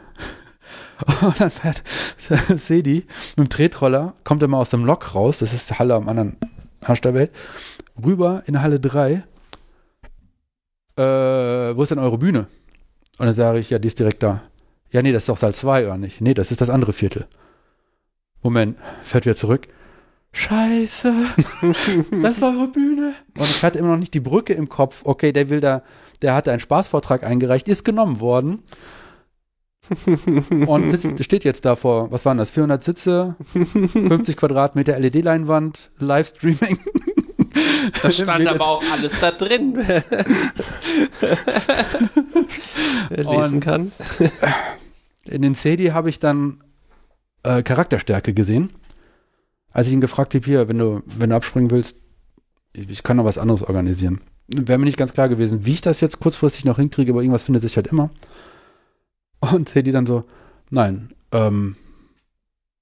[1.22, 1.84] Und dann fährt
[2.18, 3.06] Sedi
[3.36, 6.10] mit dem Tretroller, kommt er mal aus dem Lok raus, das ist die Halle am
[6.10, 6.38] anderen
[6.82, 7.32] Arsch der Welt,
[8.04, 9.24] rüber in Halle 3.
[10.98, 11.02] Äh,
[11.76, 12.48] wo ist denn eure Bühne?
[13.18, 14.42] Und dann sage ich, ja, die ist direkt da.
[14.92, 16.22] Ja, nee, das ist doch Saal 2, oder nicht?
[16.22, 17.28] Nee, das ist das andere Viertel.
[18.42, 19.68] Moment, fährt wieder zurück.
[20.34, 21.14] Scheiße,
[22.24, 23.14] das ist eure Bühne.
[23.38, 25.02] Und ich hatte immer noch nicht die Brücke im Kopf.
[25.04, 25.84] Okay, der will da,
[26.22, 28.62] der hatte einen Spaßvortrag eingereicht, ist genommen worden.
[30.68, 36.80] Und sitzt, steht jetzt da vor, was waren das, 400 Sitze, 50 Quadratmeter LED-Leinwand, Livestreaming.
[38.04, 39.76] Da stand aber auch alles da drin.
[43.10, 43.92] Wer lesen Und- kann.
[45.26, 46.62] In den CD habe ich dann
[47.44, 48.70] äh, Charakterstärke gesehen.
[49.72, 51.98] Als ich ihn gefragt habe, hier, wenn du, wenn du abspringen willst,
[52.74, 54.22] ich, ich kann noch was anderes organisieren.
[54.48, 57.44] Wäre mir nicht ganz klar gewesen, wie ich das jetzt kurzfristig noch hinkriege, aber irgendwas
[57.44, 58.10] findet sich halt immer.
[59.42, 60.24] Und CD dann so,
[60.70, 61.76] nein, ähm,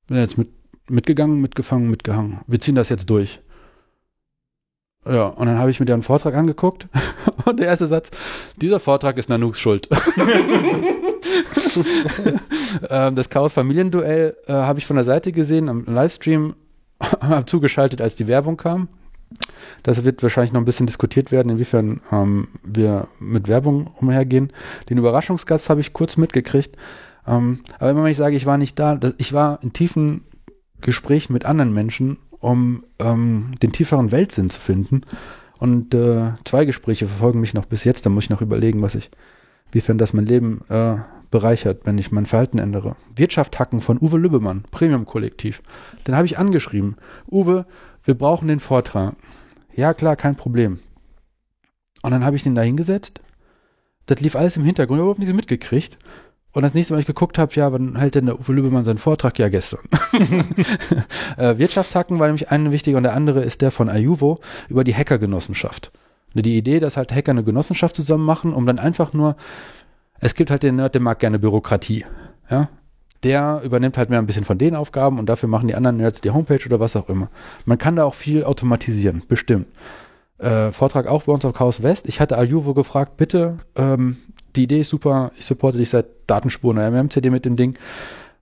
[0.08, 0.50] bin jetzt mit,
[0.90, 2.42] mitgegangen, mitgefangen, mitgehangen.
[2.48, 3.40] Wir ziehen das jetzt durch.
[5.08, 6.88] Ja, und dann habe ich mir den Vortrag angeguckt
[7.46, 8.12] und der erste Satz,
[8.58, 9.88] dieser Vortrag ist Nanooks Schuld.
[12.90, 16.56] ähm, das Chaos Familienduell äh, habe ich von der Seite gesehen, am Livestream,
[17.22, 18.90] habe zugeschaltet, als die Werbung kam.
[19.84, 24.52] Das wird wahrscheinlich noch ein bisschen diskutiert werden, inwiefern ähm, wir mit Werbung umhergehen.
[24.90, 26.76] Den Überraschungsgast habe ich kurz mitgekriegt.
[27.28, 30.26] Ähm, aber immer wenn ich sage, ich war nicht da, ich war in tiefen
[30.82, 35.02] Gesprächen mit anderen Menschen, um ähm, den tieferen Weltsinn zu finden.
[35.60, 38.06] Und äh, zwei Gespräche verfolgen mich noch bis jetzt.
[38.06, 39.12] Da muss ich noch überlegen, was ich,
[39.72, 40.96] wiefern das mein Leben äh,
[41.32, 42.96] bereichert, wenn ich mein Verhalten ändere.
[43.16, 45.62] Wirtschaft hacken von Uwe Lübbemann, Premium-Kollektiv.
[46.08, 46.96] Den habe ich angeschrieben.
[47.30, 47.66] Uwe,
[48.04, 49.16] wir brauchen den Vortrag.
[49.74, 50.80] Ja, klar, kein Problem.
[52.02, 53.22] Und dann habe ich den da hingesetzt.
[54.06, 55.98] Das lief alles im Hintergrund, überhaupt nichts mitgekriegt.
[56.52, 58.98] Und das nächste Mal, ich geguckt habe, ja, wann hält denn der Uwe Lübbemann seinen
[58.98, 59.38] Vortrag?
[59.38, 59.82] Ja, gestern.
[61.38, 64.84] äh, Wirtschaft hacken war nämlich ein wichtiger und der andere ist der von Ayuvo über
[64.84, 65.92] die Hackergenossenschaft.
[66.34, 69.36] Die Idee, dass halt Hacker eine Genossenschaft zusammen machen, um dann einfach nur,
[70.20, 72.06] es gibt halt den Nerd, der mag gerne Bürokratie.
[72.50, 72.70] Ja,
[73.24, 76.22] der übernimmt halt mehr ein bisschen von den Aufgaben und dafür machen die anderen Nerds
[76.22, 77.30] die Homepage oder was auch immer.
[77.66, 79.68] Man kann da auch viel automatisieren, bestimmt.
[80.38, 82.08] Äh, Vortrag auch bei uns auf Chaos West.
[82.08, 84.18] Ich hatte Ayuvo gefragt, bitte, ähm,
[84.56, 87.78] die Idee ist super, ich supporte dich seit Datenspuren oder MMCD mit dem Ding.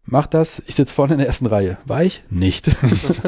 [0.06, 1.78] Mach das, ich sitze vorne in der ersten Reihe.
[1.86, 2.24] War ich?
[2.30, 2.70] Nicht.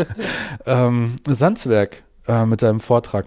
[0.66, 3.26] ähm, Sandswerk äh, mit seinem Vortrag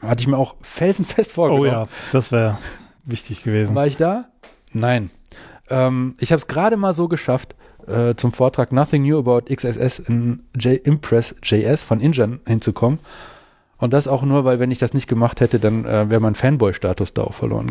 [0.00, 1.66] hatte ich mir auch felsenfest Oh vorgenommen.
[1.70, 2.58] ja, das wäre
[3.04, 3.74] wichtig gewesen.
[3.74, 4.26] War ich da?
[4.72, 5.10] Nein.
[5.70, 7.54] Ähm, ich habe es gerade mal so geschafft,
[7.86, 12.98] äh, zum Vortrag Nothing New About XSS in J Impress JS von Injan hinzukommen.
[13.78, 16.34] Und das auch nur, weil wenn ich das nicht gemacht hätte, dann äh, wäre mein
[16.34, 17.70] Fanboy-Status da auch verloren.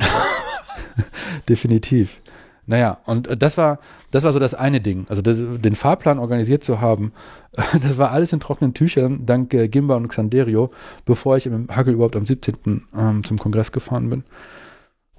[1.49, 2.21] Definitiv.
[2.65, 3.79] Naja, und äh, das war,
[4.11, 5.05] das war so das eine Ding.
[5.09, 7.11] Also das, den Fahrplan organisiert zu haben,
[7.81, 10.71] das war alles in trockenen Tüchern, dank äh, Gimba und Xanderio,
[11.05, 12.87] bevor ich im Hagel überhaupt am 17.
[12.95, 14.23] Ähm, zum Kongress gefahren bin.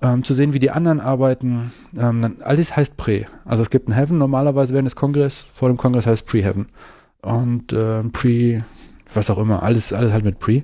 [0.00, 3.26] Ähm, zu sehen, wie die anderen arbeiten, ähm, alles heißt Pre.
[3.44, 6.68] Also es gibt ein Heaven normalerweise während des Kongress, vor dem Kongress heißt Pre-Heaven.
[7.22, 8.64] Und äh, Pre,
[9.12, 10.62] was auch immer, alles, alles halt mit Pre.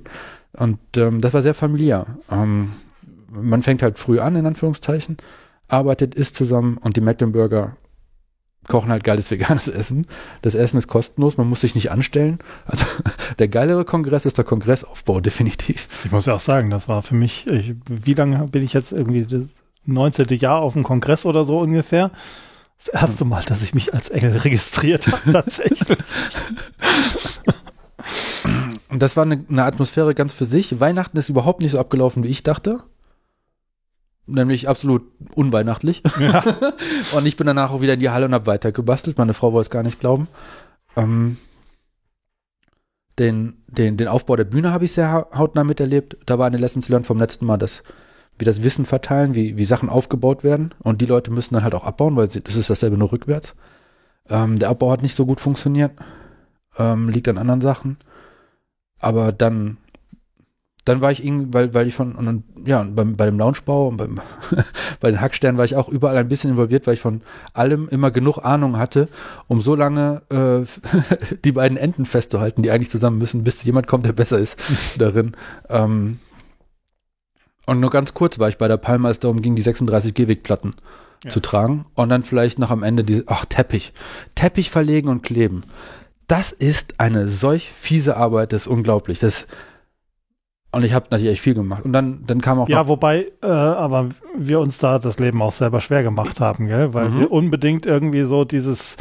[0.53, 2.05] Und ähm, das war sehr familiär.
[2.31, 2.71] Ähm,
[3.29, 5.17] man fängt halt früh an, in Anführungszeichen,
[5.67, 7.75] arbeitet, isst zusammen und die Mecklenburger
[8.67, 10.07] kochen halt geiles veganes Essen.
[10.41, 12.39] Das Essen ist kostenlos, man muss sich nicht anstellen.
[12.65, 12.85] Also
[13.39, 15.87] der geilere Kongress ist der Kongressaufbau, definitiv.
[16.03, 18.91] Ich muss ja auch sagen, das war für mich, ich, wie lange bin ich jetzt
[18.91, 20.27] irgendwie das 19.
[20.39, 22.11] Jahr auf dem Kongress oder so ungefähr?
[22.77, 25.97] Das erste Mal, dass ich mich als Engel registriert habe, tatsächlich.
[28.89, 30.79] Und das war eine, eine Atmosphäre ganz für sich.
[30.79, 32.83] Weihnachten ist überhaupt nicht so abgelaufen, wie ich dachte.
[34.27, 35.03] Nämlich absolut
[35.35, 36.01] unweihnachtlich.
[36.19, 36.43] ja.
[37.15, 39.17] Und ich bin danach auch wieder in die Halle und habe weitergebastelt.
[39.19, 40.27] Meine Frau wollte es gar nicht glauben.
[40.95, 41.37] Ähm,
[43.19, 46.17] den, den, den Aufbau der Bühne habe ich sehr ha- hautnah miterlebt.
[46.25, 47.83] Da war eine Lessons learned vom letzten Mal, dass
[48.37, 50.73] wie das Wissen verteilen, wie, wie Sachen aufgebaut werden.
[50.79, 53.55] Und die Leute müssen dann halt auch abbauen, weil sie, das ist dasselbe nur rückwärts.
[54.29, 55.91] Ähm, der Abbau hat nicht so gut funktioniert.
[56.77, 57.97] Ähm, liegt an anderen Sachen.
[58.99, 59.77] Aber dann,
[60.85, 63.97] dann war ich irgendwie, weil, weil ich von, und, ja, beim, bei dem Launchbau und
[63.97, 64.21] beim,
[64.99, 67.21] bei den Hacksternen war ich auch überall ein bisschen involviert, weil ich von
[67.53, 69.07] allem immer genug Ahnung hatte,
[69.47, 70.65] um so lange äh,
[71.43, 74.59] die beiden Enden festzuhalten, die eigentlich zusammen müssen, bis jemand kommt, der besser ist
[74.99, 75.35] darin.
[75.69, 76.19] Ähm,
[77.65, 80.13] und nur ganz kurz war ich bei der Palma, als es darum ging, die 36
[80.13, 80.71] Gehwegplatten
[81.23, 81.31] Ja.
[81.31, 81.87] zu tragen.
[81.95, 83.91] Und dann vielleicht noch am Ende diese, ach, Teppich.
[84.35, 85.63] Teppich verlegen und kleben.
[86.27, 89.17] Das ist eine solch fiese Arbeit, das ist unglaublich.
[89.17, 89.47] Das,
[90.75, 91.85] und ich habe natürlich echt viel gemacht.
[91.85, 95.53] Und dann, dann kam auch Ja, wobei, äh, aber wir uns da das Leben auch
[95.53, 96.93] selber schwer gemacht haben, gell?
[96.93, 97.19] Weil Mhm.
[97.19, 98.97] wir unbedingt irgendwie so dieses,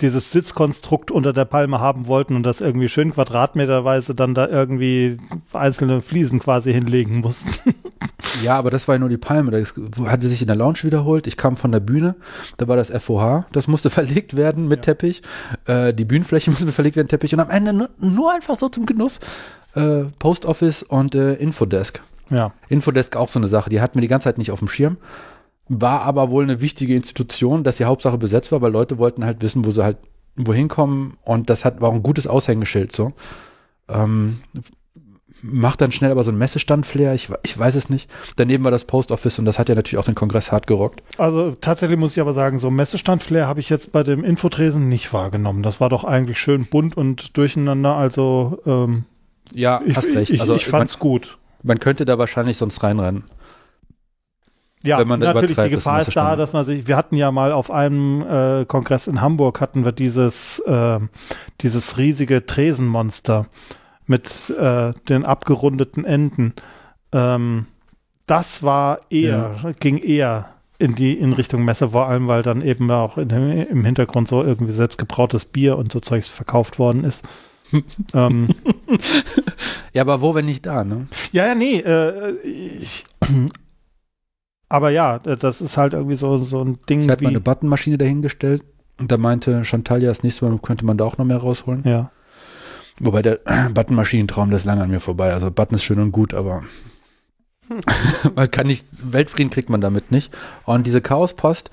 [0.00, 5.16] dieses Sitzkonstrukt unter der Palme haben wollten und das irgendwie schön quadratmeterweise dann da irgendwie
[5.52, 7.50] einzelne Fliesen quasi hinlegen mussten.
[8.44, 9.50] ja, aber das war ja nur die Palme.
[9.50, 9.74] Das
[10.06, 11.26] hatte sich in der Lounge wiederholt.
[11.26, 12.14] Ich kam von der Bühne,
[12.58, 14.94] da war das FOH, das musste verlegt werden mit Ja.
[14.94, 15.22] Teppich.
[15.66, 17.34] Äh, die Bühnenfläche musste verlegt werden, Teppich.
[17.34, 19.18] Und am Ende nur, nur einfach so zum Genuss.
[19.74, 22.02] Äh, Post Office und äh, Infodesk.
[22.30, 22.52] Ja.
[22.68, 24.98] Infodesk auch so eine Sache, die hatten wir die ganze Zeit nicht auf dem Schirm.
[25.68, 29.42] War aber wohl eine wichtige Institution, dass die Hauptsache besetzt war, weil Leute wollten halt
[29.42, 29.98] wissen, wo sie halt
[30.36, 33.12] wohin kommen und das hat, war auch ein gutes Aushängeschild so.
[33.88, 34.38] Ähm,
[35.42, 38.10] macht dann schnell aber so ein Messestand-Flair, ich, ich weiß es nicht.
[38.36, 41.02] Daneben war das Post Office und das hat ja natürlich auch den Kongress hart gerockt.
[41.18, 45.12] Also tatsächlich muss ich aber sagen, so Messestand-Flair habe ich jetzt bei dem Infotresen nicht
[45.12, 45.62] wahrgenommen.
[45.62, 47.94] Das war doch eigentlich schön bunt und durcheinander.
[47.94, 49.04] Also ähm,
[49.52, 50.30] Ja, ich, hast recht.
[50.32, 51.38] ich, also ich fand's man, gut.
[51.62, 53.24] man könnte da wahrscheinlich sonst reinrennen.
[54.82, 57.52] Ja, natürlich, die übertreibt, ist Gefahr ist da, dass man sich, wir hatten ja mal
[57.52, 61.00] auf einem äh, Kongress in Hamburg hatten wir dieses, äh,
[61.60, 63.46] dieses riesige Tresenmonster
[64.06, 66.54] mit äh, den abgerundeten Enden.
[67.12, 67.66] Ähm,
[68.26, 72.90] das war eher, ging eher in die in Richtung Messe, vor allem weil dann eben
[72.90, 77.26] auch in im Hintergrund so irgendwie selbstgebrautes Bier und so Zeugs verkauft worden ist.
[78.14, 78.48] ähm,
[79.92, 81.08] Ja, aber wo, wenn nicht da, ne?
[81.32, 83.04] ja, ja, nee, äh, ich,
[84.68, 87.40] aber ja, äh, das ist halt irgendwie so, so ein Ding Ich hatte mal eine
[87.40, 88.62] Buttonmaschine dahingestellt
[89.00, 91.82] und da meinte Chantal ja, das nächste Mal könnte man da auch noch mehr rausholen.
[91.84, 92.10] ja.
[93.00, 93.38] Wobei der
[93.74, 95.32] Buttonmaschinentraum, das ist lange an mir vorbei.
[95.32, 96.64] Also Button ist schön und gut, aber
[98.34, 100.36] man kann nicht, Weltfrieden kriegt man damit nicht.
[100.64, 101.70] Und diese Chaos-Post,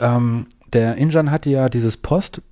[0.00, 2.42] ähm, der Injan hatte ja dieses Post,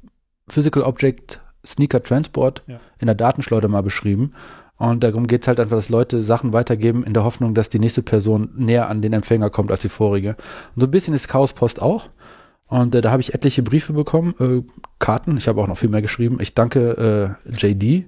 [0.49, 2.79] Physical Object Sneaker Transport Ja.
[2.99, 4.33] in der Datenschleuder mal beschrieben.
[4.91, 7.79] Und darum geht es halt einfach, dass Leute Sachen weitergeben in der Hoffnung, dass die
[7.79, 10.37] nächste Person näher an den Empfänger kommt als die vorige.
[10.75, 12.11] Und so ein bisschen ist Chaos Post auch.
[12.67, 14.63] Und äh, da habe ich etliche Briefe bekommen, äh,
[14.99, 15.37] Karten.
[15.37, 16.39] Ich habe auch noch viel mehr geschrieben.
[16.41, 18.07] Ich danke äh, JD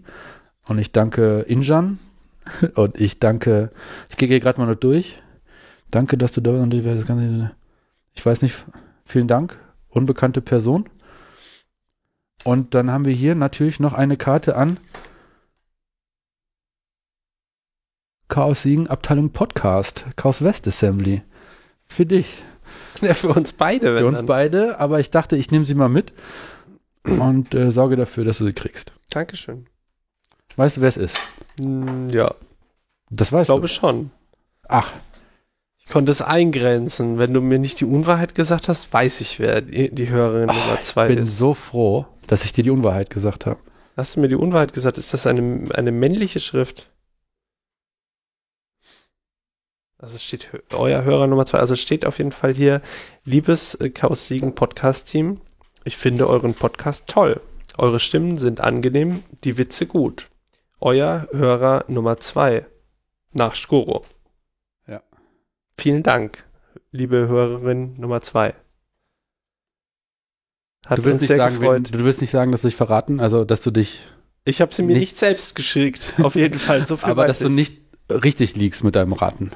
[0.67, 1.99] und ich danke Injan
[2.75, 3.71] und ich danke,
[4.11, 5.23] ich gehe gerade mal nur durch.
[5.91, 7.53] Danke, dass du da und das Ganze,
[8.13, 8.57] ich weiß nicht,
[9.05, 9.57] vielen Dank,
[9.89, 10.89] unbekannte Person.
[12.45, 14.79] Und dann haben wir hier natürlich noch eine Karte an
[18.29, 21.23] Chaos Siegen Abteilung Podcast, Chaos West Assembly.
[21.87, 22.43] Für dich.
[23.01, 23.99] Ja, für uns beide.
[23.99, 24.27] Für uns dann.
[24.27, 26.13] beide, aber ich dachte, ich nehme sie mal mit
[27.05, 28.93] und äh, sorge dafür, dass du sie kriegst.
[29.11, 29.67] Dankeschön.
[30.57, 31.19] Weißt du, wer es ist?
[31.61, 32.35] Hm, Ja,
[33.11, 33.73] Das ich weißt glaube du.
[33.73, 34.11] schon.
[34.69, 34.91] Ach,
[35.79, 37.19] Ich konnte es eingrenzen.
[37.19, 40.83] Wenn du mir nicht die Unwahrheit gesagt hast, weiß ich, wer die, die Hörerin Nummer
[40.83, 41.37] zwei bin ist.
[41.37, 43.61] so froh, dass ich dir die Unwahrheit gesagt habe.
[43.97, 44.99] Hast du mir die Unwahrheit gesagt?
[44.99, 46.91] Ist das eine, eine männliche Schrift?
[49.99, 51.59] Also es steht euer Hörer Nummer zwei.
[51.59, 52.83] Also es steht auf jeden Fall hier,
[53.25, 55.37] liebes äh, Chaos Siegen Podcast Team,
[55.85, 57.41] ich finde euren Podcast toll.
[57.79, 60.29] Eure Stimmen sind angenehm, die Witze gut.
[60.81, 62.67] Euer Hörer Nummer zwei
[63.33, 64.05] nach Skoro.
[64.87, 65.03] Ja.
[65.79, 66.45] Vielen Dank,
[66.91, 68.55] liebe Hörerin Nummer zwei.
[70.87, 71.93] Hat Du willst, uns nicht sehr sagen, gefreut.
[71.93, 74.01] wenn, du willst nicht sagen, dass du dich verraten, also dass du dich,
[74.45, 76.87] Ich habe sie mir Nicht- nicht, selbst geschickt, auf jeden Fall.
[76.87, 77.55] So viel aber dass du ich.
[77.55, 79.51] nicht richtig liegst mit deinem Raten.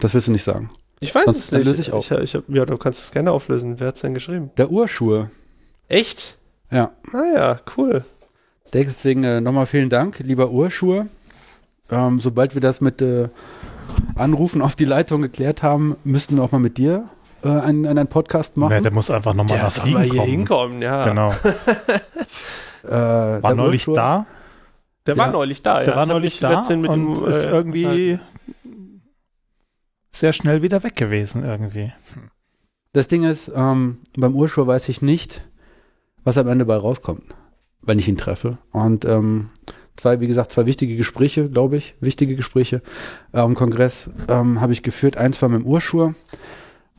[0.00, 0.68] Das willst du nicht sagen.
[1.00, 1.64] Ich weiß Sonst- es nicht.
[1.66, 2.10] löse ich auf.
[2.10, 3.78] Ich, ich hab, ja, du kannst es gerne auflösen.
[3.78, 4.50] Wer hat es denn geschrieben?
[4.56, 5.30] Der Urschuhe.
[5.88, 6.36] Echt?
[6.70, 6.90] Ja.
[7.12, 8.04] Naja, cool.
[8.72, 11.06] Deswegen äh, nochmal vielen Dank, lieber Urschuhe.
[11.90, 13.28] Ähm, sobald wir das mit äh,
[14.16, 17.04] Anrufen auf die Leitung geklärt haben, müssten wir auch mal mit dir
[17.44, 18.74] äh, einen, einen Podcast machen.
[18.74, 20.30] Nee, der muss einfach nochmal Der nach soll mal Siegen hier kommen.
[20.30, 21.04] hinkommen, ja.
[21.04, 21.30] Genau.
[22.84, 24.26] äh, War der neulich Urschuhe- da.
[25.06, 25.22] Der Ja.
[25.22, 25.80] war neulich da.
[25.80, 25.96] Der ja.
[25.96, 28.18] war neulich da und ihm, ist äh, irgendwie
[30.14, 31.92] sehr schnell wieder weg gewesen irgendwie.
[32.92, 35.42] Das Ding ist, ähm, beim Urschuhe weiß ich nicht,
[36.22, 37.34] was am Ende bei rauskommt,
[37.82, 38.58] wenn ich ihn treffe.
[38.70, 39.50] Und ähm,
[39.96, 42.82] zwei, wie gesagt, zwei wichtige Gespräche, glaube ich, wichtige Gespräche
[43.32, 45.16] äh, am Kongress ähm, habe ich geführt.
[45.16, 46.14] Eins war mit dem Urschur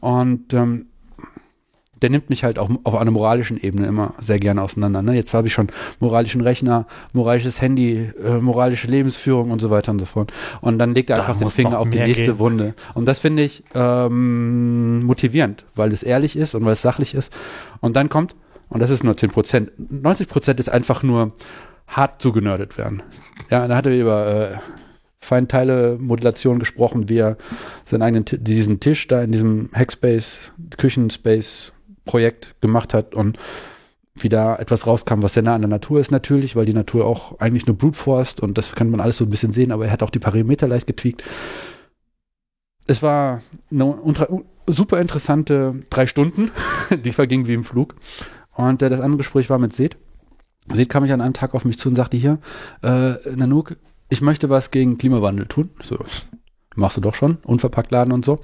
[0.01, 0.87] und ähm,
[2.05, 5.01] der nimmt mich halt auch auf einer moralischen Ebene immer sehr gerne auseinander.
[5.01, 5.15] Ne?
[5.15, 5.69] Jetzt habe ich schon
[5.99, 10.31] moralischen Rechner, moralisches Handy, äh, moralische Lebensführung und so weiter und so fort.
[10.61, 12.37] Und dann legt er Da einfach den Finger auf die nächste gehen.
[12.37, 12.75] Wunde.
[12.93, 17.33] Und das finde ich ähm, motivierend, weil es ehrlich ist und weil es sachlich ist.
[17.81, 18.35] Und dann kommt,
[18.69, 21.31] und das ist nur 10 Prozent, 90 Prozent ist einfach nur
[21.87, 23.01] hart zugenördet werden.
[23.49, 24.57] Ja, da hat er über äh,
[25.21, 27.37] Feinteile-Modulation gesprochen, wie er
[27.83, 30.37] seinen eigenen, diesen Tisch da in diesem Hackspace,
[32.05, 33.37] Küchenspace-Projekt gemacht hat und
[34.17, 37.05] wie da etwas rauskam, was sehr nah an der Natur ist natürlich, weil die Natur
[37.05, 39.85] auch eigentlich nur Brute Force und das kann man alles so ein bisschen sehen, aber
[39.85, 41.23] er hat auch die Parameter leicht getweakt.
[42.87, 43.97] Es war eine
[44.67, 46.51] super interessante drei Stunden,
[47.03, 47.95] die vergingen wie im Flug.
[48.53, 49.97] Und äh, das andere Gespräch war mit Seth.
[50.71, 52.39] Seth kam mich an einem Tag auf mich zu und sagte, hier,
[52.83, 53.75] äh, Nanook,
[54.07, 55.71] ich möchte was gegen Klimawandel tun.
[55.83, 55.97] So,
[56.75, 58.39] machst du doch schon, unverpackt laden und so.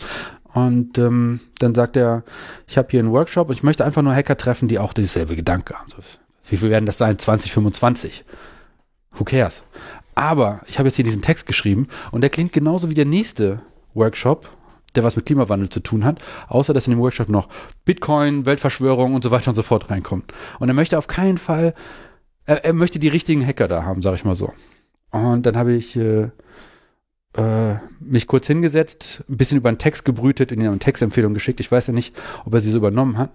[0.54, 2.24] Und ähm, dann sagt er,
[2.68, 5.36] ich habe hier einen Workshop und ich möchte einfach nur Hacker treffen, die auch dieselbe
[5.36, 5.90] Gedanke haben.
[6.48, 7.18] Wie viel werden das sein?
[7.18, 8.26] 2025?
[9.14, 9.64] Who cares?
[10.16, 13.62] Aber ich habe jetzt hier diesen Text geschrieben und der klingt genauso wie der nächste
[13.94, 14.50] Workshop,
[14.96, 17.48] der was mit Klimawandel zu tun hat, außer dass in dem Workshop noch
[17.86, 20.34] Bitcoin, Weltverschwörung und so weiter und so fort reinkommt.
[20.60, 21.74] Und er möchte auf keinen Fall,
[22.46, 24.52] er, er möchte die richtigen Hacker da haben, sag ich mal so.
[25.12, 26.30] Und dann habe ich äh,
[27.34, 31.60] äh, mich kurz hingesetzt, ein bisschen über einen Text gebrütet, in eine Textempfehlung geschickt.
[31.60, 32.14] Ich weiß ja nicht,
[32.46, 33.32] ob er sie so übernommen hat.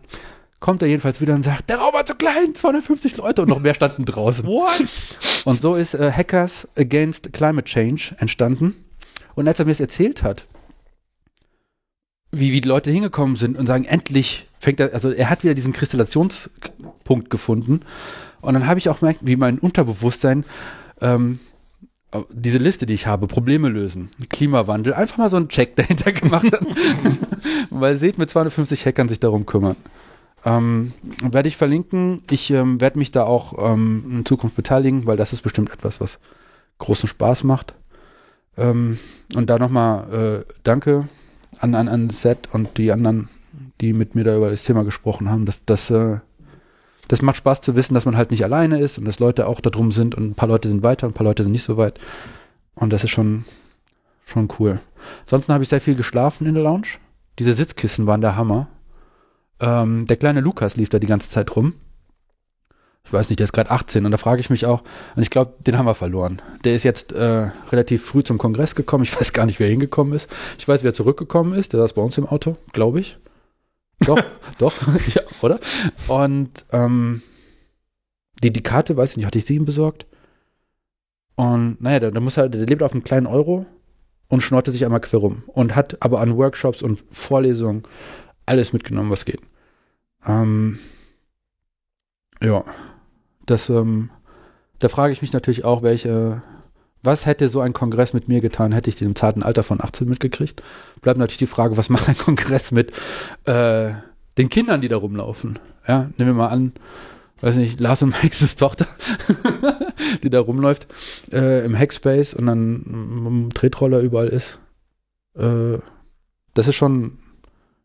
[0.59, 3.61] Kommt er jedenfalls wieder und sagt, der Raum war zu klein, 250 Leute und noch
[3.61, 4.47] mehr standen draußen.
[4.47, 4.87] What?
[5.45, 8.75] Und so ist äh, Hackers Against Climate Change entstanden.
[9.35, 10.47] Und als er mir das erzählt hat,
[12.33, 15.55] wie, wie die Leute hingekommen sind und sagen, endlich fängt er, also er hat wieder
[15.55, 17.81] diesen Kristallationspunkt gefunden.
[18.41, 20.45] Und dann habe ich auch gemerkt, wie mein Unterbewusstsein
[21.01, 21.39] ähm,
[22.31, 26.51] diese Liste, die ich habe, Probleme lösen, Klimawandel, einfach mal so einen Check dahinter gemacht
[26.53, 26.67] hat.
[27.71, 29.77] Weil seht, mit 250 Hackern sich darum kümmern.
[30.45, 32.23] Ähm, werde ich verlinken.
[32.31, 36.01] Ich ähm, werde mich da auch ähm, in Zukunft beteiligen, weil das ist bestimmt etwas,
[36.01, 36.21] was
[36.79, 37.75] großen Spaß macht.
[38.57, 38.99] Ähm,
[39.35, 41.09] und da nochmal äh, danke
[41.59, 43.29] an, an, an Seth und die anderen,
[43.81, 45.47] die mit mir da über das Thema gesprochen haben.
[45.47, 46.19] Das, das, äh,
[47.09, 49.61] das macht Spaß zu wissen, dass man halt nicht alleine ist und dass Leute auch
[49.61, 51.65] da drum sind und ein paar Leute sind weiter und ein paar Leute sind nicht
[51.65, 52.01] so weit.
[52.75, 53.45] Und das ist schon,
[54.25, 54.81] schon cool.
[55.23, 56.89] Ansonsten habe ich sehr viel geschlafen in der Lounge.
[57.39, 58.69] Diese Sitzkissen waren der Hammer.
[59.61, 61.75] Ähm, der kleine Lukas lief da die ganze Zeit rum.
[63.05, 64.83] Ich weiß nicht, der ist gerade 18 und da frage ich mich auch,
[65.15, 66.43] und ich glaube, den haben wir verloren.
[66.65, 69.05] Der ist jetzt äh, relativ früh zum Kongress gekommen.
[69.05, 70.29] Ich weiß gar nicht, wer hingekommen ist.
[70.59, 71.73] Ich weiß, wer zurückgekommen ist.
[71.73, 73.17] Der saß bei uns im Auto, glaube ich.
[74.01, 74.23] Doch,
[74.59, 74.75] doch,
[75.15, 75.59] ja, oder?
[76.09, 77.23] Und ähm,
[78.43, 80.07] die, die Karte, weiß ich nicht, hatte ich sie ihm besorgt?
[81.35, 83.67] Und naja, der, der muss halt, der lebt auf einem kleinen Euro
[84.29, 87.83] und schnorte sich einmal quer rum und hat aber an Workshops und Vorlesungen
[88.47, 89.41] alles mitgenommen, was geht.
[90.27, 90.79] Ähm,
[92.43, 92.65] ja,
[93.45, 94.11] das, ähm,
[94.79, 96.43] da frage ich mich natürlich auch, welche,
[97.07, 99.81] was hätte so ein Kongress mit mir getan, hätte ich den im zarten Alter von
[99.81, 100.63] 18 mitgekriegt?
[101.01, 102.93] Bleibt natürlich die Frage, was macht ein Kongress mit
[103.45, 103.93] äh,
[104.37, 105.59] den Kindern, die da rumlaufen?
[105.89, 106.73] Ja, nehmen wir mal an,
[107.41, 108.87] weiß nicht, Lars und Maxes Tochter,
[110.23, 110.87] die da rumläuft
[111.33, 112.83] äh, im Hackspace und dann
[113.27, 114.59] im Tretroller überall ist.
[115.35, 115.79] Äh,
[116.55, 117.19] das ist schon,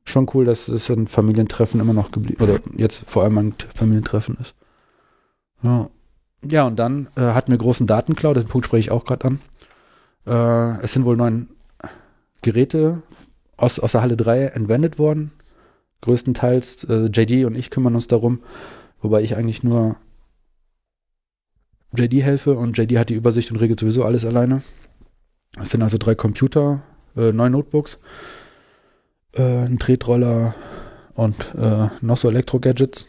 [0.06, 4.38] schon cool, dass es ein Familientreffen immer noch geblieben, oder jetzt vor allem ein Familientreffen
[4.42, 4.56] ist.
[5.64, 5.90] Ja.
[6.50, 9.42] Ja, und dann äh, hatten wir großen Datencloud, den Punkt spreche ich auch gerade an.
[10.26, 11.50] Äh, es sind wohl neun
[12.42, 13.04] Geräte
[13.58, 15.32] aus, aus der Halle 3 entwendet worden.
[16.02, 18.40] Größtenteils äh, JD und ich kümmern uns darum,
[19.02, 19.98] wobei ich eigentlich nur
[21.96, 24.64] JD helfe und JD hat die Übersicht und regelt sowieso alles alleine.
[25.62, 26.82] Es sind also drei Computer,
[27.16, 28.00] äh, neun Notebooks,
[29.36, 30.56] äh, ein Tretroller
[31.14, 33.06] und äh, noch so Elektro-Gadgets.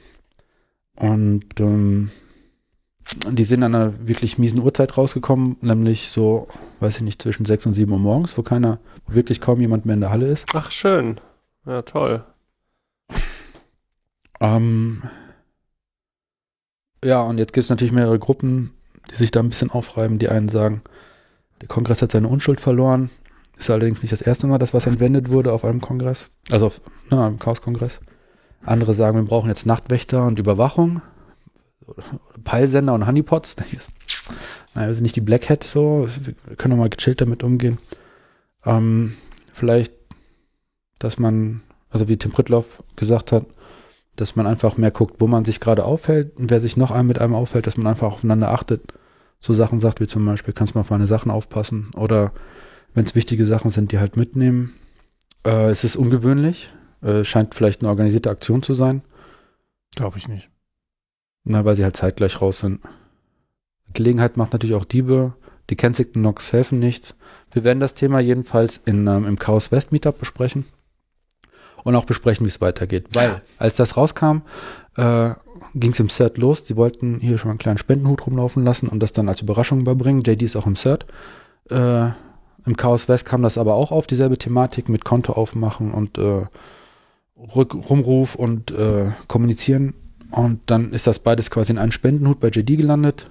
[0.96, 2.10] Und ähm,
[3.30, 6.48] die sind an einer wirklich miesen Uhrzeit rausgekommen, nämlich so,
[6.80, 9.86] weiß ich nicht, zwischen 6 und 7 Uhr morgens, wo keiner, wo wirklich kaum jemand
[9.86, 10.46] mehr in der Halle ist.
[10.54, 11.20] Ach, schön.
[11.66, 12.24] Ja, toll.
[14.40, 15.02] Ähm,
[17.04, 18.72] ja, und jetzt gibt es natürlich mehrere Gruppen,
[19.10, 20.18] die sich da ein bisschen aufreiben.
[20.18, 20.82] Die einen sagen,
[21.60, 23.10] der Kongress hat seine Unschuld verloren.
[23.56, 26.30] Ist allerdings nicht das erste Mal, dass was entwendet wurde auf einem Kongress.
[26.50, 28.00] Also auf ne, einem Chaos-Kongress.
[28.64, 31.02] Andere sagen, wir brauchen jetzt Nachtwächter und Überwachung.
[32.44, 33.56] Peilsender und Honeypots.
[34.74, 36.08] Naja, wir sind nicht die Black Hat so.
[36.46, 37.76] Wir können doch mal gechillt damit umgehen.
[38.64, 39.14] Ähm,
[39.52, 39.92] vielleicht,
[40.98, 43.44] dass man, also wie Tim Pritloff gesagt hat,
[44.16, 47.08] dass man einfach mehr guckt, wo man sich gerade aufhält und wer sich noch einem
[47.08, 48.94] mit einem aufhält, dass man einfach aufeinander achtet.
[49.40, 52.32] so Sachen sagt, wie zum Beispiel, kannst du mal auf meine Sachen aufpassen oder
[52.94, 54.74] wenn es wichtige Sachen sind, die halt mitnehmen.
[55.44, 56.70] Äh, es ist ungewöhnlich,
[57.02, 59.02] äh, scheint vielleicht eine organisierte Aktion zu sein.
[59.96, 60.51] Glaube ich nicht.
[61.44, 62.80] Na, weil sie halt zeitgleich raus sind.
[63.92, 65.34] Gelegenheit macht natürlich auch Diebe.
[65.70, 67.14] Die Kensington Knocks helfen nichts.
[67.50, 70.64] Wir werden das Thema jedenfalls in, ähm, im Chaos West Meetup besprechen.
[71.84, 73.08] Und auch besprechen, wie es weitergeht.
[73.12, 74.42] Weil, als das rauskam,
[74.96, 75.30] äh,
[75.74, 76.64] ging es im Cert los.
[76.64, 79.80] Die wollten hier schon mal einen kleinen Spendenhut rumlaufen lassen und das dann als Überraschung
[79.80, 80.22] überbringen.
[80.22, 81.06] JD ist auch im Cert.
[81.70, 82.10] Äh,
[82.64, 86.46] Im Chaos West kam das aber auch auf, dieselbe Thematik mit Konto aufmachen und äh,
[87.36, 89.94] Rück Rumruf und äh, kommunizieren.
[90.32, 93.30] Und dann ist das beides quasi in einen Spendenhut bei JD gelandet,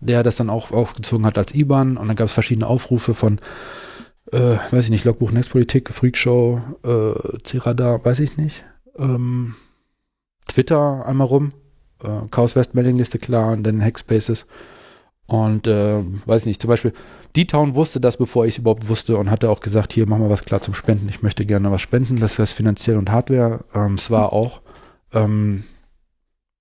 [0.00, 1.96] der das dann auch aufgezogen hat als IBAN.
[1.96, 3.40] Und dann gab es verschiedene Aufrufe von,
[4.32, 8.64] äh, weiß ich nicht, Logbuch Netzpolitik, Freakshow, äh, Cirada, weiß ich nicht.
[8.98, 9.54] Ähm,
[10.48, 11.52] Twitter einmal rum,
[12.02, 14.46] äh, Chaos West Mailingliste klar und dann Hackspaces.
[15.28, 16.94] Und äh, weiß nicht, zum Beispiel,
[17.36, 20.30] D-Town wusste das, bevor ich es überhaupt wusste und hatte auch gesagt, hier, mach mal
[20.30, 21.08] was klar zum Spenden.
[21.08, 23.60] Ich möchte gerne was spenden, das heißt finanziell und Hardware.
[23.74, 24.62] Ähm, es war auch,
[25.12, 25.64] ähm,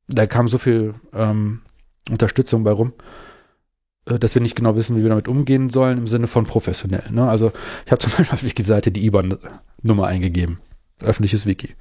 [0.07, 1.61] da kam so viel ähm,
[2.09, 2.93] Unterstützung bei rum,
[4.05, 7.03] äh, dass wir nicht genau wissen, wie wir damit umgehen sollen, im Sinne von professionell.
[7.11, 7.29] Ne?
[7.29, 7.51] Also
[7.85, 10.59] ich habe zum Beispiel auf Wiki-Seite die IBAN-Nummer eingegeben.
[10.99, 11.75] Öffentliches Wiki.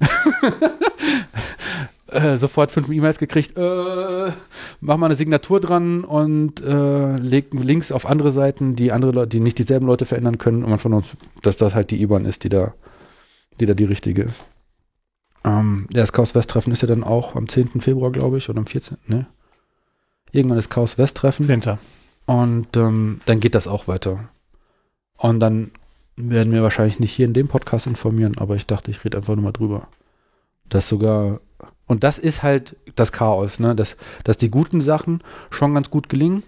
[2.14, 4.32] äh, sofort fünf E-Mails gekriegt, äh,
[4.80, 9.28] mach mal eine Signatur dran und äh, leg Links auf andere Seiten, die andere Leute,
[9.28, 11.06] die nicht dieselben Leute verändern können und man von uns,
[11.42, 12.72] dass das halt die IBAN ist, die da,
[13.60, 14.44] die da die richtige ist.
[15.44, 17.80] Ähm, ja, das Chaos West Treffen ist ja dann auch am 10.
[17.80, 18.96] Februar, glaube ich, oder am 14.
[19.06, 19.26] Ne?
[20.32, 21.48] Irgendwann ist Chaos West Treffen.
[21.48, 21.78] Winter.
[22.26, 24.28] Und ähm, dann geht das auch weiter.
[25.16, 25.70] Und dann
[26.16, 29.34] werden wir wahrscheinlich nicht hier in dem Podcast informieren, aber ich dachte, ich rede einfach
[29.34, 29.88] nur mal drüber.
[30.68, 31.40] Dass sogar,
[31.86, 33.74] und das ist halt das Chaos, ne?
[33.74, 36.42] Dass, dass die guten Sachen schon ganz gut gelingen,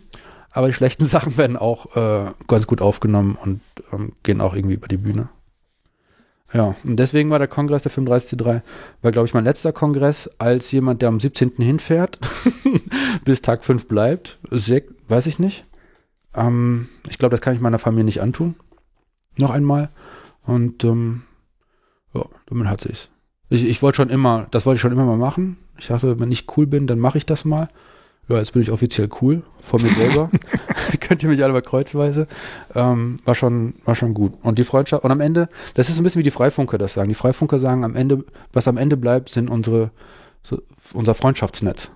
[0.50, 3.60] aber die schlechten Sachen werden auch äh, ganz gut aufgenommen und
[3.92, 5.28] ähm, gehen auch irgendwie über die Bühne.
[6.56, 8.62] Ja, und deswegen war der Kongress der 35C3,
[9.02, 11.52] war, glaube ich, mein letzter Kongress als jemand, der am 17.
[11.58, 12.18] hinfährt,
[13.26, 14.38] bis Tag 5 bleibt.
[14.50, 15.66] Sehr, weiß ich nicht.
[16.34, 18.54] Ähm, ich glaube, das kann ich meiner Familie nicht antun.
[19.36, 19.90] Noch einmal.
[20.44, 21.24] Und ähm,
[22.14, 23.10] ja, damit hat sich's.
[23.50, 25.58] Ich, ich wollte schon immer, das wollte ich schon immer mal machen.
[25.76, 27.68] Ich dachte, wenn ich cool bin, dann mache ich das mal.
[28.28, 30.30] Ja, jetzt bin ich offiziell cool von mir selber.
[31.00, 32.26] Könnt ihr mich alle mal kreuzweise.
[32.74, 34.34] Ähm, war schon, war schon gut.
[34.42, 37.08] Und die Freundschaft, und am Ende, das ist ein bisschen wie die Freifunker das sagen.
[37.08, 39.90] Die Freifunker sagen am Ende, was am Ende bleibt, sind unsere,
[40.42, 40.60] so,
[40.92, 41.90] unser Freundschaftsnetz.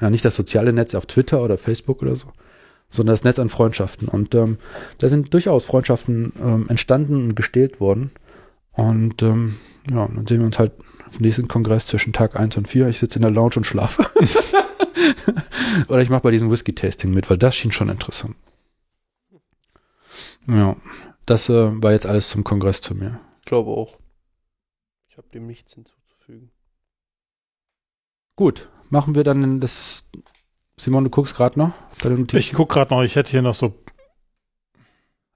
[0.00, 2.26] Ja, nicht das soziale Netz auf Twitter oder Facebook oder so,
[2.90, 4.08] sondern das Netz an Freundschaften.
[4.08, 4.58] Und ähm,
[4.98, 8.10] da sind durchaus Freundschaften ähm, entstanden und gestählt worden.
[8.72, 9.56] Und ähm,
[9.88, 10.72] ja, dann sehen wir uns halt
[11.06, 12.88] auf dem nächsten Kongress zwischen Tag 1 und 4.
[12.88, 14.04] Ich sitze in der Lounge und schlafe.
[15.88, 18.36] Oder ich mache bei diesem Whisky-Tasting mit, weil das schien schon interessant.
[20.46, 20.76] Ja,
[21.26, 23.20] das äh, war jetzt alles zum Kongress zu mir.
[23.40, 23.98] Ich glaube auch.
[25.08, 26.50] Ich habe dem nichts hinzuzufügen.
[28.36, 30.04] Gut, machen wir dann das.
[30.76, 31.72] Simon, du guckst gerade noch?
[32.32, 33.74] Ich gucke gerade noch, ich hätte hier noch so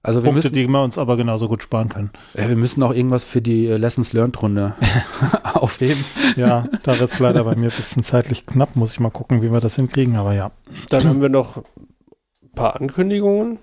[0.03, 2.11] also wir Punkte, müssen, die wir uns aber genauso gut sparen können.
[2.33, 4.73] äh, wir müssen auch irgendwas für die äh, Lessons Learned Runde
[5.53, 6.03] aufheben.
[6.35, 8.75] Ja, da wird es leider bei mir ein bisschen zeitlich knapp.
[8.75, 10.51] Muss ich mal gucken, wie wir das hinkriegen, aber ja.
[10.89, 13.59] Dann haben wir noch ein paar Ankündigungen.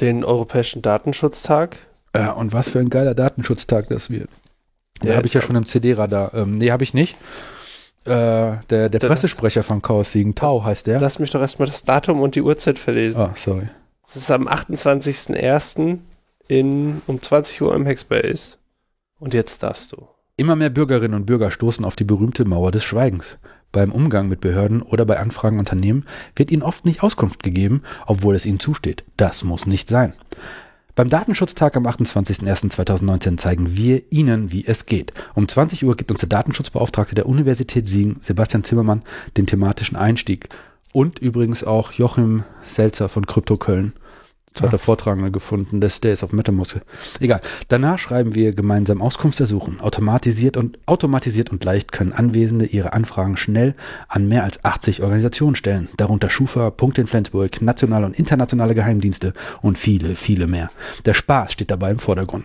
[0.00, 1.76] Den Europäischen Datenschutztag.
[2.14, 4.28] Ja, Äh, und was für ein geiler Datenschutztag das wird.
[5.02, 6.32] Der Da habe ich ja schon im CD-Radar.
[6.34, 7.16] Ähm, nee, habe ich nicht.
[8.04, 10.98] Äh, der der Der- Pressesprecher von Chaos Siegen, Tau heißt der.
[11.00, 13.20] Lass mich doch erstmal das Datum und die Uhrzeit verlesen.
[13.20, 13.68] Ah, sorry.
[14.14, 15.98] Es ist am 28.01.
[16.46, 18.58] in um 20 Uhr im Hackspace.
[19.18, 20.06] Und jetzt darfst du.
[20.36, 23.38] Immer mehr Bürgerinnen und Bürger stoßen auf die berühmte Mauer des Schweigens.
[23.70, 26.04] Beim Umgang mit Behörden oder bei Anfragen Unternehmen
[26.36, 29.02] wird ihnen oft nicht Auskunft gegeben, obwohl es ihnen zusteht.
[29.16, 30.12] Das muss nicht sein.
[30.94, 35.14] Beim Datenschutztag am 28.01.2019 zeigen wir Ihnen, wie es geht.
[35.34, 39.04] Um 20 Uhr gibt uns der Datenschutzbeauftragte der Universität Siegen, Sebastian Zimmermann,
[39.38, 40.50] den thematischen Einstieg.
[40.92, 43.94] Und übrigens auch Joachim Selzer von Krypto Köln.
[44.54, 46.80] Zweiter Vortragender gefunden, das, der ist auf MetaMouse.
[47.20, 47.40] Egal.
[47.68, 49.80] Danach schreiben wir gemeinsam Auskunftsersuchen.
[49.80, 53.74] Automatisiert und, automatisiert und leicht können Anwesende ihre Anfragen schnell
[54.08, 55.88] an mehr als 80 Organisationen stellen.
[55.96, 59.32] Darunter Schufa, Punkt in Flensburg, nationale und internationale Geheimdienste
[59.62, 60.70] und viele, viele mehr.
[61.06, 62.44] Der Spaß steht dabei im Vordergrund.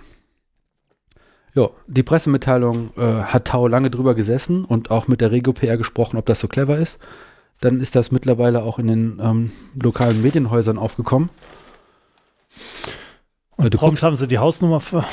[1.53, 5.77] Ja, die Pressemitteilung äh, hat Tau lange drüber gesessen und auch mit der Regio PR
[5.77, 6.99] gesprochen, ob das so clever ist.
[7.59, 11.29] Dann ist das mittlerweile auch in den ähm, lokalen Medienhäusern aufgekommen.
[13.57, 15.05] Und du prompt guckst- haben sie die Hausnummer ver Ja,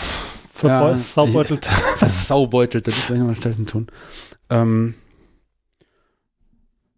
[0.52, 1.68] verbeult, saubeutelt.
[2.00, 3.86] Was saubeutelt, das ist vielleicht nochmal schnell tun.
[4.50, 4.94] Ähm,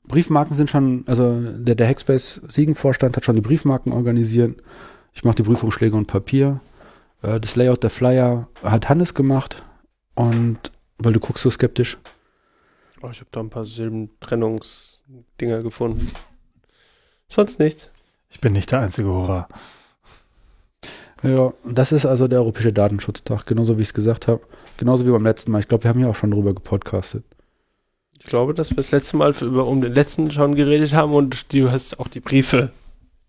[0.08, 4.62] Briefmarken sind schon, also der, der Hackspace Siegenvorstand hat schon die Briefmarken organisiert.
[5.12, 6.60] Ich mache die Prüfungsschläge und Papier.
[7.22, 9.62] Äh, das Layout der Flyer hat Hannes gemacht.
[10.14, 10.58] Und
[10.98, 11.98] weil du guckst so skeptisch.
[13.02, 16.10] Oh, ich habe da ein paar Silbentrennungsdinger gefunden.
[17.28, 17.90] Sonst nichts.
[18.30, 19.48] Ich bin nicht der einzige Horror.
[21.22, 24.42] Ja, das ist also der Europäische Datenschutztag, genauso wie ich es gesagt habe.
[24.76, 25.60] Genauso wie beim letzten Mal.
[25.60, 27.24] Ich glaube, wir haben ja auch schon drüber gepodcastet.
[28.18, 31.52] Ich glaube, dass wir das letzte Mal über um den letzten schon geredet haben und
[31.52, 32.70] du hast auch die Briefe,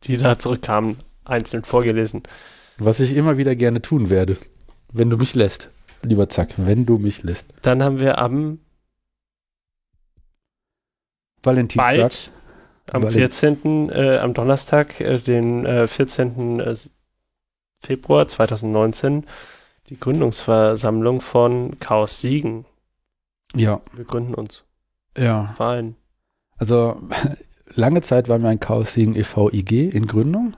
[0.04, 2.24] die da zurückkamen, einzeln vorgelesen.
[2.78, 4.38] Was ich immer wieder gerne tun werde,
[4.94, 5.70] wenn du mich lässt.
[6.04, 7.46] Lieber Zack, wenn du mich lässt.
[7.64, 8.60] Dann haben wir am
[11.44, 11.98] Valentinstag.
[11.98, 12.32] bald,
[12.92, 16.60] am Valent- 14., äh, am Donnerstag, äh, den äh, 14.
[17.80, 19.26] Februar 2019,
[19.90, 22.66] die Gründungsversammlung von Chaos Siegen.
[23.56, 24.64] Ja, Wir gründen uns.
[25.18, 25.46] ja.
[25.46, 25.96] Verein.
[26.58, 27.00] Also
[27.76, 29.52] lange Zeit waren wir ein Chaos Siegen e.V.
[29.52, 30.56] IG in Gründung.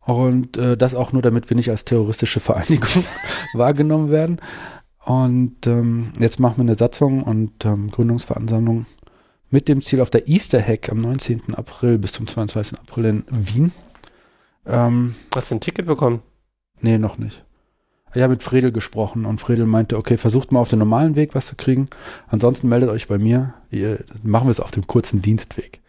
[0.00, 3.04] Und äh, das auch nur, damit wir nicht als terroristische Vereinigung
[3.52, 4.40] wahrgenommen werden.
[5.04, 8.86] Und ähm, jetzt machen wir eine Satzung und ähm, Gründungsveransammlung
[9.50, 11.54] mit dem Ziel auf der Easter Hack am 19.
[11.54, 12.78] April bis zum 22.
[12.78, 13.72] April in Wien.
[14.66, 16.22] Ähm, Hast du ein Ticket bekommen?
[16.80, 17.44] Nee, noch nicht.
[18.12, 21.34] Ich habe mit Fredel gesprochen und Fredel meinte, okay, versucht mal auf dem normalen Weg
[21.34, 21.88] was zu kriegen.
[22.28, 23.54] Ansonsten meldet euch bei mir.
[23.70, 25.80] Ihr, machen wir es auf dem kurzen Dienstweg.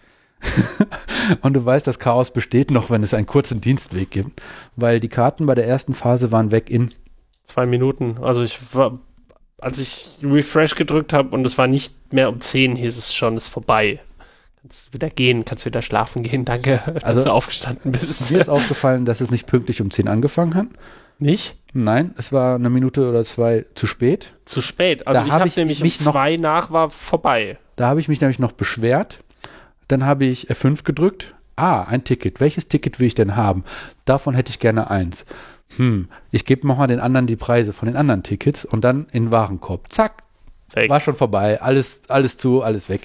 [1.42, 4.42] und du weißt, das Chaos besteht noch, wenn es einen kurzen Dienstweg gibt,
[4.76, 6.92] weil die Karten bei der ersten Phase waren weg in.
[7.44, 8.18] Zwei Minuten.
[8.22, 9.00] Also ich war,
[9.58, 13.38] als ich Refresh gedrückt habe und es war nicht mehr um 10, hieß es schon,
[13.38, 14.00] ist vorbei.
[14.62, 18.32] Kannst wieder gehen, kannst wieder schlafen gehen, danke, dass Also, du aufgestanden bist.
[18.32, 20.68] Mir ist aufgefallen, dass es nicht pünktlich um 10 angefangen hat.
[21.18, 21.56] Nicht?
[21.74, 24.34] Nein, es war eine Minute oder zwei zu spät.
[24.46, 25.08] Zu spät.
[25.08, 27.58] Also Da ich hab habe ich nämlich um mich noch- zwei nach war vorbei.
[27.76, 29.20] Da habe ich mich nämlich noch beschwert.
[29.88, 31.34] Dann habe ich F5 gedrückt.
[31.56, 32.40] Ah, ein Ticket.
[32.40, 33.64] Welches Ticket will ich denn haben?
[34.06, 35.26] Davon hätte ich gerne eins.
[35.78, 39.26] Hm, ich gebe nochmal den anderen die Preise von den anderen Tickets und dann in
[39.26, 39.92] den Warenkorb.
[39.92, 40.24] Zack,
[40.74, 40.90] Weg.
[40.90, 41.62] war schon vorbei.
[41.62, 43.02] Alles, alles zu, alles weg.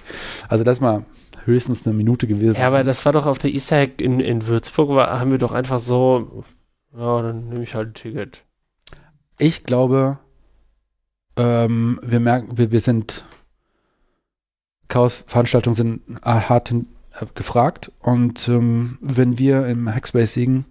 [0.49, 1.05] Also das mal
[1.47, 2.57] höchstens eine Minute gewesen.
[2.59, 5.53] Ja, aber das war doch auf der Egg in, in Würzburg, war, haben wir doch
[5.53, 6.45] einfach so,
[6.97, 8.43] ja, dann nehme ich halt ein Ticket.
[9.39, 10.19] Ich glaube,
[11.37, 13.25] ähm, wir merken, wir, wir sind
[14.89, 16.87] Chaos-Veranstaltungen sind äh, hart hin,
[17.21, 20.65] äh, gefragt und ähm, wenn wir im Hackspace siegen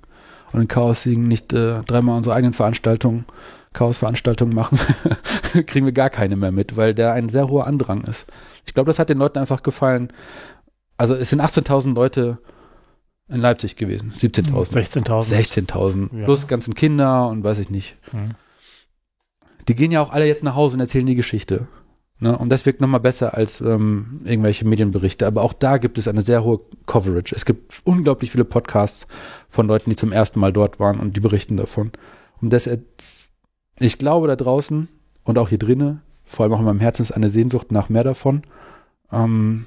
[0.52, 3.26] und in Chaos siegen nicht äh, dreimal unsere eigenen Veranstaltungen,
[3.74, 4.80] Chaos-Veranstaltungen machen,
[5.68, 8.26] kriegen wir gar keine mehr mit, weil der ein sehr hoher Andrang ist.
[8.66, 10.12] Ich glaube, das hat den Leuten einfach gefallen.
[10.98, 12.38] Also es sind 18.000 Leute
[13.28, 15.04] in Leipzig gewesen, 17.000.
[15.06, 15.68] 16.000.
[15.72, 16.26] 16.000 Ja.
[16.26, 17.98] plus ganzen Kinder und weiß ich nicht.
[18.14, 18.32] Mhm.
[19.68, 21.68] Die gehen ja auch alle jetzt nach Hause und erzählen die Geschichte.
[22.20, 22.38] Ne?
[22.38, 25.26] Und das wirkt nochmal besser als ähm, irgendwelche Medienberichte.
[25.26, 27.36] Aber auch da gibt es eine sehr hohe Coverage.
[27.36, 29.08] Es gibt unglaublich viele Podcasts
[29.50, 31.92] von Leuten, die zum ersten Mal dort waren und die berichten davon.
[32.42, 33.32] Und das, jetzt-
[33.80, 34.88] ich glaube da draußen
[35.24, 38.04] und auch hier drinnen, vor allem auch in meinem Herzen ist eine Sehnsucht nach mehr
[38.04, 38.44] davon.
[39.12, 39.66] Ähm,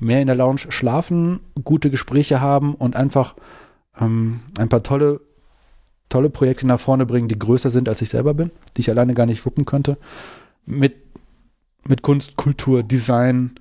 [0.00, 3.34] mehr in der Lounge schlafen, gute Gespräche haben und einfach
[4.00, 5.20] ähm, ein paar tolle,
[6.08, 9.14] tolle Projekte nach vorne bringen, die größer sind, als ich selber bin, die ich alleine
[9.14, 9.96] gar nicht wuppen könnte.
[10.66, 10.96] Mit,
[11.86, 13.52] mit Kunst, Kultur, Design,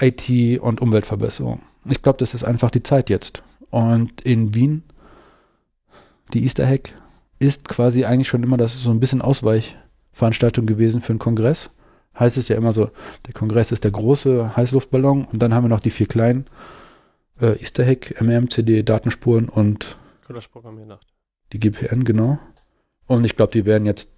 [0.00, 1.60] IT und Umweltverbesserung.
[1.84, 3.42] Ich glaube, das ist einfach die Zeit jetzt.
[3.70, 4.84] Und in Wien,
[6.32, 6.94] die Easter Hack,
[7.38, 11.70] ist quasi eigentlich schon immer das so ein bisschen Ausweichveranstaltung gewesen für einen Kongress.
[12.18, 12.90] Heißt es ja immer so,
[13.26, 16.46] der Kongress ist der große Heißluftballon und dann haben wir noch die vier kleinen
[17.40, 19.96] äh, Easter Hack, MMCD, Datenspuren und
[21.52, 22.38] die GPN, genau.
[23.06, 24.08] Und ich glaube, die werden jetzt,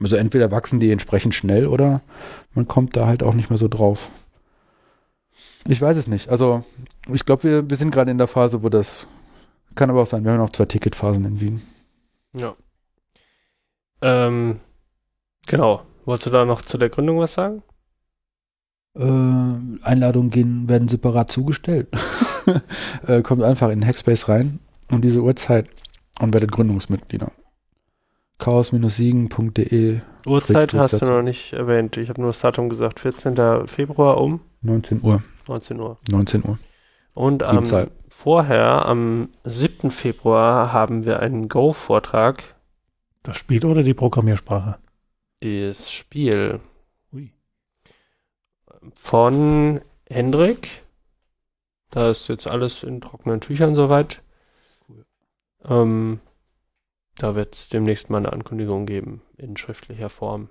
[0.00, 2.02] also entweder wachsen die entsprechend schnell oder
[2.54, 4.10] man kommt da halt auch nicht mehr so drauf.
[5.66, 6.28] Ich weiß es nicht.
[6.30, 6.64] Also,
[7.12, 9.06] ich glaube, wir, wir sind gerade in der Phase, wo das
[9.74, 10.24] kann aber auch sein.
[10.24, 11.62] Wir haben noch zwei Ticketphasen in Wien.
[12.32, 12.56] Ja.
[14.02, 14.58] Ähm,
[15.46, 15.82] genau.
[16.10, 17.62] Wolltest du da noch zu der Gründung was sagen?
[18.96, 21.86] Äh, Einladungen gehen, werden separat zugestellt.
[23.06, 24.58] äh, kommt einfach in Hackspace rein
[24.90, 25.70] um diese Uhrzeit
[26.18, 27.30] und werdet Gründungsmitglieder.
[28.38, 31.96] chaos-siegen.de Uhrzeit hast du noch nicht erwähnt.
[31.96, 32.98] Ich habe nur das Datum gesagt.
[32.98, 33.68] 14.
[33.68, 35.22] Februar um 19 Uhr.
[35.46, 35.96] 19 Uhr.
[36.10, 36.58] 19 Uhr.
[37.14, 37.88] Und am, Zahl.
[38.08, 39.92] vorher, am 7.
[39.92, 42.42] Februar, haben wir einen Go-Vortrag.
[43.22, 44.78] Das Spiel oder die Programmiersprache?
[45.40, 46.60] Das Spiel
[47.12, 47.32] Ui.
[48.94, 50.82] von Hendrik.
[51.90, 54.22] Da ist jetzt alles in trockenen Tüchern soweit.
[54.88, 55.04] Cool.
[55.64, 56.20] Ähm,
[57.16, 60.50] da wird es demnächst mal eine Ankündigung geben in schriftlicher Form.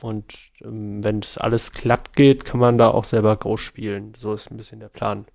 [0.00, 4.14] Und ähm, wenn es alles glatt geht, kann man da auch selber Go spielen.
[4.16, 5.26] So ist ein bisschen der Plan.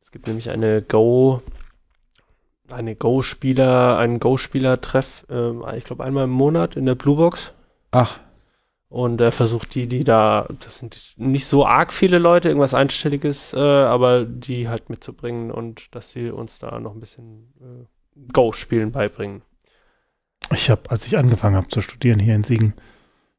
[0.00, 1.40] Es gibt nämlich eine Go,
[2.70, 7.52] eine Go-Spieler, einen Go-Spieler-Treff, ähm, ich glaube einmal im Monat in der Bluebox.
[7.92, 8.18] Ach,
[8.88, 13.52] Und er versucht die, die da, das sind nicht so arg viele Leute, irgendwas Einstelliges,
[13.52, 17.86] äh, aber die halt mitzubringen und dass sie uns da noch ein bisschen äh,
[18.32, 19.42] Go-Spielen beibringen.
[20.52, 22.74] Ich habe, als ich angefangen habe zu studieren hier in Siegen,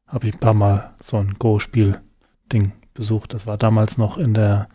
[0.06, 3.32] habe ich ein paar Mal so ein Go-Spiel-Ding besucht.
[3.32, 4.68] Das war damals noch in der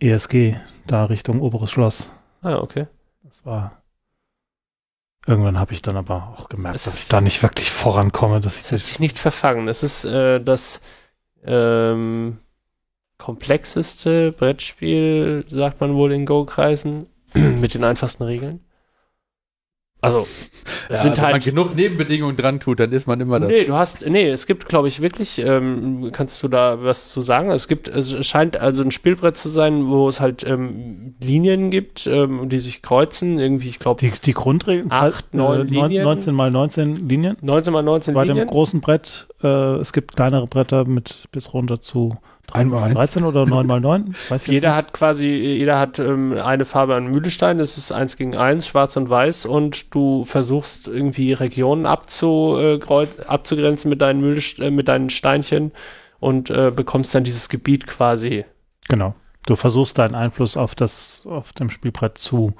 [0.00, 2.10] ESG, da Richtung Oberes Schloss.
[2.40, 2.86] Ah, okay.
[3.42, 3.82] Das war.
[5.26, 8.56] Irgendwann habe ich dann aber auch gemerkt, Es dass ich da nicht wirklich vorankomme, dass
[8.56, 9.68] ich Es hat sich nicht verfangen.
[9.68, 10.82] Es ist äh, das
[11.44, 12.38] ähm,
[13.18, 18.64] komplexeste Brettspiel, sagt man wohl in Go-Kreisen, mit den einfachsten Regeln.
[20.04, 20.26] Also,
[20.88, 21.44] es sind wenn man halt.
[21.44, 23.48] genug Nebenbedingungen dran tut, dann ist man immer das.
[23.48, 27.20] Nee, du hast, nee, es gibt, glaube ich, wirklich, ähm, kannst du da was zu
[27.20, 27.50] sagen?
[27.52, 32.08] Es gibt, es scheint also ein Spielbrett zu sein, wo es halt ähm, Linien gibt,
[32.08, 36.02] ähm, die sich kreuzen, irgendwie, ich glaube, die, die Grundregeln, Acht, neun neun- Linien.
[36.02, 37.36] 19 mal 19 Linien.
[37.40, 38.48] 19 mal 19 Bei dem Linien.
[38.48, 42.16] großen Brett, äh, es gibt kleinere Bretter mit bis runter zu
[42.50, 42.94] Einmal eins.
[42.94, 44.14] 13 oder 9 mal 9.
[44.28, 47.92] Weiß ich Jeder jetzt hat quasi, jeder hat ähm, eine Farbe an Mühlestein, das ist
[47.92, 52.80] eins gegen eins, schwarz und weiß, und du versuchst irgendwie Regionen äh,
[53.26, 55.72] abzugrenzen mit deinen, Mühlst äh, mit deinen Steinchen
[56.20, 58.28] und äh, bekommst dann dieses Gebiet quasi.
[58.28, 58.46] nicht.
[58.88, 59.14] Genau.
[59.46, 62.52] Du versuchst deinen Einfluss auf das, auf dem Spielbrett zu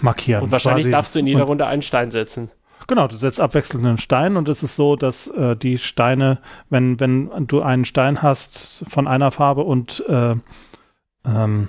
[0.00, 0.42] markieren.
[0.44, 0.92] Und wahrscheinlich quasi.
[0.92, 2.50] darfst du in jeder Und- Runde einen Stein setzen.
[2.86, 7.46] Genau, du setzt abwechselnden Stein und es ist so, dass äh, die Steine, wenn, wenn
[7.46, 10.36] du einen Stein hast von einer Farbe und äh,
[11.24, 11.68] ähm,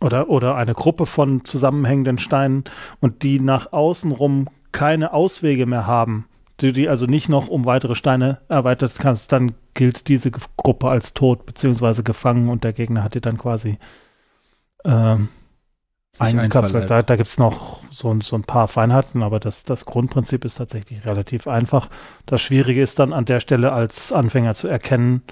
[0.00, 2.64] oder, oder eine Gruppe von zusammenhängenden Steinen
[3.00, 6.26] und die nach außen rum keine Auswege mehr haben,
[6.58, 11.14] du die also nicht noch um weitere Steine erweitert kannst, dann gilt diese Gruppe als
[11.14, 13.78] tot beziehungsweise gefangen und der Gegner hat dir dann quasi
[14.84, 15.28] ähm,
[16.20, 16.86] Einverleiben.
[16.86, 20.56] Da, da gibt es noch so, so ein paar Feinheiten, aber das, das Grundprinzip ist
[20.56, 21.88] tatsächlich relativ einfach.
[22.26, 25.22] Das Schwierige ist dann an der Stelle als Anfänger zu erkennen,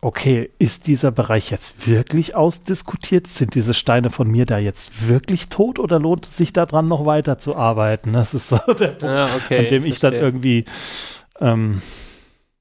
[0.00, 3.26] okay, ist dieser Bereich jetzt wirklich ausdiskutiert?
[3.26, 7.06] Sind diese Steine von mir da jetzt wirklich tot oder lohnt es sich daran noch
[7.06, 8.12] weiter zu arbeiten?
[8.12, 9.58] Das ist so der Punkt, Ja, okay.
[9.60, 10.28] an dem ich dann verstehe.
[10.28, 10.64] irgendwie
[11.40, 11.80] ähm,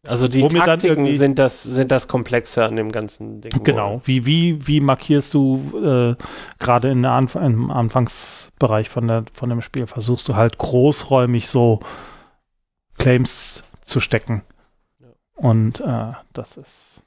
[0.05, 3.63] Also die wo mir dann Taktiken sind das, sind das Komplexe an dem ganzen Ding.
[3.63, 4.01] Genau.
[4.03, 6.23] Wie, wie, wie markierst du äh,
[6.59, 9.87] gerade in der Anf im Anfangsbereich von, der, von dem Spiel?
[9.87, 11.79] Versuchst du halt großräumig so
[12.97, 14.43] Claims zu stecken.
[14.99, 15.07] Ja.
[15.35, 17.01] Und äh, das ist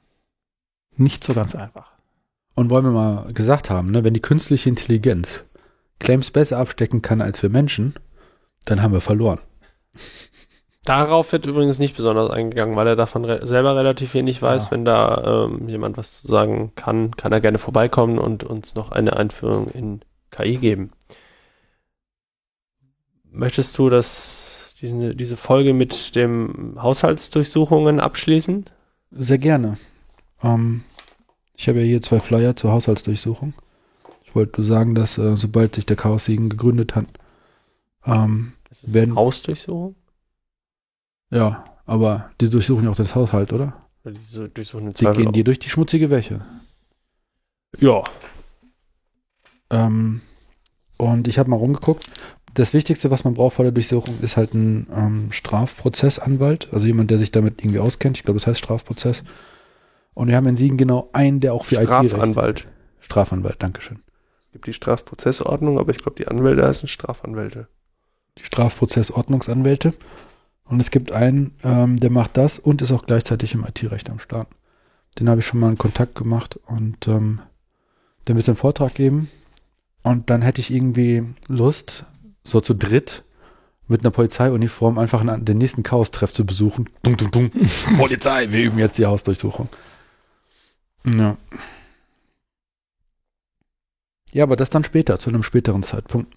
[0.95, 1.91] nicht so ganz einfach.
[2.55, 5.43] Und wollen wir mal gesagt haben, ne, wenn die künstliche Intelligenz
[5.99, 7.93] Claims besser abstecken kann als wir Menschen,
[8.65, 9.39] dann haben wir verloren.
[10.87, 14.65] Darauf wird übrigens nicht besonders eingegangen, weil er davon re selber relativ wenig weiß.
[14.65, 14.71] Ja.
[14.71, 18.91] Wenn da ähm, jemand was zu sagen kann, kann er gerne vorbeikommen und uns noch
[18.91, 19.99] eine Einführung in
[20.31, 20.91] KI geben.
[23.29, 28.63] Möchtest du das, diese, diese Folge mit dem Haushaltsdurchsuchungen abschließen?
[29.11, 29.77] Sehr gerne.
[30.41, 30.85] Ähm,
[31.57, 33.53] ich habe ja hier zwei Flyer zur Haushaltsdurchsuchung.
[34.23, 37.07] Ich wollte nur sagen, dass äh, sobald sich der Chaos Siegen gegründet hat,
[38.05, 39.96] ähm, Werden- Hausdurchsuchung?
[41.29, 43.73] Ja, aber die durchsuchen ja auch das Haushalt, oder?
[44.05, 46.41] Diese durchsuchen Die gehen dir durch die schmutzige Wäsche.
[47.79, 48.03] Ja.
[49.69, 50.21] Ähm,
[50.97, 52.09] und ich habe mal rumgeguckt.
[52.53, 57.11] Das Wichtigste, was man braucht vor der Durchsuchung, ist halt ein ähm, Strafprozessanwalt, also jemand,
[57.11, 58.17] der sich damit irgendwie auskennt.
[58.17, 59.23] Ich glaube, das heißt Strafprozess.
[60.13, 62.65] Und wir haben in Siegen genau einen, der auch für IT recht- Strafanwalt.
[63.01, 63.99] Strafanwalt, Dankeschön.
[64.47, 67.67] Es gibt die Strafprozessordnung, aber ich glaube, die Anwälte heißen Strafanwälte.
[68.39, 69.93] Die Strafprozessordnungsanwälte.
[70.69, 74.19] Und es gibt einen, ähm, der macht das und ist auch gleichzeitig im IT-Recht am
[74.19, 74.47] Start.
[75.19, 77.39] Den habe ich schon mal in Kontakt gemacht und ähm,
[78.27, 79.29] der wird einen Vortrag geben.
[80.03, 82.05] Und dann hätte ich irgendwie Lust,
[82.43, 83.23] so zu dritt
[83.87, 86.89] mit einer Polizeiuniform einfach einen, den nächsten Chaos-Treff zu besuchen.
[87.03, 87.51] Dum, dum, dum.
[87.97, 89.69] Polizei, wir üben jetzt die Hausdurchsuchung.
[91.05, 91.37] Ja.
[94.33, 96.35] Ja, aber das dann später, zu einem späteren Zeitpunkt.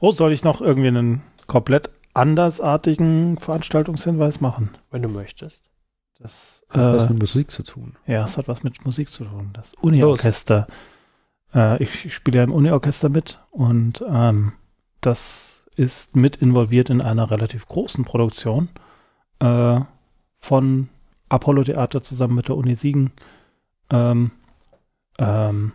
[0.00, 4.70] Oh, soll ich noch irgendwie einen komplett andersartigen Veranstaltungshinweis machen?
[4.90, 5.70] Wenn du möchtest.
[6.18, 7.96] Das, Hat was äh, mit Musik zu tun.
[8.06, 9.50] ja, es hat was mit Musik zu tun.
[9.54, 10.68] Das Uni-Orchester.
[11.52, 14.52] Äh, ich, ich spiele ja im Uni-Orchester mit und ähm,
[15.00, 18.68] das ist mit involviert in einer relativ großen Produktion
[19.40, 19.80] äh,
[20.38, 20.88] von
[21.28, 23.12] Apollo Theater zusammen mit der Uni Siegen.
[23.90, 24.30] Ähm,
[25.18, 25.72] ähm,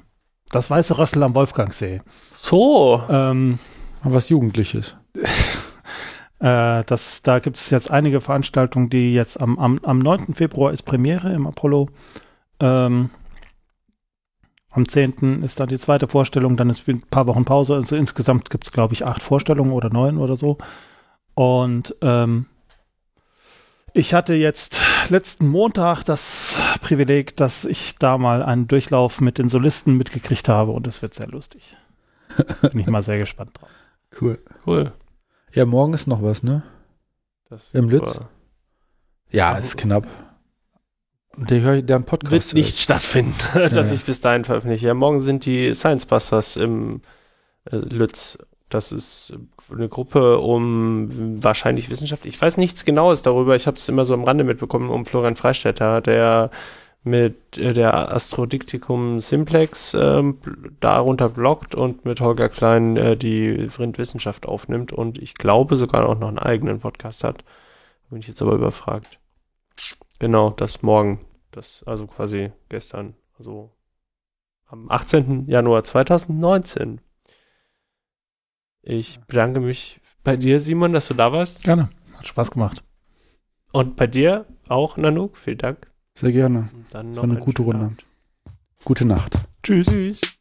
[0.50, 2.02] das Weiße Rössel am Wolfgangsee.
[2.36, 3.04] So.
[3.10, 3.60] Ähm,
[4.04, 4.96] was Jugendliches.
[6.40, 10.34] Äh, das, da gibt es jetzt einige Veranstaltungen, die jetzt am, am, am 9.
[10.34, 11.90] Februar ist Premiere im Apollo.
[12.60, 13.10] Ähm,
[14.70, 15.42] am 10.
[15.44, 17.76] ist dann die zweite Vorstellung, dann ist ein paar Wochen Pause.
[17.76, 20.58] Also insgesamt gibt es, glaube ich, acht Vorstellungen oder neun oder so.
[21.34, 22.46] Und ähm,
[23.94, 29.50] ich hatte jetzt letzten Montag das Privileg, dass ich da mal einen Durchlauf mit den
[29.50, 31.76] Solisten mitgekriegt habe und es wird sehr lustig.
[32.62, 33.70] Bin ich mal sehr gespannt drauf.
[34.22, 34.40] Cool.
[34.66, 34.94] Cool.
[35.58, 36.64] Ja, morgen ist noch was, ne?
[37.50, 37.90] Das Im.
[37.90, 38.20] Lütz?
[39.32, 40.06] Ja, Aber- ist knapp.
[41.36, 42.32] Der, hör- der Podcast.
[42.32, 43.94] Wird nicht stattfinden, dass Ja.
[43.94, 44.88] ich bis dahin veröffentliche.
[44.88, 47.02] Ja, morgen sind die Science Busters im
[47.72, 48.40] äh, Lütz.
[48.70, 49.34] Das ist
[49.72, 52.26] eine Gruppe um wahrscheinlich Wissenschaft.
[52.26, 53.56] Ich weiß nichts Genaues darüber.
[53.56, 56.50] Ich habe es immer so am Rande mitbekommen um Florian Freistetter, der
[57.10, 60.40] mit äh, der Astrodiktikum Simplex ähm,
[60.80, 66.20] darunter bloggt und mit Holger Klein äh, die Wissenschaft aufnimmt und ich glaube sogar auch
[66.20, 67.44] noch einen eigenen Podcast hat.
[68.10, 69.20] Bin ich jetzt aber überfragt.
[70.20, 71.26] Genau, das morgen.
[71.52, 73.16] Das, also quasi gestern.
[73.38, 73.72] Also
[74.66, 75.48] am 18.
[75.48, 77.02] Januar 2019.
[78.82, 81.64] Ich bedanke mich bei dir, Simon, dass du da warst.
[81.64, 81.90] Gerne.
[82.16, 82.84] Hat Spaß gemacht.
[83.72, 85.38] Und bei dir auch, Nanook.
[85.38, 85.92] Vielen Dank.
[86.18, 86.70] Sehr gerne.
[86.90, 87.86] Dann Das noch war eine gute Runde.
[87.86, 88.06] Abend.
[88.84, 89.38] Gute Nacht.
[89.62, 89.86] Tschüss.
[89.86, 90.37] Tschüss.